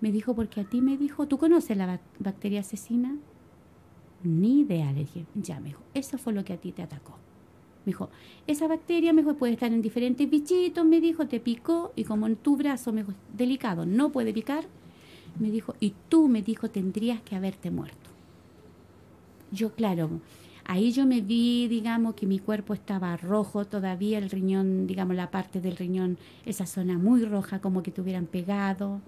Me 0.00 0.12
dijo, 0.12 0.34
porque 0.34 0.60
a 0.60 0.64
ti 0.64 0.80
me 0.80 0.96
dijo, 0.96 1.26
¿tú 1.26 1.38
conoces 1.38 1.76
la 1.76 2.00
bacteria 2.18 2.60
asesina? 2.60 3.16
Ni 4.22 4.60
idea, 4.60 4.92
le 4.92 5.06
ya, 5.34 5.60
me 5.60 5.68
dijo, 5.68 5.82
eso 5.94 6.18
fue 6.18 6.32
lo 6.32 6.44
que 6.44 6.52
a 6.52 6.56
ti 6.56 6.72
te 6.72 6.82
atacó. 6.82 7.12
Me 7.84 7.90
dijo, 7.90 8.10
esa 8.46 8.66
bacteria, 8.66 9.12
me 9.12 9.22
puede 9.22 9.52
estar 9.52 9.72
en 9.72 9.80
diferentes 9.80 10.28
bichitos, 10.28 10.84
me 10.84 11.00
dijo, 11.00 11.26
te 11.28 11.38
picó, 11.38 11.92
y 11.94 12.04
como 12.04 12.26
en 12.26 12.36
tu 12.36 12.56
brazo, 12.56 12.92
me 12.92 13.02
dijo, 13.02 13.14
delicado, 13.36 13.86
no 13.86 14.10
puede 14.10 14.32
picar, 14.32 14.64
me 15.38 15.50
dijo, 15.50 15.74
y 15.80 15.94
tú, 16.08 16.28
me 16.28 16.42
dijo, 16.42 16.68
tendrías 16.68 17.20
que 17.22 17.36
haberte 17.36 17.70
muerto. 17.70 18.10
Yo, 19.52 19.72
claro, 19.74 20.20
ahí 20.66 20.92
yo 20.92 21.06
me 21.06 21.20
vi, 21.20 21.68
digamos, 21.68 22.14
que 22.14 22.26
mi 22.26 22.38
cuerpo 22.38 22.74
estaba 22.74 23.16
rojo 23.16 23.64
todavía, 23.64 24.18
el 24.18 24.30
riñón, 24.30 24.86
digamos, 24.86 25.16
la 25.16 25.30
parte 25.30 25.60
del 25.60 25.76
riñón, 25.76 26.18
esa 26.44 26.66
zona 26.66 26.98
muy 26.98 27.24
roja, 27.24 27.60
como 27.60 27.82
que 27.82 27.90
te 27.90 28.00
hubieran 28.00 28.26
pegado. 28.26 29.00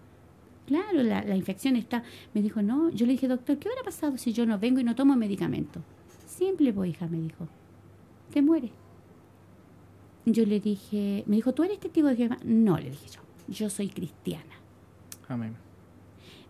Claro, 0.67 1.03
la, 1.03 1.35
infección 1.35 1.77
está. 1.77 2.03
Me 2.35 2.43
dijo, 2.43 2.63
no. 2.63 2.91
Yo 2.91 3.07
le 3.07 3.13
dije, 3.13 3.27
doctor, 3.27 3.59
¿qué 3.59 3.69
hubiera 3.69 3.83
pasado 3.83 4.19
si 4.19 4.33
yo 4.33 4.45
no 4.45 4.59
vengo 4.59 4.81
y 4.81 4.85
no 4.85 4.95
tomo 4.95 5.17
medicamento? 5.17 5.81
Simple, 6.27 6.73
pues, 6.73 6.91
hija, 6.91 7.07
me 7.07 7.21
dijo. 7.21 7.49
Te 8.33 8.43
muere. 8.43 8.71
Yo 10.27 10.45
le 10.45 10.61
dije, 10.61 11.25
me 11.27 11.37
dijo, 11.37 11.55
¿tú 11.55 11.65
eres 11.65 11.81
testigo 11.81 12.09
de 12.09 12.17
Jehová? 12.17 12.37
No, 12.45 12.77
le 12.79 12.91
dije 12.91 13.09
yo. 13.09 13.21
Yo 13.49 13.71
soy 13.71 13.89
cristiana. 13.89 14.55
Amén. 15.27 15.57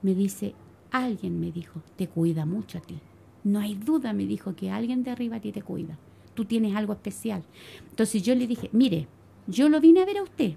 Me 0.02 0.14
dice, 0.14 0.54
alguien 0.90 1.38
me 1.38 1.52
dijo, 1.52 1.80
te 1.96 2.09
cuida 2.09 2.44
mucho 2.44 2.78
a 2.78 2.80
ti. 2.80 2.98
No 3.45 3.61
hay 3.61 3.74
duda, 3.74 4.12
me 4.12 4.26
dijo, 4.26 4.55
que 4.55 4.70
alguien 4.70 5.03
de 5.05 5.11
arriba 5.11 5.36
a 5.36 5.41
ti 5.41 5.53
te 5.53 5.62
cuida. 5.62 5.99
Tú 6.34 6.45
tienes 6.45 6.76
algo 6.76 6.93
especial. 6.93 7.43
Entonces 7.91 8.22
yo 8.22 8.34
le 8.34 8.47
dije, 8.47 8.68
mire, 8.72 9.07
yo 9.47 9.68
lo 9.68 9.80
vine 9.80 10.03
a 10.03 10.07
ver 10.07 10.18
a 10.18 10.22
usted. 10.22 10.55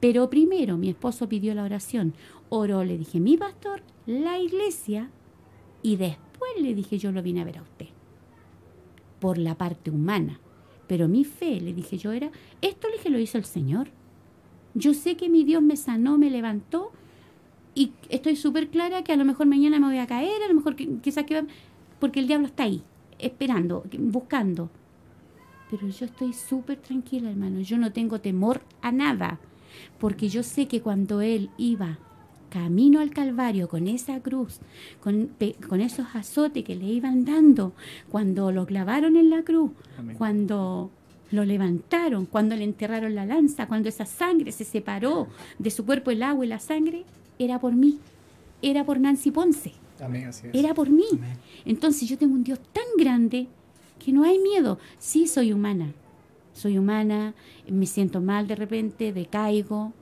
Pero 0.00 0.28
primero 0.28 0.76
mi 0.76 0.88
esposo 0.88 1.28
pidió 1.28 1.54
la 1.54 1.64
oración 1.64 2.14
oró, 2.54 2.84
le 2.84 2.98
dije, 2.98 3.18
mi 3.18 3.38
pastor, 3.38 3.82
la 4.04 4.38
iglesia, 4.38 5.10
y 5.80 5.96
después 5.96 6.50
le 6.60 6.74
dije, 6.74 6.98
yo 6.98 7.10
lo 7.10 7.22
vine 7.22 7.40
a 7.40 7.44
ver 7.44 7.58
a 7.58 7.62
usted, 7.62 7.86
por 9.20 9.38
la 9.38 9.56
parte 9.56 9.90
humana. 9.90 10.38
Pero 10.86 11.08
mi 11.08 11.24
fe, 11.24 11.62
le 11.62 11.72
dije 11.72 11.96
yo, 11.96 12.12
era, 12.12 12.30
esto 12.60 12.88
le 12.88 12.98
dije, 12.98 13.08
lo 13.08 13.18
hizo 13.18 13.38
el 13.38 13.46
Señor. 13.46 13.88
Yo 14.74 14.92
sé 14.92 15.16
que 15.16 15.30
mi 15.30 15.44
Dios 15.44 15.62
me 15.62 15.76
sanó, 15.76 16.18
me 16.18 16.28
levantó, 16.28 16.92
y 17.74 17.92
estoy 18.10 18.36
súper 18.36 18.68
clara 18.68 19.02
que 19.02 19.14
a 19.14 19.16
lo 19.16 19.24
mejor 19.24 19.46
mañana 19.46 19.80
me 19.80 19.86
voy 19.86 19.98
a 19.98 20.06
caer, 20.06 20.42
a 20.42 20.48
lo 20.48 20.54
mejor 20.54 20.76
quizás 20.76 21.24
que 21.24 21.46
porque 22.02 22.18
el 22.18 22.26
diablo 22.26 22.48
está 22.48 22.64
ahí, 22.64 22.82
esperando, 23.20 23.84
buscando. 23.96 24.70
Pero 25.70 25.86
yo 25.86 26.06
estoy 26.06 26.32
súper 26.32 26.78
tranquila, 26.78 27.30
hermano. 27.30 27.60
Yo 27.60 27.78
no 27.78 27.92
tengo 27.92 28.20
temor 28.20 28.60
a 28.80 28.90
nada, 28.90 29.38
porque 30.00 30.28
yo 30.28 30.42
sé 30.42 30.66
que 30.66 30.80
cuando 30.80 31.20
él 31.20 31.50
iba 31.58 32.00
camino 32.50 32.98
al 32.98 33.10
Calvario 33.10 33.68
con 33.68 33.86
esa 33.86 34.18
cruz, 34.20 34.58
con, 35.00 35.30
esos 35.80 36.06
azotes 36.12 36.64
que 36.64 36.74
le 36.74 36.86
iban 36.86 37.24
dando, 37.24 37.72
cuando 38.10 38.50
lo 38.50 38.66
clavaron 38.66 39.14
en 39.14 39.30
la 39.30 39.44
cruz, 39.44 39.70
Amén. 39.96 40.16
cuando 40.18 40.90
lo 41.30 41.44
levantaron, 41.44 42.26
cuando 42.26 42.56
le 42.56 42.64
enterraron 42.64 43.14
la 43.14 43.26
lanza, 43.26 43.68
cuando 43.68 43.88
esa 43.88 44.06
sangre 44.06 44.50
se 44.50 44.64
separó 44.64 45.28
de 45.60 45.70
su 45.70 45.86
cuerpo 45.86 46.10
el 46.10 46.24
agua 46.24 46.44
y 46.44 46.48
la 46.48 46.58
sangre, 46.58 47.04
era 47.38 47.60
por 47.60 47.74
mí, 47.74 48.00
era 48.60 48.84
por 48.84 48.98
Nancy 48.98 49.30
Ponce, 49.30 49.74
Amén, 50.02 50.26
así 50.26 50.46
es. 50.48 50.54
era 50.54 50.74
por 50.74 50.90
mí. 50.90 51.04
Amén. 51.12 51.36
Entonces 51.64 52.08
yo 52.08 52.18
tengo 52.18 52.34
un 52.34 52.44
Dios 52.44 52.58
tan 52.72 52.84
grande 52.98 53.48
que 53.98 54.12
no 54.12 54.24
hay 54.24 54.38
miedo. 54.38 54.78
Sí, 54.98 55.26
soy 55.26 55.52
humana, 55.52 55.92
soy 56.52 56.78
humana, 56.78 57.34
me 57.68 57.86
siento 57.86 58.20
mal 58.20 58.46
de 58.46 58.56
repente, 58.56 59.12
decaigo, 59.12 59.92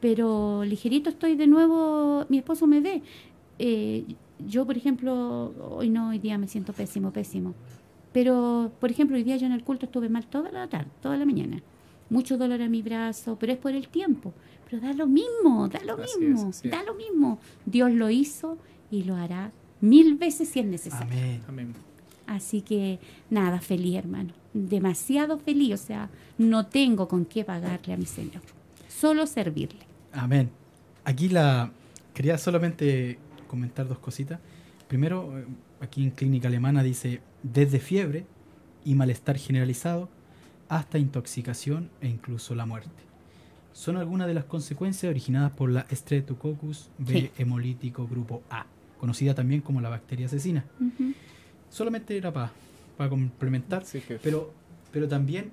pero 0.00 0.62
ligerito 0.64 1.08
estoy 1.10 1.36
de 1.36 1.46
nuevo, 1.46 2.24
mi 2.28 2.38
esposo 2.38 2.66
me 2.66 2.80
ve. 2.80 3.02
Eh, 3.58 4.04
yo, 4.46 4.66
por 4.66 4.76
ejemplo, 4.76 5.54
hoy 5.70 5.88
no, 5.88 6.10
hoy 6.10 6.18
día 6.18 6.36
me 6.36 6.46
siento 6.48 6.72
pésimo, 6.74 7.10
pésimo. 7.12 7.54
Pero, 8.12 8.72
por 8.80 8.90
ejemplo, 8.90 9.16
hoy 9.16 9.24
día 9.24 9.36
yo 9.36 9.46
en 9.46 9.52
el 9.52 9.64
culto 9.64 9.86
estuve 9.86 10.08
mal 10.08 10.26
toda 10.26 10.50
la 10.50 10.68
tarde, 10.68 10.90
toda 11.02 11.16
la 11.16 11.24
mañana. 11.24 11.62
Mucho 12.08 12.36
dolor 12.38 12.60
en 12.60 12.70
mi 12.70 12.82
brazo, 12.82 13.36
pero 13.38 13.52
es 13.52 13.58
por 13.58 13.72
el 13.72 13.88
tiempo. 13.88 14.32
Pero 14.70 14.82
da 14.82 14.92
lo 14.92 15.06
mismo, 15.06 15.68
da 15.68 15.80
lo 15.84 15.94
Así 16.02 16.18
mismo, 16.20 16.50
es. 16.50 16.62
da 16.64 16.82
lo 16.84 16.94
mismo. 16.94 17.38
Dios 17.64 17.90
lo 17.92 18.10
hizo 18.10 18.58
y 18.90 19.04
lo 19.04 19.16
hará 19.16 19.52
mil 19.80 20.14
veces 20.16 20.48
si 20.48 20.60
es 20.60 20.66
necesario. 20.66 21.06
Amén. 21.12 21.42
Amén. 21.48 21.74
Así 22.26 22.60
que 22.62 22.98
nada, 23.30 23.60
feliz 23.60 23.96
hermano. 23.96 24.32
Demasiado 24.52 25.38
feliz. 25.38 25.74
O 25.74 25.76
sea, 25.76 26.10
no 26.38 26.66
tengo 26.66 27.06
con 27.08 27.24
qué 27.24 27.44
pagarle 27.44 27.92
a 27.94 27.96
mi 27.96 28.06
Señor. 28.06 28.42
Solo 28.88 29.26
servirle. 29.26 29.80
Amén. 30.12 30.50
Aquí 31.04 31.28
la 31.28 31.70
quería 32.14 32.36
solamente 32.38 33.18
comentar 33.46 33.86
dos 33.86 33.98
cositas. 33.98 34.40
Primero, 34.88 35.38
eh, 35.38 35.44
aquí 35.80 36.02
en 36.04 36.10
clínica 36.10 36.48
alemana 36.48 36.82
dice 36.82 37.20
desde 37.42 37.78
fiebre 37.78 38.26
y 38.84 38.94
malestar 38.94 39.36
generalizado 39.36 40.08
hasta 40.68 40.98
intoxicación 40.98 41.90
e 42.00 42.08
incluso 42.08 42.54
la 42.54 42.66
muerte. 42.66 42.90
Son 43.72 43.96
algunas 43.98 44.26
de 44.26 44.34
las 44.34 44.44
consecuencias 44.44 45.10
originadas 45.10 45.52
por 45.52 45.70
la 45.70 45.86
Streptococcus 45.92 46.88
B 46.98 47.12
Sí. 47.12 47.30
hemolítico 47.38 48.06
grupo 48.08 48.42
A, 48.50 48.66
conocida 48.98 49.34
también 49.34 49.60
como 49.60 49.80
la 49.80 49.88
bacteria 49.88 50.26
asesina. 50.26 50.64
Solamente 51.70 52.16
era 52.16 52.32
para 52.32 52.50
complementar 53.10 53.82
Así 53.82 54.00
que, 54.00 54.16
pero, 54.18 54.52
pero 54.92 55.08
también 55.08 55.50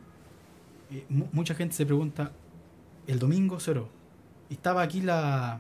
eh, 0.91 1.04
mu- 1.10 1.28
mucha 1.32 1.54
gente 1.56 1.76
se 1.76 1.86
pregunta, 1.86 2.32
el 3.08 3.20
domingo. 3.20 3.58
Y 4.50 4.54
estaba 4.54 4.82
aquí 4.84 5.02
la 5.02 5.60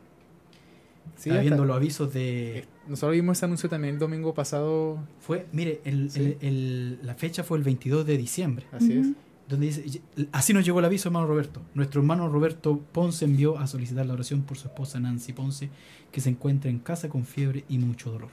sí, 1.15 1.29
estaba 1.29 1.41
viendo 1.41 1.65
los 1.65 1.75
avisos 1.75 2.13
de... 2.13 2.59
eh, 2.59 2.65
nosotros 2.87 3.13
vimos 3.13 3.37
ese 3.37 3.45
anuncio 3.45 3.69
también 3.69 3.95
el 3.95 3.99
domingo 3.99 4.33
pasado. 4.33 4.99
Fue, 5.19 5.45
mire, 5.51 5.81
el- 5.85 6.09
Sí. 6.11 6.19
el- 6.41 6.47
el- 6.47 6.99
la 7.03 7.15
fecha 7.15 7.43
fue 7.43 7.57
el 7.57 7.63
22 7.63 8.05
de 8.05 8.17
diciembre, 8.17 8.65
Así 8.71 8.93
es. 8.97 9.07
Donde 9.47 9.67
dice, 9.67 9.83
"Y- 9.85 10.27
así 10.31 10.53
nos 10.53 10.63
llegó 10.65 10.79
el 10.79 10.85
aviso, 10.85 11.09
hermano 11.09 11.27
Roberto. 11.27 11.61
Nuestro 11.73 12.01
hermano 12.01 12.29
Roberto 12.29 12.79
Ponce 12.91 13.25
envió 13.25 13.57
a 13.59 13.67
solicitar 13.67 14.05
la 14.05 14.13
oración 14.13 14.43
por 14.43 14.57
su 14.57 14.67
esposa 14.67 14.99
Nancy 14.99 15.33
Ponce, 15.33 15.69
que 16.11 16.21
se 16.21 16.29
encuentra 16.29 16.69
en 16.71 16.79
casa 16.79 17.09
con 17.09 17.25
fiebre 17.25 17.65
y 17.67 17.77
mucho 17.77 18.11
dolor. 18.11 18.29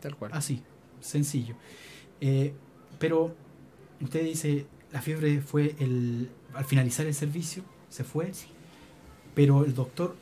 Tal 0.00 0.16
cual. 0.16 0.30
Así, 0.34 0.62
sencillo. 1.00 1.56
Eh, 2.20 2.54
pero 2.98 3.34
usted 4.00 4.22
dice, 4.24 4.66
la 4.92 5.02
fiebre 5.02 5.40
fue 5.40 5.74
el, 5.80 6.30
al 6.54 6.64
finalizar 6.64 7.04
el 7.06 7.14
servicio, 7.14 7.64
se 7.88 8.04
fue, 8.04 8.32
Sí. 8.32 8.46
pero 9.34 9.64
el 9.64 9.74
doctor 9.74 10.16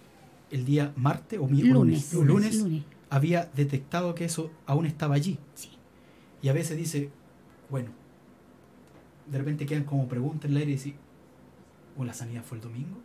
el 0.51 0.65
día 0.65 0.93
martes 0.97 1.39
o 1.39 1.47
mi- 1.47 1.63
o 1.63 1.75
Lunes. 1.75 2.13
lunes, 2.15 2.29
lunes 2.29 2.57
Lunes. 2.59 2.83
había 3.11 3.51
detectado 3.55 4.15
que 4.15 4.25
eso 4.25 4.51
aún 4.67 4.87
estaba 4.87 5.15
allí. 5.15 5.39
Sí. 5.55 5.71
Y 6.43 6.49
a 6.49 6.53
veces 6.53 6.77
dice, 6.77 7.11
bueno, 7.69 7.91
de 9.31 9.39
repente 9.39 9.67
quedan 9.67 9.85
como 9.85 10.09
preguntas 10.09 10.47
en 10.47 10.53
el 10.53 10.57
aire 10.59 10.73
y 10.73 10.75
dice, 10.75 10.95
¿o 11.97 12.05
la 12.05 12.13
sanidad 12.13 12.43
fue 12.43 12.59
el 12.59 12.63
domingo? 12.63 12.99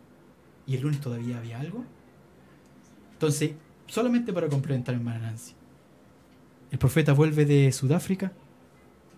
¿Y 0.66 0.76
el 0.76 0.82
lunes 0.82 1.00
todavía 1.00 1.38
había 1.38 1.60
algo? 1.60 1.84
Entonces, 3.12 3.52
solamente 3.86 4.32
para 4.32 4.48
complementar, 4.48 4.94
hermana 4.94 5.20
Nancy, 5.20 5.54
el 6.70 6.78
profeta 6.78 7.12
vuelve 7.12 7.44
de 7.44 7.70
Sudáfrica, 7.72 8.32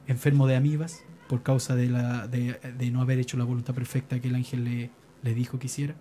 enfermo 0.07 0.47
de 0.47 0.57
amibas, 0.57 1.03
por 1.29 1.43
causa 1.43 1.75
de, 1.75 1.89
la, 1.89 2.27
de 2.27 2.91
no 2.91 3.03
haber 3.03 3.19
hecho 3.19 3.37
la 3.37 3.45
voluntad 3.45 3.75
perfecta 3.75 4.21
que 4.21 4.29
el 4.29 4.35
ángel 4.35 4.65
le, 4.65 4.91
le 5.23 5.35
dijo 5.35 5.59
que 5.59 5.67
hiciera. 5.67 5.95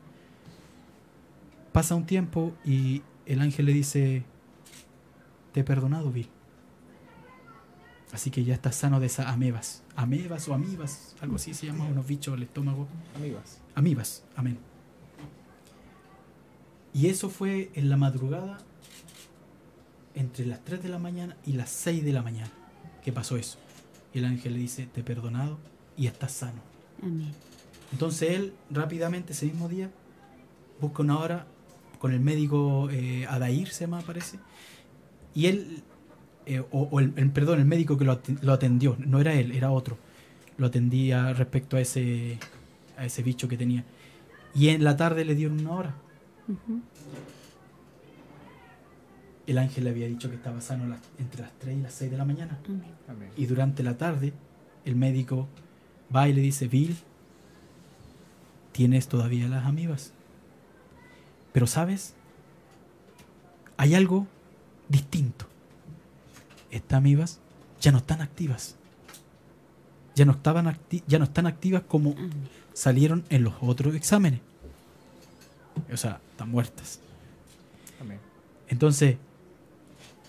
Pasa 1.72 1.96
un 1.96 2.06
tiempo 2.06 2.54
y 2.64 3.02
el 3.26 3.42
ángel 3.42 3.66
le 3.66 3.74
dice, 3.74 4.24
te 5.52 5.62
he 5.62 5.64
perdonado, 5.64 6.12
Bill. 6.12 6.30
Así 8.12 8.32
que 8.32 8.44
ya 8.44 8.54
estás 8.54 8.76
sano 8.76 9.00
de 9.00 9.08
esas 9.08 9.28
amebas. 9.28 9.84
Amebas 9.96 10.48
o 10.48 10.54
amibas, 10.54 11.16
algo 11.22 11.36
así 11.36 11.54
se 11.54 11.66
llama, 11.68 11.86
unos 11.86 12.08
bichos 12.08 12.34
del 12.34 12.44
estómago. 12.44 12.88
Amigas. 13.16 13.60
Amibas, 13.76 14.24
amén. 14.36 14.58
Y 16.94 17.08
eso 17.08 17.30
fue 17.30 17.70
en 17.76 17.90
la 17.90 17.98
madrugada 17.98 18.58
entre 20.16 20.46
las 20.46 20.64
3 20.64 20.82
de 20.82 20.90
la 20.90 21.00
mañana 21.00 21.38
y 21.46 21.54
las 21.54 21.70
6 21.70 22.04
de 22.04 22.14
la 22.14 22.24
mañana 22.24 22.52
que 23.04 23.12
pasó 23.12 23.38
eso. 23.38 23.60
Y 24.14 24.20
el 24.20 24.26
ángel 24.26 24.54
le 24.54 24.60
dice, 24.60 24.88
te 24.88 25.02
he 25.02 25.04
perdonado 25.04 25.60
y 25.96 26.08
estás 26.08 26.32
sano. 26.32 26.62
Amén. 27.04 27.34
Entonces 27.92 28.32
él 28.32 28.54
rápidamente 28.70 29.34
ese 29.34 29.46
mismo 29.46 29.70
día 29.70 29.92
busca 30.80 31.04
una 31.04 31.20
hora 31.20 31.48
con 32.00 32.14
el 32.14 32.20
médico 32.20 32.90
eh, 32.92 33.26
Adair, 33.28 33.70
se 33.70 33.82
llama, 33.82 34.02
parece. 34.02 34.40
Y 35.34 35.48
él, 35.48 35.84
eh, 36.48 36.60
o, 36.72 36.84
o 36.92 37.00
el, 37.00 37.14
el- 37.18 37.32
perdón, 37.32 37.60
el 37.60 37.66
médico 37.66 37.98
que 37.98 38.06
lo, 38.06 38.14
aten- 38.22 38.40
lo 38.42 38.54
atendió, 38.54 38.96
no 39.00 39.20
era 39.20 39.34
él, 39.34 39.52
era 39.52 39.72
otro. 39.72 39.98
Lo 40.58 40.68
atendía 40.68 41.34
respecto 41.34 41.78
a 41.78 41.82
ese, 41.82 42.40
a 42.98 43.06
ese 43.06 43.22
bicho 43.24 43.48
que 43.48 43.58
tenía. 43.58 43.84
Y 44.56 44.70
en 44.70 44.84
la 44.84 44.96
tarde 44.98 45.24
le 45.26 45.36
dieron 45.36 45.60
una 45.60 45.72
hora. 45.72 45.96
El 49.46 49.58
ángel 49.60 49.86
le 49.86 49.92
había 49.92 50.08
dicho 50.08 50.30
que 50.30 50.36
estaba 50.36 50.60
sano 50.62 50.88
las- 50.88 51.00
entre 51.20 51.42
las 51.42 51.52
3 51.60 51.78
y 51.78 51.82
las 51.82 51.94
6 51.94 52.12
de 52.12 52.18
la 52.18 52.26
mañana. 52.26 52.60
Amén. 52.68 52.82
Amén. 53.08 53.30
Y 53.38 53.46
durante 53.46 53.82
la 53.84 53.98
tarde, 53.98 54.34
el 54.84 54.96
médico 54.96 55.48
va 56.14 56.28
y 56.28 56.34
le 56.34 56.42
dice, 56.42 56.68
Bill, 56.68 56.98
tienes 58.74 59.08
todavía 59.08 59.48
las 59.48 59.66
amibas. 59.66 60.12
Pero 61.54 61.66
sabes, 61.66 62.14
hay 63.78 63.96
algo 63.96 64.28
distinto. 64.90 65.46
Estas 66.72 66.98
amibas 66.98 67.40
ya 67.80 67.92
no 67.92 67.98
están 68.00 68.22
activas. 68.22 68.76
Ya 70.16 70.26
no, 70.26 70.32
estaban 70.32 70.66
acti- 70.66 71.04
ya 71.08 71.20
no 71.20 71.26
están 71.26 71.46
activas 71.46 71.84
como 71.88 72.16
salieron 72.74 73.24
en 73.30 73.44
los 73.44 73.54
otros 73.62 73.94
exámenes. 73.96 74.42
O 75.94 75.98
sea, 75.98 76.20
están 76.32 76.50
muertas. 76.50 77.00
Amén. 78.02 78.20
Entonces, 78.68 79.18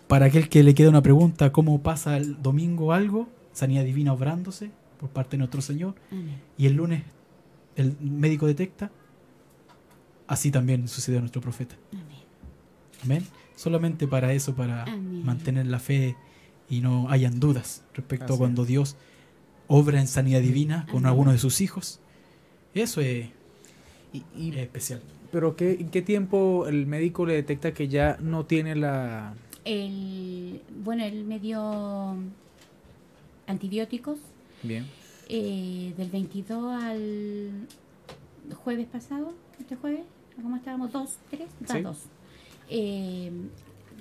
para 0.06 0.26
aquel 0.26 0.48
que 0.48 0.62
le 0.62 0.74
queda 0.74 0.90
una 0.90 1.02
pregunta, 1.02 1.52
¿cómo 1.52 1.80
pasa 1.82 2.16
el 2.18 2.42
domingo 2.42 2.92
algo? 2.92 3.28
Sanidad 3.52 3.84
divina 3.84 4.12
obrándose 4.12 4.70
por 5.00 5.08
parte 5.08 5.32
de 5.32 5.38
nuestro 5.38 5.62
Señor. 5.62 5.94
Amén. 6.10 6.38
Y 6.58 6.66
el 6.66 6.74
lunes 6.74 7.02
el 7.76 7.96
médico 8.00 8.46
detecta. 8.46 8.90
Así 10.26 10.50
también 10.50 10.86
sucedió 10.88 11.18
a 11.18 11.22
nuestro 11.22 11.40
profeta. 11.40 11.76
Amén. 11.92 12.04
Amén. 13.04 13.26
Solamente 13.56 14.06
para 14.06 14.32
eso, 14.34 14.54
para 14.54 14.82
Amén. 14.82 15.24
mantener 15.24 15.66
la 15.66 15.78
fe 15.78 16.14
y 16.70 16.80
no 16.80 17.08
hayan 17.10 17.40
dudas 17.40 17.82
respecto 17.94 18.24
Así 18.26 18.34
a 18.34 18.38
cuando 18.38 18.64
Dios 18.64 18.96
obra 19.68 20.00
en 20.00 20.06
sanidad 20.08 20.40
divina 20.40 20.86
con 20.90 21.06
alguno 21.06 21.32
de 21.32 21.38
sus 21.38 21.60
hijos. 21.60 22.00
Eso 22.74 23.00
es, 23.00 23.28
Y, 24.12 24.22
y- 24.36 24.50
es 24.50 24.56
especial. 24.58 25.00
pero 25.32 25.56
qué, 25.56 25.72
¿en 25.72 25.90
qué 25.90 26.00
tiempo 26.02 26.66
el 26.66 26.86
médico 26.86 27.26
le 27.26 27.34
detecta 27.34 27.72
que 27.74 27.88
ya 27.88 28.16
no 28.20 28.44
tiene 28.46 28.74
la... 28.76 29.34
El, 29.64 30.62
bueno, 30.84 31.04
él 31.04 31.24
me 31.24 31.38
dio 31.38 32.16
antibióticos 33.46 34.18
Bien. 34.62 34.86
eh, 35.28 35.92
del 35.96 36.10
22 36.10 36.82
al 36.82 37.50
jueves 38.64 38.86
pasado, 38.86 39.32
este 39.60 39.76
jueves, 39.76 40.02
¿cómo 40.40 40.56
estábamos? 40.56 40.92
¿Dos, 40.92 41.16
tres? 41.30 41.48
Da 41.60 41.74
Sí. 41.74 41.80
dos. 41.82 41.98
Eh, 42.70 43.30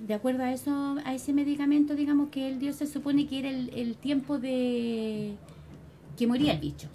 de 0.01 0.13
acuerdo 0.13 0.43
a 0.43 0.53
eso, 0.53 0.97
a 1.03 1.13
ese 1.13 1.33
medicamento, 1.33 1.95
digamos 1.95 2.29
que 2.29 2.47
el 2.47 2.59
Dios 2.59 2.75
se 2.77 2.87
supone 2.87 3.27
que 3.27 3.39
era 3.39 3.49
el, 3.49 3.69
el 3.75 3.95
tiempo 3.95 4.37
de 4.39 5.33
que 6.17 6.27
moría 6.27 6.53
el 6.53 6.59
bicho. 6.59 6.87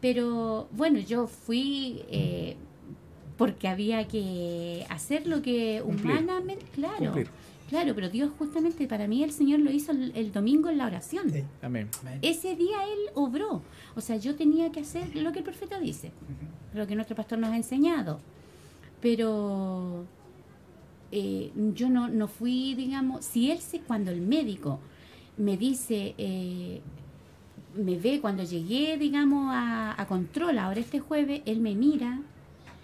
Pero 0.00 0.68
bueno, 0.72 0.98
yo 0.98 1.26
fui, 1.26 2.02
eh, 2.08 2.56
porque 3.36 3.68
había 3.68 4.06
que 4.08 4.86
hacer 4.88 5.26
lo 5.26 5.42
que 5.42 5.82
Cumplir. 5.84 6.12
humanamente, 6.12 6.64
claro, 6.72 6.96
Cumplir. 7.04 7.28
claro, 7.68 7.94
pero 7.94 8.08
Dios 8.08 8.30
justamente 8.38 8.86
para 8.86 9.06
mí 9.06 9.22
el 9.22 9.32
Señor 9.32 9.60
lo 9.60 9.70
hizo 9.70 9.92
el, 9.92 10.12
el 10.14 10.32
domingo 10.32 10.70
en 10.70 10.78
la 10.78 10.86
oración. 10.86 11.30
Sí. 11.30 11.44
Amén. 11.62 11.88
Amén. 12.00 12.18
Ese 12.22 12.56
día 12.56 12.78
Él 12.84 13.10
obró, 13.14 13.62
o 13.94 14.00
sea, 14.00 14.16
yo 14.16 14.36
tenía 14.36 14.72
que 14.72 14.80
hacer 14.80 15.14
lo 15.16 15.32
que 15.32 15.40
el 15.40 15.44
profeta 15.44 15.78
dice, 15.78 16.12
lo 16.74 16.86
que 16.86 16.94
nuestro 16.94 17.14
pastor 17.14 17.38
nos 17.38 17.50
ha 17.50 17.56
enseñado, 17.56 18.20
pero 19.02 20.04
eh, 21.12 21.52
yo 21.74 21.88
no, 21.88 22.08
no 22.08 22.28
fui, 22.28 22.74
digamos, 22.74 23.24
si 23.24 23.50
Él 23.50 23.60
se, 23.60 23.80
cuando 23.80 24.10
el 24.10 24.20
médico 24.20 24.78
me 25.36 25.56
dice, 25.56 26.14
eh, 26.18 26.80
me 27.74 27.96
ve 27.96 28.20
cuando 28.20 28.42
llegué, 28.42 28.96
digamos, 28.98 29.50
a, 29.52 30.00
a 30.00 30.06
control, 30.06 30.58
ahora 30.58 30.80
este 30.80 31.00
jueves, 31.00 31.42
Él 31.46 31.60
me 31.60 31.74
mira 31.74 32.20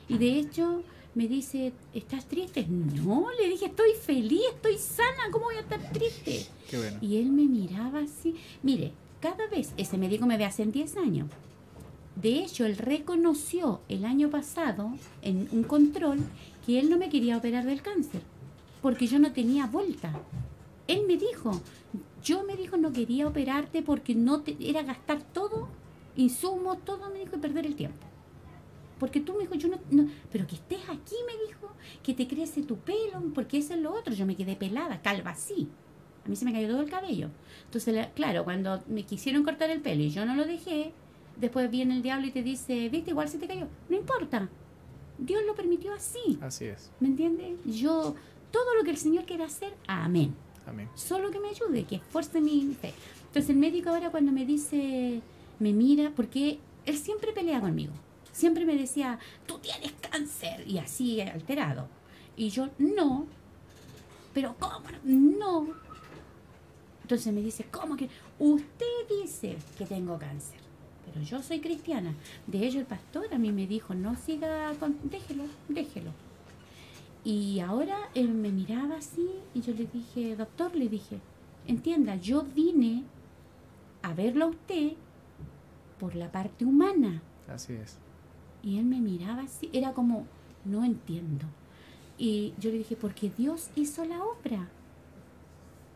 y 0.09 0.19
de 0.19 0.39
hecho 0.39 0.83
me 1.17 1.29
dice, 1.29 1.73
¿estás 1.95 2.27
triste? 2.27 2.67
No, 2.69 3.29
le 3.41 3.49
dije, 3.49 3.67
estoy 3.67 3.93
feliz, 4.01 4.43
estoy 4.55 4.77
sana, 4.77 5.31
¿cómo 5.33 5.47
voy 5.47 5.57
a 5.57 5.61
estar 5.61 5.81
triste? 5.91 6.47
Qué 6.69 6.77
bueno. 6.77 6.99
Y 7.01 7.17
él 7.17 7.33
me 7.33 7.45
miraba 7.45 8.01
así. 8.01 8.37
Mire, 8.63 8.93
cada 9.21 9.47
vez 9.47 9.73
ese 9.79 9.97
médico 9.97 10.27
me 10.27 10.37
ve 10.37 10.45
hace 10.45 10.67
10 10.67 10.97
años. 10.99 11.31
De 12.17 12.41
hecho, 12.41 12.67
él 12.67 12.77
reconoció 12.77 13.81
el 13.89 14.05
año 14.05 14.29
pasado 14.29 14.91
en 15.23 15.49
un 15.53 15.63
control 15.65 16.19
que 16.67 16.79
él 16.81 16.91
no 16.91 16.99
me 16.99 17.09
quería 17.09 17.37
operar 17.37 17.65
del 17.65 17.81
cáncer, 17.81 18.21
porque 18.83 19.07
yo 19.07 19.19
no 19.19 19.33
tenía 19.33 19.67
vuelta. 19.67 20.13
Él 20.89 21.05
me 21.07 21.17
dijo, 21.17 21.61
yo 22.23 22.43
me 22.45 22.57
dijo 22.57 22.77
no 22.77 22.93
quería 22.93 23.27
operarte 23.27 23.83
porque 23.83 24.15
no 24.15 24.41
te, 24.41 24.57
era 24.61 24.83
gastar 24.83 25.23
todo, 25.23 25.69
insumos, 26.17 26.85
todo, 26.85 27.09
me 27.11 27.21
dijo, 27.21 27.37
y 27.37 27.39
perder 27.39 27.67
el 27.67 27.77
tiempo. 27.77 27.99
Porque 28.99 29.21
tú 29.21 29.35
me 29.35 29.41
dijo, 29.41 29.55
yo 29.55 29.69
no, 29.69 29.79
no, 29.91 30.09
pero 30.33 30.47
que 30.47 30.55
estés 30.55 30.81
aquí, 30.89 31.15
me 31.27 31.47
dijo, 31.47 31.69
que 32.03 32.15
te 32.15 32.27
crece 32.27 32.63
tu 32.63 32.77
pelo, 32.79 33.21
porque 33.35 33.59
eso 33.59 33.75
es 33.75 33.81
lo 33.81 33.93
otro. 33.93 34.15
Yo 34.15 34.25
me 34.25 34.37
quedé 34.37 34.57
pelada, 34.57 35.03
calva 35.03 35.33
así. 35.33 35.69
A 36.25 36.29
mí 36.29 36.35
se 36.35 36.45
me 36.47 36.53
cayó 36.53 36.69
todo 36.69 36.81
el 36.81 36.89
cabello. 36.91 37.29
Entonces, 37.67 37.95
la- 37.95 38.11
claro, 38.13 38.45
cuando 38.45 38.83
me 38.89 39.03
quisieron 39.05 39.45
cortar 39.45 39.71
el 39.71 39.83
pelo 39.83 40.03
y 40.03 40.11
yo 40.11 40.25
no 40.25 40.35
lo 40.35 40.47
dejé, 40.47 40.93
después 41.37 41.71
viene 41.71 41.95
el 41.95 42.03
diablo 42.03 42.27
y 42.27 42.31
te 42.31 42.43
dice, 42.43 42.89
viste, 42.89 43.11
igual 43.11 43.29
se 43.29 43.39
te 43.39 43.47
cayó. 43.47 43.67
No 43.91 43.97
importa. 43.97 44.49
Dios 45.19 45.43
lo 45.47 45.55
permitió 45.55 45.93
así. 45.93 46.39
Así 46.41 46.67
es. 46.67 46.91
¿Me 47.01 47.09
entiendes? 47.09 47.59
Yo, 47.65 48.15
todo 48.51 48.75
lo 48.77 48.85
que 48.85 48.91
el 48.91 48.97
Señor 48.97 49.25
quiera 49.25 49.47
hacer, 49.47 49.75
amén. 49.87 50.35
Amén. 50.67 50.89
Solo 50.95 51.31
que 51.31 51.41
me 51.41 51.49
ayude, 51.49 51.85
que 51.85 51.97
esfuerce 51.97 52.41
mi 52.41 52.75
fe. 52.81 52.93
Entonces 53.27 53.51
el 53.51 53.57
médico 53.57 53.91
ahora 53.91 54.11
cuando 54.11 54.33
me 54.33 54.45
dice, 54.45 55.21
me 55.59 55.73
mira, 55.73 56.13
porque 56.15 56.59
él 56.85 56.99
siempre 56.99 57.33
pelea 57.33 57.61
conmigo. 57.61 57.93
Siempre 58.33 58.67
me 58.67 58.77
decía, 58.77 59.19
tú 59.47 59.59
tienes 59.59 59.93
cáncer. 60.11 60.67
Y 60.67 60.79
así 60.79 61.21
alterado. 61.21 61.89
Y 62.37 62.51
yo, 62.51 62.69
no. 62.79 63.27
Pero 64.35 64.55
¿cómo? 64.59 64.83
No. 65.05 65.69
Entonces 67.03 67.33
me 67.33 67.41
dice, 67.41 67.65
¿cómo 67.71 67.97
que? 67.97 68.11
Usted 68.39 69.23
dice 69.23 69.57
que 69.79 69.87
tengo 69.87 70.19
cáncer. 70.19 70.66
Pero 71.07 71.25
yo 71.25 71.43
soy 71.43 71.61
cristiana. 71.61 72.15
De 72.47 72.67
hecho, 72.67 72.79
el 72.79 72.87
pastor 72.87 73.33
a 73.33 73.39
mí 73.39 73.53
me 73.53 73.67
dijo, 73.67 73.95
no 73.95 74.17
siga 74.17 74.73
con... 74.79 74.97
Déjelo, 75.05 75.45
déjelo. 75.69 76.11
Y 77.25 77.61
ahora 77.61 77.97
él 78.15 78.29
me 78.35 78.51
miraba 78.51 78.97
así 78.97 79.29
y 79.55 79.61
yo 79.61 79.75
le 79.75 79.87
dije, 79.87 80.37
doctor, 80.37 80.77
le 80.77 80.89
dije, 80.89 81.19
entienda, 81.67 82.15
yo 82.17 82.43
vine 82.43 83.03
a 84.03 84.15
verlo 84.15 84.45
a 84.45 84.49
usted 84.49 84.93
por 85.99 86.15
la 86.15 86.31
parte 86.31 86.65
humana. 86.65 87.23
Así 87.49 87.73
es. 87.73 87.99
Y 88.63 88.79
él 88.79 88.85
me 88.85 89.01
miraba 89.01 89.43
así, 89.43 89.71
era 89.73 89.93
como, 89.93 90.27
no 90.65 90.85
entiendo. 90.85 91.47
Y 92.19 92.55
yo 92.59 92.71
le 92.71 92.79
dije, 92.79 92.97
porque 92.97 93.31
Dios 93.37 93.71
hizo 93.75 94.05
la 94.05 94.23
obra. 94.23 94.69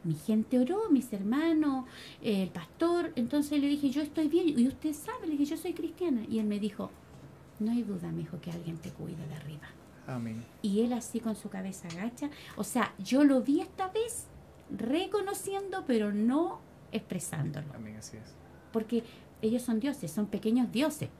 Mi 0.02 0.14
gente 0.14 0.58
oró, 0.58 0.88
mis 0.90 1.12
hermanos, 1.12 1.84
el 2.22 2.48
pastor. 2.48 3.12
Entonces 3.16 3.60
le 3.60 3.66
dije, 3.68 3.90
yo 3.90 4.02
estoy 4.02 4.28
bien. 4.28 4.58
Y 4.58 4.66
usted 4.66 4.92
sabe, 4.92 5.26
le 5.26 5.32
dije, 5.32 5.44
yo 5.44 5.56
soy 5.56 5.74
cristiana. 5.74 6.22
Y 6.28 6.38
él 6.38 6.46
me 6.46 6.58
dijo, 6.58 6.90
no 7.58 7.72
hay 7.72 7.82
duda, 7.82 8.10
me 8.10 8.18
dijo, 8.18 8.40
que 8.40 8.50
alguien 8.50 8.78
te 8.78 8.90
cuida 8.90 9.26
de 9.26 9.34
arriba. 9.34 9.68
Amén. 10.06 10.44
Y 10.62 10.80
él 10.80 10.92
así 10.92 11.20
con 11.20 11.36
su 11.36 11.50
cabeza 11.50 11.88
agacha. 11.88 12.30
O 12.56 12.64
sea, 12.64 12.94
yo 12.98 13.24
lo 13.24 13.42
vi 13.42 13.60
esta 13.60 13.88
vez 13.88 14.26
reconociendo, 14.70 15.84
pero 15.86 16.12
no 16.12 16.60
expresándolo. 16.92 17.66
Amén, 17.74 17.96
así 17.96 18.16
es. 18.16 18.34
Porque 18.72 19.04
ellos 19.42 19.62
son 19.62 19.80
dioses, 19.80 20.10
son 20.10 20.26
pequeños 20.26 20.72
dioses. 20.72 21.10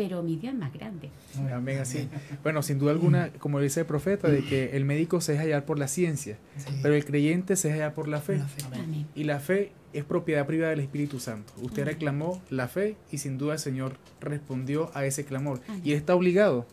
Pero 0.00 0.22
mi 0.22 0.36
Dios 0.36 0.54
es 0.54 0.58
más 0.58 0.72
grande. 0.72 1.10
Amén, 1.52 1.78
así. 1.78 2.08
Bueno, 2.42 2.62
sin 2.62 2.78
duda 2.78 2.92
alguna, 2.92 3.30
como 3.38 3.60
dice 3.60 3.80
el 3.80 3.86
profeta, 3.86 4.28
de 4.28 4.42
que 4.42 4.74
el 4.76 4.86
médico 4.86 5.20
se 5.20 5.32
deja 5.32 5.44
hallar 5.44 5.66
por 5.66 5.78
la 5.78 5.88
ciencia, 5.88 6.38
Sí. 6.56 6.72
pero 6.82 6.94
el 6.94 7.04
creyente 7.04 7.54
se 7.54 7.68
deja 7.68 7.80
hallar 7.80 7.94
por 7.94 8.08
la 8.08 8.20
fe. 8.20 8.38
La 8.38 8.46
fe. 8.48 8.62
Amén. 8.72 9.06
Y 9.14 9.24
la 9.24 9.40
fe 9.40 9.72
es 9.92 10.04
propiedad 10.04 10.46
privada 10.46 10.70
del 10.70 10.80
Espíritu 10.80 11.20
Santo. 11.20 11.52
Usted 11.60 11.82
Amén. 11.82 11.94
reclamó 11.94 12.40
la 12.48 12.66
fe 12.66 12.96
y 13.12 13.18
sin 13.18 13.36
duda 13.36 13.52
el 13.54 13.58
Señor 13.58 13.96
respondió 14.22 14.90
a 14.94 15.04
ese 15.04 15.24
clamor. 15.26 15.60
Amén. 15.68 15.82
Y 15.84 15.90
él 15.92 15.98
está 15.98 16.14
obligado. 16.14 16.64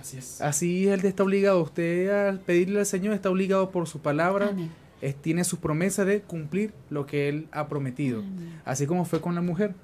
Así 0.00 0.16
es. 0.16 0.40
Así 0.40 0.88
él 0.88 1.04
está 1.04 1.22
obligado. 1.22 1.62
Usted 1.62 2.10
al 2.10 2.40
pedirle 2.40 2.80
al 2.80 2.86
Señor 2.86 3.14
está 3.14 3.30
obligado 3.30 3.70
por 3.70 3.86
su 3.86 4.00
palabra. 4.00 4.48
Amén. 4.48 4.70
es- 5.00 5.14
tiene 5.16 5.42
sus 5.44 5.58
promesas 5.58 6.06
de 6.06 6.20
cumplir 6.20 6.72
lo 6.90 7.06
que 7.06 7.28
él 7.28 7.46
ha 7.52 7.68
prometido. 7.68 8.20
Amén. 8.20 8.60
Así 8.64 8.86
como 8.86 9.04
fue 9.04 9.20
con 9.20 9.34
la 9.36 9.40
mujer. 9.42 9.74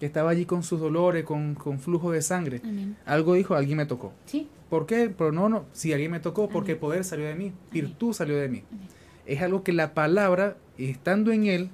Que 0.00 0.06
estaba 0.06 0.30
allí 0.30 0.46
con 0.46 0.62
sus 0.62 0.80
dolores, 0.80 1.24
con, 1.24 1.54
con 1.54 1.78
flujo 1.78 2.10
de 2.10 2.22
sangre. 2.22 2.60
Amén. 2.64 2.96
Algo 3.04 3.34
dijo, 3.34 3.54
alguien 3.54 3.76
me 3.76 3.86
tocó. 3.86 4.12
Sí. 4.24 4.48
¿Por 4.70 4.86
qué? 4.86 5.12
Pero 5.16 5.30
no, 5.30 5.48
no. 5.48 5.66
Si 5.72 5.92
alguien 5.92 6.10
me 6.10 6.20
tocó, 6.20 6.48
porque 6.48 6.72
Amén. 6.72 6.80
poder 6.80 7.04
salió 7.04 7.26
de 7.26 7.34
mí, 7.34 7.52
virtud 7.70 8.14
salió 8.14 8.36
de 8.36 8.48
mí. 8.48 8.64
Amén. 8.72 8.88
Es 9.26 9.42
algo 9.42 9.62
que 9.62 9.72
la 9.72 9.92
palabra, 9.94 10.56
estando 10.78 11.32
en 11.32 11.46
él, 11.46 11.70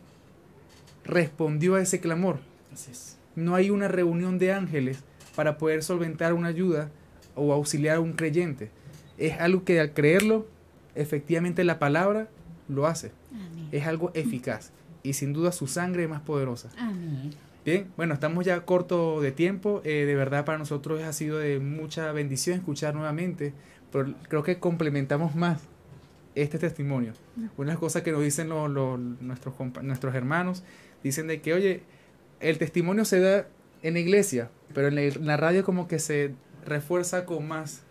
respondió 1.04 1.76
a 1.76 1.80
ese 1.80 2.00
clamor. 2.00 2.40
Así 2.72 2.90
es. 2.90 3.16
No 3.36 3.54
hay 3.54 3.70
una 3.70 3.86
reunión 3.88 4.38
de 4.38 4.52
ángeles 4.52 5.04
para 5.36 5.56
poder 5.56 5.82
solventar 5.82 6.34
una 6.34 6.48
ayuda 6.48 6.90
o 7.34 7.52
auxiliar 7.52 7.96
a 7.96 8.00
un 8.00 8.14
creyente. 8.14 8.70
Es 9.18 9.38
algo 9.38 9.64
que 9.64 9.78
al 9.78 9.92
creerlo, 9.92 10.46
efectivamente 10.94 11.62
la 11.64 11.78
palabra 11.78 12.28
lo 12.68 12.86
hace. 12.86 13.12
Amén. 13.30 13.68
Es 13.70 13.86
algo 13.86 14.10
eficaz. 14.14 14.72
Y 15.02 15.12
sin 15.12 15.32
duda 15.32 15.52
su 15.52 15.68
sangre 15.68 16.02
es 16.04 16.08
más 16.08 16.22
poderosa. 16.22 16.70
Amén. 16.76 17.30
Bien, 17.66 17.92
bueno, 17.96 18.14
estamos 18.14 18.44
ya 18.46 18.60
corto 18.64 19.20
de 19.20 19.32
tiempo. 19.32 19.82
eh, 19.84 20.04
de 20.06 20.14
verdad 20.14 20.44
para 20.44 20.56
nosotros 20.56 21.02
ha 21.02 21.12
sido 21.12 21.38
de 21.38 21.58
mucha 21.58 22.10
bendición 22.12 22.56
escuchar 22.56 22.94
nuevamente. 22.94 23.52
Pero 23.92 24.14
creo 24.28 24.42
que 24.42 24.58
complementamos 24.58 25.34
más 25.34 25.62
este 26.34 26.58
testimonio. 26.58 27.12
Una 27.56 27.66
de 27.68 27.72
las 27.72 27.78
cosas 27.78 28.02
que 28.02 28.12
nos 28.12 28.22
dicen 28.22 28.48
los, 28.48 28.70
los- 28.70 28.98
nuestros, 29.20 29.54
compa- 29.54 29.82
nuestros 29.82 30.14
hermanos, 30.14 30.62
dicen 31.02 31.26
de 31.26 31.40
que, 31.40 31.54
oye, 31.54 31.82
el 32.40 32.58
testimonio 32.58 33.04
se 33.04 33.20
da 33.20 33.46
en 33.82 33.94
la 33.94 34.00
iglesia, 34.00 34.50
pero 34.74 34.88
en 34.88 34.94
la, 34.94 35.02
en 35.02 35.26
la 35.26 35.36
radio 35.36 35.64
como 35.64 35.88
que 35.88 35.98
se 35.98 36.34
refuerza 36.64 37.24
con 37.26 37.46
más, 37.48 37.82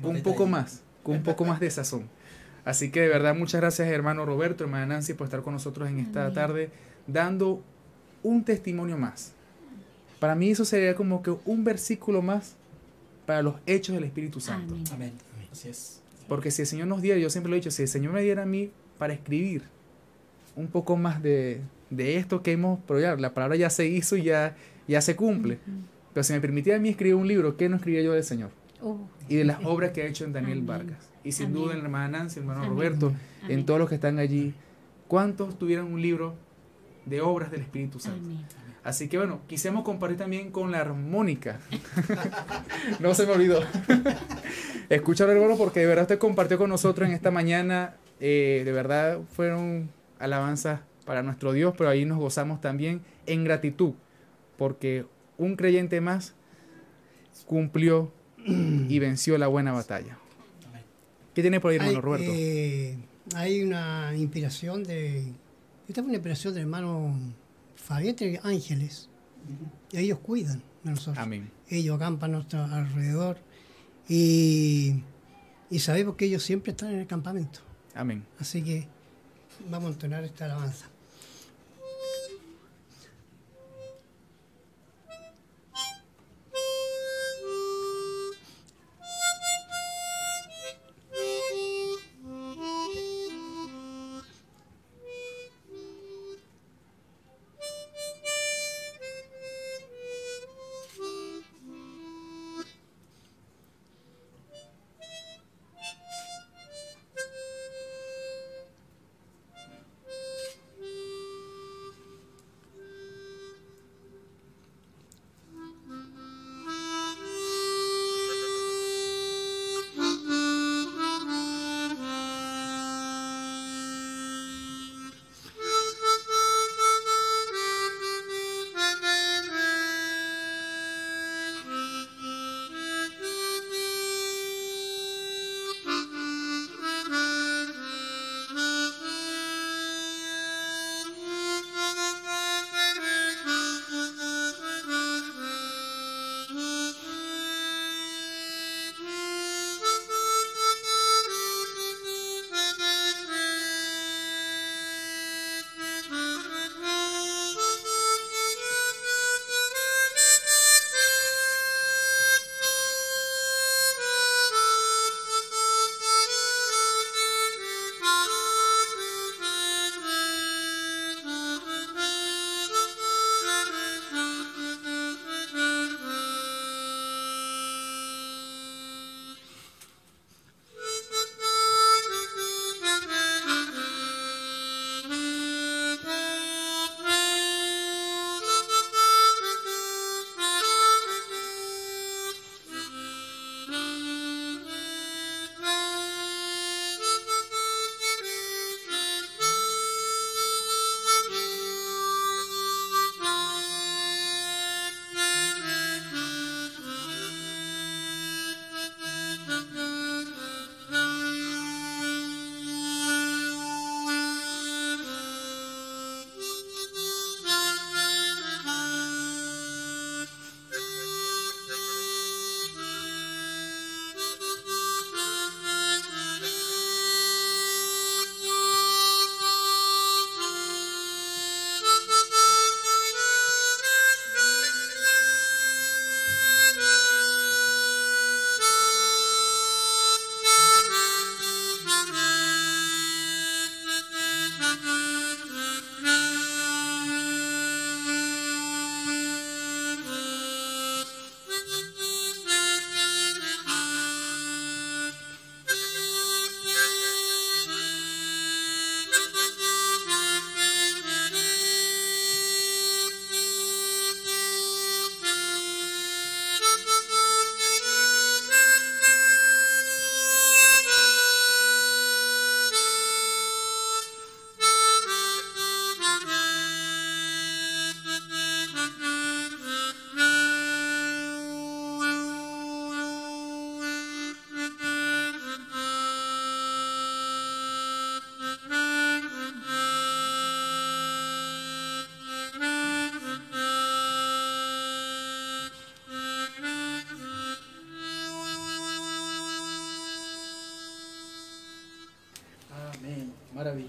con 0.00 0.16
un 0.16 0.22
poco 0.22 0.46
más, 0.46 0.82
con 1.02 1.16
un 1.16 1.22
poco 1.22 1.44
más 1.44 1.60
de 1.60 1.70
sazón. 1.70 2.08
Así 2.64 2.90
que 2.90 3.00
de 3.00 3.08
verdad 3.08 3.34
muchas 3.34 3.60
gracias 3.60 3.88
hermano 3.88 4.24
Roberto, 4.24 4.64
hermana 4.64 4.86
Nancy 4.86 5.14
por 5.14 5.26
estar 5.26 5.42
con 5.42 5.52
nosotros 5.52 5.88
en 5.88 5.98
esta 5.98 6.22
Amén. 6.22 6.34
tarde 6.34 6.70
dando 7.08 7.62
un 8.22 8.44
testimonio 8.44 8.96
más. 8.98 9.32
Para 10.18 10.34
mí 10.34 10.50
eso 10.50 10.64
sería 10.64 10.94
como 10.94 11.22
que 11.22 11.34
un 11.44 11.64
versículo 11.64 12.22
más 12.22 12.54
para 13.26 13.42
los 13.42 13.56
hechos 13.66 13.94
del 13.94 14.04
Espíritu 14.04 14.40
Santo. 14.40 14.74
Amén. 14.74 14.86
Amén. 14.92 15.12
Así 15.50 15.68
es. 15.68 16.00
Porque 16.28 16.50
si 16.50 16.62
el 16.62 16.68
Señor 16.68 16.86
nos 16.86 17.02
diera, 17.02 17.18
yo 17.18 17.28
siempre 17.30 17.50
lo 17.50 17.56
he 17.56 17.58
dicho, 17.60 17.70
si 17.70 17.82
el 17.82 17.88
Señor 17.88 18.12
me 18.12 18.22
diera 18.22 18.42
a 18.42 18.46
mí 18.46 18.70
para 18.98 19.12
escribir 19.12 19.62
un 20.54 20.68
poco 20.68 20.96
más 20.96 21.22
de, 21.22 21.60
de 21.90 22.16
esto 22.16 22.42
que 22.42 22.52
hemos, 22.52 22.78
pero 22.86 23.00
ya, 23.00 23.16
la 23.16 23.34
palabra 23.34 23.56
ya 23.56 23.70
se 23.70 23.86
hizo 23.86 24.16
y 24.16 24.24
ya, 24.24 24.56
ya 24.86 25.00
se 25.00 25.16
cumple. 25.16 25.58
Pero 26.14 26.24
si 26.24 26.32
me 26.32 26.40
permitiera 26.40 26.78
a 26.78 26.80
mí 26.80 26.90
escribir 26.90 27.16
un 27.16 27.26
libro, 27.26 27.56
¿qué 27.56 27.68
no 27.68 27.76
escribiría 27.76 28.04
yo 28.04 28.12
del 28.12 28.24
Señor? 28.24 28.50
Oh, 28.80 28.98
Y 29.28 29.36
de 29.36 29.44
las 29.44 29.64
obras 29.64 29.92
que 29.92 30.02
ha 30.02 30.06
hecho 30.06 30.24
en 30.24 30.32
Daniel 30.32 30.58
Amén. 30.58 30.66
Vargas. 30.66 31.08
Y 31.24 31.32
sin 31.32 31.46
Amén. 31.46 31.54
duda 31.62 31.72
en 31.72 31.78
la 31.78 31.84
hermana 31.84 32.18
Nancy, 32.18 32.38
el 32.38 32.42
hermano 32.44 32.60
Amén. 32.64 32.72
Roberto, 32.76 33.12
en 33.48 33.64
todos 33.66 33.80
los 33.80 33.88
que 33.88 33.94
están 33.96 34.18
allí. 34.18 34.54
¿Cuántos 35.08 35.58
tuvieron 35.58 35.92
un 35.92 36.00
libro 36.00 36.34
de 37.06 37.20
obras 37.20 37.50
del 37.50 37.62
Espíritu 37.62 37.98
Santo? 37.98 38.24
Amén. 38.24 38.44
Así 38.84 39.08
que 39.08 39.16
bueno, 39.16 39.40
quisimos 39.46 39.84
compartir 39.84 40.18
también 40.18 40.50
con 40.50 40.72
la 40.72 40.80
armónica. 40.80 41.60
no 43.00 43.14
se 43.14 43.26
me 43.26 43.32
olvidó. 43.32 43.60
Escúchalo, 44.88 45.32
hermano, 45.32 45.56
porque 45.56 45.80
de 45.80 45.86
verdad 45.86 46.02
usted 46.02 46.18
compartió 46.18 46.58
con 46.58 46.68
nosotros 46.70 47.08
en 47.08 47.14
esta 47.14 47.30
mañana. 47.30 47.94
eh, 48.20 48.62
de 48.64 48.72
verdad 48.72 49.20
fueron 49.32 49.90
alabanzas 50.18 50.80
para 51.04 51.22
nuestro 51.22 51.52
Dios, 51.52 51.74
pero 51.76 51.90
ahí 51.90 52.04
nos 52.04 52.18
gozamos 52.18 52.60
también 52.60 53.02
en 53.26 53.44
gratitud, 53.44 53.92
porque 54.56 55.06
un 55.38 55.56
creyente 55.56 56.00
más 56.00 56.34
cumplió 57.46 58.12
y 58.44 58.98
venció 58.98 59.38
la 59.38 59.46
buena 59.46 59.72
batalla. 59.72 60.18
¿Qué 61.34 61.40
tiene 61.42 61.60
por 61.60 61.70
ahí, 61.70 61.78
Hay, 61.78 61.86
hermano 61.86 62.00
Roberto? 62.00 62.30
eh, 62.34 62.96
hay 63.34 63.62
una 63.62 64.12
inspiración 64.16 64.82
de. 64.84 65.32
Esta 65.88 66.00
es 66.00 66.06
una 66.06 66.14
inspiración 66.14 66.54
del 66.54 66.62
hermano 66.64 67.14
Fabián 67.76 68.16
de 68.16 68.40
Ángeles. 68.42 69.08
Ellos 69.92 70.18
cuidan 70.20 70.62
de 70.84 70.90
nosotros. 70.90 71.18
Amén. 71.18 71.50
Ellos 71.68 71.96
acampan 71.96 72.30
a 72.30 72.36
nuestro 72.36 72.64
alrededor 72.64 73.38
Y, 74.08 75.02
y 75.70 75.78
sabemos 75.78 76.16
que 76.16 76.26
ellos 76.26 76.42
siempre 76.42 76.72
están 76.72 76.92
en 76.92 77.00
el 77.00 77.06
campamento. 77.06 77.60
Amén. 77.94 78.24
Así 78.38 78.62
que 78.62 78.86
vamos 79.70 79.90
a 79.90 79.92
entonar 79.94 80.24
esta 80.24 80.44
alabanza. 80.46 80.86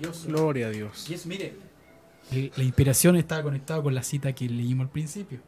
Maravilloso. 0.04 0.28
Gloria 0.28 0.68
a 0.68 0.70
Dios. 0.70 1.10
Y 1.10 1.14
es, 1.14 1.26
mire, 1.26 1.54
la 2.32 2.64
inspiración 2.64 3.16
estaba 3.16 3.43
conectada 3.43 3.82
con 3.82 3.93
la 3.95 4.04
cita 4.04 4.34
que 4.34 4.47
leímos 4.49 4.86
al 4.86 4.91
principio. 4.91 5.39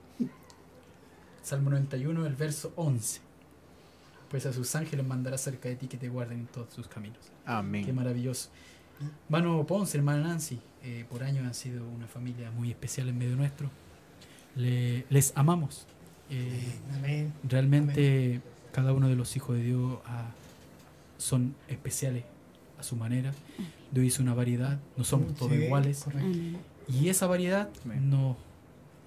Salmo 1.44 1.70
91, 1.70 2.26
el 2.26 2.36
verso 2.36 2.74
11. 2.76 3.22
Pues 4.30 4.46
a 4.46 4.54
sus 4.54 4.74
ángeles 4.76 5.06
mandará 5.06 5.38
cerca 5.38 5.70
de 5.70 5.76
ti 5.76 5.88
que 5.88 5.98
te 5.98 6.10
guarden 6.10 6.40
en 6.40 6.48
todos 6.48 6.74
sus 6.74 6.88
caminos. 6.88 7.20
Qué 7.22 7.30
Amén. 7.52 7.96
maravilloso. 7.96 8.50
Hermano 9.26 9.66
Ponce, 9.68 9.98
hermana 9.98 10.28
Nancy, 10.30 10.60
eh, 10.84 11.06
por 11.10 11.24
años 11.24 11.46
han 11.46 11.54
sido 11.54 11.88
una 11.88 12.08
familia 12.08 12.50
muy 12.52 12.72
especial 12.72 13.10
en 13.10 13.18
medio 13.18 13.36
nuestro. 13.36 13.70
Le- 14.56 15.06
les 15.10 15.34
amamos. 15.36 15.86
Eh, 16.30 16.74
Amén. 16.96 17.34
realmente 17.44 18.42
cada 18.72 18.94
uno 18.94 19.08
de 19.08 19.16
los 19.16 19.36
hijos 19.36 19.56
de 19.58 19.64
Dios 19.64 20.00
ah, 20.06 20.32
son 21.18 21.56
especiales 21.68 22.24
a 22.80 22.84
su 22.84 22.96
manera. 22.96 23.32
Dios 23.92 24.06
hizo 24.06 24.22
una 24.24 24.34
variedad, 24.34 24.80
no 24.98 25.04
somos 25.04 25.34
todos 25.36 25.52
Sí, 25.52 25.58
iguales. 25.64 26.04
correcto. 26.04 26.60
Y 26.88 27.10
esa 27.10 27.28
variedad 27.28 27.70
nos, 28.02 28.36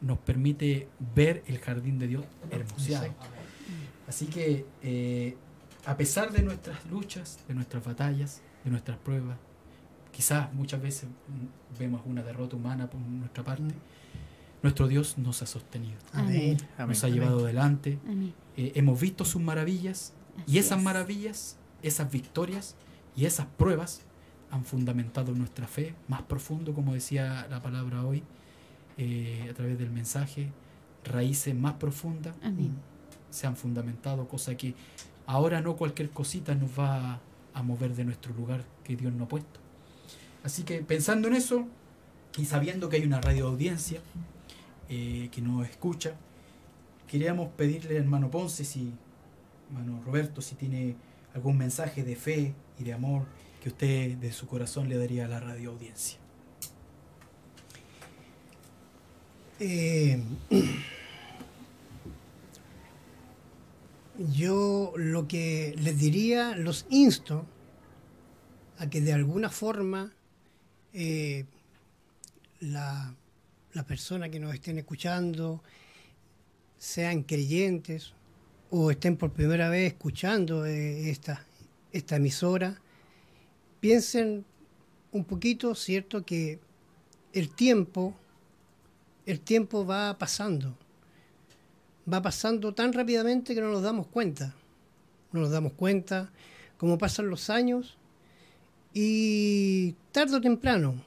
nos 0.00 0.18
permite 0.18 0.88
ver 1.14 1.42
el 1.46 1.58
jardín 1.58 1.98
de 1.98 2.08
Dios 2.08 2.24
hermoseado. 2.50 3.14
Así 4.06 4.26
que 4.26 4.64
eh, 4.82 5.36
a 5.84 5.96
pesar 5.96 6.32
de 6.32 6.42
nuestras 6.42 6.84
luchas, 6.86 7.38
de 7.46 7.54
nuestras 7.54 7.84
batallas, 7.84 8.40
de 8.64 8.70
nuestras 8.70 8.96
pruebas, 8.98 9.36
quizás 10.12 10.52
muchas 10.54 10.80
veces 10.82 11.08
vemos 11.78 12.00
una 12.06 12.22
derrota 12.22 12.56
humana 12.56 12.88
por 12.88 13.00
nuestra 13.00 13.44
parte, 13.44 13.62
Mm. 13.62 14.62
nuestro 14.62 14.88
Dios 14.88 15.18
nos 15.18 15.42
ha 15.42 15.46
sostenido, 15.46 15.96
Amén. 16.12 16.56
Amén. 16.76 16.88
nos 16.88 17.04
ha 17.04 17.08
llevado 17.08 17.44
adelante, 17.44 17.98
Amén. 18.04 18.32
eh, 18.56 18.72
hemos 18.74 18.98
visto 19.00 19.24
sus 19.24 19.40
maravillas 19.42 20.14
y 20.46 20.58
esas 20.58 20.78
es. 20.78 20.84
maravillas, 20.84 21.58
esas 21.82 22.10
victorias 22.10 22.74
y 23.18 23.26
esas 23.26 23.46
pruebas 23.46 24.02
han 24.52 24.64
fundamentado 24.64 25.34
nuestra 25.34 25.66
fe 25.66 25.92
más 26.06 26.22
profundo, 26.22 26.72
como 26.72 26.94
decía 26.94 27.48
la 27.50 27.60
palabra 27.60 28.04
hoy, 28.04 28.22
eh, 28.96 29.48
a 29.50 29.54
través 29.54 29.76
del 29.76 29.90
mensaje, 29.90 30.52
raíces 31.02 31.52
más 31.52 31.74
profundas 31.74 32.36
Amén. 32.44 32.76
se 33.30 33.48
han 33.48 33.56
fundamentado, 33.56 34.28
cosa 34.28 34.56
que 34.56 34.76
ahora 35.26 35.60
no 35.60 35.74
cualquier 35.74 36.10
cosita 36.10 36.54
nos 36.54 36.78
va 36.78 37.18
a 37.54 37.62
mover 37.64 37.96
de 37.96 38.04
nuestro 38.04 38.32
lugar 38.34 38.62
que 38.84 38.94
Dios 38.94 39.12
nos 39.12 39.22
ha 39.22 39.28
puesto. 39.28 39.58
Así 40.44 40.62
que 40.62 40.80
pensando 40.82 41.26
en 41.26 41.34
eso 41.34 41.66
y 42.36 42.44
sabiendo 42.44 42.88
que 42.88 42.98
hay 42.98 43.04
una 43.04 43.20
radio 43.20 43.48
audiencia 43.48 44.00
eh, 44.88 45.28
que 45.32 45.42
nos 45.42 45.68
escucha, 45.68 46.14
queríamos 47.08 47.48
pedirle 47.48 47.96
al 47.96 48.04
hermano 48.04 48.30
Ponce, 48.30 48.64
si, 48.64 48.92
hermano 49.70 50.00
Roberto, 50.06 50.40
si 50.40 50.54
tiene 50.54 50.94
algún 51.34 51.58
mensaje 51.58 52.04
de 52.04 52.14
fe 52.14 52.54
y 52.78 52.84
de 52.84 52.92
amor 52.92 53.26
que 53.62 53.70
usted 53.70 54.16
de 54.16 54.32
su 54.32 54.46
corazón 54.46 54.88
le 54.88 54.96
daría 54.96 55.24
a 55.24 55.28
la 55.28 55.40
radio 55.40 55.70
audiencia. 55.70 56.18
Eh, 59.60 60.22
yo 64.32 64.92
lo 64.96 65.26
que 65.26 65.74
les 65.78 65.98
diría, 65.98 66.54
los 66.56 66.86
insto 66.90 67.44
a 68.78 68.88
que 68.88 69.00
de 69.00 69.12
alguna 69.12 69.50
forma 69.50 70.12
eh, 70.92 71.44
la, 72.60 73.14
la 73.72 73.82
persona 73.84 74.28
que 74.28 74.38
nos 74.38 74.54
estén 74.54 74.78
escuchando 74.78 75.62
sean 76.78 77.24
creyentes 77.24 78.12
o 78.70 78.90
estén 78.90 79.16
por 79.16 79.32
primera 79.32 79.68
vez 79.68 79.92
escuchando 79.92 80.64
eh, 80.66 81.10
esta, 81.10 81.44
esta 81.92 82.16
emisora, 82.16 82.80
piensen 83.80 84.44
un 85.12 85.24
poquito, 85.24 85.74
¿cierto?, 85.74 86.24
que 86.24 86.58
el 87.32 87.50
tiempo, 87.50 88.14
el 89.26 89.40
tiempo 89.40 89.86
va 89.86 90.16
pasando, 90.18 90.76
va 92.10 92.22
pasando 92.22 92.74
tan 92.74 92.92
rápidamente 92.92 93.54
que 93.54 93.60
no 93.60 93.70
nos 93.70 93.82
damos 93.82 94.06
cuenta, 94.06 94.54
no 95.32 95.40
nos 95.40 95.50
damos 95.50 95.72
cuenta 95.74 96.30
cómo 96.76 96.98
pasan 96.98 97.28
los 97.28 97.50
años 97.50 97.96
y 98.94 99.92
tarde 100.12 100.36
o 100.36 100.40
temprano, 100.40 101.02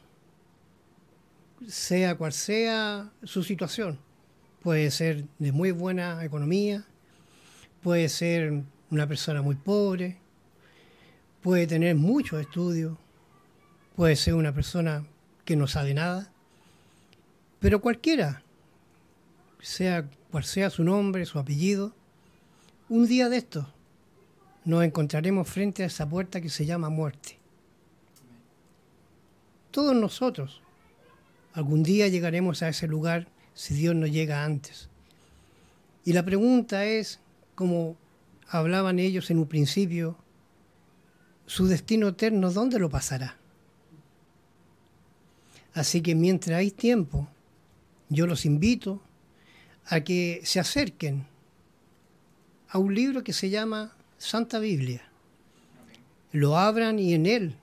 sea 1.67 2.15
cual 2.15 2.33
sea 2.33 3.11
su 3.23 3.43
situación, 3.43 3.99
puede 4.61 4.91
ser 4.91 5.25
de 5.39 5.51
muy 5.51 5.71
buena 5.71 6.23
economía, 6.23 6.85
puede 7.81 8.09
ser 8.09 8.63
una 8.89 9.07
persona 9.07 9.41
muy 9.41 9.55
pobre, 9.55 10.20
puede 11.41 11.67
tener 11.67 11.95
muchos 11.95 12.41
estudios, 12.41 12.97
puede 13.95 14.15
ser 14.15 14.35
una 14.35 14.53
persona 14.53 15.05
que 15.45 15.55
no 15.55 15.67
sabe 15.67 15.93
nada, 15.93 16.31
pero 17.59 17.81
cualquiera, 17.81 18.43
sea 19.59 20.09
cual 20.31 20.43
sea 20.43 20.69
su 20.69 20.83
nombre, 20.83 21.25
su 21.25 21.39
apellido, 21.39 21.93
un 22.89 23.07
día 23.07 23.29
de 23.29 23.37
estos 23.37 23.65
nos 24.65 24.83
encontraremos 24.83 25.47
frente 25.47 25.83
a 25.83 25.87
esa 25.87 26.07
puerta 26.07 26.41
que 26.41 26.49
se 26.49 26.65
llama 26.65 26.89
muerte. 26.89 27.37
Todos 29.71 29.95
nosotros 29.95 30.61
algún 31.53 31.83
día 31.83 32.07
llegaremos 32.07 32.61
a 32.61 32.69
ese 32.69 32.87
lugar 32.87 33.27
si 33.53 33.73
Dios 33.73 33.95
no 33.95 34.07
llega 34.07 34.43
antes. 34.43 34.89
Y 36.05 36.13
la 36.13 36.23
pregunta 36.23 36.85
es, 36.85 37.19
como 37.55 37.95
hablaban 38.47 38.99
ellos 38.99 39.29
en 39.29 39.39
un 39.39 39.47
principio, 39.47 40.17
su 41.51 41.67
destino 41.67 42.07
eterno, 42.07 42.49
¿dónde 42.49 42.79
lo 42.79 42.89
pasará? 42.89 43.35
Así 45.73 45.99
que 45.99 46.15
mientras 46.15 46.57
hay 46.57 46.71
tiempo, 46.71 47.27
yo 48.07 48.25
los 48.25 48.45
invito 48.45 49.01
a 49.87 49.99
que 49.99 50.39
se 50.45 50.61
acerquen 50.61 51.25
a 52.69 52.77
un 52.77 52.95
libro 52.95 53.25
que 53.25 53.33
se 53.33 53.49
llama 53.49 53.93
Santa 54.17 54.59
Biblia. 54.59 55.01
Lo 56.31 56.57
abran 56.57 56.99
y 56.99 57.13
en 57.15 57.25
él 57.25 57.55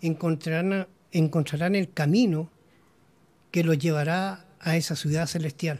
encontrarán, 0.00 0.86
el 1.12 1.92
camino 1.92 2.50
que 3.52 3.62
los 3.62 3.78
llevará 3.78 4.44
a 4.58 4.76
esa 4.76 4.96
ciudad 4.96 5.28
celestial. 5.28 5.78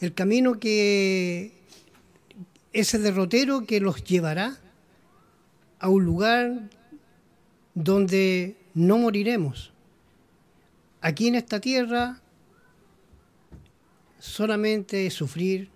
El 0.00 0.14
camino 0.14 0.58
que, 0.58 1.52
ese 2.72 2.98
derrotero 2.98 3.66
que 3.66 3.80
los 3.80 4.02
llevará 4.04 4.58
a 5.78 5.88
un 5.88 6.04
lugar 6.04 6.70
donde 7.74 8.56
no 8.74 8.98
moriremos. 8.98 9.72
Aquí 11.00 11.28
en 11.28 11.36
esta 11.36 11.60
tierra 11.60 12.20
solamente 14.18 15.08
sufrir 15.10 15.70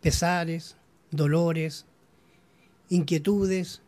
pesares, 0.00 0.76
dolores, 1.10 1.86
inquietudes. 2.88 3.80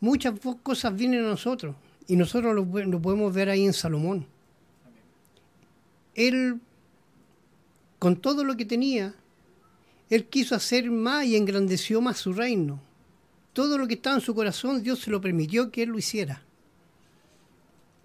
Muchas 0.00 0.34
cosas 0.62 0.94
vienen 0.94 1.24
a 1.24 1.28
nosotros 1.28 1.74
y 2.06 2.16
nosotros 2.16 2.54
lo, 2.54 3.00
podemos 3.00 3.32
ver 3.34 3.50
ahí 3.50 3.64
en 3.64 3.72
Salomón. 3.72 4.26
Él, 6.14 6.60
con 7.98 8.16
todo 8.16 8.44
lo 8.44 8.56
que 8.56 8.64
tenía, 8.64 9.14
él 10.10 10.26
quiso 10.26 10.54
hacer 10.54 10.90
más 10.90 11.26
y 11.26 11.36
engrandeció 11.36 12.00
más 12.00 12.18
su 12.18 12.32
reino. 12.32 12.80
Todo 13.58 13.76
lo 13.76 13.88
que 13.88 13.94
estaba 13.94 14.14
en 14.14 14.22
su 14.22 14.36
corazón, 14.36 14.84
Dios 14.84 15.00
se 15.00 15.10
lo 15.10 15.20
permitió 15.20 15.72
que 15.72 15.82
él 15.82 15.88
lo 15.88 15.98
hiciera. 15.98 16.42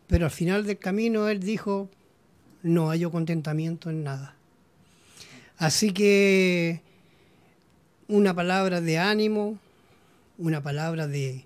Pero 0.08 0.26
al 0.26 0.32
final 0.32 0.66
del 0.66 0.80
camino 0.80 1.30
él 1.30 1.41
dijo, 1.41 1.91
no 2.64 2.89
hay 2.89 3.04
contentamiento 3.04 3.91
en 3.91 4.04
nada. 4.04 4.36
Así 5.60 5.93
que 5.93 6.82
una 8.08 8.34
palabra 8.34 8.82
de 8.82 8.97
ánimo, 8.97 9.60
una 10.39 10.64
palabra 10.64 11.06
de 11.06 11.45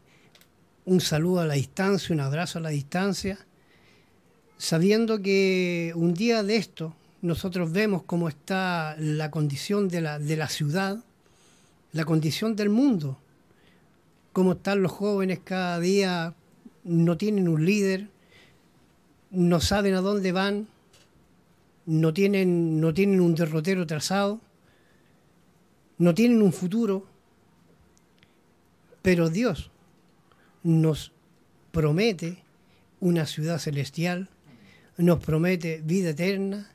un 0.85 1.01
saludo 1.01 1.41
a 1.41 1.45
la 1.45 1.55
distancia, 1.55 2.15
un 2.15 2.21
abrazo 2.21 2.59
a 2.59 2.61
la 2.61 2.69
distancia, 2.69 3.37
sabiendo 4.57 5.21
que 5.21 5.91
un 5.95 6.13
día 6.13 6.43
de 6.43 6.55
esto 6.55 6.95
nosotros 7.21 7.73
vemos 7.73 8.03
cómo 8.03 8.29
está 8.29 8.95
la 8.97 9.31
condición 9.31 9.89
de 9.89 9.99
la, 9.99 10.17
de 10.17 10.37
la 10.37 10.47
ciudad, 10.47 11.03
la 11.91 12.05
condición 12.05 12.55
del 12.55 12.69
mundo, 12.69 13.19
cómo 14.37 14.51
están 14.51 14.83
los 14.83 14.91
jóvenes 14.91 15.39
cada 15.43 15.79
día, 15.79 16.35
no 16.83 17.17
tienen 17.17 17.47
un 17.47 17.65
líder, 17.65 18.07
no 19.31 19.59
saben 19.59 19.95
a 19.95 20.01
dónde 20.01 20.31
van, 20.31 20.67
no 21.87 22.13
tienen, 22.13 22.79
no 22.79 22.93
tienen 22.93 23.19
un 23.19 23.33
derrotero 23.33 23.87
trazado, 23.87 24.39
no 25.97 26.13
tienen 26.13 26.43
un 26.43 26.53
futuro, 26.53 27.07
pero 29.01 29.31
Dios 29.31 29.71
nos 30.61 31.11
promete 31.71 32.43
una 32.99 33.25
ciudad 33.25 33.57
celestial, 33.57 34.29
nos 34.97 35.17
promete 35.17 35.81
vida 35.83 36.11
eterna, 36.11 36.69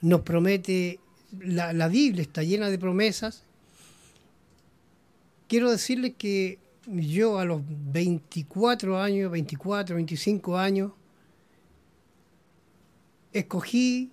nos 0.00 0.22
promete, 0.22 0.98
la, 1.38 1.72
la 1.72 1.86
Biblia 1.86 2.22
está 2.22 2.42
llena 2.42 2.68
de 2.68 2.78
promesas. 2.80 3.44
Quiero 5.46 5.70
decirles 5.70 6.14
que 6.18 6.58
yo 6.90 7.38
a 7.38 7.44
los 7.44 7.62
24 7.66 9.00
años, 9.00 9.30
24, 9.30 9.96
25 9.96 10.56
años, 10.56 10.92
escogí 13.32 14.10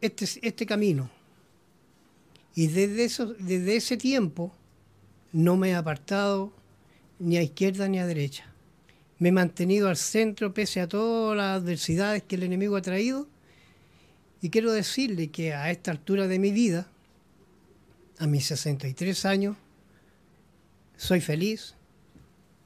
este, 0.00 0.26
este 0.42 0.66
camino. 0.66 1.10
Y 2.54 2.68
desde, 2.68 3.04
eso, 3.04 3.34
desde 3.38 3.76
ese 3.76 3.96
tiempo 3.96 4.52
no 5.32 5.56
me 5.56 5.70
he 5.70 5.74
apartado 5.74 6.52
ni 7.18 7.36
a 7.36 7.42
izquierda 7.42 7.88
ni 7.88 7.98
a 7.98 8.06
derecha. 8.06 8.44
Me 9.18 9.30
he 9.30 9.32
mantenido 9.32 9.88
al 9.88 9.96
centro 9.96 10.54
pese 10.54 10.80
a 10.80 10.88
todas 10.88 11.36
las 11.36 11.60
adversidades 11.60 12.22
que 12.22 12.36
el 12.36 12.44
enemigo 12.44 12.76
ha 12.76 12.82
traído 12.82 13.28
y 14.40 14.50
quiero 14.50 14.72
decirle 14.72 15.30
que 15.30 15.54
a 15.54 15.70
esta 15.70 15.90
altura 15.90 16.28
de 16.28 16.38
mi 16.38 16.52
vida, 16.52 16.86
a 18.18 18.26
mis 18.26 18.46
63 18.46 19.24
años, 19.24 19.56
soy 20.96 21.20
feliz. 21.20 21.74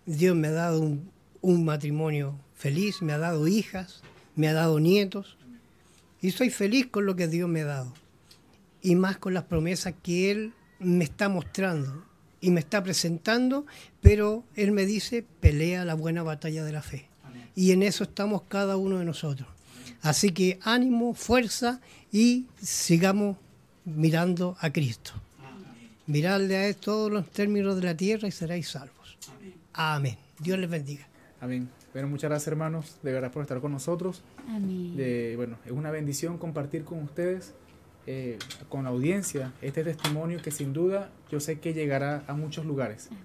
Dios 0.08 0.34
me 0.34 0.48
ha 0.48 0.52
dado 0.52 0.80
un, 1.42 1.64
matrimonio 1.66 2.34
feliz, 2.54 3.02
me 3.02 3.12
ha 3.12 3.18
dado 3.18 3.46
hijas, 3.46 4.00
me 4.36 4.48
ha 4.48 4.54
dado 4.54 4.80
nietos. 4.80 5.36
Y 6.22 6.30
soy 6.30 6.48
feliz 6.48 6.86
con 6.86 7.04
lo 7.04 7.14
que 7.14 7.28
Dios 7.28 7.46
me 7.46 7.60
ha 7.60 7.66
dado. 7.66 7.92
Y 8.80 8.94
más 8.94 9.18
con 9.18 9.34
las 9.34 9.44
promesas 9.44 9.92
que 10.02 10.30
Él 10.30 10.54
me 10.78 11.04
está 11.04 11.28
mostrando 11.28 12.06
y 12.40 12.50
me 12.50 12.60
está 12.60 12.82
presentando, 12.82 13.66
pero 14.00 14.44
Él 14.56 14.72
me 14.72 14.86
dice, 14.86 15.26
pelea 15.40 15.84
la 15.84 15.92
buena 15.92 16.22
batalla 16.22 16.64
de 16.64 16.72
la 16.72 16.80
fe. 16.80 17.06
Y 17.54 17.72
en 17.72 17.82
eso 17.82 18.04
estamos 18.04 18.44
cada 18.48 18.78
uno 18.78 19.00
de 19.00 19.04
nosotros. 19.04 19.46
Así 20.00 20.30
que 20.30 20.58
ánimo, 20.62 21.12
fuerza 21.12 21.82
y 22.10 22.46
sigamos 22.62 23.36
mirando 23.84 24.56
a 24.60 24.72
Cristo. 24.72 25.12
Miradle 26.06 26.56
a 26.56 26.66
él 26.68 26.76
todos 26.76 27.12
los 27.12 27.28
términos 27.30 27.76
de 27.76 27.82
la 27.82 27.94
tierra 27.94 28.26
y 28.26 28.32
seréis 28.32 28.70
salvos. 28.70 28.97
Amén. 29.80 30.16
Dios 30.40 30.58
les 30.58 30.68
bendiga. 30.68 31.06
Amén. 31.40 31.68
Bueno, 31.92 32.08
muchas 32.08 32.28
gracias 32.28 32.48
hermanos, 32.48 32.98
de 33.04 33.12
verdad 33.12 33.30
por 33.30 33.42
estar 33.42 33.60
con 33.60 33.70
nosotros. 33.70 34.22
Amén. 34.48 34.96
De, 34.96 35.34
bueno, 35.36 35.56
es 35.64 35.70
una 35.70 35.92
bendición 35.92 36.36
compartir 36.36 36.82
con 36.82 37.00
ustedes 37.00 37.54
eh, 38.08 38.38
con 38.68 38.82
la 38.84 38.90
audiencia 38.90 39.52
este 39.62 39.84
testimonio 39.84 40.42
que 40.42 40.50
sin 40.50 40.72
duda 40.72 41.10
yo 41.30 41.38
sé 41.38 41.60
que 41.60 41.74
llegará 41.74 42.24
a 42.26 42.32
muchos 42.34 42.64
lugares 42.66 43.08
Amén. 43.10 43.22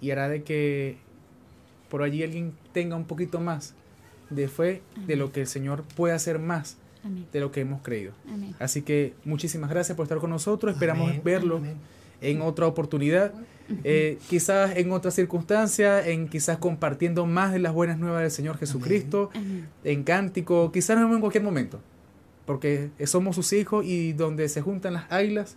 y 0.00 0.10
hará 0.10 0.28
de 0.28 0.42
que 0.42 0.98
por 1.88 2.02
allí 2.02 2.22
alguien 2.22 2.52
tenga 2.72 2.94
un 2.94 3.06
poquito 3.06 3.40
más 3.40 3.74
de 4.30 4.46
fe 4.46 4.82
de 5.06 5.16
lo 5.16 5.32
que 5.32 5.40
el 5.40 5.46
Señor 5.48 5.82
puede 5.96 6.14
hacer 6.14 6.38
más 6.38 6.76
Amén. 7.02 7.26
de 7.32 7.40
lo 7.40 7.50
que 7.50 7.62
hemos 7.62 7.82
creído. 7.82 8.12
Amén. 8.28 8.54
Así 8.60 8.82
que 8.82 9.14
muchísimas 9.24 9.68
gracias 9.68 9.96
por 9.96 10.04
estar 10.04 10.18
con 10.18 10.30
nosotros. 10.30 10.74
Esperamos 10.74 11.08
Amén, 11.08 11.22
verlo 11.24 11.56
amén. 11.56 11.76
en 12.20 12.40
otra 12.42 12.68
oportunidad, 12.68 13.32
eh, 13.84 14.18
quizás 14.28 14.76
en 14.76 14.92
otra 14.92 15.10
circunstancia, 15.10 16.06
en 16.06 16.28
quizás 16.28 16.58
compartiendo 16.58 17.26
más 17.26 17.52
de 17.52 17.58
las 17.58 17.72
buenas 17.72 17.98
nuevas 17.98 18.22
del 18.22 18.30
Señor 18.30 18.58
Jesucristo, 18.58 19.30
Amén. 19.34 19.68
en 19.84 20.04
cántico, 20.04 20.72
quizás 20.72 20.96
nos 20.96 21.04
vemos 21.04 21.16
en 21.16 21.20
cualquier 21.20 21.44
momento, 21.44 21.80
porque 22.46 22.90
somos 23.04 23.36
sus 23.36 23.52
hijos 23.52 23.84
y 23.84 24.12
donde 24.12 24.48
se 24.48 24.62
juntan 24.62 24.94
las 24.94 25.10
águilas, 25.10 25.56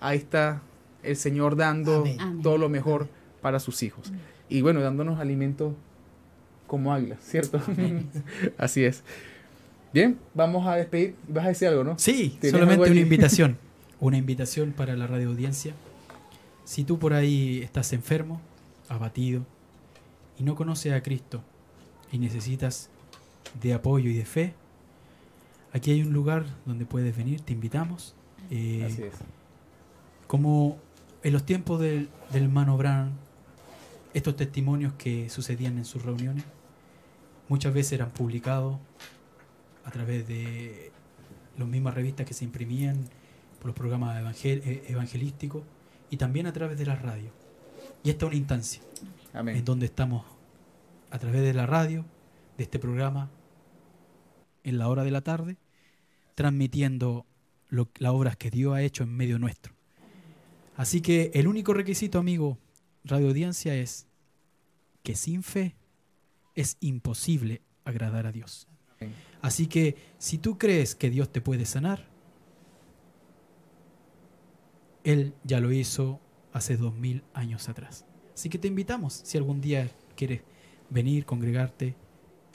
ahí 0.00 0.18
está 0.18 0.62
el 1.02 1.16
Señor 1.16 1.56
dando 1.56 2.00
Amén. 2.00 2.42
Todo 2.42 2.58
lo 2.58 2.68
mejor 2.68 3.08
para 3.40 3.60
sus 3.60 3.82
hijos. 3.82 4.12
Y 4.48 4.62
bueno, 4.62 4.80
dándonos 4.80 5.20
alimento 5.20 5.74
como 6.66 6.92
águilas, 6.92 7.18
¿cierto? 7.22 7.60
Así 8.58 8.84
es. 8.84 9.02
Bien, 9.92 10.18
vamos 10.34 10.66
a 10.66 10.76
despedir. 10.76 11.14
¿Vas 11.28 11.46
a 11.46 11.48
decir 11.48 11.68
algo, 11.68 11.82
no? 11.82 11.98
Sí, 11.98 12.36
¿Tienes 12.40 12.52
solamente 12.52 12.90
una 12.90 13.00
invitación. 13.00 13.56
Una 14.00 14.16
invitación 14.16 14.70
para 14.70 14.94
la 14.94 15.08
radio 15.08 15.28
audiencia. 15.28 15.74
Si 16.68 16.84
tú 16.84 16.98
por 16.98 17.14
ahí 17.14 17.62
estás 17.62 17.94
enfermo, 17.94 18.42
abatido, 18.90 19.42
y 20.38 20.42
no 20.42 20.54
conoces 20.54 20.92
a 20.92 21.02
Cristo 21.02 21.42
y 22.12 22.18
necesitas 22.18 22.90
de 23.58 23.72
apoyo 23.72 24.10
y 24.10 24.12
de 24.14 24.26
fe, 24.26 24.52
aquí 25.72 25.92
hay 25.92 26.02
un 26.02 26.12
lugar 26.12 26.44
donde 26.66 26.84
puedes 26.84 27.16
venir, 27.16 27.40
te 27.40 27.54
invitamos. 27.54 28.14
Eh, 28.50 28.84
Así 28.86 29.02
es. 29.04 29.14
como 30.26 30.76
en 31.22 31.32
los 31.32 31.46
tiempos 31.46 31.80
del, 31.80 32.10
del 32.34 32.42
hermano 32.44 32.76
Brown, 32.76 33.12
estos 34.12 34.36
testimonios 34.36 34.92
que 34.98 35.30
sucedían 35.30 35.78
en 35.78 35.86
sus 35.86 36.02
reuniones, 36.02 36.44
muchas 37.48 37.72
veces 37.72 37.92
eran 37.94 38.10
publicados 38.10 38.76
a 39.86 39.90
través 39.90 40.28
de 40.28 40.92
las 41.56 41.66
mismas 41.66 41.94
revistas 41.94 42.26
que 42.26 42.34
se 42.34 42.44
imprimían 42.44 42.98
por 43.56 43.68
los 43.68 43.74
programas 43.74 44.22
evangel- 44.22 44.60
eh, 44.66 44.84
evangelísticos 44.88 45.62
y 46.10 46.16
también 46.16 46.46
a 46.46 46.52
través 46.52 46.78
de 46.78 46.86
la 46.86 46.96
radio. 46.96 47.30
Y 48.04 48.10
esta 48.10 48.26
es 48.26 48.28
una 48.30 48.36
instancia 48.38 48.82
Amén. 49.32 49.56
en 49.56 49.64
donde 49.64 49.86
estamos 49.86 50.24
a 51.10 51.18
través 51.18 51.42
de 51.42 51.54
la 51.54 51.66
radio, 51.66 52.04
de 52.56 52.64
este 52.64 52.78
programa, 52.78 53.30
en 54.64 54.78
la 54.78 54.88
hora 54.88 55.04
de 55.04 55.10
la 55.10 55.20
tarde, 55.22 55.56
transmitiendo 56.34 57.26
lo- 57.68 57.88
las 57.98 58.12
obras 58.12 58.36
que 58.36 58.50
Dios 58.50 58.74
ha 58.74 58.82
hecho 58.82 59.02
en 59.04 59.14
medio 59.16 59.38
nuestro. 59.38 59.74
Así 60.76 61.00
que 61.00 61.30
el 61.34 61.48
único 61.48 61.74
requisito, 61.74 62.18
amigo, 62.18 62.58
radio 63.04 63.28
audiencia, 63.28 63.74
es 63.74 64.06
que 65.02 65.14
sin 65.16 65.42
fe 65.42 65.74
es 66.54 66.76
imposible 66.80 67.62
agradar 67.84 68.26
a 68.26 68.32
Dios. 68.32 68.68
Así 69.40 69.66
que 69.66 69.96
si 70.18 70.38
tú 70.38 70.58
crees 70.58 70.94
que 70.94 71.10
Dios 71.10 71.30
te 71.30 71.40
puede 71.40 71.64
sanar, 71.64 72.06
Él 75.04 75.34
ya 75.44 75.60
lo 75.60 75.72
hizo 75.72 76.20
hace 76.52 76.76
dos 76.76 76.94
mil 76.94 77.22
años 77.34 77.68
atrás. 77.68 78.04
Así 78.34 78.48
que 78.48 78.58
te 78.58 78.68
invitamos, 78.68 79.20
si 79.24 79.36
algún 79.36 79.60
día 79.60 79.90
quieres 80.16 80.42
venir, 80.90 81.24
congregarte, 81.24 81.94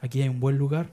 aquí 0.01 0.21
hay 0.21 0.29
un 0.29 0.39
buen 0.39 0.57
lugar, 0.57 0.89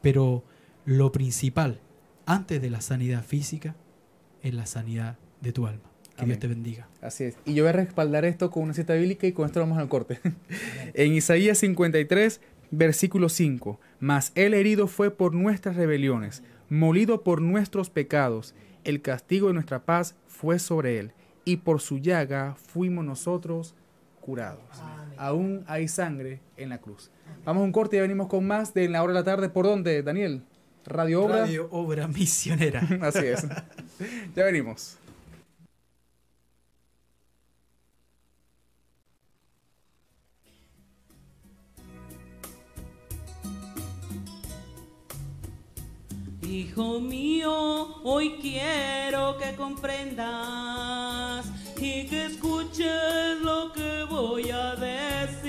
pero 0.00 0.44
lo 0.84 1.12
principal, 1.12 1.80
antes 2.26 2.62
de 2.62 2.70
la 2.70 2.80
sanidad 2.80 3.24
física, 3.24 3.76
es 4.42 4.54
la 4.54 4.66
sanidad 4.66 5.18
de 5.40 5.52
tu 5.52 5.66
alma. 5.66 5.90
Que 6.16 6.24
Amén. 6.24 6.28
Dios 6.28 6.38
te 6.40 6.46
bendiga. 6.48 6.88
Así 7.00 7.24
es. 7.24 7.36
Y 7.44 7.54
yo 7.54 7.64
voy 7.64 7.70
a 7.70 7.72
respaldar 7.72 8.24
esto 8.24 8.50
con 8.50 8.64
una 8.64 8.74
cita 8.74 8.94
bíblica 8.94 9.26
y 9.26 9.32
con 9.32 9.46
esto 9.46 9.60
vamos 9.60 9.78
al 9.78 9.88
corte. 9.88 10.18
en 10.94 11.12
Isaías 11.12 11.58
53, 11.58 12.40
versículo 12.70 13.28
5. 13.28 13.78
Mas 14.00 14.32
el 14.34 14.54
herido 14.54 14.88
fue 14.88 15.10
por 15.10 15.34
nuestras 15.34 15.76
rebeliones, 15.76 16.42
molido 16.68 17.22
por 17.22 17.40
nuestros 17.40 17.90
pecados. 17.90 18.54
El 18.88 19.02
castigo 19.02 19.48
de 19.48 19.52
nuestra 19.52 19.84
paz 19.84 20.14
fue 20.26 20.58
sobre 20.58 20.98
él, 20.98 21.12
y 21.44 21.58
por 21.58 21.82
su 21.82 21.98
llaga 21.98 22.54
fuimos 22.54 23.04
nosotros 23.04 23.74
curados. 24.22 24.64
Aún 25.18 25.62
hay 25.66 25.88
sangre 25.88 26.40
en 26.56 26.70
la 26.70 26.78
cruz. 26.78 27.10
Vamos 27.44 27.60
a 27.60 27.64
un 27.64 27.72
corte 27.72 27.96
y 27.96 27.98
ya 27.98 28.02
venimos 28.02 28.28
con 28.28 28.46
más 28.46 28.72
de 28.72 28.86
En 28.86 28.92
la 28.92 29.02
hora 29.02 29.12
de 29.12 29.18
la 29.18 29.24
tarde. 29.24 29.50
¿Por 29.50 29.66
dónde, 29.66 30.02
Daniel? 30.02 30.42
Radio 30.86 31.22
Obra. 31.22 31.40
Radio 31.40 31.68
Obra 31.70 32.08
Misionera. 32.08 32.80
Así 33.02 33.26
es. 33.26 33.46
ya 34.34 34.44
venimos. 34.44 34.97
Hijo 46.50 46.98
mío, 46.98 48.00
hoy 48.04 48.38
quiero 48.40 49.36
que 49.36 49.54
comprendas 49.54 51.44
y 51.76 52.06
que 52.06 52.24
escuches 52.24 53.38
lo 53.42 53.70
que 53.74 54.04
voy 54.08 54.48
a 54.50 54.74
decir. 54.74 55.44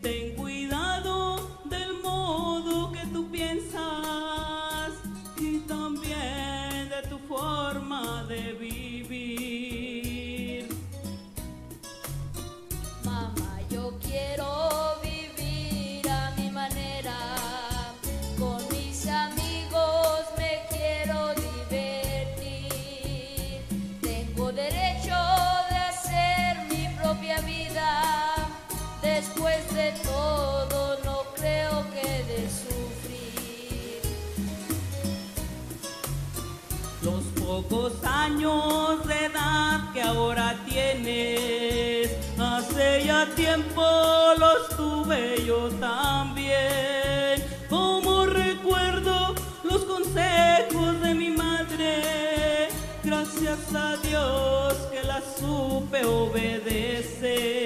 Ten 0.00 0.36
cuidado 0.36 1.58
del 1.64 1.94
modo 2.04 2.92
que 2.92 3.04
tú 3.12 3.28
piensas 3.32 4.92
y 5.36 5.58
también 5.66 6.88
de 6.88 7.02
tu 7.10 7.18
forma 7.18 8.22
de 8.28 8.52
vivir. 8.52 8.91
Pocos 37.72 38.04
años 38.04 39.06
de 39.06 39.26
edad 39.26 39.92
que 39.94 40.02
ahora 40.02 40.54
tienes, 40.68 42.10
hace 42.38 43.04
ya 43.06 43.26
tiempo 43.34 43.82
los 44.38 44.68
tuve 44.76 45.42
yo 45.46 45.70
también. 45.80 47.42
Como 47.70 48.26
recuerdo 48.26 49.34
los 49.64 49.84
consejos 49.84 51.00
de 51.00 51.14
mi 51.14 51.30
madre, 51.30 52.68
gracias 53.02 53.74
a 53.74 53.96
Dios 53.96 54.74
que 54.92 55.02
la 55.04 55.22
supe 55.38 56.04
obedecer. 56.04 57.62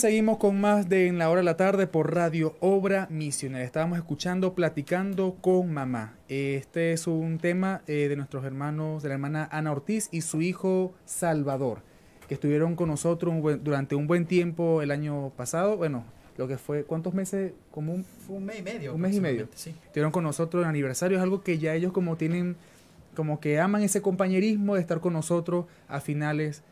Seguimos 0.00 0.38
con 0.38 0.58
más 0.60 0.88
de 0.88 1.08
En 1.08 1.18
la 1.18 1.28
Hora 1.28 1.40
de 1.40 1.44
la 1.44 1.56
Tarde 1.58 1.86
por 1.86 2.14
Radio 2.14 2.56
Obra 2.60 3.06
Misionera. 3.10 3.62
Estábamos 3.64 3.98
escuchando 3.98 4.54
Platicando 4.54 5.36
con 5.42 5.72
Mamá. 5.74 6.14
Este 6.28 6.92
es 6.94 7.06
un 7.06 7.36
tema 7.38 7.82
eh, 7.86 8.06
de 8.08 8.16
nuestros 8.16 8.44
hermanos, 8.44 9.02
de 9.02 9.10
la 9.10 9.14
hermana 9.16 9.48
Ana 9.52 9.72
Ortiz 9.72 10.08
y 10.10 10.22
su 10.22 10.40
hijo 10.40 10.94
Salvador, 11.04 11.82
que 12.28 12.34
estuvieron 12.34 12.76
con 12.76 12.88
nosotros 12.88 13.32
un 13.34 13.42
buen- 13.42 13.62
durante 13.62 13.94
un 13.94 14.06
buen 14.06 14.24
tiempo 14.24 14.80
el 14.80 14.90
año 14.90 15.30
pasado. 15.36 15.76
Bueno, 15.76 16.04
lo 16.38 16.48
que 16.48 16.56
fue, 16.56 16.84
¿cuántos 16.84 17.12
meses? 17.12 17.52
Como 17.70 17.92
un, 17.92 18.04
Fue 18.26 18.36
un 18.36 18.46
mes 18.46 18.60
y 18.60 18.62
medio. 18.62 18.94
Un 18.94 19.00
mes 19.02 19.14
y 19.16 19.20
medio. 19.20 19.48
Sí. 19.54 19.74
estuvieron 19.84 20.12
con 20.12 20.24
nosotros 20.24 20.62
en 20.62 20.70
aniversario. 20.70 21.18
Es 21.18 21.22
algo 21.22 21.42
que 21.42 21.58
ya 21.58 21.74
ellos 21.74 21.92
como 21.92 22.16
tienen, 22.16 22.56
como 23.14 23.38
que 23.38 23.60
aman 23.60 23.82
ese 23.82 24.00
compañerismo 24.00 24.76
de 24.76 24.80
estar 24.80 25.00
con 25.00 25.12
nosotros 25.12 25.66
a 25.88 26.00
finales 26.00 26.62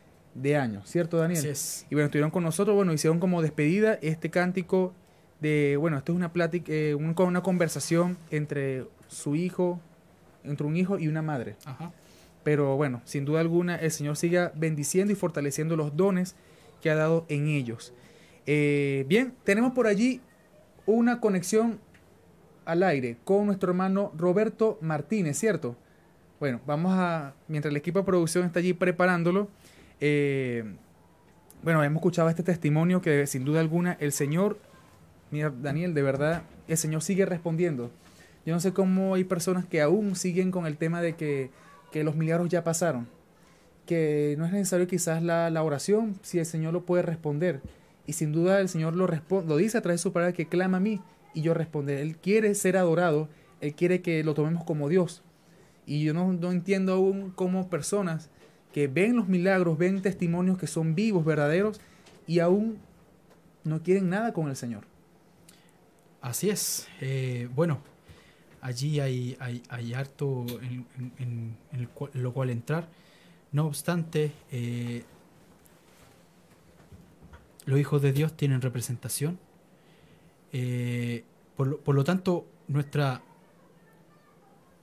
de 0.41 0.57
año. 0.57 0.81
¿Cierto, 0.85 1.17
Daniel? 1.17 1.39
Así 1.39 1.49
es. 1.49 1.85
Y 1.89 1.95
bueno, 1.95 2.05
estuvieron 2.05 2.31
con 2.31 2.43
nosotros, 2.43 2.75
bueno, 2.75 2.93
hicieron 2.93 3.19
como 3.19 3.41
despedida 3.41 3.99
este 4.01 4.29
cántico 4.29 4.93
de, 5.41 5.77
bueno, 5.77 5.97
esto 5.97 6.11
es 6.11 6.15
una 6.15 6.33
plática, 6.33 6.71
eh, 6.71 6.95
un- 6.95 7.15
una 7.17 7.41
conversación 7.43 8.17
entre 8.31 8.85
su 9.07 9.35
hijo, 9.35 9.79
entre 10.43 10.65
un 10.67 10.75
hijo 10.77 10.97
y 10.99 11.07
una 11.07 11.21
madre. 11.21 11.55
Ajá. 11.65 11.91
Pero 12.43 12.75
bueno, 12.77 13.01
sin 13.05 13.25
duda 13.25 13.41
alguna, 13.41 13.75
el 13.75 13.91
Señor 13.91 14.15
siga 14.17 14.51
bendiciendo 14.55 15.11
y 15.13 15.15
fortaleciendo 15.15 15.75
los 15.75 15.95
dones 15.95 16.35
que 16.81 16.89
ha 16.89 16.95
dado 16.95 17.25
en 17.29 17.47
ellos. 17.47 17.93
Eh, 18.45 19.05
bien, 19.07 19.33
tenemos 19.43 19.73
por 19.73 19.87
allí 19.87 20.21
una 20.85 21.19
conexión 21.19 21.79
al 22.65 22.83
aire 22.83 23.17
con 23.23 23.45
nuestro 23.45 23.69
hermano 23.71 24.11
Roberto 24.17 24.77
Martínez, 24.81 25.37
¿cierto? 25.37 25.75
Bueno, 26.39 26.61
vamos 26.65 26.93
a, 26.95 27.33
mientras 27.47 27.71
el 27.71 27.77
equipo 27.77 27.99
de 27.99 28.05
producción 28.05 28.45
está 28.45 28.59
allí 28.59 28.73
preparándolo, 28.73 29.49
eh, 29.99 30.63
bueno, 31.61 31.83
hemos 31.83 31.97
escuchado 31.99 32.29
este 32.29 32.43
testimonio 32.43 33.01
que 33.01 33.27
sin 33.27 33.43
duda 33.43 33.59
alguna 33.59 33.97
el 33.99 34.11
Señor, 34.11 34.59
mira 35.31 35.49
Daniel, 35.49 35.93
de 35.93 36.01
verdad, 36.01 36.43
el 36.67 36.77
Señor 36.77 37.01
sigue 37.01 37.25
respondiendo. 37.25 37.91
Yo 38.45 38.53
no 38.53 38.59
sé 38.59 38.73
cómo 38.73 39.15
hay 39.15 39.25
personas 39.25 39.65
que 39.65 39.81
aún 39.81 40.15
siguen 40.15 40.51
con 40.51 40.65
el 40.65 40.77
tema 40.77 41.01
de 41.01 41.15
que, 41.15 41.49
que 41.91 42.03
los 42.03 42.15
milagros 42.15 42.49
ya 42.49 42.63
pasaron, 42.63 43.07
que 43.85 44.35
no 44.37 44.45
es 44.45 44.53
necesario 44.53 44.87
quizás 44.87 45.21
la, 45.21 45.49
la 45.49 45.63
oración 45.63 46.17
si 46.21 46.39
el 46.39 46.45
Señor 46.45 46.73
lo 46.73 46.85
puede 46.85 47.03
responder. 47.03 47.61
Y 48.07 48.13
sin 48.13 48.31
duda 48.31 48.59
el 48.59 48.69
Señor 48.69 48.95
lo, 48.95 49.07
lo 49.07 49.57
dice 49.57 49.77
a 49.77 49.81
través 49.81 49.99
de 49.99 50.03
su 50.03 50.13
palabra 50.13 50.33
que 50.33 50.47
clama 50.47 50.77
a 50.77 50.79
mí 50.79 51.01
y 51.33 51.41
yo 51.41 51.53
responderé. 51.53 52.01
Él 52.01 52.15
quiere 52.17 52.55
ser 52.55 52.77
adorado, 52.77 53.27
Él 53.61 53.75
quiere 53.75 54.01
que 54.01 54.23
lo 54.23 54.33
tomemos 54.33 54.63
como 54.63 54.89
Dios. 54.89 55.21
Y 55.85 56.03
yo 56.03 56.13
no, 56.13 56.31
no 56.33 56.51
entiendo 56.51 56.93
aún 56.93 57.31
cómo 57.31 57.69
personas 57.69 58.29
que 58.73 58.87
ven 58.87 59.15
los 59.15 59.27
milagros, 59.27 59.77
ven 59.77 60.01
testimonios 60.01 60.57
que 60.57 60.67
son 60.67 60.95
vivos, 60.95 61.25
verdaderos, 61.25 61.81
y 62.27 62.39
aún 62.39 62.77
no 63.63 63.81
quieren 63.81 64.09
nada 64.09 64.33
con 64.33 64.49
el 64.49 64.55
Señor. 64.55 64.85
Así 66.21 66.49
es. 66.49 66.87
Eh, 67.01 67.49
bueno, 67.55 67.79
allí 68.61 68.99
hay, 68.99 69.37
hay, 69.39 69.63
hay 69.69 69.93
harto 69.93 70.45
en, 70.61 71.57
lo 72.13 72.33
cual 72.33 72.49
entrar. 72.49 72.87
No 73.51 73.65
obstante, 73.65 74.31
eh, 74.51 75.03
los 77.65 77.79
hijos 77.79 78.01
de 78.01 78.11
Dios 78.11 78.35
tienen 78.35 78.61
representación. 78.61 79.39
Eh, 80.51 81.23
por, 81.55 81.79
por 81.79 81.95
lo 81.95 82.03
tanto, 82.03 82.45
nuestra, 82.67 83.21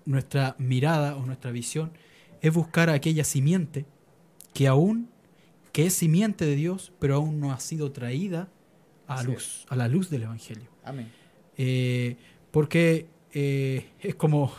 nuestra 0.05 0.57
mirada 0.59 1.17
o 1.17 1.25
nuestra 1.27 1.51
visión 1.51 1.93
es 2.49 2.55
buscar 2.55 2.91
aquella 2.91 3.25
simiente 3.25 3.85
que 4.55 4.67
aún, 4.69 5.09
que 5.73 5.87
es 5.87 5.95
simiente 5.95 6.45
de 6.47 6.57
Dios, 6.57 6.93
pero 6.99 7.17
aún 7.17 7.41
no 7.41 7.53
ha 7.53 7.61
sido 7.61 7.93
traída 7.93 8.49
a, 9.07 9.15
Así 9.17 9.27
luz, 9.27 9.67
a 9.69 9.77
la 9.77 9.89
luz 9.89 10.11
del 10.11 10.23
Evangelio. 10.25 10.69
Amén. 10.85 11.11
Eh, 11.59 12.17
porque 12.51 13.07
eh, 13.33 13.87
es 14.01 14.15
como 14.15 14.53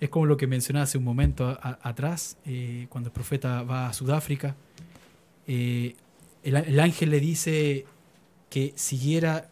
es 0.00 0.08
como 0.10 0.26
lo 0.26 0.36
que 0.36 0.46
mencionaba 0.46 0.84
hace 0.84 0.96
un 0.96 1.02
momento 1.04 1.48
a- 1.48 1.58
a- 1.60 1.88
atrás, 1.88 2.36
eh, 2.44 2.86
cuando 2.88 3.08
el 3.08 3.12
profeta 3.12 3.62
va 3.64 3.88
a 3.88 3.92
Sudáfrica, 3.92 4.54
el, 5.46 6.80
ángel 6.80 7.10
le 7.10 7.20
dice 7.20 7.84
que 8.50 8.72
siguiera 8.76 9.50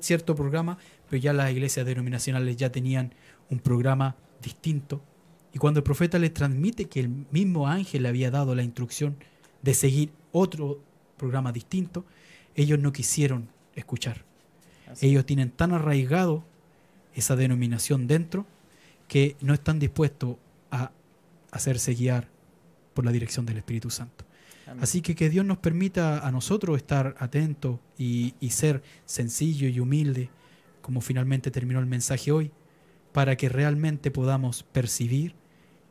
cierto 0.00 0.34
programa, 0.34 0.78
pero 1.10 1.20
ya 1.20 1.32
las 1.32 1.50
iglesias 1.50 1.84
denominacionales 1.84 2.56
ya 2.56 2.72
tenían 2.72 3.12
un 3.50 3.58
programa 3.58 4.16
distinto. 4.42 5.02
Y 5.52 5.58
cuando 5.58 5.80
el 5.80 5.84
profeta 5.84 6.18
le 6.18 6.30
transmite 6.30 6.86
que 6.86 7.00
el 7.00 7.08
mismo 7.30 7.68
ángel 7.68 8.04
le 8.04 8.08
había 8.08 8.30
dado 8.30 8.54
la 8.54 8.62
instrucción 8.62 9.16
de 9.60 9.74
seguir 9.74 10.12
otro 10.32 10.80
programa 11.16 11.52
distinto, 11.52 12.04
ellos 12.54 12.78
no 12.78 12.92
quisieron 12.92 13.48
escuchar. 13.74 14.24
Así. 14.90 15.06
Ellos 15.06 15.26
tienen 15.26 15.50
tan 15.50 15.72
arraigado 15.72 16.44
esa 17.14 17.36
denominación 17.36 18.06
dentro 18.06 18.46
que 19.08 19.36
no 19.40 19.52
están 19.52 19.78
dispuestos 19.78 20.36
a 20.70 20.90
hacerse 21.50 21.94
guiar 21.94 22.28
por 22.94 23.04
la 23.04 23.12
dirección 23.12 23.44
del 23.44 23.58
Espíritu 23.58 23.90
Santo. 23.90 24.24
Amén. 24.66 24.82
Así 24.82 25.02
que 25.02 25.14
que 25.14 25.28
Dios 25.28 25.44
nos 25.44 25.58
permita 25.58 26.26
a 26.26 26.32
nosotros 26.32 26.78
estar 26.78 27.14
atentos 27.18 27.78
y, 27.98 28.34
y 28.40 28.50
ser 28.50 28.82
sencillo 29.04 29.68
y 29.68 29.80
humilde, 29.80 30.30
como 30.80 31.02
finalmente 31.02 31.50
terminó 31.50 31.78
el 31.78 31.86
mensaje 31.86 32.32
hoy, 32.32 32.50
para 33.12 33.36
que 33.36 33.50
realmente 33.50 34.10
podamos 34.10 34.62
percibir 34.62 35.34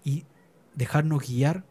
y 0.03 0.26
dejarnos 0.76 1.28
guiar 1.28 1.64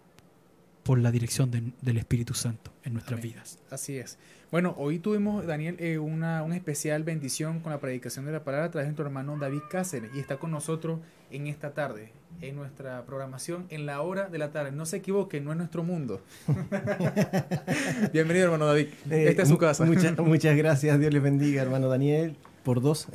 por 0.83 0.99
la 0.99 1.11
dirección 1.11 1.51
de- 1.51 1.73
del 1.83 1.99
Espíritu 1.99 2.35
Santo 2.35 2.73
en 2.85 2.95
nuestras 2.95 3.21
Amén. 3.21 3.33
vidas. 3.33 3.59
Así 3.71 3.97
es. 3.99 4.19
Bueno, 4.51 4.75
hoy 4.79 4.99
tuvimos, 4.99 5.47
Daniel, 5.47 5.77
eh, 5.79 5.99
una, 5.99 6.43
una 6.43 6.57
especial 6.57 7.05
bendición 7.05 7.61
con 7.61 7.71
la 7.71 7.79
predicación 7.79 8.25
de 8.25 8.33
la 8.33 8.43
palabra 8.43 8.67
a 8.67 8.71
través 8.71 8.89
de 8.91 8.97
tu 8.97 9.03
hermano 9.03 9.37
David 9.39 9.61
Cáceres 9.71 10.11
y 10.15 10.19
está 10.19 10.39
con 10.39 10.51
nosotros 10.51 10.99
en 11.31 11.47
esta 11.47 11.73
tarde, 11.75 12.11
en 12.41 12.57
nuestra 12.57 13.05
programación, 13.07 13.67
en 13.69 13.87
la 13.87 14.01
hora 14.01 14.29
de 14.29 14.39
la 14.39 14.51
tarde. 14.51 14.73
No 14.73 14.87
se 14.87 14.97
equivoquen, 14.97 15.45
no 15.45 15.53
es 15.53 15.59
nuestro 15.59 15.85
mundo. 15.85 16.21
Bienvenido, 18.13 18.47
hermano 18.47 18.67
David. 18.67 18.89
Eh, 19.11 19.27
Esta 19.29 19.43
es 19.43 19.49
su 19.49 19.59
casa. 19.59 19.85
muchas- 19.85 20.19
muchas 20.19 20.57
gracias, 20.57 20.99
Dios 20.99 21.13
les 21.13 21.23
bendiga, 21.23 21.63
hermano 21.63 21.89
Daniel, 21.89 22.37
por 22.63 22.81
dos. 22.81 23.09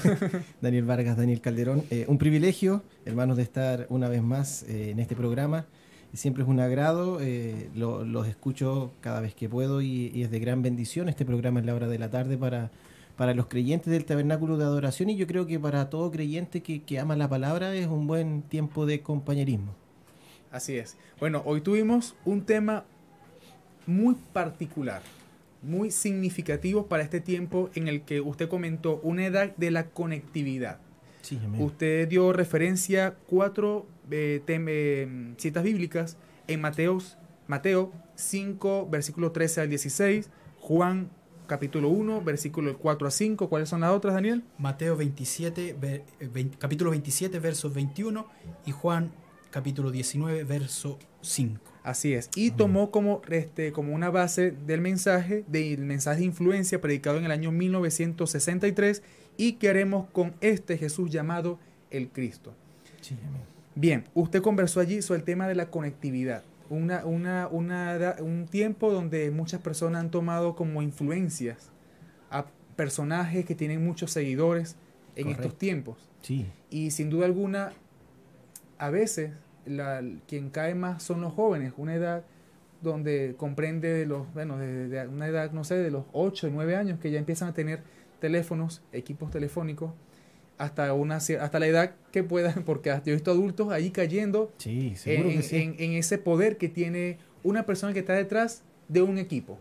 Daniel 0.60 0.84
Vargas, 0.84 1.16
Daniel 1.16 1.40
Calderón. 1.40 1.82
Eh, 1.90 2.04
un 2.08 2.18
privilegio, 2.18 2.82
hermanos, 3.04 3.36
de 3.36 3.42
estar 3.42 3.86
una 3.90 4.08
vez 4.08 4.22
más 4.22 4.62
eh, 4.64 4.90
en 4.90 5.00
este 5.00 5.14
programa. 5.16 5.66
Siempre 6.12 6.44
es 6.44 6.48
un 6.48 6.60
agrado, 6.60 7.18
eh, 7.20 7.68
lo- 7.74 8.04
los 8.04 8.28
escucho 8.28 8.92
cada 9.00 9.20
vez 9.20 9.34
que 9.34 9.48
puedo 9.48 9.82
y, 9.82 10.22
es 10.22 10.30
de 10.30 10.38
gran 10.38 10.62
bendición. 10.62 11.08
Este 11.08 11.24
programa 11.24 11.60
es 11.60 11.66
la 11.66 11.74
hora 11.74 11.88
de 11.88 11.98
la 11.98 12.08
tarde 12.08 12.36
para, 12.38 12.70
para 13.16 13.34
los 13.34 13.46
creyentes 13.46 13.92
del 13.92 14.04
tabernáculo 14.04 14.56
de 14.56 14.64
adoración 14.64 15.10
y 15.10 15.16
yo 15.16 15.26
creo 15.26 15.46
que 15.46 15.58
para 15.58 15.90
todo 15.90 16.12
creyente 16.12 16.62
que 16.62 16.98
ama 17.00 17.16
la 17.16 17.28
palabra 17.28 17.74
es 17.74 17.88
un 17.88 18.06
buen 18.06 18.42
tiempo 18.42 18.86
de 18.86 19.00
compañerismo. 19.00 19.72
Así 20.52 20.76
es. 20.76 20.96
Bueno, 21.18 21.42
hoy 21.44 21.60
tuvimos 21.62 22.14
un 22.24 22.42
tema 22.42 22.84
muy 23.88 24.14
particular, 24.32 25.02
muy 25.64 25.90
significativo 25.90 26.86
para 26.86 27.02
este 27.02 27.20
tiempo 27.20 27.70
en 27.74 27.88
el 27.88 28.02
que 28.02 28.20
usted 28.20 28.48
comentó 28.48 29.00
una 29.02 29.26
edad 29.26 29.54
de 29.56 29.70
la 29.70 29.86
conectividad. 29.90 30.78
Sí. 31.22 31.38
Usted 31.58 32.06
dio 32.08 32.32
referencia 32.32 33.06
a 33.06 33.14
cuatro 33.14 33.86
eh, 34.10 34.42
eh, 34.46 35.34
citas 35.38 35.64
bíblicas 35.64 36.16
en 36.48 36.60
Mateos, 36.60 37.16
Mateo 37.46 37.92
5, 38.16 38.88
versículo 38.90 39.32
13 39.32 39.62
al 39.62 39.68
16, 39.70 40.30
Juan 40.60 41.10
capítulo 41.46 41.88
1, 41.88 42.22
versículo 42.22 42.76
4 42.78 43.08
a 43.08 43.10
5. 43.10 43.48
¿Cuáles 43.48 43.68
son 43.68 43.80
las 43.80 43.90
otras, 43.90 44.14
Daniel? 44.14 44.44
Mateo 44.58 44.96
27, 44.96 45.76
ve- 45.80 46.04
eh, 46.20 46.50
capítulo 46.58 46.90
27, 46.90 47.38
versos 47.38 47.72
21 47.74 48.26
y 48.66 48.72
Juan 48.72 49.10
capítulo 49.50 49.90
19, 49.90 50.44
verso 50.44 50.98
5. 51.22 51.60
Así 51.84 52.14
es. 52.14 52.30
Y 52.34 52.50
tomó 52.50 52.90
como, 52.90 53.20
este, 53.28 53.70
como 53.70 53.94
una 53.94 54.08
base 54.08 54.52
del 54.66 54.80
mensaje, 54.80 55.44
del 55.48 55.84
mensaje 55.84 56.20
de 56.20 56.24
influencia 56.24 56.80
predicado 56.80 57.18
en 57.18 57.26
el 57.26 57.30
año 57.30 57.52
1963 57.52 59.02
y 59.36 59.52
que 59.54 59.68
haremos 59.68 60.08
con 60.10 60.32
este 60.40 60.78
Jesús 60.78 61.10
llamado 61.10 61.58
el 61.90 62.08
Cristo. 62.08 62.54
Sí. 63.02 63.16
Bien, 63.74 64.04
usted 64.14 64.40
conversó 64.40 64.80
allí 64.80 65.02
sobre 65.02 65.18
el 65.18 65.24
tema 65.24 65.46
de 65.46 65.56
la 65.56 65.70
conectividad. 65.70 66.42
Una, 66.70 67.04
una, 67.04 67.48
una 67.48 68.16
un 68.20 68.46
tiempo 68.46 68.90
donde 68.90 69.30
muchas 69.30 69.60
personas 69.60 70.00
han 70.00 70.10
tomado 70.10 70.56
como 70.56 70.80
influencias 70.80 71.70
a 72.30 72.46
personajes 72.76 73.44
que 73.44 73.54
tienen 73.54 73.84
muchos 73.84 74.10
seguidores 74.10 74.76
en 75.16 75.28
estos 75.28 75.58
tiempos. 75.58 75.98
Sí, 76.22 76.46
Y 76.70 76.92
sin 76.92 77.10
duda 77.10 77.26
alguna, 77.26 77.72
a 78.78 78.88
veces 78.88 79.32
la- 79.66 80.02
quien 80.28 80.50
cae 80.50 80.74
más 80.74 81.02
son 81.02 81.20
los 81.20 81.32
jóvenes, 81.32 81.72
una 81.76 81.94
edad 81.94 82.24
donde 82.82 83.34
comprende 83.36 83.92
de 83.92 84.06
los, 84.06 84.32
bueno, 84.34 84.58
de, 84.58 84.88
de 84.88 85.08
una 85.08 85.26
edad, 85.28 85.52
no 85.52 85.64
sé, 85.64 85.76
de 85.76 85.90
los 85.90 86.04
8 86.12 86.48
o 86.48 86.50
9 86.50 86.76
años 86.76 86.98
que 87.00 87.10
ya 87.10 87.18
empiezan 87.18 87.48
a 87.48 87.54
tener 87.54 87.80
teléfonos, 88.20 88.82
equipos 88.92 89.30
telefónicos, 89.30 89.92
hasta, 90.58 90.92
una, 90.94 91.16
hasta 91.16 91.58
la 91.58 91.66
edad 91.66 91.94
que 92.12 92.22
puedan, 92.22 92.62
porque 92.64 92.90
hasta 92.90 93.06
yo 93.06 93.12
he 93.12 93.16
visto 93.16 93.30
adultos 93.30 93.72
ahí 93.72 93.90
cayendo 93.90 94.52
sí, 94.58 94.94
en, 95.12 95.42
sí. 95.42 95.56
en- 95.56 95.74
en 95.78 95.92
ese 95.92 96.18
poder 96.18 96.56
que 96.58 96.68
tiene 96.68 97.18
una 97.42 97.64
persona 97.66 97.92
que 97.92 98.00
está 98.00 98.12
detrás 98.14 98.62
de 98.88 99.02
un 99.02 99.18
equipo 99.18 99.58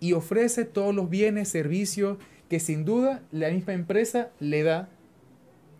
y 0.00 0.12
ofrece 0.12 0.64
todos 0.64 0.94
los 0.94 1.08
bienes, 1.08 1.48
servicios 1.48 2.18
que 2.50 2.60
sin 2.60 2.84
duda 2.84 3.22
la 3.32 3.48
misma 3.50 3.72
empresa 3.72 4.30
le 4.40 4.62
da 4.62 4.88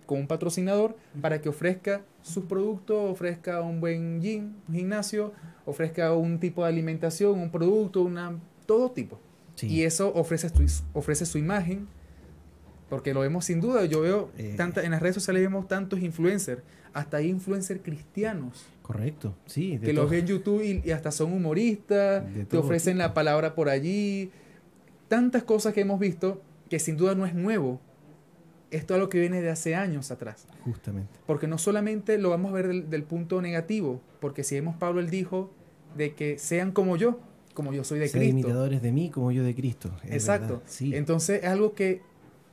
con 0.07 0.19
un 0.20 0.27
patrocinador 0.27 0.97
para 1.20 1.41
que 1.41 1.49
ofrezca 1.49 2.03
sus 2.23 2.45
productos, 2.45 3.11
ofrezca 3.11 3.61
un 3.61 3.81
buen 3.81 4.20
gym, 4.20 4.53
un 4.69 4.74
gimnasio, 4.74 5.33
ofrezca 5.65 6.12
un 6.15 6.39
tipo 6.41 6.62
de 6.62 6.69
alimentación, 6.69 7.39
un 7.39 7.51
producto, 7.51 8.03
una 8.03 8.39
todo 8.66 8.91
tipo. 8.93 9.20
Sí. 9.57 9.66
Y 9.69 9.83
eso 9.85 10.12
ofrece 10.15 10.49
su, 10.49 10.83
ofrece 10.93 11.27
su 11.27 11.39
imagen, 11.39 11.87
porque 12.89 13.12
lo 13.15 13.20
vemos 13.20 13.45
sin 13.45 13.61
duda. 13.61 13.85
Yo 13.87 14.01
veo 14.01 14.31
Eh. 14.39 14.55
tanta, 14.57 14.83
en 14.85 14.91
las 14.93 15.01
redes 15.03 15.15
sociales 15.15 15.43
vemos 15.43 15.66
tantos 15.69 16.01
influencers, 16.01 16.62
hasta 16.93 17.19
hay 17.19 17.28
influencers 17.28 17.81
cristianos 17.83 18.65
Correcto, 18.83 19.35
sí. 19.47 19.77
de 19.78 19.87
que 19.89 19.93
los 19.93 20.09
ven 20.09 20.20
en 20.20 20.27
YouTube 20.27 20.62
y, 20.62 20.89
y 20.89 20.93
hasta 20.93 21.11
son 21.11 21.33
humoristas, 21.33 22.24
te 22.49 22.57
ofrecen 22.57 22.95
tipo. 22.95 23.03
la 23.03 23.15
palabra 23.15 23.55
por 23.55 23.69
allí. 23.69 24.31
Tantas 25.09 25.43
cosas 25.45 25.73
que 25.74 25.81
hemos 25.83 26.01
visto 26.01 26.43
que 26.69 26.78
sin 26.78 26.97
duda 26.97 27.15
no 27.15 27.27
es 27.27 27.35
nuevo. 27.35 27.81
Esto 28.71 28.95
es 28.95 28.97
algo 28.97 29.09
que 29.09 29.21
viene 29.21 29.41
de 29.41 29.51
hace 29.51 29.75
años 29.75 30.11
atrás. 30.11 30.47
Justamente. 30.65 31.13
Porque 31.27 31.47
no 31.47 31.59
solamente 31.59 32.19
lo 32.19 32.31
vamos 32.31 32.51
a 32.51 32.55
ver 32.55 32.69
del, 32.69 32.91
del 32.91 33.03
punto 33.05 33.41
negativo, 33.41 34.01
porque 34.21 34.43
si 34.45 34.57
vemos 34.57 34.77
Pablo, 34.77 35.01
él 35.01 35.09
dijo 35.11 35.51
de 35.97 36.15
que 36.15 36.39
sean 36.39 36.73
como 36.73 36.97
yo, 36.97 37.19
como 37.55 37.73
yo 37.73 37.85
soy 37.85 37.99
de 37.99 38.09
Ser 38.09 38.21
Cristo. 38.21 38.39
imitadores 38.39 38.83
de 38.83 38.93
mí 38.93 39.11
como 39.11 39.33
yo 39.33 39.43
de 39.45 39.55
Cristo. 39.55 39.91
Exacto. 40.05 40.63
Sí. 40.67 40.95
Entonces 40.95 41.43
es 41.43 41.49
algo 41.49 41.75
que 41.75 42.03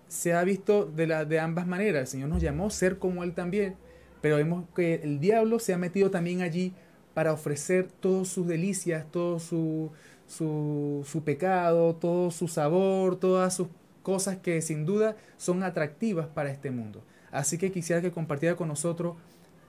se 0.08 0.34
ha 0.34 0.44
visto 0.44 0.86
de, 0.86 1.08
la, 1.08 1.26
de 1.26 1.40
ambas 1.40 1.68
maneras. 1.68 2.02
El 2.02 2.08
Señor 2.08 2.30
nos 2.30 2.42
llamó 2.42 2.68
a 2.68 2.70
ser 2.70 3.00
como 3.00 3.24
Él 3.24 3.34
también, 3.34 3.76
pero 4.22 4.38
vemos 4.38 4.66
que 4.76 4.96
el 5.04 5.20
diablo 5.20 5.60
se 5.60 5.74
ha 5.74 5.78
metido 5.78 6.12
también 6.12 6.42
allí 6.42 6.74
para 7.14 7.34
ofrecer 7.34 7.88
todas 8.00 8.28
sus 8.28 8.48
delicias, 8.48 9.06
todo 9.12 9.40
su, 9.40 9.92
su, 10.28 11.06
su 11.06 11.24
pecado, 11.24 11.96
todo 11.96 12.32
su 12.32 12.48
sabor, 12.48 13.18
todas 13.18 13.56
sus 13.56 13.68
cosas 14.04 14.38
que 14.38 14.62
sin 14.62 14.86
duda 14.86 15.16
son 15.38 15.64
atractivas 15.64 16.28
para 16.28 16.52
este 16.52 16.70
mundo. 16.70 17.04
Así 17.32 17.58
que 17.58 17.72
quisiera 17.72 18.02
que 18.02 18.12
compartiera 18.12 18.56
con 18.56 18.68
nosotros 18.68 19.16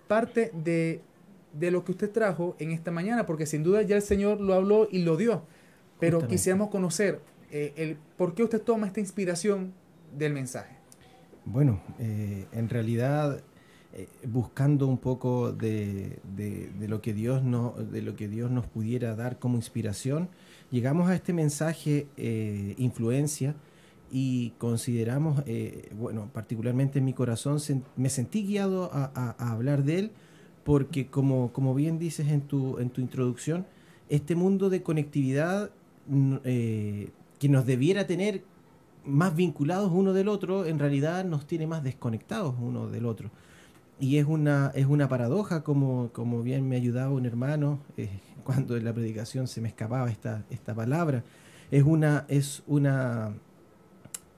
parte 0.07 0.51
de, 0.53 1.01
de 1.55 1.71
lo 1.71 1.83
que 1.85 1.93
usted 1.93 2.11
trajo 2.11 2.57
en 2.59 2.71
esta 2.73 2.91
mañana, 2.91 3.25
porque 3.25 3.47
sin 3.47 3.63
duda 3.63 3.81
ya 3.83 3.97
el 3.97 4.03
Señor 4.03 4.41
lo 4.41 4.53
habló 4.53 4.87
y 4.91 4.99
lo 5.03 5.17
dio. 5.17 5.45
Pero 5.99 6.19
Justamente. 6.19 6.35
quisiéramos 6.37 6.69
conocer 6.69 7.21
eh, 7.51 7.73
el 7.77 7.97
por 8.19 8.35
qué 8.35 8.43
usted 8.43 8.61
toma 8.61 8.87
esta 8.87 9.01
inspiración 9.01 9.73
del 10.15 10.35
mensaje. 10.35 10.75
Bueno, 11.47 11.81
eh, 11.99 12.47
en 12.53 12.69
realidad 12.69 13.43
eh, 13.95 14.09
buscando 14.27 14.87
un 14.89 14.99
poco 14.99 15.53
de, 15.53 16.19
de- 16.37 16.71
de 16.79 16.89
lo 16.89 17.01
que 17.01 17.15
Dios 17.15 17.43
no, 17.45 17.73
de 17.73 18.03
lo 18.03 18.17
que 18.17 18.29
Dios 18.29 18.51
nos 18.51 18.67
pudiera 18.67 19.15
dar 19.15 19.39
como 19.39 19.57
inspiración, 19.57 20.29
llegamos 20.71 21.09
a 21.09 21.15
este 21.15 21.33
mensaje 21.33 22.09
influencia 22.77 23.55
y 24.17 24.51
consideramos, 24.59 25.43
eh, 25.45 25.91
bueno, 25.99 26.31
particularmente 26.33 27.01
en 27.01 27.05
mi 27.05 27.13
corazón 27.15 27.57
sen- 27.59 27.83
me 27.97 28.09
sentí 28.11 28.45
guiado 28.47 28.89
a, 28.93 29.11
a- 29.13 29.35
a 29.37 29.51
hablar 29.51 29.83
de 29.83 29.99
él 29.99 30.11
porque 30.63 31.09
como, 31.09 31.53
como 31.53 31.75
bien 31.75 31.99
dices 31.99 32.29
en 32.29 32.43
tu, 32.43 32.79
en 32.79 32.91
tu 32.91 33.01
introducción, 33.01 33.67
este 34.09 34.37
mundo 34.37 34.71
de 34.71 34.85
conectividad 34.85 35.71
eh, 36.45 37.11
que 37.41 37.49
nos 37.49 37.67
debiera 37.67 38.07
tener 38.07 38.45
más 39.05 39.35
vinculados 39.35 39.91
uno 39.93 40.13
del 40.13 40.29
otro, 40.29 40.65
en 40.65 40.79
realidad 40.79 41.25
nos 41.25 41.45
tiene 41.49 41.67
más 41.67 41.83
desconectados 41.83 42.55
uno 42.61 42.87
del 42.89 43.07
otro. 43.07 43.31
Y 44.01 44.19
es 44.19 44.27
una, 44.27 44.71
es 44.75 44.87
una 44.87 45.09
paradoja, 45.09 45.63
como, 45.65 46.11
como 46.13 46.43
bien 46.43 46.69
me 46.69 46.77
ayudaba 46.77 47.13
un 47.13 47.27
hermano 47.27 47.81
eh, 47.97 48.09
cuando 48.45 48.77
en 48.77 48.85
la 48.85 48.93
predicación 48.93 49.49
se 49.49 49.61
me 49.61 49.69
escapaba 49.69 50.11
esta, 50.11 50.45
esta 50.51 50.73
palabra. 50.75 51.25
Es 51.73 51.83
una, 51.85 52.27
es 52.29 52.63
una, 52.67 53.35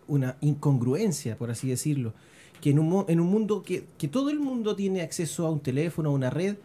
una 0.09 0.37
incongruencia, 0.41 1.37
por 1.37 1.51
así 1.51 1.69
decirlo, 1.69 2.13
que 2.61 2.71
en 2.71 2.79
un, 2.79 3.05
en 3.09 3.21
un 3.21 3.27
mundo 3.29 3.63
que, 3.63 3.85
que 3.99 4.09
todo 4.09 4.31
el 4.31 4.39
mundo 4.41 4.75
tiene 4.77 5.03
acceso 5.03 5.47
a 5.47 5.51
un 5.51 5.61
teléfono, 5.61 6.11
a 6.11 6.13
una 6.13 6.31
red, 6.31 6.57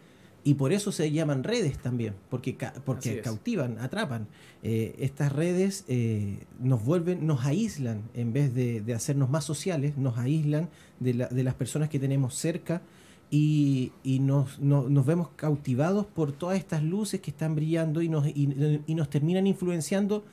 y 0.44 0.54
por 0.54 0.72
eso 0.72 0.90
se 0.90 1.10
llaman 1.12 1.44
redes 1.44 1.78
también, 1.78 2.14
porque, 2.28 2.56
ca- 2.56 2.72
porque 2.84 3.10
cautivan, 3.22 3.78
atrapan. 3.78 4.26
Eh, 4.64 4.96
estas 4.98 5.30
redes 5.32 5.84
eh, 5.86 6.38
nos 6.60 6.84
vuelven, 6.84 7.24
nos 7.26 7.44
aíslan, 7.44 8.02
en 8.14 8.32
vez 8.32 8.52
de, 8.52 8.80
de 8.80 8.92
hacernos 8.94 9.30
más 9.30 9.44
sociales, 9.44 9.96
nos 9.96 10.18
aíslan 10.18 10.68
de, 10.98 11.14
la- 11.14 11.28
de 11.28 11.44
las 11.44 11.54
personas 11.54 11.88
que 11.90 12.00
tenemos 12.00 12.34
cerca 12.34 12.82
y, 13.30 13.92
y 14.02 14.18
nos, 14.18 14.58
no- 14.58 14.88
nos 14.88 15.06
vemos 15.06 15.28
cautivados 15.36 16.06
por 16.06 16.32
todas 16.32 16.58
estas 16.58 16.82
luces 16.82 17.20
que 17.20 17.30
están 17.30 17.54
brillando 17.54 18.02
y 18.02 18.08
nos, 18.08 18.26
y, 18.26 18.82
y 18.84 18.94
nos 18.96 19.08
terminan 19.10 19.46
influenciando, 19.46 20.24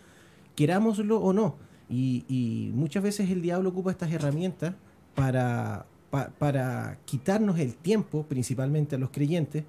querámoslo 0.56 1.20
o 1.22 1.34
no. 1.34 1.56
Y, 1.90 2.72
muchas 2.74 3.02
veces 3.04 3.30
el 3.32 3.42
diablo 3.42 3.70
ocupa 3.70 3.92
estas 3.92 4.12
herramientas 4.12 4.76
para, 5.16 5.86
pa- 6.12 6.30
para 6.38 7.00
quitarnos 7.06 7.58
el 7.60 7.74
tiempo, 7.76 8.24
principalmente 8.24 8.96
a 8.96 9.00
los 9.00 9.10
creyentes, 9.10 9.64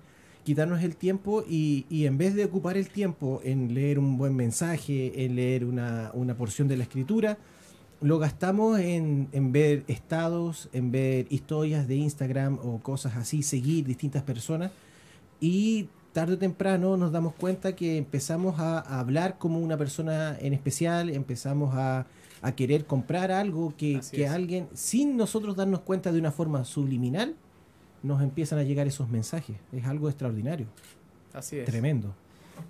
quitarnos 0.44 0.82
el 0.82 0.96
tiempo 0.96 1.44
y, 1.48 1.86
y 1.88 2.06
en 2.06 2.18
vez 2.18 2.34
de 2.34 2.44
ocupar 2.44 2.76
el 2.76 2.88
tiempo 2.88 3.40
en 3.44 3.72
leer 3.74 3.98
un 3.98 4.18
buen 4.18 4.36
mensaje, 4.36 5.24
en 5.24 5.36
leer 5.36 5.64
una, 5.64 6.10
una 6.14 6.34
porción 6.34 6.68
de 6.68 6.76
la 6.76 6.82
escritura, 6.84 7.38
lo 8.02 8.18
gastamos 8.18 8.78
en, 8.80 9.28
en 9.32 9.52
ver 9.52 9.84
estados, 9.86 10.70
en 10.72 10.90
ver 10.90 11.26
historias 11.30 11.86
de 11.86 11.96
Instagram 11.96 12.58
o 12.62 12.78
cosas 12.80 13.16
así, 13.16 13.42
seguir 13.42 13.84
distintas 13.86 14.22
personas 14.22 14.72
y 15.40 15.88
tarde 16.12 16.34
o 16.34 16.38
temprano 16.38 16.96
nos 16.96 17.12
damos 17.12 17.34
cuenta 17.34 17.74
que 17.76 17.96
empezamos 17.96 18.58
a, 18.58 18.78
a 18.80 19.00
hablar 19.00 19.38
como 19.38 19.58
una 19.60 19.76
persona 19.76 20.36
en 20.40 20.52
especial, 20.52 21.08
empezamos 21.10 21.74
a, 21.74 22.06
a 22.42 22.52
querer 22.52 22.84
comprar 22.86 23.30
algo 23.30 23.74
que, 23.76 24.00
que 24.10 24.26
alguien, 24.26 24.68
sin 24.74 25.16
nosotros 25.16 25.56
darnos 25.56 25.80
cuenta 25.80 26.10
de 26.12 26.18
una 26.18 26.32
forma 26.32 26.64
subliminal, 26.64 27.36
nos 28.02 28.22
empiezan 28.22 28.58
a 28.58 28.62
llegar 28.62 28.86
esos 28.86 29.08
mensajes. 29.08 29.56
Es 29.72 29.84
algo 29.84 30.08
extraordinario, 30.08 30.66
Así 31.32 31.58
es. 31.58 31.66
tremendo. 31.66 32.14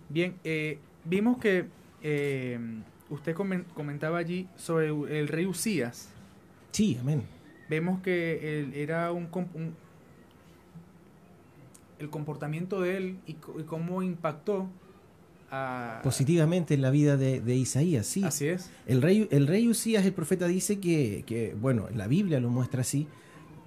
Bien, 0.09 0.35
eh, 0.45 0.79
vimos 1.05 1.39
que 1.39 1.67
eh, 2.03 2.59
usted 3.09 3.35
comen- 3.35 3.65
comentaba 3.75 4.19
allí 4.19 4.49
sobre 4.57 4.89
el 5.19 5.29
rey 5.29 5.47
Usías. 5.47 6.09
Sí, 6.73 6.99
amén. 7.01 7.23
Vemos 7.69 8.01
que 8.01 8.59
él 8.61 8.75
era 8.75 9.13
un, 9.13 9.29
un- 9.55 9.75
el 12.01 12.11
comportamiento 12.11 12.81
de 12.81 12.97
él 12.97 13.19
y, 13.27 13.35
cómo 13.35 14.03
impactó 14.03 14.67
a 15.51 16.01
Positivamente 16.03 16.75
en 16.75 16.83
la 16.83 16.91
vida 16.91 17.17
de, 17.17 17.41
de 17.41 17.57
Isaías, 17.57 18.07
sí. 18.07 18.25
Así 18.25 18.47
es. 18.47 18.71
El 18.87 19.03
rey, 19.03 19.29
el 19.31 19.47
rey 19.47 19.69
Usías, 19.69 20.05
el 20.07 20.13
profeta, 20.13 20.47
dice 20.47 20.81
que, 20.81 21.25
que, 21.27 21.55
bueno, 21.61 21.89
la 21.95 22.07
Biblia 22.07 22.41
lo 22.41 22.51
muestra 22.51 22.83
así, 22.83 23.07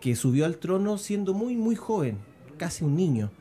que 0.02 0.16
subió 0.16 0.46
al 0.46 0.58
trono 0.58 0.98
siendo 0.98 1.34
muy, 1.34 1.56
muy 1.56 1.76
joven, 1.76 2.18
casi 2.58 2.84
un 2.84 2.96
niño. 2.96 3.32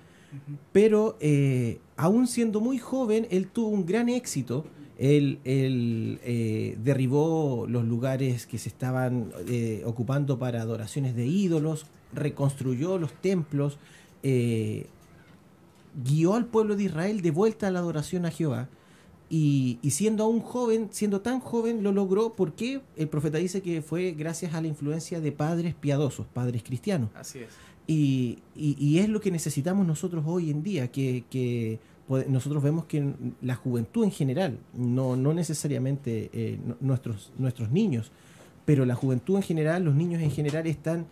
Pero 0.73 1.17
eh, 1.21 1.79
aún 1.97 2.27
siendo 2.27 2.61
muy 2.61 2.79
joven, 2.79 3.27
él 3.31 3.49
tuvo 3.49 3.69
un 3.69 3.87
gran 3.87 4.09
éxito. 4.09 4.65
Él, 4.99 5.41
él, 5.45 6.21
eh, 6.23 6.77
derribó 6.83 7.67
los 7.69 7.85
lugares 7.85 8.47
que 8.47 8.59
se 8.59 8.69
estaban 8.69 9.33
eh, 9.49 9.83
ocupando 9.85 10.39
para 10.39 10.63
adoraciones 10.63 11.17
de 11.17 11.27
ídolos, 11.27 11.87
reconstruyó 12.13 12.99
los 12.99 13.13
templos, 13.13 13.79
eh, 14.23 14.87
guió 16.05 16.35
al 16.35 16.47
pueblo 16.47 16.77
de 16.77 16.85
Israel 16.85 17.21
de 17.23 17.31
vuelta 17.31 17.69
a 17.69 17.71
la 17.71 17.81
adoración 17.81 18.25
a 18.27 18.31
Jehová. 18.31 18.69
y, 19.35 19.79
y 19.81 19.91
siendo 19.93 20.25
aún 20.25 20.41
joven, 20.41 20.89
siendo 20.91 21.23
tan 21.23 21.41
joven, 21.41 21.83
lo 21.83 21.91
logró 21.93 22.35
porque 22.35 22.83
el 22.97 23.09
profeta 23.09 23.39
dice 23.39 23.63
que 23.63 23.81
fue 23.81 24.13
gracias 24.13 24.53
a 24.53 24.61
la 24.61 24.67
influencia 24.69 25.21
de 25.21 25.33
padres 25.33 25.75
piadosos, 25.75 26.27
padres 26.27 26.63
cristianos. 26.63 27.09
Así 27.15 27.39
es. 27.39 27.47
Y, 27.87 28.41
y- 28.55 28.77
y 28.79 28.99
es 28.99 29.09
lo 29.09 29.21
que 29.23 29.31
necesitamos 29.31 29.87
nosotros 29.87 30.23
hoy 30.27 30.51
en 30.51 30.63
día, 30.63 30.89
que, 30.93 31.25
que 31.31 31.79
nosotros 32.29 32.63
vemos 32.63 32.85
que 32.85 33.15
la 33.41 33.55
juventud 33.57 34.05
en 34.05 34.11
general, 34.11 34.59
no, 34.77 35.17
no 35.17 35.33
necesariamente 35.33 36.29
eh, 36.35 36.59
nu- 36.67 36.77
nuestros, 36.81 37.33
nuestros 37.39 37.71
niños, 37.71 38.13
pero 38.67 38.85
la 38.85 38.95
juventud 38.95 39.37
en 39.37 39.43
general, 39.43 39.83
los 39.85 39.95
niños 39.95 40.21
en 40.21 40.31
general 40.31 40.67
están, 40.67 41.07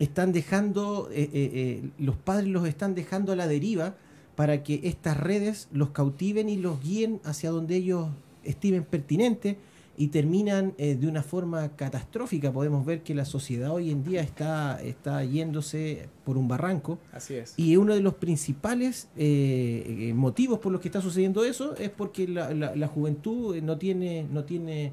están 0.00 0.32
dejando, 0.32 1.08
eh, 1.12 1.30
eh, 1.32 1.50
eh, 1.54 1.90
los 1.98 2.16
padres 2.16 2.48
los 2.48 2.66
están 2.66 2.94
dejando 2.96 3.32
a 3.32 3.36
la 3.36 3.46
deriva 3.46 3.94
para 4.34 4.62
que 4.64 4.80
estas 4.84 5.16
redes 5.16 5.68
los 5.72 5.90
cautiven 5.90 6.48
y 6.48 6.56
los 6.56 6.82
guíen 6.82 7.20
hacia 7.24 7.50
donde 7.50 7.76
ellos 7.76 8.08
estimen 8.42 8.82
pertinente 8.84 9.58
y 9.98 10.06
terminan 10.08 10.72
eh, 10.78 10.94
de 10.94 11.06
una 11.06 11.22
forma 11.22 11.76
catastrófica. 11.76 12.50
Podemos 12.50 12.86
ver 12.86 13.02
que 13.02 13.14
la 13.14 13.26
sociedad 13.26 13.70
hoy 13.70 13.90
en 13.90 14.02
día 14.02 14.22
está, 14.22 14.80
está 14.82 15.22
yéndose 15.24 16.08
por 16.24 16.38
un 16.38 16.48
barranco 16.48 16.98
Así 17.12 17.34
es. 17.34 17.52
y 17.58 17.76
uno 17.76 17.94
de 17.94 18.00
los 18.00 18.14
principales 18.14 19.08
eh, 19.18 20.12
motivos 20.16 20.58
por 20.60 20.72
los 20.72 20.80
que 20.80 20.88
está 20.88 21.02
sucediendo 21.02 21.44
eso 21.44 21.76
es 21.76 21.90
porque 21.90 22.26
la, 22.26 22.54
la- 22.54 22.74
la 22.74 22.88
juventud 22.88 23.60
no 23.62 23.76
tiene, 23.76 24.26
no 24.32 24.44
tiene 24.44 24.92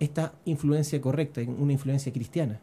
esta 0.00 0.32
influencia 0.44 1.00
correcta, 1.00 1.40
una 1.42 1.72
influencia 1.72 2.12
cristiana. 2.12 2.60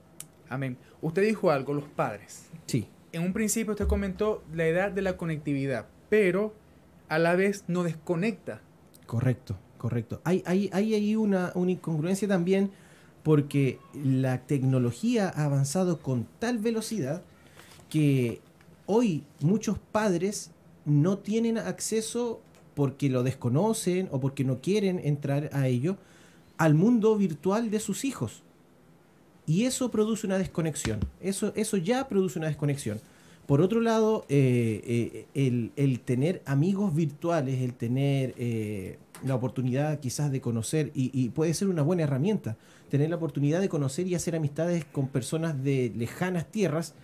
Amén. 0.49 0.77
Usted 1.05 1.21
dijo 1.21 1.51
algo, 1.51 1.75
los 1.75 1.83
padres. 1.83 2.47
Sí, 2.65 2.87
En 3.11 3.21
un 3.21 3.31
principio 3.31 3.73
usted 3.73 3.85
comentó 3.85 4.43
la 4.51 4.65
edad 4.65 4.91
de 4.91 5.03
la 5.03 5.17
conectividad, 5.17 5.85
pero 6.09 6.55
a 7.09 7.19
la 7.19 7.35
vez 7.35 7.63
no 7.67 7.83
desconecta. 7.83 8.61
correcto, 9.05 9.55
correcto. 9.77 10.19
Hay, 10.23 10.41
hay, 10.47 10.67
hay 10.73 10.95
ahí 10.95 11.15
una, 11.15 11.51
una 11.53 11.69
incongruencia 11.69 12.27
también 12.27 12.71
porque 13.21 13.77
la 13.93 14.47
tecnología 14.47 15.29
ha 15.29 15.45
avanzado 15.45 15.99
con 15.99 16.27
tal 16.39 16.57
velocidad 16.57 17.21
que 17.87 18.41
hoy 18.87 19.23
muchos 19.41 19.77
padres 19.77 20.49
no 20.85 21.19
tienen 21.19 21.59
acceso 21.59 22.41
porque 22.73 23.09
lo 23.09 23.21
desconocen 23.21 24.09
o 24.11 24.19
porque 24.19 24.43
no 24.43 24.59
quieren 24.59 24.97
entrar 24.97 25.51
a 25.53 25.67
ello 25.67 25.97
al 26.57 26.73
mundo 26.73 27.15
virtual 27.15 27.69
de 27.69 27.79
sus 27.79 28.05
hijos. 28.05 28.41
Y 29.47 29.65
eso 29.65 29.91
produce 29.91 30.25
una 30.27 30.37
desconexión. 30.37 30.99
Eso, 31.21 31.53
eso 31.55 31.77
ya 31.77 32.07
produce 32.07 32.39
una 32.39 32.47
desconexión. 32.47 32.99
Por 33.45 33.61
otro 33.61 33.79
lado, 33.79 34.25
eh, 34.27 34.81
eh, 34.85 35.25
el, 35.35 35.71
el 35.75 35.99
tener 35.99 36.41
amigos 36.45 36.95
virtuales, 36.95 37.61
el 37.61 37.73
tener 37.75 38.33
eh, 38.37 38.97
la 39.23 39.35
oportunidad 39.35 39.99
quizás 39.99 40.31
de 40.31 40.41
conocer, 40.41 40.91
y, 40.95 41.29
puede 41.29 41.53
ser 41.53 41.67
una 41.67 41.83
buena 41.83 42.03
herramienta, 42.03 42.57
tener 42.89 43.11
la 43.11 43.17
oportunidad 43.17 43.61
de 43.61 43.69
conocer 43.69 44.07
y 44.07 44.15
hacer 44.15 44.35
amistades 44.35 44.83
con 44.85 45.07
personas 45.09 45.63
de 45.63 45.91
lejanas 45.95 46.51
tierras, 46.51 46.95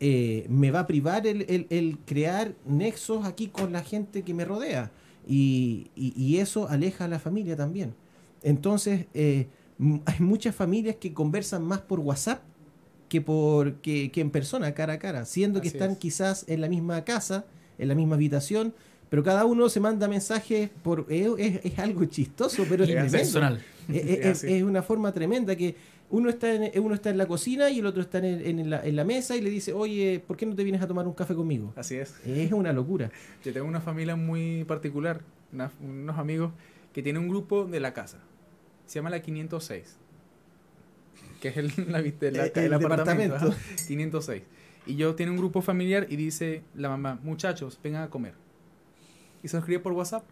me 0.00 0.70
va 0.70 0.80
a 0.80 0.86
privar 0.86 1.26
el, 1.26 1.66
el- 1.68 1.98
crear 2.06 2.54
nexos 2.66 3.26
aquí 3.26 3.48
con 3.48 3.72
la 3.72 3.82
gente 3.82 4.22
que 4.22 4.32
me 4.32 4.46
rodea. 4.46 4.90
Y, 5.28 5.88
y- 5.94 6.38
eso 6.38 6.66
aleja 6.70 7.04
a 7.04 7.08
la 7.08 7.18
familia 7.18 7.56
también. 7.56 7.92
Entonces, 8.42 9.04
hay 10.06 10.16
muchas 10.20 10.54
familias 10.54 10.96
que 10.96 11.12
conversan 11.14 11.64
más 11.64 11.80
por 11.80 12.00
WhatsApp 12.00 12.42
que, 13.08 13.20
por, 13.20 13.74
que, 13.76 14.10
que 14.12 14.20
en 14.20 14.30
persona, 14.30 14.72
cara 14.74 14.94
a 14.94 14.98
cara, 14.98 15.24
siendo 15.24 15.60
que 15.60 15.68
están 15.68 15.92
es. 15.92 15.98
quizás 15.98 16.44
en 16.48 16.60
la 16.60 16.68
misma 16.68 17.04
casa, 17.04 17.44
en 17.78 17.88
la 17.88 17.94
misma 17.94 18.14
habitación, 18.16 18.72
pero 19.08 19.24
cada 19.24 19.44
uno 19.44 19.68
se 19.68 19.80
manda 19.80 20.06
mensajes 20.06 20.70
por... 20.84 21.06
Es, 21.08 21.26
es- 21.38 21.64
es 21.64 21.78
algo 21.80 22.04
chistoso, 22.04 22.64
pero 22.68 22.84
es. 22.84 23.12
Personal. 23.18 23.60
Es, 23.88 24.62
una 24.62 24.82
forma 24.82 25.12
tremenda 25.12 25.56
que 25.56 25.74
uno 26.10 26.28
está 26.30 26.52
en, 26.54 26.70
uno 26.80 26.94
está 26.94 27.10
en 27.10 27.18
la 27.18 27.26
cocina 27.26 27.70
y 27.70 27.80
el 27.80 27.86
otro 27.86 28.02
está 28.02 28.18
en, 28.18 28.24
en 28.60 28.70
la, 28.70 28.84
en 28.86 28.94
la 28.94 29.04
mesa 29.04 29.34
y 29.36 29.40
le 29.40 29.50
dice, 29.50 29.72
oye, 29.72 30.22
¿por 30.24 30.36
qué 30.36 30.46
no 30.46 30.54
te 30.54 30.62
vienes 30.62 30.80
a 30.82 30.86
tomar 30.86 31.08
un 31.08 31.14
café 31.14 31.34
conmigo? 31.34 31.72
Así 31.76 31.96
es. 31.96 32.14
Es 32.24 32.52
una 32.52 32.72
locura. 32.72 33.10
Yo 33.44 33.52
tengo 33.52 33.66
una 33.66 33.80
familia 33.80 34.14
muy 34.14 34.62
particular, 34.64 35.22
una- 35.52 35.72
unos 35.82 36.16
amigos 36.18 36.52
que 36.92 37.02
tienen 37.02 37.22
un 37.22 37.28
grupo 37.28 37.64
de 37.64 37.80
la 37.80 37.92
casa. 37.92 38.18
Se 38.90 38.98
llama 38.98 39.10
la 39.10 39.22
506. 39.22 39.96
Que 41.40 41.48
es 41.48 41.56
el, 41.58 41.72
la, 41.88 42.00
viste, 42.00 42.32
la- 42.32 42.46
el 42.46 42.52
el 42.58 42.72
apartamento. 42.74 43.34
departamento. 43.34 43.56
ajá, 43.76 43.86
506. 43.86 44.42
Y 44.86 44.96
yo 44.96 45.14
tiene 45.14 45.30
un 45.30 45.38
grupo 45.38 45.62
familiar 45.62 46.06
y 46.10 46.16
dice 46.16 46.62
la 46.74 46.88
mamá, 46.88 47.20
muchachos, 47.22 47.78
vengan 47.84 48.02
a 48.02 48.10
comer. 48.10 48.34
Y 49.44 49.48
se 49.48 49.56
escribe 49.58 49.78
por 49.78 49.92
WhatsApp. 49.92 50.24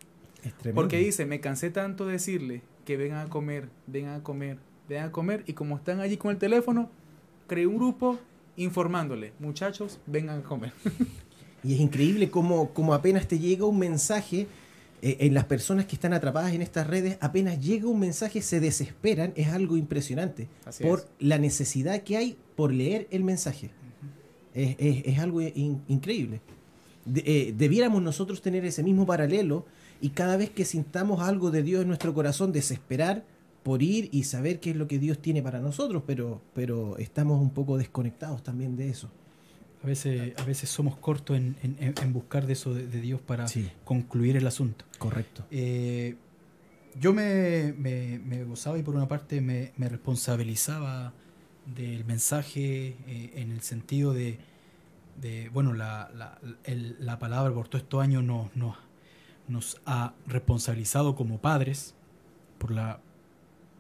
Es. 0.43 0.73
Porque 0.75 0.99
dice, 0.99 1.25
me 1.25 1.39
cansé 1.41 1.71
tanto 1.71 2.07
de 2.07 2.13
decirle 2.15 2.63
que 2.85 2.97
vengan 2.97 3.27
a 3.27 3.31
comer, 3.31 3.69
vengan 3.87 4.21
a 4.21 4.23
comer, 4.25 4.59
vengan 4.89 5.09
a 5.11 5.13
comer. 5.13 5.45
Y 5.47 5.53
como 5.53 5.77
están 5.77 6.01
allí 6.01 6.17
con 6.17 6.33
el 6.33 6.39
teléfono, 6.39 6.91
creé 7.47 7.67
un 7.69 7.77
grupo 7.77 8.19
informándole, 8.57 9.35
muchachos, 9.39 10.01
vengan 10.07 10.41
a 10.41 10.43
comer. 10.43 10.73
Y 11.65 11.75
es 11.75 11.81
increíble 11.81 12.31
cómo, 12.31 12.73
cómo 12.73 12.95
apenas 12.95 13.27
te 13.27 13.37
llega 13.39 13.65
un 13.67 13.79
mensaje, 13.81 14.47
en 15.03 15.35
las 15.35 15.45
personas 15.45 15.87
que 15.87 15.95
están 15.97 16.13
atrapadas 16.13 16.53
en 16.53 16.63
estas 16.63 16.87
redes, 16.87 17.19
apenas 17.21 17.61
llega 17.61 17.87
un 17.89 18.01
mensaje, 18.01 18.43
se 18.43 18.61
desesperan, 18.61 19.33
es 19.37 19.49
algo 19.49 19.77
impresionante. 19.77 20.49
Así 20.65 20.83
por 20.85 21.01
es. 21.01 21.07
la 21.21 21.39
necesidad 21.39 22.03
que 22.03 22.17
hay 22.17 22.37
por 22.57 22.73
leer 22.73 23.07
el 23.11 23.25
mensaje. 23.25 23.71
es, 24.55 24.75
es- 24.79 25.03
es 25.07 25.19
algo 25.21 25.41
in- 25.43 25.83
increíble. 25.89 26.41
De- 27.05 27.23
eh, 27.25 27.55
debiéramos 27.57 28.03
nosotros 28.03 28.43
tener 28.43 28.65
ese 28.65 28.83
mismo 28.83 29.07
paralelo 29.07 29.67
y 30.01 30.11
cada 30.11 30.37
vez 30.37 30.51
que 30.51 30.65
sintamos 30.65 31.21
algo 31.21 31.51
de 31.51 31.63
Dios 31.63 31.83
en 31.83 31.89
nuestro 31.89 32.13
corazón, 32.15 32.51
desesperar 32.53 33.25
por 33.63 33.83
ir 33.83 34.09
y 34.13 34.25
saber 34.25 34.59
qué 34.61 34.71
es 34.71 34.77
lo 34.77 34.89
que 34.89 34.99
Dios 34.99 35.19
tiene 35.21 35.43
para 35.43 35.61
nosotros, 35.61 36.03
pero, 36.07 36.41
pero 36.55 36.97
estamos 36.99 37.41
un 37.41 37.51
poco 37.51 37.77
desconectados 37.77 38.43
también 38.43 38.77
de 38.77 38.89
eso. 38.89 39.11
A 39.83 39.87
veces, 39.87 40.33
a 40.39 40.45
veces 40.45 40.69
somos 40.71 40.97
cortos 40.97 41.37
en, 41.37 41.57
en- 41.63 42.13
buscar 42.13 42.47
de 42.47 42.55
eso 42.55 42.75
de, 42.75 42.87
de 42.87 43.01
Dios 43.01 43.21
para 43.21 43.47
Sí. 43.49 43.71
concluir 43.85 44.37
el 44.37 44.47
asunto. 44.47 44.85
Correcto. 44.99 45.45
Eh, 45.51 46.17
yo 46.99 47.13
me, 47.13 47.73
me- 47.79 48.19
me 48.19 48.43
gozaba 48.45 48.79
y 48.79 48.83
por 48.83 48.97
una 48.97 49.07
parte 49.07 49.41
me, 49.41 49.73
me 49.77 49.89
responsabilizaba 49.89 51.13
del 51.77 52.05
mensaje 52.05 52.97
eh, 53.07 53.33
en 53.37 53.53
el 53.53 53.61
sentido 53.61 54.13
de, 54.15 54.39
de, 55.21 55.49
bueno, 55.51 55.75
la, 55.75 56.11
la, 56.15 56.39
el- 56.65 56.97
la 56.99 57.19
palabra 57.21 57.55
por 57.55 57.69
todos 57.69 57.83
estos 57.85 58.03
años 58.03 58.25
nos, 58.25 58.55
nos, 58.57 58.77
nos 59.47 59.81
ha 59.87 60.15
responsabilizado 60.27 61.15
como 61.15 61.39
padres 61.41 61.95
por, 62.59 62.73
la, 62.73 63.01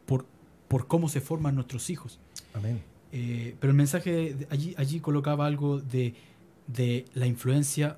por, 0.07 0.27
por 0.69 0.87
cómo 0.87 1.09
se 1.09 1.21
forman 1.21 1.57
nuestros 1.57 1.91
hijos. 1.91 2.21
Amén. 2.55 2.83
Eh, 3.13 3.57
pero 3.59 3.71
el 3.71 3.77
mensaje 3.77 4.37
allí, 4.51 4.75
allí 4.77 5.01
colocaba 5.01 5.47
algo 5.47 5.81
de, 5.81 6.15
la 7.15 7.27
influencia 7.27 7.97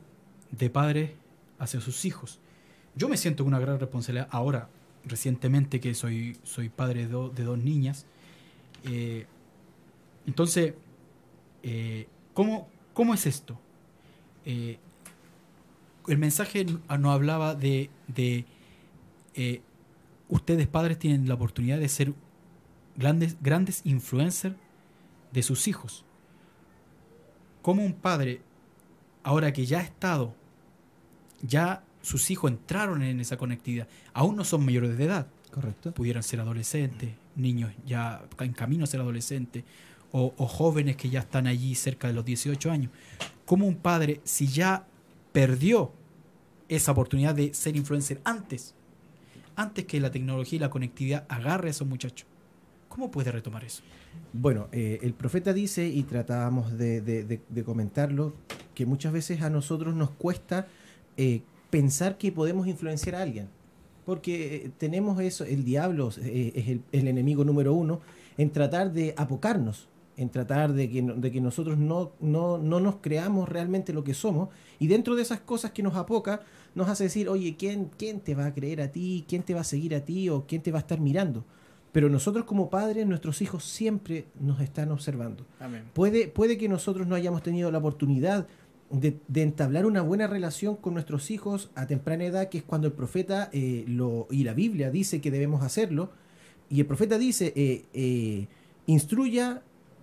de 0.50 0.70
padres 0.70 1.10
hacia 1.58 1.80
sus 1.80 2.04
hijos. 2.04 2.38
Yo 2.94 3.08
me 3.08 3.16
siento 3.16 3.44
con 3.44 3.52
una 3.52 3.60
gran 3.60 3.78
responsabilidad 3.80 4.28
ahora, 4.30 4.68
recientemente 5.04 5.80
que 5.80 5.94
soy, 5.94 6.36
padre 6.76 7.06
de, 7.06 7.08
do- 7.08 7.30
de 7.30 7.42
dos 7.44 7.58
niñas. 7.58 8.06
Eh, 8.84 9.26
entonces, 10.26 10.74
eh, 11.62 12.06
¿cómo, 12.34 12.68
¿cómo 12.94 13.14
es 13.14 13.26
esto? 13.26 13.58
El 14.44 16.18
mensaje 16.18 16.64
nos 16.64 17.12
hablaba 17.14 17.54
de, 17.54 17.90
de 18.08 18.44
ustedes 20.28 20.66
padres 20.66 20.98
tienen 20.98 21.28
la 21.28 21.34
oportunidad 21.34 21.78
de 21.78 21.88
ser 21.88 22.14
grandes, 22.96 23.36
grandes 23.42 23.82
influencers 23.84 24.54
de 25.32 25.43
sus 25.43 25.69
hijos. 25.69 26.05
Como 27.62 27.85
un 27.85 27.93
padre, 27.93 28.40
ahora 29.23 29.52
que 29.52 29.66
ya 29.66 29.78
ha 29.78 29.82
estado, 29.82 30.35
ya 31.43 31.85
sus 32.02 32.31
hijos 32.31 32.51
entraron 32.51 33.02
en 33.02 33.20
esa 33.20 33.36
conectividad, 33.36 33.89
aún 34.12 34.36
no 34.36 34.44
son 34.44 34.65
mayores 34.65 34.97
de 34.97 35.05
edad, 35.05 35.27
Correcto. 35.51 35.93
pudieran 35.93 36.23
ser 36.23 36.40
adolescentes, 36.40 37.11
niños 37.36 37.73
ya 37.86 38.23
en 38.39 38.52
camino 38.52 38.85
a 38.85 38.86
ser 38.86 39.01
adolescentes, 39.01 39.65
o, 40.12 40.35
o 40.36 40.47
jóvenes 40.47 40.97
que 40.97 41.11
ya 41.11 41.20
están 41.20 41.47
allí 41.47 41.74
cerca 41.74 42.09
de 42.09 42.15
los 42.15 42.24
18 42.24 42.70
años. 42.70 42.90
Como 43.44 43.66
un 43.66 43.77
padre, 43.77 44.20
si 44.24 44.48
ya 44.48 44.86
perdió 45.32 45.93
esa 46.69 46.93
oportunidad 46.93 47.35
de 47.35 47.52
ser 47.55 47.77
influencer 47.77 48.20
antes, 48.24 48.74
antes 49.57 49.85
que 49.85 50.01
la 50.01 50.11
tecnología 50.11 50.57
y 50.57 50.61
la 50.61 50.70
conectividad 50.70 51.27
agarre 51.28 51.69
a 51.69 51.70
esos 51.70 51.86
muchachos, 51.86 52.27
¿cómo 52.89 53.11
puede 53.11 53.31
retomar 53.31 53.65
eso? 53.65 53.82
Bueno, 54.32 54.68
eh, 54.72 54.98
el 55.02 55.12
profeta 55.14 55.52
dice, 55.52 55.88
y 55.88 56.02
tratábamos 56.05 56.76
de, 56.78 57.40
comentarlo, 57.64 58.34
que 58.74 58.86
muchas 58.86 59.12
veces 59.12 59.42
a 59.42 59.51
nosotros 59.51 59.94
nos 59.94 60.10
cuesta 60.10 60.68
eh, 61.16 61.42
pensar 61.70 62.18
que 62.18 62.32
podemos 62.32 62.66
influenciar 62.66 63.14
a 63.16 63.22
alguien. 63.22 63.48
Porque 64.05 64.56
eh, 64.56 64.70
tenemos 64.76 65.20
eso, 65.20 65.44
el 65.44 65.64
diablo 65.64 66.10
eh, 66.22 66.52
es 66.55 67.01
el, 67.01 67.09
enemigo 67.09 67.44
número 67.44 67.74
uno, 67.74 68.01
en 68.36 68.51
tratar 68.51 68.92
de 68.92 69.14
apocarnos, 69.16 69.88
en 70.16 70.30
tratar 70.30 70.72
de 70.72 70.90
que, 70.90 71.02
de 71.02 71.30
que 71.30 71.40
nosotros 71.40 71.78
no, 71.78 72.12
no, 72.20 72.59
no 72.59 72.80
nos 72.80 72.97
creamos 72.97 73.48
realmente 73.48 73.92
lo 73.92 74.05
que 74.05 74.14
somos. 74.14 74.48
Y 74.78 74.88
dentro 74.88 75.14
de 75.14 75.22
esas 75.22 75.40
cosas 75.40 75.70
que 75.72 75.82
nos 75.82 75.97
apoca, 75.97 76.40
nos 76.74 76.88
hace 76.88 77.05
decir, 77.05 77.28
oye, 77.28 77.56
¿quién, 77.56 77.90
¿quién 77.97 78.20
te 78.20 78.34
va 78.34 78.47
a 78.47 78.55
creer 78.55 78.80
a 78.80 78.90
ti? 78.90 79.24
¿Quién 79.28 79.42
te 79.42 79.55
va 79.55 79.60
a 79.60 79.64
seguir 79.64 79.94
a 79.94 80.05
ti? 80.05 80.28
¿O 80.28 80.47
quién 80.47 80.62
te 80.62 80.72
va 80.72 80.78
a 80.78 80.82
estar 80.82 81.01
mirando? 81.01 81.44
Pero 81.92 82.08
nosotros 82.08 82.44
como 82.44 82.70
padres, 82.70 83.06
nuestros 83.06 83.42
hijos 83.42 83.64
siempre 83.64 84.26
nos 84.38 84.60
están 84.60 84.90
observando. 84.92 85.44
Amén. 85.58 85.84
Puede, 85.92 86.28
puede 86.28 86.56
que 86.56 86.68
nosotros 86.68 87.06
no 87.06 87.14
hayamos 87.16 87.42
tenido 87.42 87.70
la 87.72 87.78
oportunidad 87.78 88.46
de, 88.90 89.18
de 89.28 89.42
entablar 89.42 89.86
una 89.86 90.02
buena 90.02 90.26
relación 90.26 90.76
con 90.76 90.94
nuestros 90.94 91.30
hijos 91.30 91.70
a 91.74 91.86
temprana 91.86 92.24
edad, 92.24 92.48
que 92.48 92.58
es 92.58 92.64
cuando 92.64 92.86
el 92.86 92.92
profeta 92.92 93.50
eh, 93.52 93.84
lo, 93.88 94.28
y 94.30 94.44
la 94.44 94.54
Biblia 94.54 94.90
dice 94.90 95.20
que 95.20 95.30
debemos 95.30 95.62
hacerlo. 95.62 96.10
Y 96.68 96.78
el 96.80 96.86
profeta 96.86 97.18
dice, 97.18 97.52
eh, 97.56 97.84
eh, 97.92 98.46
instruya 98.86 99.62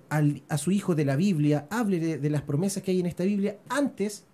al- 0.10 0.42
a 0.50 0.58
su 0.58 0.72
hijo 0.72 0.96
de 0.96 1.06
la 1.06 1.16
Biblia, 1.16 1.68
hable 1.70 2.00
de, 2.00 2.18
de 2.18 2.30
las 2.30 2.42
promesas 2.42 2.84
que 2.84 2.92
hay 2.92 3.00
en 3.00 3.06
esta 3.06 3.24
Biblia 3.24 3.58
antes, 3.70 4.26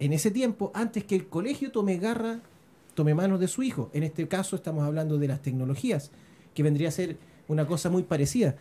en 0.00 0.12
ese 0.12 0.30
tiempo, 0.30 0.72
antes 0.74 1.04
que 1.04 1.14
el 1.14 1.26
colegio 1.28 1.70
tome 1.70 1.96
garra, 1.98 2.40
tome 2.94 3.14
manos 3.14 3.38
de 3.40 3.48
su 3.48 3.62
hijo. 3.62 3.90
En 3.92 4.02
este 4.02 4.26
caso 4.28 4.56
estamos 4.56 4.84
hablando 4.84 5.18
de 5.18 5.28
las 5.28 5.42
tecnologías, 5.42 6.10
que 6.56 6.62
vendría 6.62 6.88
a 6.88 6.92
ser 6.92 7.18
una 7.46 7.66
cosa 7.66 7.90
muy 7.90 8.02
parecida. 8.02 8.56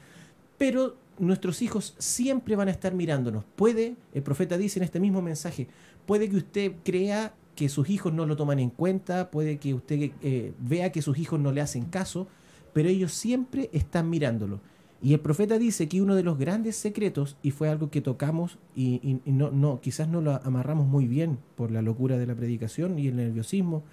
Pero 0.59 0.97
nuestros 1.17 1.61
hijos 1.61 1.95
siempre 1.97 2.55
van 2.55 2.67
a 2.67 2.72
estar 2.72 2.93
mirándonos. 2.93 3.45
Puede, 3.55 3.95
el 4.13 4.22
profeta 4.22 4.57
dice 4.57 4.80
en 4.80 4.84
este 4.84 4.99
mismo 4.99 5.22
mensaje, 5.22 5.67
puede 6.05 6.30
que 6.30 6.35
usted 6.35 6.73
crea 6.84 7.34
que 7.55 7.69
sus 7.69 7.89
hijos 7.89 8.13
no 8.13 8.26
lo 8.26 8.35
toman 8.35 8.59
en 8.59 8.69
cuenta, 8.69 9.31
puede 9.31 9.57
que 9.57 9.73
usted 9.73 10.11
eh, 10.22 10.53
vea 10.59 10.91
que 10.91 11.01
sus 11.01 11.17
hijos 11.17 11.39
no 11.39 11.53
le 11.53 11.61
hacen 11.61 11.85
caso, 11.85 12.27
pero 12.73 12.89
ellos 12.89 13.13
siempre 13.13 13.69
están 13.72 14.09
mirándolo. 14.09 14.59
Y 15.01 15.13
el 15.13 15.22
profeta 15.22 15.57
dice 15.57 15.88
que 15.88 16.01
uno 16.01 16.15
de 16.15 16.23
los 16.23 16.38
grandes 16.38 16.76
secretos, 16.76 17.38
y 17.41 17.51
fue 17.51 17.69
algo 17.69 17.89
que 17.89 18.01
tocamos 18.01 18.57
y, 18.76 19.19
no, 19.26 19.51
no, 19.51 19.80
quizás 19.80 20.09
no 20.09 20.19
lo 20.19 20.41
amarramos 20.43 20.85
muy 20.85 21.07
bien 21.07 21.38
por 21.55 21.72
la 21.72 21.81
locura 21.81 22.17
de 22.17 22.27
la 22.27 22.35
predicación 22.35 22.99
y 22.99 23.07
el 23.07 23.15
nerviosismo, 23.15 23.84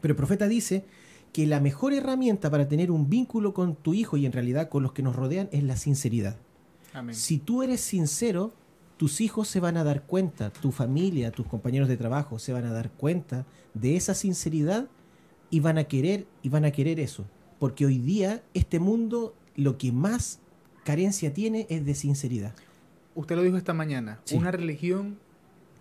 pero 0.00 0.12
el 0.12 0.16
profeta 0.16 0.48
dice 0.48 0.84
que 1.32 1.46
la 1.46 1.60
mejor 1.60 1.92
herramienta 1.92 2.50
para 2.50 2.68
tener 2.68 2.90
un 2.90 3.08
vínculo 3.08 3.54
con 3.54 3.76
tu 3.76 3.94
hijo 3.94 4.16
y 4.16 4.26
en 4.26 4.32
realidad 4.32 4.68
con 4.68 4.82
los 4.82 4.92
que 4.92 5.02
nos 5.02 5.14
rodean 5.16 5.48
es 5.52 5.62
la 5.62 5.76
sinceridad. 5.76 6.36
Amén. 6.92 7.14
Si 7.14 7.38
tú 7.38 7.62
eres 7.62 7.80
sincero, 7.80 8.52
tus 8.96 9.20
hijos 9.20 9.48
se 9.48 9.60
van 9.60 9.76
a 9.76 9.84
dar 9.84 10.02
cuenta, 10.02 10.50
tu 10.52 10.72
familia, 10.72 11.30
tus 11.30 11.46
compañeros 11.46 11.88
de 11.88 11.96
trabajo 11.96 12.38
se 12.38 12.52
van 12.52 12.64
a 12.64 12.72
dar 12.72 12.90
cuenta 12.90 13.46
de 13.74 13.96
esa 13.96 14.14
sinceridad 14.14 14.88
y 15.50 15.60
van 15.60 15.78
a 15.78 15.84
querer 15.84 16.26
y 16.42 16.48
van 16.48 16.64
a 16.64 16.70
querer 16.72 16.98
eso, 17.00 17.24
porque 17.58 17.86
hoy 17.86 17.98
día 17.98 18.42
este 18.54 18.78
mundo 18.80 19.34
lo 19.56 19.78
que 19.78 19.92
más 19.92 20.40
carencia 20.84 21.32
tiene 21.32 21.66
es 21.70 21.84
de 21.86 21.94
sinceridad. 21.94 22.54
Usted 23.14 23.36
lo 23.36 23.42
dijo 23.42 23.56
esta 23.56 23.74
mañana. 23.74 24.20
Sí. 24.24 24.36
Una 24.36 24.50
religión 24.50 25.18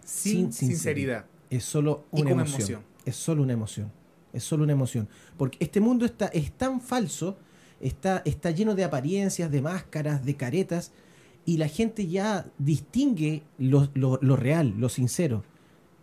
sin, 0.04 0.52
Sin 0.54 0.70
sinceridad. 0.70 1.26
Es 1.50 1.64
solo 1.64 2.06
Y 2.12 2.22
una 2.22 2.32
con 2.32 2.40
emoción. 2.42 2.60
emoción. 2.62 2.82
Es 3.06 3.16
solo 3.16 3.44
una 3.44 3.54
emoción. 3.54 3.92
Es 4.34 4.44
solo 4.44 4.64
una 4.64 4.74
emoción. 4.74 5.08
Porque 5.38 5.58
este 5.62 5.80
mundo 5.82 6.06
está, 6.06 6.28
es 6.28 6.52
tan 6.52 6.82
falso, 6.82 7.38
está, 7.82 8.22
está 8.26 8.52
lleno 8.52 8.76
de 8.76 8.84
apariencias, 8.84 9.52
de 9.52 9.62
máscaras, 9.62 10.26
de 10.26 10.36
caretas, 10.36 10.92
y 11.46 11.58
la 11.58 11.68
gente 11.68 12.08
ya 12.08 12.46
distingue 12.58 13.44
lo, 13.58 13.90
lo- 13.94 14.20
lo 14.22 14.36
real, 14.36 14.74
lo 14.78 14.90
sincero. 14.90 15.44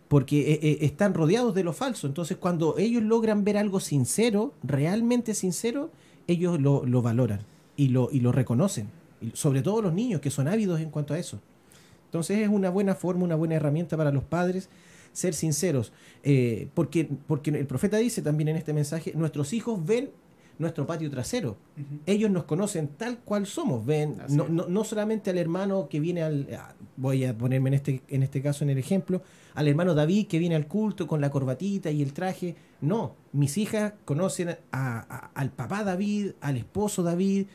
Porque 0.09 0.53
eh, 0.53 0.59
eh, 0.63 0.79
están 0.83 1.15
rodeados 1.15 1.55
de 1.55 1.65
lo 1.65 1.73
falso. 1.73 2.07
Entonces, 2.07 2.37
cuando 2.37 2.79
ellos 2.79 3.03
logran 3.03 3.45
ver 3.45 3.57
algo 3.57 3.81
sincero, 3.81 4.55
realmente 4.63 5.35
sincero, 5.35 5.91
ellos 6.29 6.61
lo, 6.61 6.85
lo 6.87 7.03
valoran 7.03 7.41
y 7.77 7.89
lo, 7.89 8.09
y 8.13 8.21
lo 8.21 8.33
reconocen. 8.33 8.89
Y 9.21 9.31
sobre 9.35 9.63
todo 9.63 9.83
los 9.83 9.93
niños, 9.95 10.21
que 10.21 10.31
son 10.31 10.47
ávidos 10.49 10.81
en 10.81 10.91
cuanto 10.91 11.15
a 11.15 11.19
eso. 11.19 11.41
Entonces 12.07 12.39
es 12.39 12.49
una 12.49 12.71
buena 12.71 12.95
forma, 12.95 13.25
una 13.25 13.35
buena 13.35 13.57
herramienta 13.57 13.97
para 13.97 14.13
los 14.13 14.23
padres 14.25 14.69
ser 15.17 15.35
sinceros. 15.35 15.93
Eh, 16.23 16.69
porque, 16.75 17.09
porque 17.27 17.51
el 17.51 17.67
profeta 17.67 17.97
dice 17.97 18.21
también 18.23 18.49
en 18.49 18.57
este 18.57 18.73
mensaje, 18.73 19.13
nuestros 19.15 19.53
hijos 19.53 19.85
ven 19.85 20.11
nuestro 20.59 20.87
patio 20.87 21.11
trasero. 21.11 21.57
Ellos 22.07 22.31
nos 22.31 22.45
conocen 22.45 22.89
tal 22.89 23.19
cual 23.19 23.47
somos. 23.47 23.85
Ven, 23.85 24.17
no, 24.31 24.49
no, 24.49 24.67
no 24.69 24.85
solamente 24.85 25.31
al 25.31 25.39
hermano 25.39 25.89
que 25.89 26.01
viene 26.01 26.23
al... 26.23 26.49
ah, 26.59 26.75
Voy 26.99 27.25
a 27.25 27.37
ponerme 27.37 27.69
en 27.69 27.75
este, 27.75 28.03
en 28.09 28.23
este 28.23 28.41
caso 28.41 28.65
en 28.65 28.71
el 28.71 28.79
ejemplo, 28.79 29.21
al 29.55 29.69
hermano 29.69 29.95
David 29.95 30.29
que 30.29 30.39
viene 30.39 30.55
al 30.57 30.67
culto 30.67 31.07
con 31.07 31.21
la 31.21 31.31
corbatita 31.31 31.91
y 31.91 32.01
el 32.03 32.15
traje. 32.15 32.57
No, 32.81 33.15
mis 33.33 33.59
hijas 33.59 33.93
conocen 34.07 34.49
a- 34.51 34.57
a- 34.73 35.31
al 35.35 35.51
papá 35.51 35.85
David, 35.85 36.33
al 36.41 36.57
esposo 36.57 37.03
David, 37.03 37.47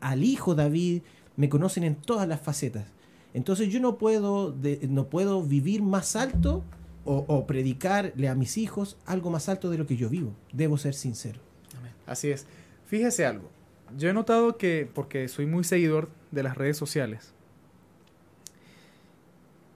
al 0.00 0.22
hijo 0.22 0.54
David, 0.54 1.02
me 1.36 1.48
conocen 1.48 1.82
en 1.82 1.96
todas 1.96 2.28
las 2.28 2.40
facetas. 2.40 2.86
Entonces 3.34 3.68
yo 3.72 3.80
no 3.80 3.98
puedo, 3.98 4.52
de- 4.52 4.78
no 4.88 5.08
puedo 5.08 5.42
vivir 5.42 5.82
más 5.82 6.14
alto 6.14 6.62
o, 7.04 7.46
predicarle 7.46 8.28
a 8.28 8.34
mis 8.34 8.56
hijos 8.56 8.96
algo 9.04 9.30
más 9.30 9.48
alto 9.48 9.70
de 9.70 9.78
lo 9.78 9.86
que 9.86 9.96
yo 9.96 10.08
vivo. 10.08 10.32
Debo 10.52 10.78
ser 10.78 10.94
sincero. 10.94 11.40
Así 12.06 12.30
es. 12.30 12.46
Fíjese 12.86 13.26
algo. 13.26 13.50
Yo 13.96 14.08
he 14.08 14.12
notado 14.12 14.56
que, 14.56 14.88
porque 14.92 15.28
soy 15.28 15.46
muy 15.46 15.64
seguidor 15.64 16.08
de 16.30 16.42
las 16.42 16.56
redes 16.56 16.76
sociales, 16.76 17.32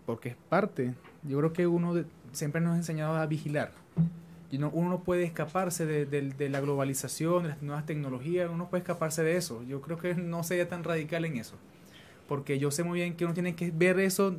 porque 0.06 0.30
es 0.30 0.36
parte, 0.48 0.94
yo 1.22 1.38
creo 1.38 1.52
que 1.52 1.66
uno 1.66 2.02
siempre 2.32 2.60
nos 2.60 2.74
ha 2.74 2.76
enseñado 2.76 3.16
a 3.16 3.26
vigilar. 3.26 3.72
Uno 4.50 4.88
no 4.88 5.00
puede 5.04 5.24
escaparse 5.24 5.84
de, 5.84 6.48
la 6.48 6.60
globalización, 6.60 7.42
de 7.42 7.48
las 7.50 7.62
nuevas 7.62 7.84
tecnologías, 7.84 8.48
uno 8.48 8.56
no 8.56 8.70
puede 8.70 8.80
escaparse 8.80 9.22
de 9.22 9.36
eso. 9.36 9.62
Yo 9.64 9.82
creo 9.82 9.98
que 9.98 10.14
no 10.14 10.42
sería 10.42 10.68
tan 10.68 10.84
radical 10.84 11.26
en 11.26 11.36
eso. 11.36 11.56
Porque 12.26 12.58
yo 12.58 12.70
sé 12.70 12.82
muy 12.82 13.00
bien 13.00 13.14
que 13.14 13.26
uno 13.26 13.34
tiene 13.34 13.54
que 13.54 13.70
ver 13.70 14.00
eso, 14.00 14.36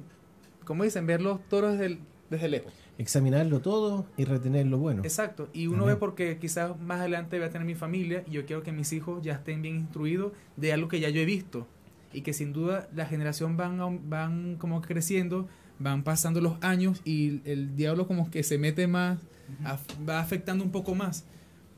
como 0.66 0.84
dicen, 0.84 1.06
ver 1.06 1.22
los 1.22 1.40
toros 1.48 1.78
desde, 1.78 2.00
desde 2.30 2.48
lejos. 2.48 2.74
Examinarlo 3.00 3.62
todo 3.62 4.06
y 4.18 4.26
retener 4.26 4.68
lo 4.68 4.78
bueno. 4.78 5.02
Exacto, 5.04 5.50
y 5.54 5.66
uno 5.68 5.86
ve 5.86 5.96
porque 5.96 6.38
quizás 6.38 6.80
más 6.80 7.00
adelante 7.00 7.38
voy 7.40 7.48
a 7.48 7.50
tener 7.50 7.66
mi 7.66 7.74
familia 7.76 8.24
y 8.28 8.32
yo 8.32 8.46
quiero 8.46 8.62
que 8.62 8.72
mis 8.72 8.92
hijos 8.94 9.24
ya 9.24 9.34
estén 9.34 9.62
bien 9.64 9.78
instruidos 9.78 10.34
de 10.58 10.74
algo 10.74 10.88
que 10.90 11.00
ya 11.00 11.10
yo 11.10 11.22
he 11.22 11.26
visto 11.26 11.66
y 12.14 12.22
que 12.22 12.34
sin 12.34 12.52
duda 12.54 12.88
la 12.94 13.06
generación 13.06 13.56
van, 13.58 14.10
van 14.10 14.58
como 14.58 14.82
creciendo, 14.82 15.48
van 15.80 16.04
pasando 16.04 16.42
los 16.42 16.62
años 16.62 17.02
y 17.06 17.40
el 17.50 17.76
diablo 17.78 18.06
como 18.06 18.30
que 18.30 18.44
se 18.44 18.58
mete 18.58 18.86
más, 18.86 19.18
af- 19.64 20.08
va 20.08 20.20
afectando 20.20 20.64
un 20.64 20.72
poco 20.72 20.94
más, 20.94 21.24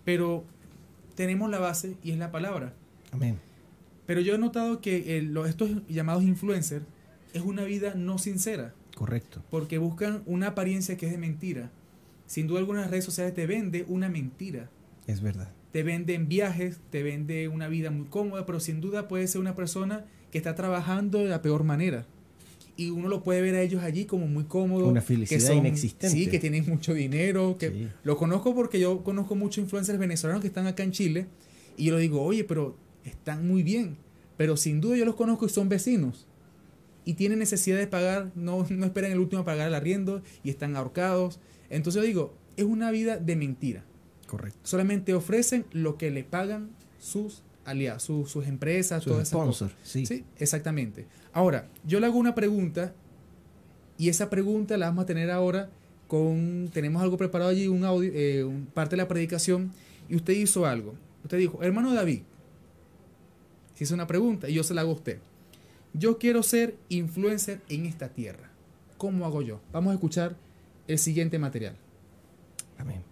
pero 0.03 0.43
tenemos 1.15 1.51
la 1.51 1.59
base 1.59 1.97
y 2.03 2.11
es 2.11 2.17
la 2.17 2.31
palabra. 2.31 2.73
Amén. 3.11 3.37
Pero 4.07 4.21
yo 4.21 4.33
he 4.33 4.37
notado 4.39 4.81
que 4.81 5.19
el- 5.19 5.33
lo- 5.35 5.45
estos 5.45 5.69
llamados 5.87 6.23
influencers 6.23 6.83
es 7.33 7.43
una 7.43 7.63
vida 7.63 7.93
no 7.95 8.17
sincera 8.17 8.73
Correcto. 9.01 9.43
porque 9.49 9.79
buscan 9.79 10.21
una 10.27 10.47
apariencia 10.49 10.95
que 10.95 11.07
es 11.07 11.11
de 11.11 11.17
mentira. 11.17 11.71
Sin 12.27 12.45
duda 12.47 12.59
algunas 12.59 12.89
redes 12.91 13.03
sociales 13.03 13.33
te 13.33 13.47
vende 13.47 13.83
una 13.87 14.09
mentira. 14.09 14.69
Es 15.07 15.21
verdad. 15.21 15.51
Te 15.71 15.81
venden 15.83 16.27
viajes, 16.27 16.79
te 16.91 17.01
vende 17.01 17.47
una 17.47 17.67
vida 17.67 17.89
muy 17.89 18.05
cómoda, 18.05 18.45
pero 18.45 18.59
sin 18.59 18.79
duda 18.79 19.07
puede 19.07 19.27
ser 19.27 19.41
una 19.41 19.55
persona 19.55 20.05
que 20.31 20.37
está 20.37 20.53
trabajando 20.53 21.17
de 21.17 21.29
la 21.29 21.41
peor 21.41 21.63
manera. 21.63 22.05
Y 22.77 22.89
uno 22.91 23.09
lo 23.09 23.23
puede 23.23 23.41
ver 23.41 23.55
a 23.55 23.61
ellos 23.61 23.81
allí 23.83 24.05
como 24.05 24.27
muy 24.27 24.43
cómodo. 24.43 24.87
Una 24.87 25.01
que 25.01 25.07
felicidad 25.07 25.53
inexistente. 25.53 26.15
Sí, 26.15 26.27
que 26.27 26.39
tienen 26.39 26.65
mucho 26.69 26.93
dinero. 26.93 27.57
Que 27.57 27.69
Sí. 27.69 27.87
Lo 28.03 28.17
conozco 28.17 28.53
porque 28.53 28.79
yo 28.79 29.03
conozco 29.03 29.35
muchos 29.35 29.57
influencers 29.63 29.97
venezolanos 29.97 30.41
que 30.41 30.47
están 30.47 30.67
acá 30.67 30.83
en 30.83 30.91
Chile. 30.91 31.25
Y 31.75 31.85
yo 31.85 31.93
lo 31.93 31.97
digo, 31.99 32.21
oye, 32.21 32.43
pero 32.43 32.77
están 33.03 33.47
muy 33.47 33.63
bien. 33.63 33.97
Pero 34.37 34.57
sin 34.57 34.79
duda 34.79 34.95
yo 34.95 35.05
los 35.05 35.15
conozco 35.15 35.45
y 35.47 35.49
son 35.49 35.69
vecinos. 35.69 36.27
Y 37.11 37.15
tienen 37.15 37.39
necesidad 37.39 37.77
de 37.77 37.87
pagar, 37.87 38.31
no, 38.35 38.65
no 38.69 38.85
esperan 38.85 39.11
el 39.11 39.19
último 39.19 39.41
a 39.41 39.45
pagar 39.45 39.67
el 39.67 39.73
arriendo 39.73 40.21
y 40.45 40.49
están 40.49 40.77
ahorcados. 40.77 41.41
Entonces 41.69 42.01
yo 42.01 42.07
digo, 42.07 42.33
es 42.55 42.63
una 42.63 42.89
vida 42.89 43.17
de 43.17 43.35
mentira. 43.35 43.83
Correcto. 44.27 44.57
Solamente 44.63 45.13
ofrecen 45.13 45.65
lo 45.73 45.97
que 45.97 46.09
le 46.09 46.23
pagan 46.23 46.69
sus 46.99 47.43
aliados, 47.65 48.03
sus, 48.03 48.31
sus 48.31 48.47
empresas, 48.47 49.03
Sus 49.03 49.27
sponsors, 49.27 49.73
sí. 49.83 50.05
Sí, 50.05 50.23
exactamente. 50.39 51.05
Ahora, 51.33 51.67
yo 51.85 51.99
le 51.99 52.05
hago 52.05 52.17
una 52.17 52.33
pregunta 52.33 52.93
y 53.97 54.07
esa 54.07 54.29
pregunta 54.29 54.77
la 54.77 54.85
vamos 54.85 55.03
a 55.03 55.05
tener 55.05 55.29
ahora 55.31 55.69
con, 56.07 56.69
tenemos 56.73 57.01
algo 57.01 57.17
preparado 57.17 57.49
allí, 57.49 57.67
un 57.67 57.83
audio, 57.83 58.09
eh, 58.13 58.45
un- 58.45 58.67
parte 58.67 58.91
de 58.95 59.01
la 59.01 59.09
predicación 59.09 59.71
y 60.07 60.15
usted 60.15 60.31
hizo 60.31 60.65
algo. 60.65 60.95
Usted 61.25 61.37
dijo, 61.39 61.59
hermano 61.61 61.93
David, 61.93 62.21
hizo 63.79 63.93
una 63.95 64.07
pregunta 64.07 64.47
y 64.47 64.53
yo 64.53 64.63
se 64.63 64.73
la 64.73 64.81
hago 64.81 64.91
a 64.91 64.95
usted. 64.95 65.19
Yo 65.93 66.17
quiero 66.17 66.41
ser 66.43 66.77
influencer 66.89 67.61
en 67.69 67.85
esta 67.85 68.09
tierra. 68.09 68.49
¿Cómo 68.97 69.25
hago 69.25 69.41
yo? 69.41 69.59
Vamos 69.71 69.91
a 69.91 69.95
escuchar 69.95 70.35
el 70.87 70.97
siguiente 70.99 71.37
material. 71.39 71.75
Amén. 72.77 73.03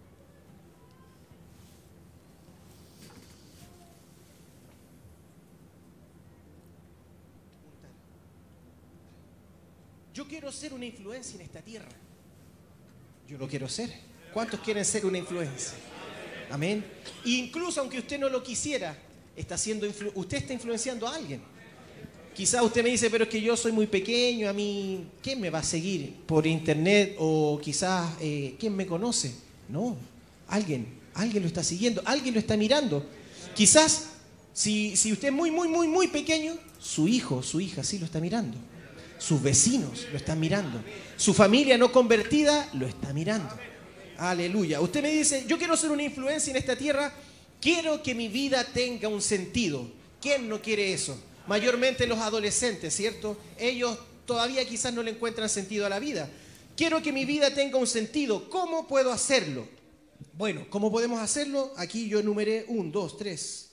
Yo 10.12 10.26
quiero 10.26 10.50
ser 10.50 10.72
una 10.74 10.84
influencia 10.86 11.36
en 11.36 11.42
esta 11.42 11.60
tierra. 11.60 11.88
Yo 13.28 13.38
lo 13.38 13.46
quiero 13.46 13.68
ser. 13.68 13.90
¿Cuántos 14.32 14.60
quieren 14.60 14.84
ser 14.84 15.06
una 15.06 15.18
influencia? 15.18 15.74
Amén. 16.50 16.84
Incluso 17.24 17.80
aunque 17.80 17.98
usted 17.98 18.18
no 18.18 18.28
lo 18.28 18.42
quisiera, 18.42 18.96
está 19.36 19.56
siendo 19.56 19.86
influ- 19.86 20.12
usted 20.14 20.38
está 20.38 20.52
influenciando 20.52 21.06
a 21.06 21.14
alguien. 21.14 21.40
Quizás 22.34 22.62
usted 22.62 22.82
me 22.82 22.90
dice, 22.90 23.10
pero 23.10 23.24
es 23.24 23.30
que 23.30 23.40
yo 23.40 23.56
soy 23.56 23.72
muy 23.72 23.86
pequeño, 23.86 24.48
a 24.48 24.52
mí, 24.52 25.04
¿quién 25.22 25.40
me 25.40 25.50
va 25.50 25.58
a 25.58 25.64
seguir? 25.64 26.14
¿Por 26.26 26.46
internet 26.46 27.16
o 27.18 27.60
quizás 27.62 28.08
eh, 28.20 28.54
quién 28.58 28.74
me 28.74 28.86
conoce? 28.86 29.34
No, 29.68 29.96
alguien, 30.48 30.86
alguien 31.14 31.42
lo 31.42 31.48
está 31.48 31.62
siguiendo, 31.62 32.02
alguien 32.04 32.34
lo 32.34 32.40
está 32.40 32.56
mirando. 32.56 33.04
Quizás, 33.54 34.10
si, 34.52 34.96
si 34.96 35.12
usted 35.12 35.28
es 35.28 35.34
muy, 35.34 35.50
muy, 35.50 35.68
muy, 35.68 35.88
muy 35.88 36.08
pequeño, 36.08 36.56
su 36.80 37.08
hijo, 37.08 37.42
su 37.42 37.60
hija 37.60 37.84
sí 37.84 37.98
lo 37.98 38.06
está 38.06 38.20
mirando. 38.20 38.56
Sus 39.18 39.42
vecinos 39.42 40.06
lo 40.10 40.16
están 40.16 40.40
mirando. 40.40 40.82
Su 41.16 41.34
familia 41.34 41.76
no 41.76 41.92
convertida 41.92 42.70
lo 42.72 42.86
está 42.86 43.12
mirando. 43.12 43.54
Aleluya. 44.16 44.80
Usted 44.80 45.02
me 45.02 45.10
dice, 45.10 45.44
yo 45.46 45.58
quiero 45.58 45.76
ser 45.76 45.90
una 45.90 46.02
influencia 46.02 46.50
en 46.50 46.56
esta 46.56 46.76
tierra, 46.76 47.12
quiero 47.60 48.02
que 48.02 48.14
mi 48.14 48.28
vida 48.28 48.64
tenga 48.64 49.08
un 49.08 49.20
sentido. 49.20 49.86
¿Quién 50.20 50.48
no 50.48 50.60
quiere 50.62 50.92
eso? 50.92 51.18
Mayormente 51.46 52.06
los 52.06 52.18
adolescentes, 52.18 52.94
¿cierto? 52.94 53.36
Ellos 53.58 53.98
todavía 54.26 54.64
quizás 54.66 54.92
no 54.94 55.02
le 55.02 55.10
encuentran 55.12 55.48
sentido 55.48 55.86
a 55.86 55.88
la 55.88 55.98
vida. 55.98 56.28
Quiero 56.76 57.02
que 57.02 57.12
mi 57.12 57.24
vida 57.24 57.52
tenga 57.52 57.78
un 57.78 57.86
sentido. 57.86 58.48
¿Cómo 58.48 58.86
puedo 58.86 59.12
hacerlo? 59.12 59.66
Bueno, 60.34 60.66
¿cómo 60.70 60.90
podemos 60.90 61.20
hacerlo? 61.20 61.72
Aquí 61.76 62.08
yo 62.08 62.20
enumeré 62.20 62.64
un, 62.68 62.90
dos, 62.92 63.16
tres, 63.18 63.70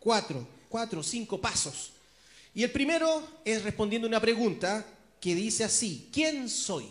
cuatro, 0.00 0.46
cuatro, 0.68 1.02
cinco 1.02 1.40
pasos. 1.40 1.92
Y 2.54 2.62
el 2.62 2.70
primero 2.70 3.22
es 3.44 3.62
respondiendo 3.62 4.06
una 4.08 4.20
pregunta 4.20 4.84
que 5.20 5.34
dice 5.34 5.64
así, 5.64 6.08
¿quién 6.12 6.48
soy? 6.48 6.86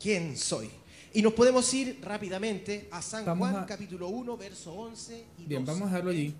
¿Quién 0.00 0.36
soy? 0.36 0.70
Y 1.14 1.22
nos 1.22 1.32
podemos 1.32 1.72
ir 1.72 1.98
rápidamente 2.02 2.88
a 2.90 3.00
San 3.00 3.24
Vamos 3.24 3.50
Juan 3.50 3.62
a- 3.62 3.66
capítulo 3.66 4.08
1, 4.08 4.36
verso 4.36 4.72
11 4.72 5.24
y 5.38 5.44
Bien, 5.46 5.64
12. 5.64 5.72
vamos 5.72 5.88
a 5.88 5.92
dejarlo 5.92 6.10
allí. 6.10 6.34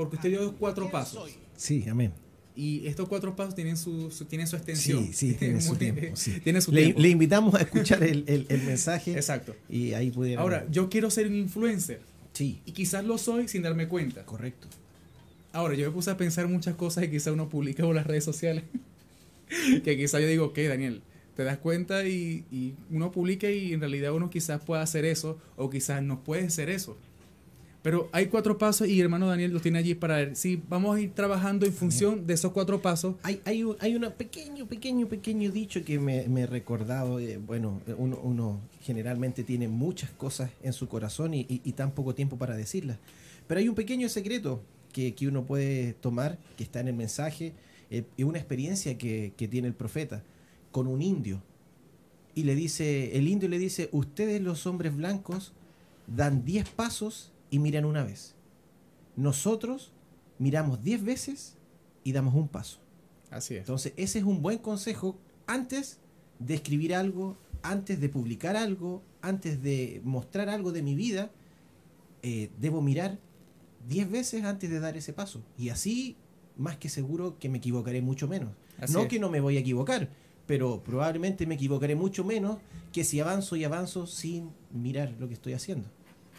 Porque 0.00 0.16
usted 0.16 0.30
dio 0.30 0.54
cuatro 0.56 0.84
¿Quién 0.84 0.92
pasos. 0.92 1.30
Sí, 1.56 1.84
amén. 1.88 2.12
Y 2.56 2.86
estos 2.86 3.08
cuatro 3.08 3.36
pasos 3.36 3.54
tienen 3.54 3.76
su, 3.76 4.10
su- 4.10 4.24
tienen 4.24 4.46
su 4.46 4.56
extensión. 4.56 5.06
Sí, 5.06 5.12
sí, 5.12 5.34
tiene 5.38 5.60
su 5.60 5.76
tiempo. 5.76 6.02
sí. 6.14 6.40
Tiene 6.40 6.60
su 6.60 6.72
le, 6.72 6.82
tiempo. 6.82 7.00
le 7.00 7.08
invitamos 7.08 7.54
a 7.54 7.60
escuchar 7.60 8.02
el, 8.02 8.24
el- 8.26 8.46
el 8.48 8.62
mensaje 8.62 9.12
Exacto. 9.12 9.54
y 9.68 9.92
ahí 9.92 10.10
pudiera. 10.10 10.40
Ahora, 10.42 10.66
yo 10.70 10.88
quiero 10.90 11.10
ser 11.10 11.26
un 11.26 11.36
influencer. 11.36 12.00
Sí, 12.32 12.60
Y 12.64 12.72
quizás 12.72 13.04
lo 13.04 13.18
soy 13.18 13.48
sin 13.48 13.62
darme 13.62 13.88
cuenta. 13.88 14.24
correcto. 14.24 14.68
Ahora, 15.52 15.74
yo 15.74 15.86
me 15.86 15.92
puse 15.92 16.10
a 16.10 16.16
pensar 16.16 16.46
muchas 16.48 16.74
cosas 16.76 17.04
que 17.04 17.10
quizás 17.10 17.32
uno 17.32 17.48
publica 17.48 17.82
por 17.84 17.94
las 17.94 18.06
redes 18.06 18.24
sociales. 18.24 18.64
que 19.84 19.96
quizás 19.96 20.20
yo 20.20 20.26
digo, 20.28 20.46
ok, 20.46 20.58
Daniel, 20.68 21.02
te 21.36 21.44
das 21.44 21.58
cuenta 21.58 22.04
y, 22.06 22.44
y 22.52 22.74
uno 22.90 23.10
publica 23.10 23.50
y 23.50 23.72
en 23.72 23.80
realidad 23.80 24.12
uno 24.12 24.30
quizás 24.30 24.60
pueda 24.62 24.82
hacer 24.82 25.04
eso 25.04 25.38
o 25.56 25.70
quizás 25.70 26.02
no 26.02 26.22
puede 26.22 26.46
hacer 26.46 26.68
eso. 26.70 26.96
Pero 27.82 28.10
hay 28.12 28.26
cuatro 28.26 28.58
pasos 28.58 28.88
y 28.88 29.00
hermano 29.00 29.26
Daniel 29.26 29.52
los 29.52 29.62
tiene 29.62 29.78
allí 29.78 29.94
para 29.94 30.16
ver. 30.16 30.36
Sí, 30.36 30.62
vamos 30.68 30.96
a 30.96 31.00
ir 31.00 31.12
trabajando 31.14 31.64
en 31.64 31.72
función 31.72 32.26
de 32.26 32.34
esos 32.34 32.52
cuatro 32.52 32.82
pasos. 32.82 33.14
Hay, 33.22 33.40
hay, 33.46 33.62
un, 33.64 33.74
hay 33.80 33.96
un 33.96 34.02
pequeño, 34.12 34.66
pequeño, 34.66 35.08
pequeño 35.08 35.50
dicho 35.50 35.82
que 35.82 35.98
me, 35.98 36.28
me 36.28 36.42
he 36.42 36.46
recordado. 36.46 37.18
eh, 37.20 37.38
bueno, 37.38 37.80
uno, 37.96 38.18
uno 38.22 38.60
generalmente 38.82 39.44
tiene 39.44 39.66
muchas 39.68 40.10
cosas 40.10 40.50
en 40.62 40.74
su 40.74 40.88
corazón 40.88 41.32
y, 41.32 41.40
y- 41.48 41.62
y 41.64 41.72
tan 41.72 41.92
poco 41.92 42.14
tiempo 42.14 42.36
para 42.36 42.54
decirlas. 42.54 42.98
Pero 43.46 43.60
hay 43.60 43.68
un 43.70 43.74
pequeño 43.74 44.10
secreto 44.10 44.62
que, 44.92 45.14
que 45.14 45.26
uno 45.26 45.44
puede 45.44 45.94
tomar, 45.94 46.38
que 46.58 46.64
está 46.64 46.80
en 46.80 46.88
el 46.88 46.94
mensaje, 46.94 47.54
eh, 47.90 48.04
y 48.16 48.24
una 48.24 48.38
experiencia 48.38 48.98
que, 48.98 49.32
que 49.38 49.48
tiene 49.48 49.68
el 49.68 49.74
profeta 49.74 50.22
con 50.70 50.86
un 50.86 51.00
indio. 51.00 51.42
Y 52.34 52.42
le 52.44 52.54
dice, 52.54 53.16
el 53.16 53.26
indio 53.26 53.48
le 53.48 53.58
dice, 53.58 53.88
ustedes 53.92 54.40
los 54.42 54.66
hombres 54.66 54.94
blancos 54.94 55.52
dan 56.06 56.44
10 56.44 56.68
pasos 56.68 57.32
y 57.50 57.58
miran 57.58 57.84
una 57.84 58.04
vez. 58.04 58.34
Nosotros 59.16 59.92
miramos 60.38 60.82
10 60.82 61.04
veces 61.04 61.56
y 62.04 62.12
damos 62.12 62.34
un 62.34 62.48
paso. 62.48 62.78
Así 63.30 63.54
es. 63.54 63.60
Entonces, 63.60 63.92
ese 63.96 64.18
es 64.20 64.24
un 64.24 64.42
buen 64.42 64.58
consejo 64.58 65.18
antes 65.46 65.98
de 66.38 66.54
escribir 66.54 66.94
algo, 66.94 67.36
antes 67.62 68.00
de 68.00 68.08
publicar 68.08 68.56
algo, 68.56 69.02
antes 69.20 69.62
de 69.62 70.00
mostrar 70.04 70.48
algo 70.48 70.72
de 70.72 70.82
mi 70.82 70.94
vida. 70.94 71.30
eh, 72.22 72.50
debo 72.58 72.82
mirar 72.82 73.18
10 73.88 74.10
veces 74.10 74.44
antes 74.44 74.68
de 74.70 74.78
dar 74.80 74.96
ese 74.96 75.12
paso. 75.12 75.42
Y 75.56 75.70
así, 75.70 76.16
más 76.56 76.76
que 76.76 76.88
seguro 76.88 77.38
que 77.38 77.48
me 77.48 77.58
equivocaré 77.58 78.02
mucho 78.02 78.28
menos. 78.28 78.50
Así 78.78 78.92
no 78.92 79.02
es. 79.02 79.08
que 79.08 79.18
no 79.18 79.30
me 79.30 79.40
voy 79.40 79.56
a 79.56 79.60
equivocar, 79.60 80.10
pero 80.46 80.82
probablemente 80.82 81.46
me 81.46 81.54
equivocaré 81.54 81.94
mucho 81.94 82.24
menos 82.24 82.58
que 82.92 83.04
si 83.04 83.20
avanzo 83.20 83.56
y 83.56 83.64
avanzo 83.64 84.06
sin 84.06 84.50
mirar 84.70 85.14
lo 85.18 85.28
que 85.28 85.34
estoy 85.34 85.52
haciendo. 85.54 85.88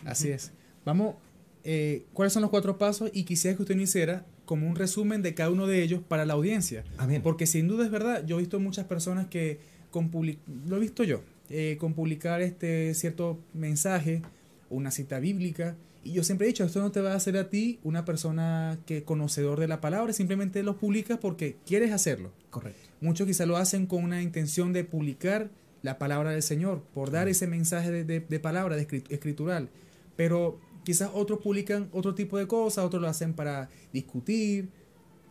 Así 0.05 0.29
es. 0.29 0.51
Vamos, 0.85 1.15
eh, 1.63 2.05
¿cuáles 2.13 2.33
son 2.33 2.41
los 2.41 2.49
cuatro 2.51 2.77
pasos? 2.77 3.09
Y 3.13 3.23
quisiera 3.23 3.55
que 3.55 3.63
usted 3.63 3.75
nos 3.75 3.83
hiciera 3.85 4.25
como 4.45 4.67
un 4.67 4.75
resumen 4.75 5.21
de 5.21 5.33
cada 5.33 5.49
uno 5.49 5.67
de 5.67 5.83
ellos 5.83 6.01
para 6.07 6.25
la 6.25 6.33
audiencia. 6.33 6.83
Amén. 6.97 7.21
Porque 7.21 7.45
sin 7.47 7.67
duda 7.67 7.85
es 7.85 7.91
verdad, 7.91 8.25
yo 8.25 8.37
he 8.37 8.39
visto 8.39 8.59
muchas 8.59 8.85
personas 8.85 9.27
que 9.27 9.59
con 9.91 10.09
public- 10.11 10.39
lo 10.67 10.77
he 10.77 10.79
visto 10.79 11.03
yo, 11.03 11.21
eh, 11.49 11.77
con 11.79 11.93
publicar 11.93 12.41
este 12.41 12.93
cierto 12.93 13.39
mensaje, 13.53 14.21
una 14.69 14.89
cita 14.91 15.19
bíblica, 15.19 15.75
y 16.03 16.13
yo 16.13 16.23
siempre 16.23 16.47
he 16.47 16.49
dicho, 16.49 16.63
esto 16.63 16.79
no 16.81 16.91
te 16.91 16.99
va 17.01 17.11
a 17.13 17.15
hacer 17.15 17.37
a 17.37 17.49
ti 17.49 17.79
una 17.83 18.05
persona 18.05 18.79
que 18.87 19.03
conocedor 19.03 19.59
de 19.59 19.67
la 19.67 19.81
palabra, 19.81 20.13
simplemente 20.13 20.63
lo 20.63 20.77
publicas 20.77 21.19
porque 21.19 21.57
quieres 21.65 21.91
hacerlo. 21.91 22.31
Correcto. 22.49 22.79
Muchos 23.01 23.27
quizá 23.27 23.45
lo 23.45 23.57
hacen 23.57 23.85
con 23.85 24.03
una 24.03 24.21
intención 24.21 24.73
de 24.73 24.83
publicar 24.83 25.51
la 25.83 25.99
palabra 25.99 26.31
del 26.31 26.41
Señor, 26.41 26.81
por 26.93 27.11
dar 27.11 27.27
ese 27.27 27.45
mensaje 27.47 27.91
de, 27.91 28.03
de- 28.03 28.19
de 28.21 28.39
palabra, 28.39 28.75
de 28.75 28.87
escrit- 28.87 29.05
escritural. 29.09 29.69
Pero 30.15 30.59
quizás 30.83 31.11
otros 31.13 31.39
publican 31.39 31.89
otro 31.91 32.15
tipo 32.15 32.37
de 32.37 32.47
cosas, 32.47 32.85
otros 32.85 33.01
lo 33.01 33.07
hacen 33.07 33.33
para 33.33 33.69
discutir. 33.91 34.69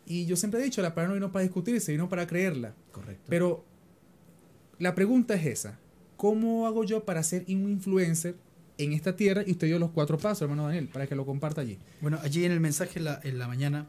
Y 0.06 0.27
yo 0.27 0.36
siempre 0.36 0.60
he 0.60 0.64
dicho, 0.64 0.82
la 0.82 0.94
palabra 0.94 1.10
no 1.10 1.14
vino 1.14 1.32
para 1.32 1.43
discutirse, 1.43 1.93
vino 1.93 2.09
para 2.09 2.27
creerla. 2.27 2.74
Correcto. 2.93 3.24
Pero 3.28 3.64
la 4.78 4.94
pregunta 4.94 5.35
es 5.35 5.47
esa. 5.47 5.78
¿Cómo 6.16 6.66
hago 6.66 6.85
yo 6.85 7.05
para 7.05 7.22
ser 7.22 7.44
un 7.48 7.70
influencer 7.70 8.36
en 8.78 8.93
esta 8.93 9.14
tierra? 9.16 9.43
Y 9.47 9.52
usted 9.52 9.68
dio 9.68 9.78
los 9.78 9.90
cuatro 9.90 10.18
pasos, 10.18 10.43
hermano 10.43 10.66
Daniel, 10.66 10.89
para 10.89 11.06
que 11.06 11.14
lo 11.14 11.24
comparta 11.24 11.60
allí. 11.60 11.78
Bueno, 12.01 12.18
allí 12.22 12.44
en 12.44 12.52
el 12.52 12.60
mensaje 12.60 12.98
en 12.98 13.05
la, 13.05 13.20
en 13.22 13.39
la 13.39 13.47
mañana 13.47 13.86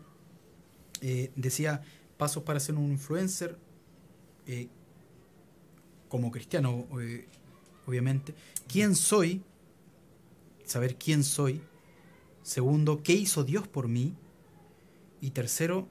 eh, 1.01 1.31
decía 1.35 1.81
pasos 2.17 2.43
para 2.43 2.59
ser 2.59 2.75
un 2.75 2.91
influencer 2.91 3.57
eh, 4.45 4.67
como 6.07 6.31
cristiano, 6.31 6.85
eh, 7.01 7.25
obviamente. 7.87 8.35
¿Quién 8.67 8.95
soy? 8.95 9.41
Saber 10.71 10.95
quién 10.95 11.25
soy. 11.25 11.61
Segundo, 12.43 13.03
¿qué 13.03 13.11
hizo 13.11 13.43
Dios 13.43 13.67
por 13.67 13.89
mí? 13.89 14.13
Y 15.19 15.31
tercero, 15.31 15.89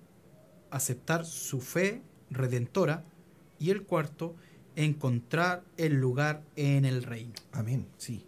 aceptar 0.70 1.26
su 1.26 1.60
fe 1.60 2.00
redentora. 2.30 3.04
Y 3.58 3.68
el 3.68 3.82
cuarto, 3.82 4.34
encontrar 4.76 5.62
el 5.76 5.96
lugar 6.00 6.42
en 6.56 6.86
el 6.86 7.02
reino. 7.02 7.34
Amén, 7.52 7.86
sí. 7.98 8.24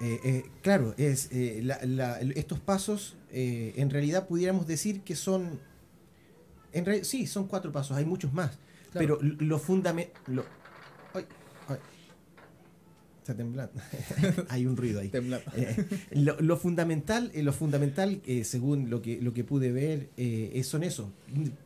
Eh, 0.00 0.18
eh, 0.24 0.44
claro, 0.62 0.94
es, 0.96 1.28
eh, 1.30 1.60
la- 1.62 1.78
la- 1.84 2.18
estos 2.20 2.58
pasos 2.58 3.16
en 3.30 3.90
realidad 3.90 4.26
pudiéramos 4.26 4.66
decir 4.66 5.02
que 5.02 5.14
son, 5.14 5.60
en 6.72 6.86
re- 6.86 7.04
sí, 7.04 7.26
son 7.26 7.46
cuatro 7.48 7.70
pasos, 7.70 7.94
hay 7.98 8.06
muchos 8.06 8.32
más, 8.32 8.52
Claro. 8.92 9.18
pero 9.18 9.18
lo- 9.20 9.36
lo 9.44 9.58
fundamental... 9.58 10.44
Está 13.26 13.36
temblando, 13.38 13.72
hay 14.50 14.66
un 14.66 14.76
ruido 14.76 15.00
ahí. 15.00 15.10
Eh, 15.56 15.84
lo, 16.12 16.40
lo 16.40 16.56
fundamental, 16.56 17.32
eh, 17.34 17.42
lo 17.42 17.52
fundamental 17.52 18.20
eh, 18.24 18.44
según 18.44 18.88
lo 18.88 19.02
que, 19.02 19.20
lo 19.20 19.34
que 19.34 19.42
pude 19.42 19.72
ver, 19.72 20.10
es- 20.16 20.68
son 20.68 20.84
eso. 20.84 21.10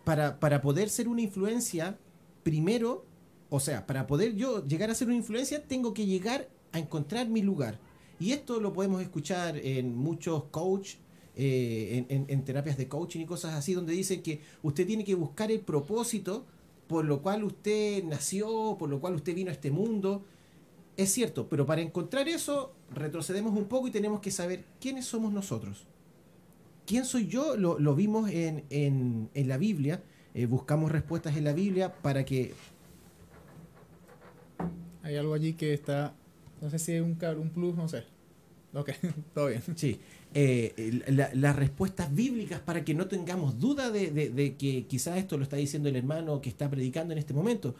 Para, 0.04 0.40
para 0.40 0.62
poder 0.62 0.88
ser 0.88 1.06
una 1.06 1.20
influencia, 1.20 1.98
primero, 2.44 3.04
o 3.50 3.60
sea, 3.60 3.86
para 3.86 4.06
poder 4.06 4.36
yo 4.36 4.66
llegar 4.66 4.88
a 4.90 4.94
ser 4.94 5.08
una 5.08 5.18
influencia, 5.18 5.62
tengo 5.62 5.92
que 5.92 6.06
llegar 6.06 6.48
a 6.72 6.78
encontrar 6.78 7.28
mi 7.28 7.42
lugar. 7.42 7.78
Y 8.18 8.32
esto 8.32 8.58
lo 8.58 8.72
podemos 8.72 9.02
escuchar 9.02 9.58
en 9.58 9.94
muchos 9.94 10.44
coach, 10.44 10.94
en, 11.36 12.06
en- 12.08 12.24
en 12.28 12.42
terapias 12.42 12.78
de 12.78 12.88
coaching 12.88 13.20
y 13.20 13.26
cosas 13.26 13.52
así, 13.52 13.74
donde 13.74 13.92
dicen 13.92 14.22
que 14.22 14.40
usted 14.62 14.86
tiene 14.86 15.04
que 15.04 15.14
buscar 15.14 15.52
el 15.52 15.60
propósito 15.60 16.46
por 16.88 17.04
lo 17.04 17.20
cual 17.20 17.44
usted 17.44 18.02
nació, 18.04 18.76
por 18.78 18.88
lo 18.88 18.98
cual 18.98 19.14
usted 19.16 19.34
vino 19.34 19.50
a 19.50 19.52
este 19.52 19.70
mundo. 19.70 20.24
Es 21.00 21.12
cierto, 21.14 21.48
pero 21.48 21.64
para 21.64 21.80
encontrar 21.80 22.28
eso 22.28 22.74
retrocedemos 22.94 23.56
un 23.56 23.64
poco 23.64 23.88
y 23.88 23.90
tenemos 23.90 24.20
que 24.20 24.30
saber 24.30 24.64
quiénes 24.82 25.06
somos 25.06 25.32
nosotros. 25.32 25.86
¿Quién 26.86 27.06
soy 27.06 27.26
yo? 27.26 27.56
Lo, 27.56 27.78
lo 27.78 27.94
vimos 27.94 28.28
en, 28.30 28.64
en- 28.68 29.30
en 29.32 29.48
la 29.48 29.56
Biblia. 29.56 30.02
eh, 30.34 30.44
buscamos 30.44 30.92
respuestas 30.92 31.36
en 31.38 31.44
la 31.44 31.54
Biblia 31.54 31.94
para 32.02 32.24
que... 32.26 32.52
Hay 35.02 35.16
algo 35.16 35.32
allí 35.32 35.54
que 35.54 35.72
está, 35.72 36.14
no 36.60 36.68
sé 36.68 36.78
si 36.78 36.92
es 36.92 37.00
un 37.02 37.16
un 37.38 37.48
plus, 37.50 37.74
no 37.76 37.88
sé. 37.88 38.04
Ok, 38.74 38.90
todo 39.34 39.46
bien. 39.46 39.62
Sí, 39.76 39.98
eh, 40.34 41.00
la- 41.08 41.30
las 41.32 41.56
respuestas 41.56 42.14
bíblicas 42.14 42.60
para 42.60 42.84
que 42.84 42.92
no 42.94 43.06
tengamos 43.08 43.58
duda 43.58 43.90
de, 43.90 44.10
de- 44.10 44.28
de 44.28 44.56
que 44.56 44.84
quizás 44.86 45.16
esto 45.16 45.38
lo 45.38 45.44
está 45.44 45.56
diciendo 45.56 45.88
el 45.88 45.96
hermano 45.96 46.42
que 46.42 46.50
está 46.50 46.68
predicando 46.68 47.12
en 47.14 47.18
este 47.18 47.32
momento. 47.32 47.74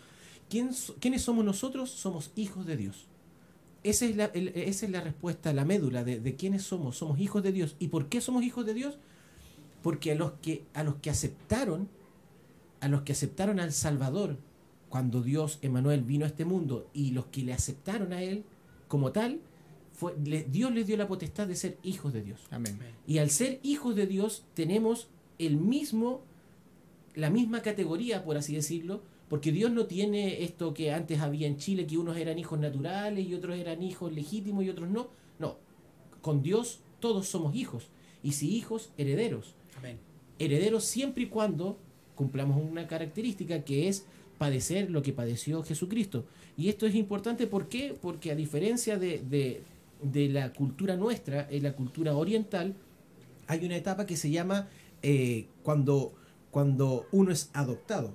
¿Quién 0.48 0.70
¿Quiénes 1.00 1.20
somos 1.22 1.44
nosotros? 1.44 1.90
Somos 1.90 2.30
hijos 2.34 2.64
de 2.66 2.76
Dios. 2.78 3.06
Esa 3.82 4.04
es 4.06 4.16
la, 4.16 4.26
el- 4.26 4.48
esa 4.48 4.86
es 4.86 4.92
la 4.92 5.00
respuesta, 5.00 5.52
la 5.52 5.64
médula 5.64 6.04
de, 6.04 6.20
de 6.20 6.34
quiénes 6.36 6.62
somos. 6.62 6.98
Somos 6.98 7.18
hijos 7.20 7.42
de 7.42 7.52
Dios. 7.52 7.76
¿Y 7.78 7.88
por 7.88 8.08
qué 8.08 8.20
somos 8.20 8.42
hijos 8.44 8.66
de 8.66 8.74
Dios? 8.74 8.98
Porque 9.82 10.12
a 10.12 10.14
los 10.14 10.32
que, 10.42 10.64
a 10.74 10.82
los 10.84 10.96
que 10.96 11.08
aceptaron, 11.10 11.88
a 12.80 12.88
los 12.88 13.02
que 13.02 13.12
aceptaron 13.12 13.58
al 13.60 13.72
Salvador, 13.72 14.36
cuando 14.90 15.22
Dios, 15.22 15.58
Emanuel, 15.62 16.02
vino 16.02 16.24
a 16.24 16.28
este 16.28 16.44
mundo, 16.44 16.88
y 16.92 17.12
los 17.12 17.26
que 17.26 17.42
le 17.42 17.52
aceptaron 17.52 18.12
a 18.12 18.22
Él 18.22 18.44
como 18.88 19.12
tal, 19.12 19.40
fue, 19.94 20.14
le- 20.24 20.44
Dios 20.44 20.72
les 20.72 20.86
dio 20.86 20.96
la 20.96 21.06
potestad 21.08 21.46
de 21.46 21.54
ser 21.56 21.78
hijos 21.82 22.12
de 22.12 22.22
Dios. 22.22 22.40
Amén. 22.50 22.78
Y 23.06 23.18
al 23.18 23.30
ser 23.30 23.60
hijos 23.62 23.94
de 23.96 24.06
Dios 24.06 24.44
tenemos 24.54 25.08
el 25.38 25.56
mismo, 25.56 26.22
la 27.14 27.30
misma 27.30 27.62
categoría, 27.62 28.24
por 28.24 28.36
así 28.36 28.54
decirlo, 28.54 29.00
porque 29.30 29.50
Dios 29.52 29.70
no 29.70 29.86
tiene 29.86 30.42
esto 30.44 30.74
que 30.74 30.92
antes 30.92 31.20
había 31.20 31.46
en 31.46 31.56
Chile, 31.56 31.86
que 31.86 31.96
unos 31.96 32.18
eran 32.18 32.38
hijos 32.38 32.58
naturales 32.58 33.26
y 33.26 33.32
otros 33.34 33.56
eran 33.56 33.82
hijos 33.82 34.12
legítimos 34.12 34.64
y 34.64 34.68
otros 34.68 34.90
no. 34.90 35.08
No, 35.38 35.56
con 36.20 36.42
Dios 36.42 36.80
todos 37.00 37.28
somos 37.28 37.54
hijos. 37.54 37.88
Y 38.22 38.32
si 38.32 38.54
hijos, 38.54 38.90
herederos. 38.98 39.54
Amén. 39.78 39.96
Herederos 40.38 40.84
siempre 40.84 41.22
y 41.22 41.26
cuando 41.26 41.78
cumplamos 42.14 42.60
una 42.62 42.86
característica 42.86 43.64
que 43.64 43.88
es 43.88 44.04
padecer 44.36 44.90
lo 44.90 45.00
que 45.02 45.12
padeció 45.14 45.62
Jesucristo. 45.62 46.24
Y 46.58 46.68
esto 46.68 46.84
es 46.86 46.94
importante 46.94 47.46
¿por 47.46 47.68
qué? 47.68 47.96
porque 48.02 48.30
a 48.30 48.34
diferencia 48.34 48.98
de, 48.98 49.22
de- 49.22 49.62
de 50.02 50.28
la 50.28 50.52
cultura 50.52 50.96
nuestra, 50.96 51.46
en 51.50 51.62
la 51.62 51.74
cultura 51.74 52.16
oriental, 52.16 52.74
hay 53.46 53.64
una 53.64 53.76
etapa 53.76 54.06
que 54.06 54.16
se 54.16 54.30
llama 54.30 54.68
eh, 55.02 55.46
cuando, 55.62 56.12
cuando 56.50 57.06
uno 57.12 57.30
es 57.32 57.50
adoptado. 57.52 58.12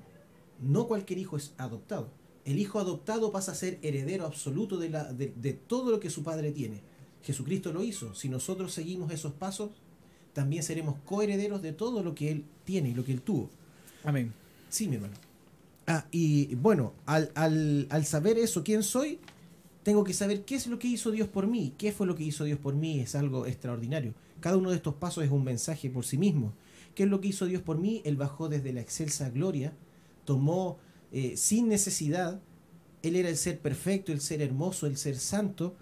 No 0.65 0.87
cualquier 0.87 1.19
hijo 1.19 1.37
es 1.37 1.53
adoptado. 1.57 2.09
El 2.43 2.59
hijo 2.59 2.79
adoptado 2.79 3.31
pasa 3.31 3.51
a 3.51 3.55
ser 3.55 3.79
heredero 3.81 4.25
absoluto 4.25 4.77
de, 4.77 4.89
la, 4.89 5.13
de, 5.13 5.33
de 5.35 5.53
todo 5.53 5.91
lo 5.91 5.99
que 5.99 6.09
su 6.09 6.23
padre 6.23 6.51
tiene. 6.51 6.81
Jesucristo 7.23 7.71
lo 7.71 7.83
hizo. 7.83 8.13
Si 8.15 8.29
nosotros 8.29 8.73
seguimos 8.73 9.11
esos 9.11 9.33
pasos, 9.33 9.71
también 10.33 10.63
seremos 10.63 10.95
coherederos 11.05 11.61
de 11.61 11.71
todo 11.71 12.03
lo 12.03 12.13
que 12.13 12.31
él 12.31 12.45
tiene 12.65 12.89
y 12.89 12.93
lo 12.93 13.05
que 13.05 13.13
él 13.13 13.21
tuvo. 13.21 13.49
Amén. 14.03 14.33
Sí, 14.69 14.87
mi 14.87 14.95
hermano. 14.95 15.15
Ah, 15.87 16.05
y 16.11 16.55
bueno, 16.55 16.93
al, 17.05 17.31
al, 17.35 17.87
al 17.89 18.05
saber 18.05 18.37
eso, 18.37 18.63
quién 18.63 18.83
soy, 18.83 19.19
tengo 19.83 20.03
que 20.03 20.13
saber 20.13 20.45
qué 20.45 20.55
es 20.55 20.67
lo 20.67 20.79
que 20.79 20.87
hizo 20.87 21.11
Dios 21.11 21.27
por 21.27 21.47
mí. 21.47 21.73
¿Qué 21.77 21.91
fue 21.91 22.07
lo 22.07 22.15
que 22.15 22.23
hizo 22.23 22.43
Dios 22.43 22.59
por 22.59 22.73
mí? 22.73 22.99
Es 22.99 23.13
algo 23.15 23.45
extraordinario. 23.45 24.13
Cada 24.39 24.57
uno 24.57 24.71
de 24.71 24.77
estos 24.77 24.95
pasos 24.95 25.23
es 25.23 25.31
un 25.31 25.43
mensaje 25.43 25.89
por 25.89 26.05
sí 26.05 26.17
mismo. 26.17 26.53
¿Qué 26.95 27.03
es 27.03 27.09
lo 27.09 27.21
que 27.21 27.27
hizo 27.27 27.45
Dios 27.45 27.61
por 27.61 27.77
mí? 27.77 28.01
Él 28.03 28.15
bajó 28.17 28.49
desde 28.49 28.73
la 28.73 28.81
excelsa 28.81 29.29
gloria, 29.29 29.73
tomó 30.26 30.77
eh, 31.11 31.38
sin 31.38 31.69
necesidad, 31.69 32.41
Él 33.02 33.15
era 33.15 33.30
el 33.30 33.38
ser 33.38 33.60
perfecto, 33.60 34.11
el 34.11 34.22
ser 34.22 34.41
hermoso, 34.41 34.88
el 34.88 34.97
ser 34.97 35.18
santo, 35.18 35.76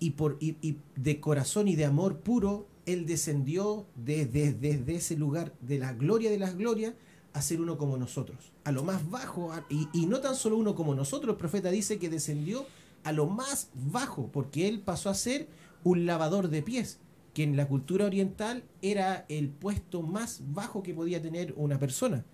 y, 0.00 0.10
por, 0.10 0.36
y, 0.40 0.56
y 0.60 0.78
de 0.96 1.20
corazón 1.20 1.68
y 1.68 1.76
de 1.76 1.86
amor 1.86 2.18
puro, 2.20 2.68
Él 2.86 3.06
descendió 3.06 3.86
desde, 3.96 4.52
desde 4.52 4.96
ese 4.96 5.16
lugar 5.16 5.54
de 5.60 5.78
la 5.78 5.92
gloria 5.92 6.30
de 6.30 6.38
las 6.38 6.56
glorias 6.56 6.94
a 7.32 7.42
ser 7.42 7.60
uno 7.60 7.78
como 7.78 7.96
nosotros, 7.96 8.52
a 8.64 8.72
lo 8.72 8.84
más 8.84 9.08
bajo, 9.10 9.52
y, 9.68 9.88
y 9.92 10.06
no 10.06 10.20
tan 10.20 10.34
solo 10.34 10.56
uno 10.56 10.74
como 10.74 10.94
nosotros, 10.94 11.32
el 11.34 11.38
profeta 11.38 11.70
dice 11.70 11.98
que 11.98 12.08
descendió 12.08 12.66
a 13.04 13.12
lo 13.12 13.26
más 13.26 13.70
bajo, 13.74 14.28
porque 14.32 14.68
él 14.68 14.80
pasó 14.80 15.10
a 15.10 15.14
ser 15.14 15.48
un 15.84 16.06
lavador 16.06 16.48
de 16.48 16.62
pies, 16.62 16.98
que 17.34 17.42
en 17.44 17.56
la 17.56 17.68
cultura 17.68 18.06
oriental 18.06 18.64
era 18.82 19.24
el 19.28 19.48
puesto 19.48 20.02
más 20.02 20.42
bajo 20.52 20.82
que 20.82 20.94
podía 20.94 21.22
tener 21.22 21.54
una 21.56 21.78
persona. 21.78 22.24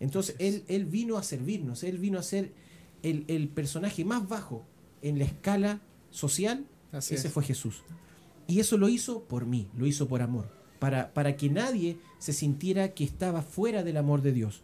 Entonces 0.00 0.34
él, 0.38 0.64
él 0.66 0.86
vino 0.86 1.16
a 1.18 1.22
servirnos, 1.22 1.84
él 1.84 1.98
vino 1.98 2.18
a 2.18 2.22
ser 2.22 2.52
el, 3.02 3.24
el 3.28 3.48
personaje 3.48 4.04
más 4.04 4.26
bajo 4.28 4.64
en 5.02 5.18
la 5.18 5.24
escala 5.24 5.80
social, 6.10 6.66
Así 6.92 7.14
ese 7.14 7.28
es. 7.28 7.32
fue 7.32 7.44
Jesús. 7.44 7.82
Y 8.46 8.60
eso 8.60 8.76
lo 8.78 8.88
hizo 8.88 9.24
por 9.24 9.46
mí, 9.46 9.68
lo 9.76 9.86
hizo 9.86 10.08
por 10.08 10.22
amor, 10.22 10.50
para, 10.78 11.12
para 11.14 11.36
que 11.36 11.48
nadie 11.48 11.98
se 12.18 12.32
sintiera 12.32 12.94
que 12.94 13.04
estaba 13.04 13.42
fuera 13.42 13.84
del 13.84 13.96
amor 13.96 14.22
de 14.22 14.32
Dios. 14.32 14.62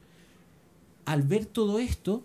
Al 1.04 1.22
ver 1.22 1.46
todo 1.46 1.78
esto, 1.78 2.24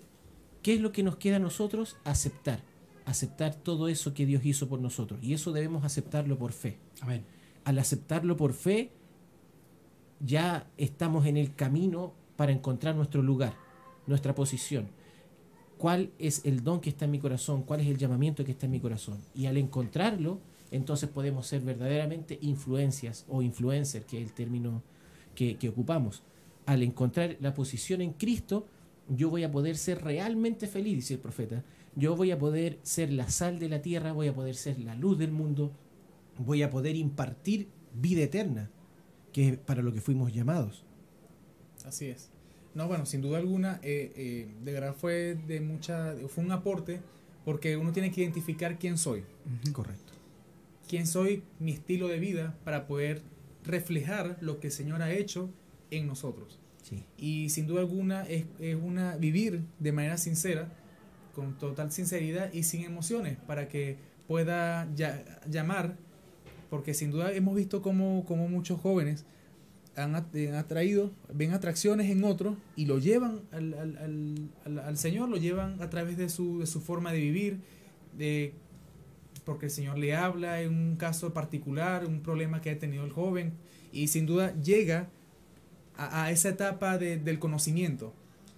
¿qué 0.64 0.74
es 0.74 0.82
lo 0.82 0.92
que 0.92 1.04
nos 1.04 1.18
queda 1.18 1.36
a 1.36 1.40
nosotros? 1.40 1.98
Aceptar, 2.04 2.64
aceptar 3.06 3.54
todo 3.54 3.90
eso 3.90 4.14
que 4.14 4.26
Dios 4.26 4.44
hizo 4.44 4.68
por 4.70 4.80
nosotros. 4.80 5.20
Y 5.22 5.34
eso 5.34 5.52
debemos 5.52 5.84
aceptarlo 5.84 6.38
por 6.40 6.52
fe. 6.52 6.80
Amén. 7.02 7.24
Al 7.64 7.78
aceptarlo 7.78 8.38
por 8.38 8.54
fe, 8.54 8.90
ya 10.20 10.68
estamos 10.78 11.28
en 11.28 11.38
el 11.38 11.54
camino 11.54 12.14
para 12.42 12.54
encontrar 12.54 12.96
nuestro 12.96 13.22
lugar, 13.22 13.54
nuestra 14.08 14.34
posición. 14.34 14.88
¿Cuál 15.78 16.10
es 16.18 16.44
el 16.44 16.64
don 16.64 16.82
que 16.82 16.90
está 16.90 17.06
en 17.06 17.12
mi 17.12 17.20
corazón? 17.20 17.62
¿Cuál 17.62 17.82
es 17.82 17.88
el 17.88 18.00
llamamiento 18.00 18.44
que 18.44 18.50
está 18.54 18.66
en 18.66 18.72
mi 18.72 18.80
corazón? 18.80 19.20
Y 19.36 19.46
al 19.46 19.58
encontrarlo, 19.58 20.40
entonces 20.72 21.08
podemos 21.08 21.46
ser 21.46 21.62
verdaderamente 21.62 22.40
influencias 22.42 23.26
o 23.30 23.44
influencer, 23.44 24.08
que 24.08 24.18
es 24.18 24.24
el 24.24 24.34
término 24.34 24.82
que, 25.36 25.58
que 25.58 25.70
ocupamos. 25.70 26.24
Al 26.66 26.82
encontrar 26.82 27.38
la 27.42 27.54
posición 27.54 28.02
en 28.02 28.14
Cristo, 28.14 28.66
yo 29.08 29.30
voy 29.30 29.44
a 29.44 29.52
poder 29.52 29.78
ser 29.78 30.04
realmente 30.04 30.66
feliz, 30.66 30.96
dice 30.96 31.14
el 31.14 31.20
profeta. 31.20 31.64
Yo 31.96 32.16
voy 32.16 32.32
a 32.32 32.40
poder 32.40 32.80
ser 32.82 33.14
la 33.14 33.30
sal 33.30 33.60
de 33.60 33.70
la 33.70 33.84
tierra, 33.84 34.14
voy 34.14 34.30
a 34.30 34.34
poder 34.34 34.56
ser 34.56 34.80
la 34.80 34.96
luz 34.96 35.20
del 35.20 35.32
mundo, 35.32 35.74
voy 36.40 36.64
a 36.64 36.72
poder 36.72 36.96
impartir 36.96 37.68
vida 37.94 38.24
eterna, 38.24 38.72
que 39.32 39.50
es 39.50 39.58
para 39.60 39.84
lo 39.84 39.94
que 39.94 40.02
fuimos 40.02 40.34
llamados. 40.34 40.86
Así 41.86 42.08
es. 42.08 42.31
No, 42.74 42.88
bueno, 42.88 43.06
sin 43.06 43.22
duda 43.22 43.38
alguna, 43.38 43.80
eh, 43.84 44.14
eh, 44.16 44.48
de 44.64 44.72
verdad 44.72 44.96
fue 44.96 45.36
de 45.48 45.60
mucha, 45.60 46.16
fue 46.30 46.44
un 46.44 46.52
aporte 46.52 47.02
porque 47.44 47.76
uno 47.76 47.92
tiene 47.92 48.12
que 48.12 48.22
identificar 48.22 48.78
quién 48.80 48.98
soy, 48.98 49.24
Correcto. 49.74 50.14
quién 50.88 51.06
soy, 51.08 51.44
mi 51.60 51.72
estilo 51.72 52.08
de 52.08 52.20
vida 52.20 52.56
para 52.64 52.88
poder 52.88 53.22
reflejar 53.66 54.38
lo 54.42 54.60
que 54.60 54.68
el 54.68 54.74
Señor 54.74 55.02
ha 55.02 55.12
hecho 55.12 55.50
en 55.90 56.08
nosotros. 56.08 56.60
Sí. 56.84 57.04
Y 57.18 57.50
sin 57.50 57.68
duda 57.68 57.82
alguna 57.82 58.24
es, 58.24 58.46
es 58.60 58.76
una 58.76 59.18
vivir 59.18 59.62
de 59.80 59.92
manera 59.92 60.18
sincera, 60.18 60.72
con 61.36 61.58
total 61.58 61.92
sinceridad 61.92 62.52
y 62.54 62.64
sin 62.64 62.84
emociones, 62.84 63.38
para 63.48 63.68
que 63.68 63.98
pueda 64.28 64.88
ya- 64.96 65.42
llamar, 65.50 65.96
porque 66.70 66.94
sin 66.94 67.12
duda 67.12 67.34
hemos 67.34 67.56
visto 67.56 67.82
como, 67.82 68.24
como 68.26 68.48
muchos 68.48 68.80
jóvenes 68.80 69.26
han, 69.96 70.16
han 70.16 70.56
atraído, 70.56 71.12
ven 71.34 71.52
atracciones 71.52 72.10
en 72.10 72.24
otros 72.24 72.56
y 72.76 72.86
lo 72.86 73.00
llevan 73.00 73.42
al, 73.52 73.74
al- 73.74 73.98
al- 73.98 74.50
al- 74.66 74.80
al 74.80 74.98
Señor, 74.98 75.30
lo 75.30 75.38
llevan 75.38 75.82
a 75.82 75.90
través 75.90 76.18
de 76.18 76.30
su, 76.30 76.60
de 76.60 76.66
su 76.68 76.80
forma 76.82 77.12
de 77.12 77.20
vivir, 77.20 77.58
de, 78.18 78.54
porque 79.46 79.66
el 79.66 79.72
Señor 79.72 79.98
le 79.98 80.16
habla 80.16 80.62
en 80.62 80.74
un 80.74 80.96
caso 80.96 81.34
particular, 81.34 82.06
un 82.06 82.22
problema 82.22 82.62
que 82.62 82.70
ha 82.70 82.80
tenido 82.80 83.04
el 83.06 83.12
joven, 83.12 83.54
y 83.92 84.08
sin 84.08 84.26
duda 84.26 84.54
llega 84.62 85.10
a, 85.98 86.24
a 86.26 86.32
esa 86.32 86.50
etapa 86.50 86.98
de- 86.98 87.18
del 87.18 87.40
conocimiento. 87.40 88.14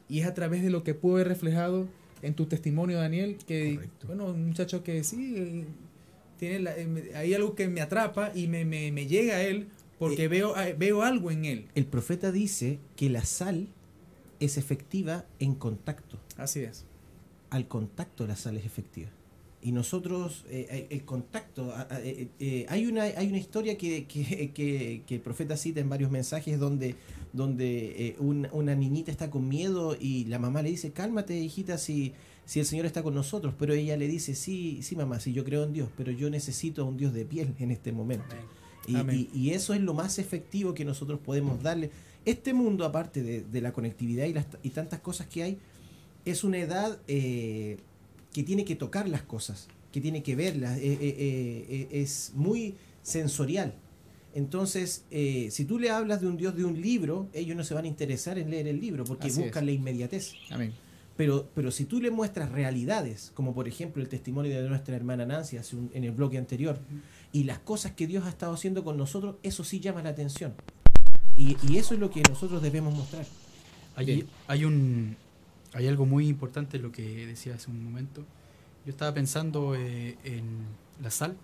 Y 0.10 0.19
es 0.19 0.27
a 0.27 0.34
través 0.34 0.61
de 0.61 0.69
lo 0.69 0.84
que 0.84 0.93
pude 0.93 1.15
ver 1.19 1.27
reflejado 1.30 1.88
en 2.22 2.35
tu 2.35 2.45
testimonio, 2.45 2.99
Daniel, 2.99 3.38
que, 3.47 3.76
Correcto. 3.76 4.07
bueno, 4.07 4.26
un 4.27 4.45
muchacho 4.47 4.84
que 4.84 5.03
sí, 5.03 5.34
eh, 5.38 5.65
tiene 6.38 6.60
la- 6.60 6.77
eh, 6.77 7.11
hay 7.15 7.34
algo 7.34 7.55
que 7.55 7.68
me 7.68 7.81
atrapa 7.81 8.31
y 8.35 8.47
me, 8.47 8.65
me- 8.65 8.91
me 8.91 9.07
llega 9.07 9.35
a 9.38 9.41
él 9.41 9.68
porque 10.09 10.23
Eh, 10.23 10.27
veo, 10.27 10.57
eh, 10.57 10.75
veo 10.77 11.01
algo 11.01 11.31
en 11.31 11.45
él. 11.45 11.67
El 11.75 11.85
profeta 11.85 12.31
dice 12.31 12.80
que 12.95 13.09
la 13.09 13.25
sal 13.25 13.67
es 14.39 14.57
efectiva 14.57 15.25
en 15.39 15.55
contacto. 15.55 16.19
Así 16.38 16.59
es. 16.61 16.85
Al 17.49 17.67
contacto 17.67 18.25
la 18.27 18.35
sal 18.35 18.57
es 18.57 18.65
efectiva. 18.65 19.09
Y 19.61 19.71
nosotros, 19.71 20.43
eh, 20.49 20.67
eh, 20.69 20.88
el 20.89 21.05
contacto, 21.05 21.71
a- 21.71 21.88
a- 21.89 22.01
eh, 22.01 22.27
eh, 22.39 22.65
hay, 22.67 22.85
una, 22.85 23.03
hay 23.03 23.27
una 23.30 23.38
historia 23.38 23.77
que, 23.77 24.05
que- 24.07 24.51
que- 24.53 25.03
que 25.07 25.15
el 25.15 25.21
profeta 25.21 25.55
cita 25.55 25.80
en 25.80 25.88
varios 25.88 26.11
mensajes 26.11 26.59
donde, 26.59 26.95
donde 27.31 28.15
un- 28.19 28.47
una 28.51 28.75
niñita 28.75 29.09
está 29.11 29.30
con 29.31 29.47
miedo 29.47 29.95
y 29.97 30.25
la 30.25 30.38
mamá 30.38 30.61
le 30.61 30.69
dice, 30.69 30.91
cálmate 30.91 31.39
hijita 31.39 31.77
si, 31.77 32.11
si 32.45 32.59
el 32.59 32.65
Señor 32.65 32.85
está 32.85 33.03
con 33.03 33.13
nosotros, 33.15 33.53
pero 33.57 33.73
ella 33.73 33.95
le 33.95 34.07
dice, 34.09 34.35
sí, 34.35 34.80
sí 34.81 34.97
mamá, 34.97 35.21
sí 35.21 35.31
yo 35.31 35.45
creo 35.45 35.63
en 35.63 35.71
Dios, 35.71 35.88
pero 35.95 36.11
yo 36.11 36.30
necesito 36.30 36.81
a 36.81 36.85
un 36.85 36.97
Dios 36.97 37.13
de 37.13 37.23
piel 37.23 37.55
en 37.59 37.71
este 37.71 37.93
momento. 37.93 38.25
Amén. 38.31 38.45
Y- 38.88 39.30
y 39.34 39.49
eso 39.51 39.73
es 39.73 39.81
lo 39.81 39.93
más 39.93 40.19
efectivo 40.19 40.73
que 40.73 40.85
nosotros 40.85 41.19
podemos 41.19 41.61
darle. 41.64 41.89
Este 42.26 42.53
mundo, 42.53 42.85
aparte 42.85 43.22
de, 43.23 43.41
de 43.43 43.61
la 43.61 43.73
conectividad 43.73 44.26
y, 44.26 44.34
las, 44.34 44.45
y 44.64 44.69
tantas 44.69 44.99
cosas 44.99 45.27
que 45.27 45.43
hay, 45.43 45.57
es 46.26 46.43
una 46.43 46.57
edad 46.57 46.99
eh, 47.07 47.77
que 48.34 48.43
tiene 48.43 48.64
que 48.65 48.76
tocar 48.76 49.07
las 49.10 49.23
cosas, 49.23 49.68
que 49.91 49.99
tiene 50.01 50.23
que 50.23 50.35
verlas, 50.35 50.77
eh, 50.77 50.97
eh, 51.01 51.88
es 51.91 52.31
muy 52.35 52.76
sensorial. 53.01 53.73
Entonces, 54.35 55.03
si 55.51 55.65
tú 55.65 55.77
le 55.77 55.91
hablas 55.91 56.22
de 56.22 56.27
un 56.27 56.38
Dios 56.38 56.55
de 56.55 56.65
un 56.65 56.81
libro, 56.81 57.27
ellos 57.34 57.55
no 57.55 57.64
se 57.64 57.73
van 57.76 57.85
a 57.85 57.88
interesar 57.88 58.39
en 58.39 58.49
leer 58.49 58.68
el 58.68 58.80
libro 58.81 59.03
porque 59.03 59.27
Así 59.27 59.41
buscan 59.41 59.64
es. 59.64 59.65
la 59.68 59.72
inmediatez. 59.73 60.31
Amén. 60.49 60.73
Pero, 61.15 61.47
pero 61.53 61.69
si 61.69 61.85
tú 61.85 62.01
le 62.01 62.10
muestras 62.10 62.51
realidades, 62.51 63.31
como 63.35 63.53
por 63.53 63.68
ejemplo 63.68 64.01
el 64.01 64.10
testimonio 64.10 64.60
de 64.60 64.68
nuestra 64.68 64.95
hermana 64.95 65.27
Nancy 65.27 65.57
hace 65.57 65.76
un- 65.76 65.91
en 65.93 66.03
el 66.03 66.11
bloque 66.11 66.39
anterior, 66.39 66.80
y 67.34 67.43
las 67.43 67.60
cosas 67.60 67.91
que 67.91 68.07
Dios 68.07 68.23
ha 68.26 68.30
estado 68.30 68.53
haciendo 68.53 68.85
con 68.85 68.95
nosotros, 68.95 69.35
eso 69.43 69.65
sí 69.65 69.81
llama 69.81 70.01
la 70.03 70.10
atención. 70.11 70.53
Y, 71.35 71.57
y 71.68 71.77
eso 71.77 71.93
es 71.95 71.99
lo 71.99 72.10
que 72.10 72.22
nosotros 72.30 72.61
debemos 72.61 72.93
mostrar. 72.95 73.26
Hay, 73.97 74.26
hay 74.47 74.64
un 74.65 75.18
hay 75.73 75.88
algo 75.88 76.05
muy 76.05 76.27
importante 76.27 76.77
lo 76.80 76.91
que 76.91 77.26
decía 77.26 77.55
hace 77.55 77.69
un 77.72 77.84
momento. 77.84 78.23
Yo 78.85 78.91
estaba 78.91 79.14
pensando 79.14 79.73
eh, 79.76 80.18
en 80.23 80.43
la 81.01 81.10
sal. 81.10 81.35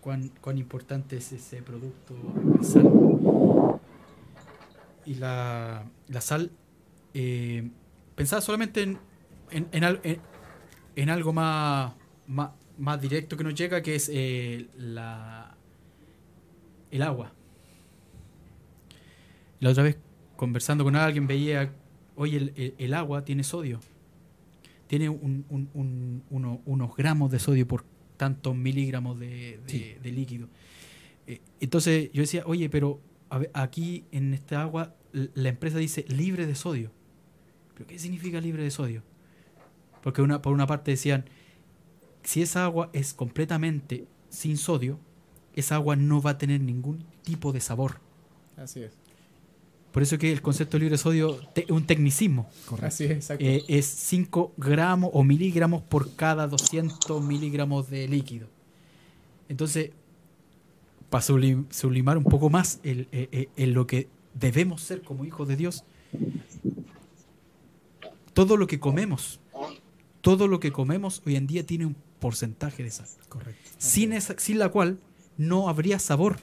cuán, 0.00 0.30
cuán 0.40 0.58
importante 0.58 1.16
es 1.18 1.32
ese 1.32 1.62
producto 1.62 2.14
de 2.58 2.64
sal. 2.64 2.90
Y 5.06 5.14
la, 5.16 5.84
la 6.08 6.20
sal, 6.22 6.50
eh, 7.12 7.68
pensaba 8.14 8.40
solamente 8.40 8.82
en, 8.82 8.98
en, 9.50 9.68
en 9.72 9.84
al- 9.84 10.00
en- 10.02 10.20
en 10.96 11.10
algo 11.10 11.32
más, 11.34 11.92
más, 12.26 12.50
más 12.78 13.00
directo 13.00 13.36
que 13.36 13.44
nos 13.44 13.54
llega, 13.54 13.82
que 13.82 13.94
es 13.94 14.10
eh, 14.12 14.68
la, 14.76 15.54
el 16.90 17.02
agua. 17.02 17.32
La 19.60 19.70
otra 19.70 19.82
vez, 19.82 19.96
conversando 20.36 20.84
con 20.84 20.96
alguien, 20.96 21.26
veía, 21.26 21.72
oye, 22.16 22.36
el, 22.36 22.52
el- 22.56 22.74
el 22.78 22.94
agua 22.94 23.24
tiene 23.24 23.44
sodio. 23.44 23.80
Tiene 24.86 25.08
un- 25.08 25.44
un- 25.48 25.68
un- 25.74 26.22
uno- 26.30 26.60
unos 26.66 26.96
gramos 26.96 27.30
de 27.30 27.38
sodio 27.38 27.66
por 27.66 27.84
tantos 28.16 28.54
miligramos 28.54 29.18
de, 29.18 29.58
de- 29.66 29.68
Sí. 29.68 29.94
de 30.02 30.12
líquido. 30.12 30.48
Eh, 31.26 31.40
entonces 31.60 32.10
yo 32.12 32.20
decía, 32.20 32.42
oye, 32.46 32.68
pero 32.68 33.00
a 33.30 33.40
aquí 33.54 34.04
en 34.12 34.34
esta 34.34 34.60
agua 34.62 34.94
la 35.12 35.48
empresa 35.48 35.78
dice 35.78 36.04
libre 36.08 36.46
de 36.46 36.54
sodio. 36.54 36.90
¿Pero 37.74 37.86
qué 37.86 37.98
significa 37.98 38.40
libre 38.40 38.62
de 38.62 38.70
sodio? 38.70 39.02
Porque 40.02 40.20
una, 40.22 40.42
por 40.42 40.52
una 40.52 40.66
parte 40.66 40.90
decían, 40.90 41.24
si 42.24 42.42
esa 42.42 42.64
agua 42.64 42.90
es 42.92 43.14
completamente 43.14 44.06
sin 44.28 44.56
sodio, 44.56 44.98
esa 45.54 45.76
agua 45.76 45.94
no 45.96 46.20
va 46.20 46.30
a 46.30 46.38
tener 46.38 46.60
ningún 46.60 47.04
tipo 47.22 47.52
de 47.52 47.60
sabor. 47.60 48.00
Así 48.56 48.82
es. 48.82 48.92
Por 49.92 50.02
eso 50.02 50.18
que 50.18 50.32
el 50.32 50.42
concepto 50.42 50.76
de 50.76 50.80
libre 50.80 50.94
de 50.94 50.98
sodio 50.98 51.38
es 51.54 51.70
un 51.70 51.86
tecnicismo. 51.86 52.50
Así 52.82 53.04
es, 53.04 53.10
exacto. 53.12 53.44
Eh, 53.44 53.62
es 53.68 53.86
5 53.86 54.52
gramos 54.56 55.10
o 55.12 55.22
miligramos 55.22 55.82
por 55.82 56.16
cada 56.16 56.48
200 56.48 57.22
miligramos 57.22 57.88
de 57.90 58.08
líquido. 58.08 58.48
Entonces, 59.48 59.90
para 61.10 61.22
sublim- 61.24 61.66
sublimar 61.70 62.18
un 62.18 62.24
poco 62.24 62.50
más 62.50 62.80
el, 62.82 63.06
eh, 63.12 63.28
eh, 63.30 63.48
en 63.56 63.72
lo 63.74 63.86
que 63.86 64.08
debemos 64.34 64.82
ser 64.82 65.02
como 65.02 65.24
hijos 65.24 65.46
de 65.46 65.54
Dios, 65.54 65.84
todo 68.32 68.56
lo 68.56 68.66
que 68.66 68.80
comemos, 68.80 69.38
todo 70.20 70.48
lo 70.48 70.58
que 70.58 70.72
comemos 70.72 71.22
hoy 71.26 71.36
en 71.36 71.46
día 71.46 71.64
tiene 71.64 71.86
un 71.86 71.96
porcentaje 72.24 72.82
de 72.82 72.90
sal. 72.90 73.06
Correcto. 73.28 73.70
Sin, 73.76 74.14
esa, 74.14 74.34
sin 74.38 74.58
la 74.58 74.70
cual 74.70 74.98
no 75.36 75.68
habría 75.68 75.98
sabor. 75.98 76.38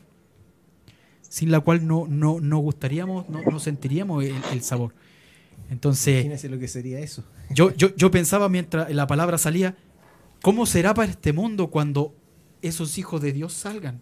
Sin 1.28 1.50
la 1.50 1.60
cual 1.62 1.88
no, 1.88 2.06
no, 2.08 2.40
no 2.40 2.60
gustaríamos, 2.60 3.28
no, 3.30 3.42
no 3.42 3.60
sentiríamos 3.60 4.24
el, 4.24 4.36
el 4.52 4.62
sabor. 4.62 4.94
Entonces, 5.72 6.14
Imagínense 6.18 6.50
lo 6.50 6.60
que 6.60 6.68
sería 6.68 7.00
eso. 7.00 7.24
yo, 7.50 7.74
yo, 7.76 7.96
yo 7.96 8.12
pensaba 8.12 8.48
mientras 8.48 8.92
la 8.94 9.08
palabra 9.08 9.40
salía, 9.40 9.76
¿cómo 10.44 10.68
será 10.68 10.94
para 10.94 11.10
este 11.10 11.34
mundo 11.34 11.72
cuando 11.72 12.14
esos 12.62 13.00
hijos 13.00 13.20
de 13.20 13.34
Dios 13.34 13.52
salgan? 13.54 14.02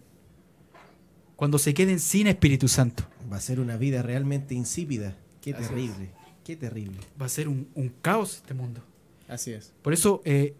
Cuando 1.34 1.56
se 1.58 1.72
queden 1.72 1.98
sin 1.98 2.26
Espíritu 2.26 2.68
Santo. 2.68 3.04
Va 3.32 3.38
a 3.38 3.40
ser 3.40 3.58
una 3.58 3.78
vida 3.78 4.02
realmente 4.02 4.54
insípida. 4.54 5.16
Qué 5.40 5.54
Así 5.54 5.62
es. 5.62 5.68
terrible. 5.70 6.10
Qué 6.44 6.56
terrible. 6.56 6.98
Va 7.18 7.24
a 7.24 7.30
ser 7.30 7.48
un, 7.48 7.68
un 7.74 7.88
caos 8.02 8.34
este 8.36 8.52
mundo. 8.52 8.82
Así 9.28 9.52
es. 9.52 9.72
Por 9.80 9.94
eso, 9.94 10.20
eh, 10.26 10.52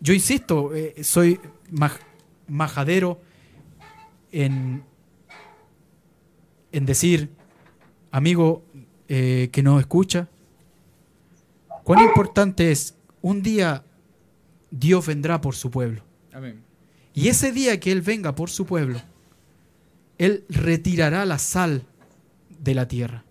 yo 0.00 0.14
insisto, 0.14 0.74
eh, 0.74 0.94
soy 1.02 1.40
maj- 1.70 2.00
majadero 2.48 3.20
en, 4.32 4.82
en 6.72 6.86
decir, 6.86 7.30
amigo 8.10 8.64
eh, 9.08 9.48
que 9.52 9.62
nos 9.62 9.80
escucha, 9.80 10.28
cuán 11.84 12.02
importante 12.02 12.70
es, 12.70 12.94
un 13.22 13.42
día 13.42 13.84
Dios 14.70 15.06
vendrá 15.06 15.40
por 15.40 15.54
su 15.54 15.70
pueblo. 15.70 16.02
Amén. 16.32 16.62
Y 17.14 17.28
ese 17.28 17.50
día 17.52 17.80
que 17.80 17.92
Él 17.92 18.02
venga 18.02 18.34
por 18.34 18.50
su 18.50 18.66
pueblo, 18.66 19.00
Él 20.18 20.44
retirará 20.48 21.24
la 21.24 21.38
sal 21.38 21.84
de 22.58 22.74
la 22.74 22.86
tierra. 22.88 23.24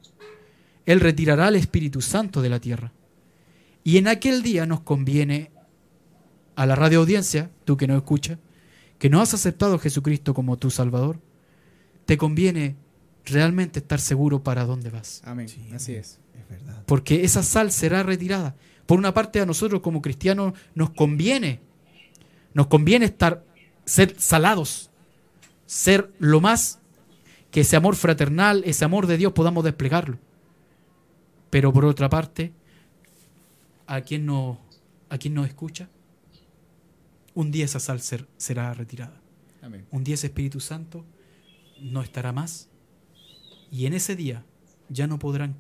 Él 0.86 1.00
retirará 1.00 1.48
el 1.50 1.56
Espíritu 1.56 2.02
Santo 2.02 2.42
de 2.42 2.50
la 2.50 2.60
tierra. 2.60 2.92
Y 3.84 3.98
en 3.98 4.08
aquel 4.08 4.42
día 4.42 4.66
nos 4.66 4.82
conviene 4.82 5.52
a 6.56 6.65
la 6.65 6.76
radio 6.76 6.99
audiencia, 6.99 7.52
tú 7.65 7.77
que 7.77 7.88
no 7.88 7.95
escuchas, 7.95 8.38
que 8.98 9.10
no 9.10 9.22
has 9.22 9.34
aceptado 9.34 9.76
a 9.76 9.80
Jesucristo 9.80 10.34
como 10.34 10.57
tu 10.57 10.69
Salvador, 10.72 11.19
te 12.06 12.18
conviene 12.18 12.76
realmente 13.26 13.80
estar 13.80 13.99
seguro 13.99 14.44
para 14.44 14.65
dónde 14.65 14.90
vas. 14.90 15.22
Amén. 15.26 15.49
Sí, 15.49 15.68
Así 15.73 15.94
es. 15.94 16.19
Es 16.34 16.49
verdad. 16.49 16.84
Porque 16.86 17.23
esa 17.23 17.44
sal 17.44 17.72
será 17.72 18.03
retirada. 18.03 18.56
Por 18.86 18.99
una 18.99 19.14
parte 19.14 19.41
a 19.41 19.45
nosotros 19.45 19.82
como 19.82 20.02
cristianos 20.02 20.53
nos 20.76 20.91
conviene, 20.91 21.60
nos 22.53 22.68
conviene 22.68 23.06
estar, 23.06 23.44
ser 23.84 24.15
salados, 24.19 24.91
ser 25.65 26.14
lo 26.19 26.40
más 26.40 26.80
que 27.52 27.61
ese 27.61 27.76
amor 27.76 27.95
fraternal, 27.95 28.64
ese 28.65 28.86
amor 28.86 29.07
de 29.07 29.18
Dios 29.18 29.34
podamos 29.34 29.64
desplegarlo. 29.64 30.19
Pero 31.49 31.73
por 31.73 31.86
otra 31.86 32.10
parte, 32.10 32.53
a 33.88 34.02
quien 34.02 34.26
no, 34.26 34.60
a 35.10 35.18
quien 35.18 35.34
nos 35.34 35.48
escucha, 35.48 35.90
un 37.36 37.52
día 37.52 37.66
esa 37.66 37.80
sal 37.80 38.02
ser- 38.02 38.28
será 38.38 38.74
retirada. 38.74 39.22
Amén. 39.62 39.86
Un 39.91 40.03
día 40.03 40.16
ese 40.16 40.28
Espíritu 40.28 40.60
Santo 40.60 41.06
no 41.80 42.02
estará 42.02 42.32
más. 42.32 42.70
Y 43.72 43.86
en 43.86 43.94
ese 43.94 44.16
día 44.16 44.44
ya 44.90 45.06
no 45.07 45.20
podrán 45.20 45.56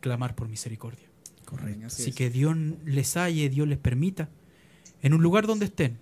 clamar 0.00 0.34
por 0.34 0.48
misericordia. 0.48 1.06
Correcto. 1.44 1.66
Amén, 1.72 1.84
así 1.84 2.02
Así 2.02 2.10
es. 2.10 2.16
que 2.16 2.30
Dios 2.30 2.56
les 2.84 3.16
halle, 3.16 3.48
Dios 3.48 3.66
les 3.68 3.78
permita, 3.78 4.28
en 5.02 5.14
un 5.14 5.22
lugar 5.22 5.46
donde 5.46 5.66
estén. 5.66 5.98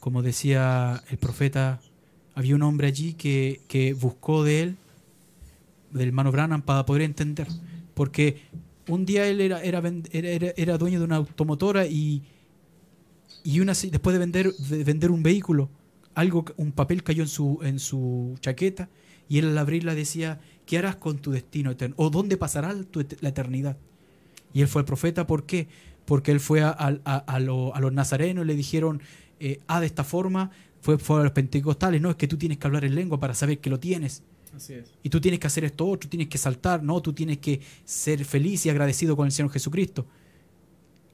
Como 0.00 0.22
decía 0.22 1.02
el 1.10 1.18
profeta, 1.18 1.80
había 2.34 2.54
un 2.56 2.62
hombre 2.62 2.88
allí 2.88 3.14
que, 3.14 3.60
que 3.68 3.94
buscó 3.94 4.42
de 4.44 4.62
él, 4.62 4.76
del 5.92 6.08
hermano 6.08 6.32
Branham, 6.32 6.62
para 6.62 6.84
poder 6.84 7.02
entender. 7.02 7.46
Porque 7.94 8.42
un 8.88 9.04
día 9.06 9.26
él 9.28 9.40
era, 9.40 9.62
era, 9.62 9.80
ven- 9.80 10.08
era, 10.10 10.28
era- 10.30 10.52
era 10.56 10.78
dueño 10.78 10.98
de 10.98 11.04
una 11.04 11.16
automotora 11.16 11.86
y, 11.86 12.22
y 13.44 13.60
una, 13.60 13.72
después 13.74 14.12
de 14.14 14.18
vender, 14.18 14.52
de 14.54 14.84
vender 14.84 15.10
un 15.10 15.22
vehículo, 15.22 15.68
algo, 16.14 16.44
un 16.56 16.72
papel 16.72 17.02
cayó 17.02 17.22
en 17.22 17.28
su, 17.28 17.58
en 17.62 17.78
su 17.78 18.36
chaqueta 18.40 18.88
y 19.28 19.38
él 19.38 19.46
al 19.48 19.58
abrirla 19.58 19.94
decía, 19.94 20.40
¿qué 20.66 20.78
harás 20.78 20.96
con 20.96 21.18
tu 21.18 21.30
destino 21.32 21.70
eterno? 21.70 21.94
¿O 21.98 22.10
dónde 22.10 22.36
pasará 22.36 22.74
tu 22.84 23.04
la 23.20 23.28
eternidad? 23.30 23.76
Y 24.52 24.60
él 24.60 24.68
fue 24.68 24.82
el 24.82 24.86
profeta, 24.86 25.26
¿por 25.26 25.44
qué? 25.46 25.68
Porque 26.04 26.30
él 26.32 26.40
fue 26.40 26.60
a, 26.62 26.68
a- 26.70 27.00
a- 27.04 27.16
a 27.18 27.40
lo- 27.40 27.74
a 27.74 27.80
los 27.80 27.92
nazarenos 27.92 28.44
y 28.44 28.48
le 28.48 28.54
dijeron, 28.54 29.00
eh, 29.40 29.58
ah, 29.68 29.80
de 29.80 29.86
esta 29.86 30.04
forma, 30.04 30.50
fue, 30.82 30.98
fue 30.98 31.20
a 31.20 31.24
los 31.24 31.32
pentecostales, 31.32 32.00
no, 32.00 32.10
es 32.10 32.16
que 32.16 32.28
tú 32.28 32.36
tienes 32.36 32.58
que 32.58 32.66
hablar 32.66 32.84
en 32.84 32.94
lengua 32.94 33.18
para 33.18 33.34
saber 33.34 33.58
que 33.58 33.70
lo 33.70 33.78
tienes. 33.80 34.22
Así 34.54 34.74
es. 34.74 34.90
Y 35.02 35.08
tú 35.08 35.20
tienes 35.20 35.40
que 35.40 35.46
hacer 35.46 35.64
esto 35.64 35.86
otro, 35.86 36.10
tienes 36.10 36.28
que 36.28 36.36
saltar, 36.36 36.82
no, 36.82 37.00
tú 37.00 37.12
tienes 37.14 37.38
que 37.38 37.60
ser 37.86 38.22
feliz 38.26 38.66
y 38.66 38.70
agradecido 38.70 39.16
con 39.16 39.24
el 39.26 39.32
Señor 39.32 39.50
Jesucristo. 39.50 40.04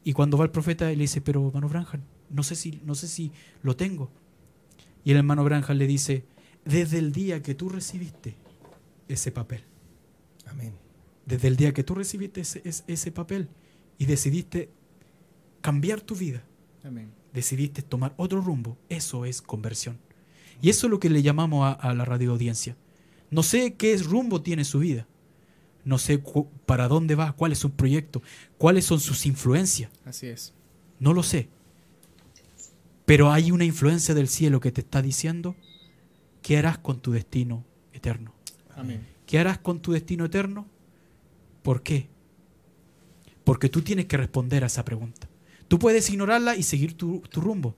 Y 0.05 0.13
cuando 0.13 0.37
va 0.39 0.45
el 0.45 0.51
profeta 0.51 0.87
le 0.89 0.97
dice, 0.97 1.21
pero 1.21 1.47
hermano 1.49 1.69
Branham, 1.69 2.03
no 2.31 2.43
sé 2.43 2.55
si, 2.57 2.81
no 2.85 2.95
sé 2.95 3.09
si 3.09 3.31
lo 3.63 3.77
tengo. 3.77 4.11
Y 5.05 5.11
el 5.13 5.19
hermano 5.19 5.45
Branham 5.45 5.77
le 5.77 5.87
dice, 5.87 6.25
desde 6.65 6.99
el 6.99 7.13
día 7.13 7.43
que 7.43 7.55
tú 7.55 7.69
recibiste 7.69 8.37
ese 9.09 9.31
papel, 9.33 9.63
Amén. 10.47 10.73
desde 11.27 11.49
el 11.49 11.57
día 11.57 11.73
que 11.73 11.83
tú 11.85 11.95
recibiste 11.95 12.41
ese, 12.43 12.63
ese- 12.65 12.85
ese 12.87 13.13
papel 13.13 13.49
y 13.99 14.07
decidiste 14.07 14.71
cambiar 15.61 16.01
tu 16.01 16.15
vida, 16.15 16.43
Amén. 16.85 17.11
decidiste 17.33 17.83
tomar 17.83 18.15
otro 18.17 18.41
rumbo, 18.41 18.77
eso 18.89 19.25
es 19.25 19.43
conversión. 19.43 19.99
Y 20.61 20.71
eso 20.71 20.87
es 20.87 20.91
lo 20.91 20.99
que 21.01 21.11
le 21.11 21.23
llamamos 21.23 21.65
a, 21.65 21.73
a 21.73 21.95
la 21.95 22.05
radio 22.05 22.33
audiencia. 22.33 22.77
No 23.31 23.43
sé 23.43 23.75
qué 23.75 23.97
rumbo 23.99 24.43
tiene 24.43 24.65
su 24.65 24.79
vida. 24.79 25.07
No 25.89 25.97
sé 25.97 26.23
para 26.67 26.87
dónde 26.87 27.15
va, 27.15 27.33
cuál 27.33 27.53
es 27.53 27.61
su 27.61 27.71
proyecto, 27.71 28.21
cuáles 28.59 28.85
son 28.85 29.01
sus 29.01 29.25
influencias. 29.25 29.91
Así 30.05 30.27
es. 30.27 30.53
No 31.01 31.15
lo 31.15 31.23
sé. 31.23 31.49
Pero 33.07 33.33
hay 33.33 33.53
una 33.53 33.65
influencia 33.65 34.15
del 34.15 34.29
cielo 34.29 34.61
que 34.61 34.71
te 34.71 34.83
está 34.83 35.01
diciendo 35.01 35.57
qué 36.43 36.59
harás 36.59 36.77
con 36.77 37.01
tu 37.01 37.13
destino 37.13 37.65
eterno. 37.95 38.35
Amén. 38.77 39.07
¿Qué 39.25 39.39
harás 39.39 39.57
con 39.57 39.81
tu 39.81 39.93
destino 39.93 40.27
eterno? 40.27 40.67
¿Por 41.63 41.83
qué? 41.83 42.11
Porque 43.43 43.71
tú 43.71 43.81
tienes 43.81 44.05
que 44.05 44.19
responder 44.19 44.65
a 44.65 44.67
esa 44.67 44.85
pregunta. 44.85 45.27
Tú 45.69 45.79
puedes 45.79 46.11
ignorarla 46.11 46.55
y 46.55 46.65
seguir 46.65 46.99
tu, 46.99 47.21
tu 47.31 47.41
rumbo. 47.41 47.75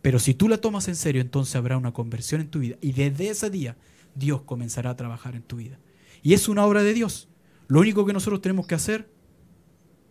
Pero 0.00 0.18
si 0.18 0.32
tú 0.32 0.48
la 0.48 0.56
tomas 0.56 0.88
en 0.88 0.96
serio, 0.96 1.20
entonces 1.20 1.56
habrá 1.56 1.76
una 1.76 1.92
conversión 1.92 2.40
en 2.40 2.48
tu 2.48 2.60
vida. 2.60 2.76
Y 2.80 2.92
desde 2.92 3.28
ese 3.28 3.50
día, 3.50 3.76
Dios 4.14 4.40
comenzará 4.46 4.88
a 4.88 4.96
trabajar 4.96 5.36
en 5.36 5.42
tu 5.42 5.56
vida. 5.56 5.78
Y 6.22 6.32
es 6.32 6.48
una 6.48 6.64
obra 6.64 6.82
de 6.82 6.94
Dios. 6.94 7.28
Lo 7.68 7.80
único 7.80 8.04
que 8.06 8.12
nosotros 8.12 8.40
tenemos 8.40 8.66
que 8.66 8.74
hacer 8.74 9.08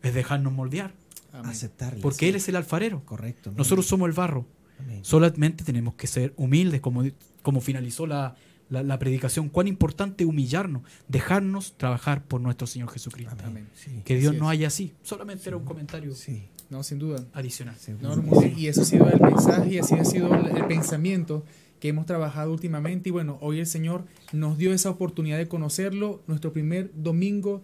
es 0.02 0.14
dejarnos 0.14 0.54
moldear. 0.54 0.94
Aceptarle. 1.32 2.02
Porque 2.02 2.20
sí. 2.20 2.26
Él 2.28 2.36
es 2.36 2.48
el 2.50 2.56
alfarero. 2.56 3.04
Correcto. 3.06 3.50
amén. 3.50 3.58
Nosotros 3.58 3.86
somos 3.88 4.08
el 4.08 4.14
barro. 4.14 4.46
Amén. 4.80 5.00
Solamente 5.04 5.64
tenemos 5.64 5.96
que 5.96 6.08
ser 6.08 6.34
humildes, 6.38 6.82
como, 6.82 7.04
como 7.42 7.62
finalizó 7.62 8.06
la, 8.06 8.36
la- 8.70 8.84
la 8.84 9.00
predicación. 9.00 9.50
Cuán 9.50 9.68
importante 9.68 10.26
humillarnos, 10.26 10.84
dejarnos 11.08 11.76
trabajar 11.78 12.24
por 12.26 12.42
nuestro 12.42 12.68
Señor 12.68 12.90
Jesucristo. 12.92 13.34
Amén. 13.34 13.46
Amén. 13.48 13.70
Sí. 13.76 14.02
Que 14.06 14.16
Dios 14.18 14.32
Así 14.32 14.40
no 14.40 14.52
es. 14.52 14.58
haya 14.58 14.68
así. 14.68 14.94
Solamente 15.02 15.48
era 15.50 15.58
un 15.58 15.66
comentario 15.66 16.14
Sí. 16.14 16.44
No, 16.70 16.82
sin 16.84 16.98
duda. 17.00 17.24
adicional. 17.34 17.76
No. 18.02 18.44
Y 18.58 18.68
eso 18.68 18.82
ha 18.82 18.86
sido 18.86 19.08
el 19.10 19.20
mensaje 19.22 19.74
y 19.74 19.78
así 19.78 19.94
ha 19.96 20.06
sido 20.06 20.34
el, 20.34 20.58
el 20.58 20.66
pensamiento 20.66 21.46
que 21.84 21.90
hemos 21.90 22.06
trabajado 22.06 22.54
últimamente. 22.54 23.10
Y 23.10 23.12
bueno, 23.12 23.38
hoy 23.42 23.60
el 23.60 23.66
Señor 23.66 24.06
nos 24.32 24.58
dio 24.58 24.72
esa 24.72 24.90
oportunidad 24.90 25.38
de 25.38 25.50
conocerlo, 25.50 26.24
nuestro 26.28 26.54
primer 26.54 26.90
domingo 26.96 27.62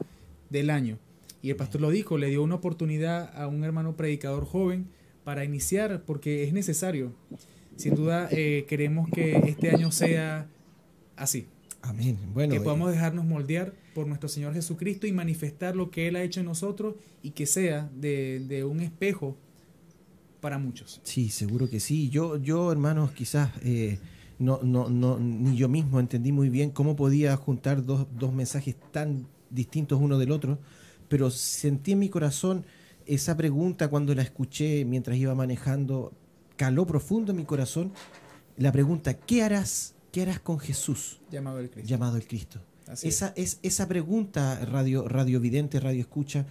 del 0.50 0.72
año. 0.72 0.98
Y 1.42 1.52
el 1.52 1.56
pastor 1.56 1.80
lo 1.80 1.90
dijo, 1.90 2.18
le 2.18 2.28
dio 2.28 2.44
una 2.44 2.56
oportunidad 2.56 3.34
a 3.34 3.48
un 3.48 3.64
hermano 3.64 3.96
predicador 3.96 4.44
joven 4.44 4.88
para 5.24 5.46
iniciar, 5.46 6.04
porque 6.06 6.44
es 6.44 6.52
necesario. 6.52 7.14
Sin 7.78 7.96
duda, 7.96 8.28
eh, 8.30 8.66
queremos 8.68 9.10
que 9.10 9.38
este 9.38 9.70
año 9.70 9.90
sea 9.90 10.50
así. 11.16 11.48
Amén. 11.82 12.18
Bueno, 12.34 12.52
que 12.52 12.58
eh, 12.58 12.62
podamos 12.62 12.92
dejarnos 12.92 13.24
moldear 13.24 13.74
por 13.96 14.06
nuestro 14.06 14.28
Señor 14.28 14.54
Jesucristo 14.54 15.08
y 15.08 15.14
manifestar 15.14 15.78
lo 15.78 15.92
que 15.92 16.10
Él 16.10 16.18
ha 16.18 16.24
hecho 16.24 16.42
en 16.42 16.46
nosotros 16.46 16.96
y 17.24 17.32
que 17.32 17.46
sea 17.46 17.90
de, 17.96 18.44
de 18.50 18.66
un 18.66 18.82
espejo 18.82 19.38
para 20.40 20.58
muchos. 20.58 21.02
Sí, 21.04 21.30
seguro 21.30 21.70
que 21.70 21.80
sí. 21.80 22.10
Yo, 22.10 22.38
yo 22.38 22.72
hermanos, 22.72 23.12
quizás 23.12 23.52
eh, 23.62 24.00
no, 24.38 24.60
no, 24.64 24.90
no, 24.90 25.20
ni 25.20 25.58
yo 25.58 25.68
mismo 25.70 26.00
entendí 26.00 26.32
muy 26.32 26.50
bien 26.50 26.72
cómo 26.72 26.96
podía 26.96 27.36
juntar 27.36 27.86
dos, 27.86 28.08
dos 28.18 28.34
mensajes 28.34 28.76
tan 28.92 29.28
distintos 29.50 30.00
uno 30.02 30.18
del 30.18 30.32
otro, 30.32 30.60
pero 31.08 31.30
sentí 31.32 31.94
en 31.94 32.00
mi 32.00 32.10
corazón 32.10 32.66
esa 33.06 33.36
pregunta 33.36 33.90
cuando 33.90 34.14
la 34.14 34.22
escuché 34.22 34.86
mientras 34.86 35.18
iba 35.18 35.34
manejando, 35.36 36.14
caló 36.56 36.86
profundo 36.86 37.32
en 37.32 37.38
mi 37.38 37.46
corazón 37.46 37.92
la 38.58 38.72
pregunta, 38.72 39.14
¿qué 39.16 39.44
harás? 39.44 39.96
¿Qué 40.12 40.22
harás 40.24 40.40
con 40.40 40.60
Jesús 40.60 41.20
Llamado 41.32 41.60
el 41.60 41.70
Cristo. 41.70 41.90
llamado 41.90 42.18
el 42.18 42.28
Cristo? 42.28 42.60
Así 42.88 43.08
es. 43.08 43.16
Esa, 43.16 43.34
es, 43.36 43.60
esa 43.62 43.88
pregunta, 43.88 44.66
radio, 44.66 45.08
radio 45.08 45.40
vidente, 45.40 45.80
radio 45.80 46.02
escucha, 46.02 46.46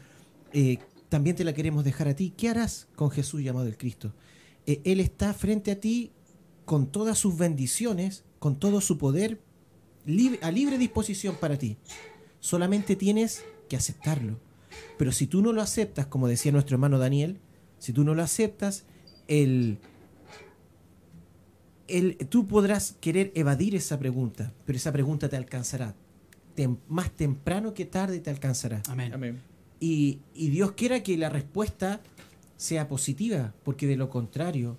eh, 0.52 0.78
también 1.09 1.36
te 1.36 1.44
la 1.44 1.52
queremos 1.55 1.85
dejar 1.85 2.09
a 2.09 2.14
ti. 2.14 2.32
¿Qué 2.36 2.48
harás 2.48 2.89
con 2.97 3.10
Jesús 3.10 3.43
llamado 3.43 3.66
el 3.66 3.76
Cristo? 3.76 4.12
Eh, 4.66 4.80
él 4.85 5.01
está 5.01 5.32
frente 5.35 5.70
a 5.70 5.80
ti 5.80 6.12
con 6.64 6.86
todas 6.86 7.18
sus 7.18 7.36
bendiciones, 7.39 8.24
con 8.39 8.59
todo 8.59 8.80
su 8.80 8.98
poder, 8.98 9.40
lib- 10.06 10.39
a 10.43 10.51
libre 10.51 10.76
disposición 10.78 11.36
para 11.36 11.56
ti. 11.56 11.76
Solamente 12.40 12.94
tienes 12.97 13.43
que 13.68 13.76
aceptarlo. 13.76 14.39
Pero 14.98 15.12
si 15.12 15.26
tú 15.26 15.40
no 15.43 15.52
lo 15.52 15.62
aceptas, 15.62 16.06
como 16.06 16.28
decía 16.28 16.52
nuestro 16.52 16.74
hermano 16.74 16.98
Daniel, 16.98 17.39
si 17.78 17.93
tú 17.93 18.05
no 18.05 18.14
lo 18.14 18.22
aceptas, 18.22 18.85
el, 19.28 19.78
el- 21.89 22.16
tú 22.28 22.47
podrás 22.47 22.97
querer 23.01 23.32
evadir 23.35 23.74
esa 23.74 23.98
pregunta, 23.98 24.52
pero 24.66 24.76
esa 24.76 24.93
pregunta 24.93 25.28
te 25.28 25.36
alcanzará. 25.36 25.94
Tem- 26.55 26.78
más 26.89 27.10
temprano 27.12 27.72
que 27.72 27.86
tarde 27.86 28.20
te 28.20 28.30
alcanzará. 28.30 28.82
Amén. 28.89 29.12
Amén. 29.14 29.40
Y, 29.80 30.20
y 30.34 30.50
Dios 30.50 30.72
quiera 30.72 31.02
que 31.02 31.16
la 31.16 31.28
respuesta 31.28 32.00
sea 32.56 32.88
positiva, 32.88 33.55
porque 33.64 33.86
de 33.86 33.96
lo 33.96 34.10
contrario 34.10 34.76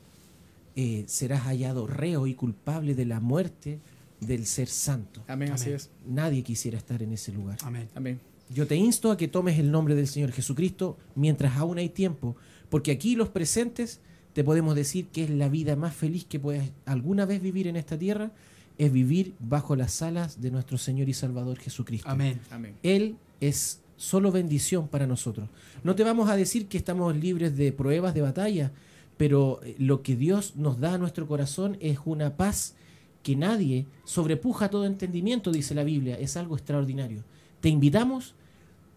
eh, 0.75 1.03
serás 1.07 1.41
hallado 1.41 1.87
reo 1.87 2.27
y 2.27 2.35
culpable 2.35 2.95
de 2.95 3.05
la 3.05 3.19
muerte 3.19 3.79
del 4.19 4.45
ser 4.45 4.67
santo. 4.67 5.23
Amén, 5.27 5.51
así 5.51 5.71
es. 5.71 5.89
Nadie 6.05 6.43
quisiera 6.43 6.77
estar 6.77 7.01
en 7.01 7.13
ese 7.13 7.31
lugar. 7.31 7.57
Amén. 7.63 7.89
Amén. 7.95 8.19
Yo 8.53 8.67
te 8.67 8.75
insto 8.75 9.11
a 9.11 9.17
que 9.17 9.27
tomes 9.27 9.59
el 9.59 9.71
nombre 9.71 9.95
del 9.95 10.07
Señor 10.07 10.31
Jesucristo 10.31 10.97
mientras 11.15 11.57
aún 11.57 11.77
hay 11.77 11.89
tiempo, 11.89 12.35
porque 12.69 12.91
aquí 12.91 13.15
los 13.15 13.29
presentes 13.29 13.99
te 14.33 14.43
podemos 14.43 14.75
decir 14.75 15.07
que 15.07 15.23
es 15.23 15.29
la 15.29 15.49
vida 15.49 15.75
más 15.75 15.95
feliz 15.95 16.25
que 16.25 16.39
puedes 16.39 16.71
alguna 16.85 17.25
vez 17.25 17.41
vivir 17.41 17.67
en 17.67 17.75
esta 17.75 17.97
tierra, 17.97 18.31
es 18.77 18.91
vivir 18.91 19.33
bajo 19.39 19.75
las 19.75 20.01
alas 20.01 20.41
de 20.41 20.51
nuestro 20.51 20.77
Señor 20.77 21.09
y 21.09 21.13
Salvador 21.13 21.59
Jesucristo. 21.59 22.09
Amén. 22.09 22.39
Amén. 22.51 22.75
Él 22.83 23.17
es 23.41 23.81
solo 23.99 24.31
bendición 24.31 24.87
para 24.87 25.05
nosotros. 25.05 25.49
No 25.83 25.93
te 25.93 26.05
vamos 26.05 26.29
a 26.29 26.37
decir 26.37 26.67
que 26.67 26.77
estamos 26.77 27.15
libres 27.15 27.57
de 27.57 27.73
pruebas, 27.73 28.13
de 28.13 28.21
batalla, 28.21 28.71
pero 29.17 29.59
eh, 29.61 29.75
lo 29.77 30.01
que 30.01 30.15
Dios 30.15 30.55
nos 30.55 30.79
da 30.79 30.93
a 30.93 30.97
nuestro 30.97 31.27
corazón 31.27 31.77
es 31.81 31.99
una 32.05 32.37
paz 32.37 32.75
que 33.23 33.35
nadie 33.35 33.85
sobrepuja 34.05 34.69
todo 34.69 34.85
entendimiento, 34.85 35.51
dice 35.51 35.75
la 35.75 35.83
Biblia. 35.83 36.17
Es 36.17 36.37
algo 36.37 36.55
extraordinario. 36.55 37.25
Te 37.59 37.67
invitamos 37.67 38.35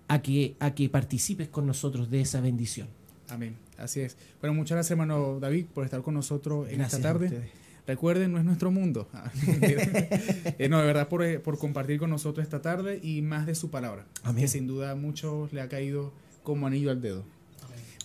a 0.07 0.23
que, 0.23 0.55
a 0.61 0.73
que 0.73 0.89
participes 0.89 1.49
con 1.49 1.67
nosotros 1.67 2.09
de 2.09 2.21
esa 2.21 2.41
bendición. 2.41 2.87
Amén. 3.29 3.57
Así 3.79 4.01
es. 4.01 4.17
Bueno, 4.41 4.55
muchas 4.55 4.77
gracias, 4.77 4.93
hermano 4.93 5.41
David, 5.41 5.67
por 5.75 5.85
estar 5.85 6.03
con 6.03 6.15
nosotros 6.15 6.69
en 6.69 6.79
Gracias 6.79 7.01
esta 7.01 7.13
tarde. 7.13 7.51
Recuerden, 7.93 8.33
no 8.33 8.39
es 8.39 8.45
nuestro 8.45 8.71
mundo. 8.71 9.07
Ah. 9.15 9.31
Eh, 10.59 10.69
no, 10.71 10.79
de 10.81 10.87
verdad, 10.87 11.09
por, 11.09 11.23
eh, 11.23 11.39
por 11.39 11.59
compartir 11.59 11.99
con 11.99 12.09
nosotros 12.09 12.43
esta 12.43 12.63
tarde 12.63 12.99
y 13.03 13.21
más 13.21 13.45
de 13.47 13.55
su 13.55 13.71
palabra. 13.71 14.07
Amén. 14.23 14.43
Que 14.45 14.49
sin 14.49 14.67
duda 14.67 14.93
a 14.93 14.95
muchos 14.95 15.53
le 15.53 15.61
ha 15.61 15.69
caído 15.69 16.13
como 16.43 16.67
anillo 16.67 16.91
al 16.91 17.03
dedo. 17.03 17.25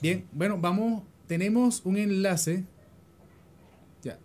Bien, 0.02 0.26
bueno, 0.34 0.58
vamos. 0.60 1.04
Tenemos 1.28 1.82
un 1.86 1.98
enlace. 1.98 2.66
Ya. 4.04 4.20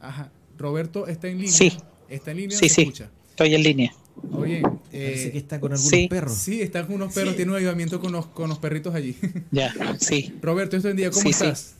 Ajá. 0.00 0.30
Roberto 0.58 1.06
está 1.06 1.28
en 1.28 1.38
línea. 1.38 1.52
Sí. 1.52 1.72
Está 2.08 2.32
en 2.32 2.36
línea. 2.38 2.58
Sí, 2.58 2.68
sí. 2.68 2.82
escucha. 2.82 3.10
Estoy 3.30 3.54
en 3.54 3.62
línea. 3.62 3.92
Oye, 4.32 4.62
Parece 4.62 5.28
eh, 5.28 5.32
que 5.32 5.38
está 5.38 5.60
con 5.60 5.72
algunos 5.72 5.90
sí. 5.90 6.08
perros. 6.08 6.34
sí, 6.34 6.60
está 6.60 6.84
con 6.86 6.96
unos 6.96 7.14
perros. 7.14 7.36
Tiene 7.36 7.52
un 7.52 7.56
ayudamiento 7.58 8.00
con 8.00 8.12
los, 8.12 8.26
con 8.26 8.48
los 8.48 8.58
perritos 8.58 8.94
allí. 8.94 9.16
Ya, 9.50 9.72
sí. 10.00 10.34
Roberto, 10.42 10.72
Dios 10.76 10.82
te 10.82 10.88
bendiga. 10.88 11.10
¿Cómo 11.10 11.22
Sí, 11.22 11.32
sí. 11.32 11.44
estás? 11.44 11.74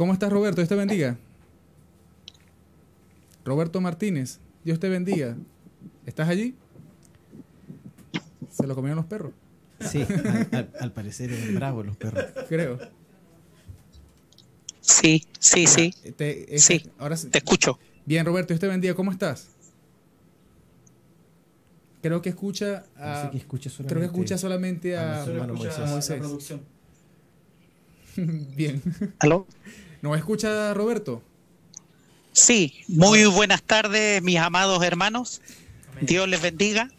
¿Cómo 0.00 0.14
estás, 0.14 0.32
Roberto? 0.32 0.62
Dios 0.62 0.68
te 0.70 0.76
bendiga. 0.76 1.18
Roberto 3.44 3.82
Martínez, 3.82 4.38
Dios 4.64 4.80
te 4.80 4.88
bendiga. 4.88 5.36
¿Estás 6.06 6.26
allí? 6.30 6.54
Se 8.50 8.66
lo 8.66 8.74
comieron 8.74 8.96
los 8.96 9.04
perros, 9.04 9.32
Sí, 9.78 10.00
al, 10.08 10.48
al- 10.52 10.70
al 10.80 10.92
parecer 10.92 11.30
eran 11.30 11.54
bravos 11.54 11.84
los 11.84 11.98
perros. 11.98 12.24
creo. 12.48 12.78
Sí, 14.80 15.26
sí, 15.38 15.66
sí. 15.66 15.94
Te- 16.16 16.54
es- 16.54 16.64
Sí. 16.64 16.88
Ahora 16.96 17.18
sí. 17.18 17.28
Te 17.28 17.36
escucho. 17.36 17.78
Bien, 18.06 18.24
Roberto, 18.24 18.54
Dios 18.54 18.60
te 18.60 18.68
bendiga. 18.68 18.94
¿Cómo 18.94 19.12
estás? 19.12 19.48
Creo 22.00 22.22
que 22.22 22.30
escucha 22.30 22.86
a, 22.96 23.28
que 23.30 23.36
escucha 23.36 23.68
creo 23.86 24.00
que 24.00 24.06
escucha 24.06 24.38
solamente 24.38 24.96
a 24.96 25.24
a, 25.24 25.26
Moisés. 25.26 25.78
a 25.78 25.84
Moisés. 25.84 26.58
Bien. 28.56 28.80
¿Aló? 29.18 29.46
¿No 30.02 30.14
escucha 30.14 30.72
Roberto? 30.74 31.22
Sí, 32.32 32.80
muy 32.88 33.24
buenas 33.26 33.62
tardes, 33.62 34.22
mis 34.22 34.38
amados 34.38 34.82
hermanos. 34.82 35.42
Dios 36.00 36.28
les 36.28 36.40
bendiga. 36.40 36.90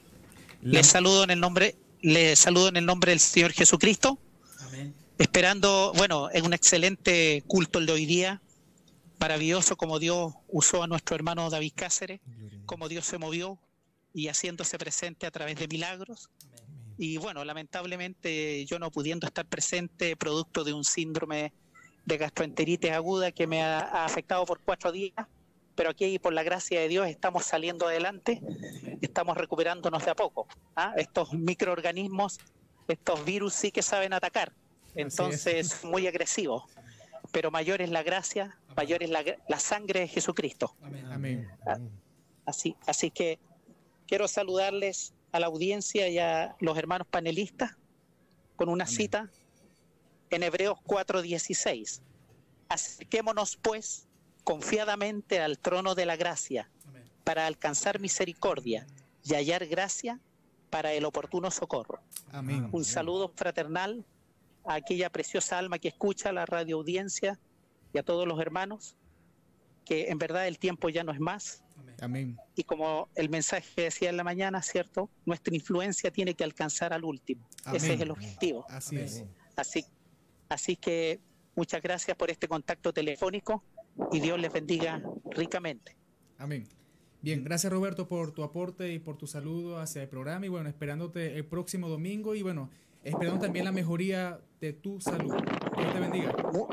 La- 0.62 0.80
Les 0.80 0.88
saludo 0.88 1.24
en 1.24 1.32
el 1.32 1.40
nombre, 1.40 1.76
les 2.02 2.38
saludo 2.38 2.68
en 2.70 2.78
el 2.78 2.86
nombre 2.86 3.12
del 3.12 3.20
Señor 3.20 3.52
Jesucristo. 3.52 4.20
Amén. 4.60 4.94
Esperando, 5.18 5.94
bueno, 5.96 6.30
es 6.30 6.42
un 6.44 6.54
excelente 6.54 7.44
culto 7.48 7.80
el 7.80 7.86
de 7.88 7.94
hoy 7.94 8.06
día. 8.06 8.42
Maravilloso 9.20 9.76
como 9.78 9.98
Dios 10.00 10.34
usó 10.48 10.84
a 10.84 10.88
nuestro 10.88 11.16
hermano 11.16 11.50
David 11.50 11.74
Cáceres, 11.76 12.20
como 12.66 12.88
Dios 12.90 13.06
se 13.06 13.18
movió 13.18 13.60
y 14.14 14.28
haciéndose 14.28 14.78
presente 14.78 15.26
a 15.26 15.32
través 15.32 15.56
de 15.58 15.68
milagros. 15.68 16.30
Y 16.98 17.18
bueno, 17.18 17.44
lamentablemente 17.46 18.66
yo 18.66 18.78
no 18.78 18.92
pudiendo 18.92 19.26
estar 19.26 19.46
presente, 19.46 20.16
producto 20.16 20.64
de 20.64 20.74
un 20.74 20.84
síndrome 20.84 21.54
de 22.06 22.18
gastroenteritis 22.18 22.92
aguda 22.92 23.32
que 23.32 23.48
me 23.48 23.62
ha, 23.62 23.80
ha 23.80 24.06
afectado 24.06 24.46
por 24.46 24.60
cuatro 24.60 24.92
días, 24.92 25.28
pero 25.76 25.90
aquí 25.90 26.20
por 26.20 26.34
la 26.34 26.44
gracia 26.44 26.80
de 26.80 26.88
Dios 26.88 27.08
estamos 27.08 27.46
saliendo 27.46 27.88
adelante, 27.88 28.42
estamos 29.02 29.38
recuperándonos 29.38 30.04
de 30.06 30.12
a 30.12 30.16
poco. 30.16 30.48
¿ah? 30.76 30.94
Estos 30.98 31.34
microorganismos, 31.34 32.40
estos 32.88 33.26
virus 33.26 33.54
sí 33.54 33.72
que 33.72 33.82
saben 33.82 34.14
atacar, 34.14 34.54
entonces 34.96 35.84
muy 35.84 36.08
agresivos, 36.08 36.64
pero 37.32 37.52
mayor 37.52 37.82
es 37.82 37.90
la 37.90 38.04
gracia, 38.04 38.58
mayor 38.76 39.04
es 39.04 39.10
la, 39.10 39.24
la 39.48 39.60
sangre 39.60 40.02
de 40.02 40.08
Jesucristo. 40.08 40.76
Amén. 40.82 41.50
Así, 42.46 42.76
así 42.86 43.12
que 43.12 43.40
quiero 44.08 44.28
saludarles 44.28 45.14
a 45.32 45.40
la 45.40 45.48
audiencia 45.48 46.10
y 46.10 46.18
a 46.20 46.56
los 46.60 46.78
hermanos 46.78 47.08
panelistas 47.10 47.78
con 48.56 48.68
una 48.70 48.86
cita 48.86 49.32
en 50.32 50.44
Hebreos 50.44 50.80
4:16. 50.86 52.02
Acerquémonos 52.70 53.58
pues 53.58 54.08
confiadamente 54.44 55.40
al 55.40 55.60
trono 55.60 55.94
de 55.94 56.06
la 56.06 56.16
gracia 56.16 56.70
para 57.24 57.46
alcanzar 57.46 58.00
misericordia 58.00 58.88
y 59.24 59.36
hallar 59.36 59.68
gracia 59.68 60.20
para 60.70 60.94
el 60.94 61.06
oportuno 61.06 61.52
socorro. 61.52 62.02
Amén. 62.32 62.70
Un 62.72 62.86
saludo 62.86 63.32
fraternal 63.36 64.06
a 64.66 64.76
aquella 64.76 65.10
preciosa 65.10 65.60
alma 65.60 65.80
que 65.80 65.90
escucha 65.90 66.32
la 66.32 66.46
radio 66.46 66.78
audiencia 66.78 67.40
y 67.94 67.98
a 67.98 68.04
todos 68.04 68.28
los 68.28 68.40
hermanos, 68.40 68.96
que 69.86 70.10
en 70.10 70.18
verdad 70.18 70.48
el 70.48 70.58
tiempo 70.58 70.90
ya 70.90 71.04
no 71.04 71.12
es 71.12 71.20
más, 71.20 71.64
Amén. 72.00 72.38
y 72.56 72.64
como 72.64 73.10
el 73.16 73.30
mensaje 73.30 73.82
decía 73.82 74.10
en 74.10 74.18
la 74.18 74.24
mañana, 74.24 74.62
¿cierto? 74.62 75.10
Nuestra 75.26 75.54
influencia 75.54 76.10
tiene 76.10 76.34
que 76.36 76.44
alcanzar 76.44 76.94
al 76.94 77.04
último. 77.04 77.48
Ese 77.74 77.88
Amén. 77.88 77.92
es 77.92 78.02
el 78.02 78.12
objetivo. 78.12 78.66
Así 78.70 78.98
es. 78.98 79.24
Así, 79.58 79.86
así 80.52 80.76
que 80.76 81.20
muchas 81.56 81.82
gracias 81.82 82.16
por 82.18 82.30
este 82.30 82.48
contacto 82.48 82.94
telefónico 82.94 83.64
y 84.12 84.20
Dios 84.20 84.40
les 84.40 84.52
bendiga 84.52 85.02
ricamente. 85.32 85.96
Amén. 86.38 86.68
Bien, 87.22 87.44
gracias 87.44 87.72
Roberto 87.72 88.08
por 88.08 88.32
tu 88.32 88.44
aporte 88.44 88.92
y 88.92 89.00
por 89.00 89.16
tu 89.18 89.28
saludo 89.28 89.80
hacia 89.80 90.02
el 90.02 90.10
programa 90.10 90.46
y 90.46 90.50
bueno, 90.50 90.70
esperándote 90.70 91.36
el 91.38 91.46
próximo 91.46 91.88
domingo 91.88 92.34
y 92.36 92.42
bueno, 92.42 92.70
esperando 93.04 93.40
también 93.40 93.66
la 93.66 93.72
mejoría 93.72 94.40
de 94.60 94.74
tu 94.74 95.00
salud. 95.00 95.34
Dios 95.78 95.94
te 95.94 96.00
bendiga. 96.00 96.36
Mu- 96.54 96.68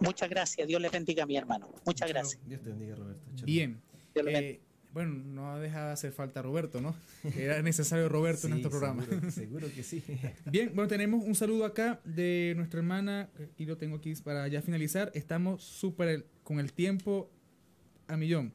Muchas 0.00 0.28
gracias. 0.30 0.68
Dios 0.68 0.80
les 0.80 0.92
bendiga, 0.92 1.26
mi 1.26 1.36
hermano. 1.36 1.68
Muchas 1.84 2.08
gracias. 2.08 2.40
Dios 2.46 2.60
te 2.62 2.68
bendiga, 2.68 2.94
Roberto. 2.94 3.20
Bien. 3.44 3.80
Dios 4.14 4.24
les 4.26 4.34
bendiga. 4.34 4.54
Eh, 4.54 4.60
bueno, 4.92 5.12
no 5.12 5.58
deja 5.58 5.86
de 5.86 5.92
hacer 5.92 6.12
falta 6.12 6.42
Roberto, 6.42 6.80
¿no? 6.80 6.96
Era 7.36 7.62
necesario 7.62 8.08
Roberto 8.08 8.46
en 8.46 8.52
nuestro 8.52 8.70
programa. 8.70 9.04
Seguro, 9.04 9.30
seguro 9.30 9.66
que 9.74 9.82
sí. 9.82 10.02
Bien, 10.46 10.72
bueno, 10.74 10.88
tenemos 10.88 11.24
un 11.24 11.34
saludo 11.34 11.64
acá 11.64 12.00
de 12.04 12.54
nuestra 12.56 12.80
hermana, 12.80 13.28
y 13.56 13.66
lo 13.66 13.76
tengo 13.76 13.96
aquí 13.96 14.14
para 14.16 14.48
ya 14.48 14.62
finalizar. 14.62 15.10
Estamos 15.14 15.62
súper 15.62 16.26
con 16.42 16.58
el 16.58 16.72
tiempo 16.72 17.30
a 18.06 18.16
millón. 18.16 18.52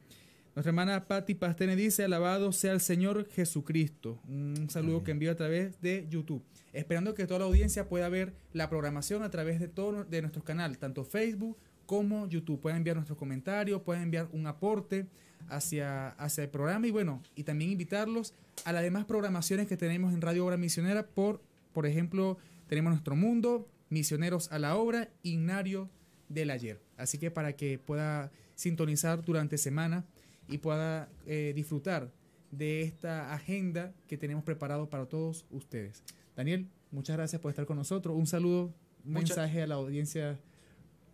Nuestra 0.54 0.70
hermana 0.70 1.04
Patti 1.06 1.34
Pastene 1.34 1.74
dice, 1.74 2.04
alabado 2.04 2.52
sea 2.52 2.72
el 2.72 2.80
Señor 2.80 3.28
Jesucristo. 3.30 4.20
Un 4.28 4.68
saludo 4.70 4.96
Amén. 4.96 5.04
que 5.04 5.10
envío 5.10 5.32
a 5.32 5.34
través 5.34 5.80
de 5.80 6.06
YouTube. 6.08 6.44
Esperando 6.72 7.14
que 7.14 7.26
toda 7.26 7.40
la 7.40 7.46
audiencia 7.46 7.88
pueda 7.88 8.08
ver 8.08 8.34
la 8.52 8.68
programación 8.68 9.22
a 9.24 9.30
través 9.30 9.58
de 9.58 9.66
todo 9.66 10.04
de 10.04 10.20
nuestros 10.20 10.44
canales, 10.44 10.78
tanto 10.78 11.04
Facebook 11.04 11.56
como 11.86 12.28
YouTube. 12.28 12.60
Pueden 12.60 12.78
enviar 12.78 12.96
nuestros 12.96 13.18
comentarios, 13.18 13.82
pueden 13.82 14.04
enviar 14.04 14.28
un 14.32 14.46
aporte 14.46 15.06
hacia, 15.48 16.08
hacia 16.10 16.44
el 16.44 16.50
programa 16.50 16.86
y 16.86 16.90
bueno, 16.90 17.22
y 17.34 17.44
también 17.44 17.70
invitarlos 17.70 18.34
a 18.64 18.72
las 18.72 18.82
demás 18.82 19.04
programaciones 19.04 19.66
que 19.66 19.76
tenemos 19.76 20.12
en 20.12 20.20
Radio 20.20 20.46
Obra 20.46 20.56
Misionera. 20.56 21.06
Por, 21.06 21.40
por 21.72 21.86
ejemplo, 21.86 22.38
tenemos 22.68 22.92
Nuestro 22.92 23.16
Mundo, 23.16 23.68
Misioneros 23.90 24.50
a 24.52 24.58
la 24.58 24.76
Obra, 24.76 25.08
Ignario 25.22 25.90
del 26.28 26.50
Ayer. 26.50 26.80
Así 26.96 27.18
que 27.18 27.30
para 27.30 27.54
que 27.54 27.78
pueda 27.78 28.30
sintonizar 28.54 29.24
durante 29.24 29.58
semana 29.58 30.04
y 30.48 30.58
pueda 30.58 31.08
eh, 31.26 31.52
disfrutar 31.54 32.12
de 32.50 32.82
esta 32.82 33.32
agenda 33.32 33.92
que 34.06 34.16
tenemos 34.16 34.44
preparado 34.44 34.88
para 34.88 35.06
todos 35.06 35.44
ustedes. 35.50 36.02
Daniel, 36.36 36.68
muchas 36.90 37.16
gracias 37.16 37.40
por 37.40 37.50
estar 37.50 37.66
con 37.66 37.76
nosotros. 37.76 38.16
Un 38.16 38.26
saludo, 38.26 38.74
un 39.04 39.12
mensaje 39.12 39.62
a 39.62 39.66
la 39.66 39.76
audiencia. 39.76 40.38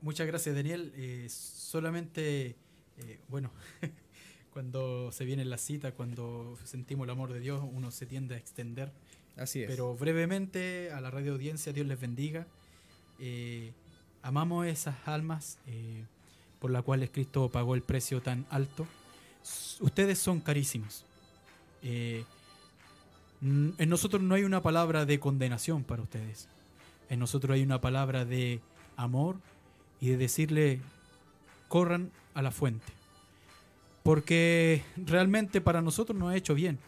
Muchas 0.02 0.26
gracias, 0.26 0.54
Daniel. 0.54 0.92
Eh, 0.96 1.26
solamente, 1.28 2.56
eh, 2.98 3.20
bueno, 3.28 3.50
cuando 4.52 5.12
se 5.12 5.24
viene 5.24 5.44
la 5.44 5.58
cita, 5.58 5.92
cuando 5.92 6.58
sentimos 6.64 7.04
el 7.04 7.10
amor 7.10 7.32
de 7.32 7.40
Dios, 7.40 7.62
uno 7.72 7.90
se 7.90 8.06
tiende 8.06 8.34
a 8.34 8.38
extender. 8.38 8.92
Así 9.36 9.62
es. 9.62 9.70
Pero 9.70 9.94
brevemente, 9.94 10.90
a 10.92 11.00
la 11.00 11.10
radio 11.10 11.32
audiencia, 11.32 11.72
Dios 11.72 11.86
les 11.86 12.00
bendiga. 12.00 12.46
Eh, 13.18 13.72
amamos 14.22 14.66
esas 14.66 14.96
almas 15.06 15.58
eh, 15.66 16.04
por 16.58 16.70
las 16.70 16.82
cuales 16.82 17.10
Cristo 17.10 17.48
pagó 17.48 17.74
el 17.74 17.82
precio 17.82 18.20
tan 18.20 18.46
alto. 18.50 18.86
Ustedes 19.80 20.18
son 20.18 20.40
carísimos. 20.40 21.04
Eh, 21.82 22.24
en 23.42 23.88
nosotros 23.88 24.20
no 24.20 24.34
hay 24.34 24.44
una 24.44 24.60
palabra 24.60 25.06
de 25.06 25.18
condenación 25.18 25.84
para 25.84 26.02
ustedes. 26.02 26.48
En 27.08 27.18
nosotros 27.18 27.54
hay 27.54 27.62
una 27.62 27.80
palabra 27.80 28.24
de 28.24 28.60
amor 28.96 29.36
y 30.00 30.10
de 30.10 30.16
decirle, 30.18 30.80
corran 31.68 32.10
a 32.34 32.42
la 32.42 32.50
fuente. 32.50 32.99
Porque 34.02 34.82
realmente 34.96 35.60
para 35.60 35.82
nosotros 35.82 36.18
nos 36.18 36.30
ha 36.32 36.36
hecho 36.36 36.54
bien. 36.54 36.78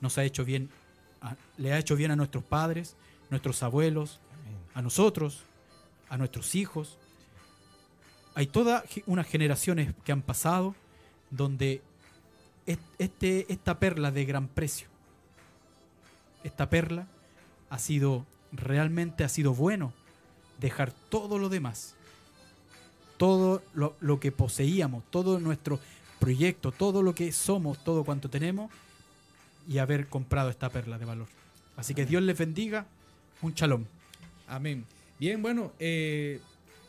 Nos 0.00 0.18
ha 0.18 0.24
hecho 0.24 0.44
bien, 0.44 0.68
le 1.56 1.72
ha 1.72 1.78
hecho 1.78 1.96
bien 1.96 2.10
a 2.10 2.16
nuestros 2.16 2.44
padres, 2.44 2.96
nuestros 3.30 3.62
abuelos, 3.62 4.20
a 4.74 4.82
nosotros, 4.82 5.42
a 6.08 6.16
nuestros 6.16 6.54
hijos. 6.54 6.98
Hay 8.34 8.46
todas 8.46 8.84
unas 9.06 9.26
generaciones 9.26 9.94
que 10.04 10.12
han 10.12 10.22
pasado 10.22 10.74
donde 11.30 11.82
es- 12.66 12.78
este, 12.98 13.50
esta 13.52 13.78
perla 13.78 14.10
de 14.10 14.24
gran 14.24 14.48
precio, 14.48 14.88
esta 16.44 16.68
perla 16.68 17.06
ha 17.70 17.78
sido 17.78 18.24
realmente 18.52 19.24
ha 19.24 19.28
sido 19.28 19.54
bueno 19.54 19.92
dejar 20.60 20.92
todo 21.08 21.38
lo 21.38 21.48
demás, 21.48 21.94
todo 23.16 23.62
lo 24.00 24.20
que 24.20 24.30
poseíamos, 24.32 25.02
todo 25.10 25.40
nuestro 25.40 25.80
proyecto, 26.18 26.72
todo 26.72 27.02
lo 27.02 27.14
que 27.14 27.32
somos, 27.32 27.82
todo 27.84 28.04
cuanto 28.04 28.28
tenemos 28.28 28.70
y 29.68 29.78
haber 29.78 30.08
comprado 30.08 30.50
esta 30.50 30.70
perla 30.70 30.98
de 30.98 31.04
valor. 31.04 31.28
Así 31.76 31.94
que 31.94 32.06
Dios 32.06 32.22
les 32.22 32.38
bendiga, 32.38 32.86
un 33.42 33.54
chalón. 33.54 33.86
Amén. 34.46 34.84
Bien, 35.18 35.42
bueno, 35.42 35.72
eh, 35.78 36.40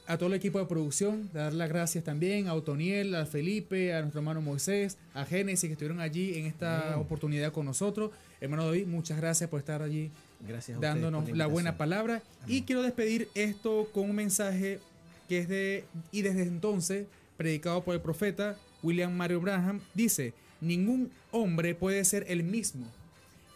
a 0.06 0.18
todo 0.18 0.28
el 0.28 0.36
equipo 0.36 0.60
de 0.60 0.66
producción, 0.66 1.30
dar 1.34 1.54
las 1.54 1.70
gracias 1.70 2.04
también 2.04 2.48
a 2.48 2.54
Otoniel, 2.54 3.16
a 3.16 3.26
Felipe, 3.26 3.94
a 3.94 4.02
nuestro 4.02 4.22
hermano 4.22 4.42
Moisés, 4.42 4.98
a 5.14 5.26
Génesis 5.26 5.68
que 5.68 5.74
estuvieron 5.74 6.00
allí 6.00 6.38
en 6.38 6.46
esta 6.46 6.94
Amén. 6.94 7.00
oportunidad 7.00 7.52
con 7.52 7.66
nosotros. 7.66 8.12
Hermano 8.40 8.66
David, 8.66 8.88
muchas 8.88 9.18
gracias 9.18 9.50
por 9.50 9.60
estar 9.60 9.82
allí 9.82 10.12
Gracias 10.48 10.78
a 10.78 10.82
dándonos 10.82 11.30
la, 11.36 11.48
buena 11.48 11.78
palabra. 11.78 12.22
Y 12.46 12.62
quiero 12.62 12.84
despedir 12.84 13.30
esto 13.34 13.90
con 13.94 14.10
un 14.10 14.16
mensaje 14.16 14.80
que 15.28 15.40
es 15.40 15.50
de, 15.50 15.84
y 16.12 16.22
desde 16.22 16.44
entonces, 16.44 17.08
predicado 17.36 17.84
por 17.84 17.96
el 17.96 18.02
profeta 18.02 18.58
William 18.84 19.14
Mario 19.14 19.42
Branham, 19.42 19.82
dice, 19.94 20.34
ningún 20.62 21.12
hombre 21.32 21.76
puede 21.76 22.04
ser 22.06 22.26
el 22.28 22.44
mismo. 22.44 22.88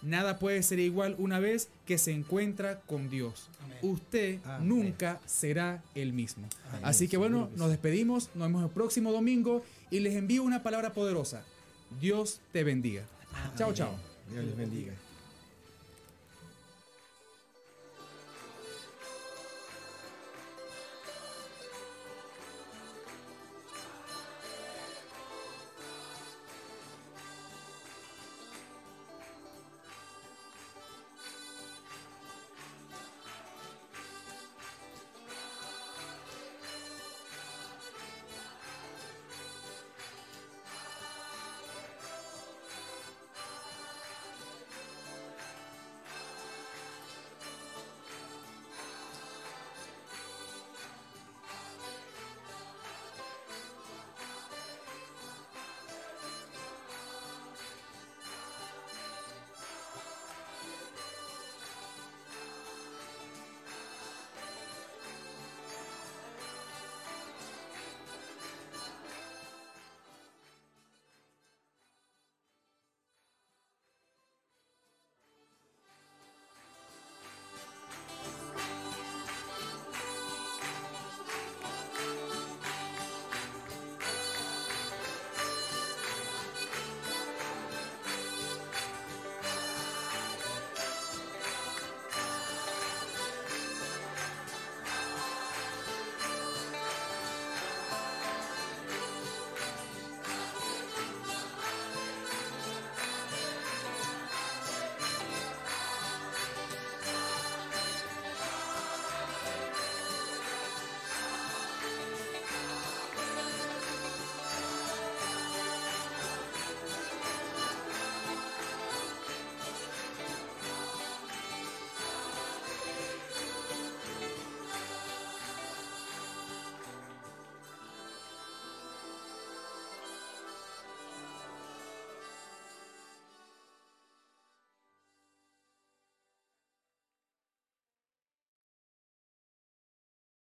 Nada 0.02 0.40
puede 0.40 0.64
ser 0.64 0.80
igual 0.80 1.16
una 1.20 1.40
vez 1.40 1.70
que 1.86 1.98
se 2.00 2.12
encuentra 2.12 2.80
con 2.82 3.10
Dios. 3.10 3.50
Usted 3.84 4.40
Amén. 4.46 4.68
nunca 4.70 5.20
será 5.26 5.84
el 5.94 6.12
mismo. 6.12 6.48
Amén. 6.70 6.82
Así 6.84 7.08
que 7.08 7.18
bueno, 7.18 7.50
nos 7.56 7.70
despedimos, 7.70 8.30
nos 8.34 8.48
vemos 8.48 8.64
el 8.64 8.72
próximo 8.72 9.12
domingo 9.12 9.64
y 9.92 10.00
les 10.00 10.16
envío 10.16 10.44
una 10.44 10.64
palabra 10.64 10.94
poderosa. 10.94 11.44
Dios 12.00 12.42
te 12.52 12.64
bendiga. 12.64 13.04
Chao, 13.56 13.74
chao. 13.74 13.96
Dios 14.32 14.46
les 14.46 14.58
bendiga. 14.58 14.94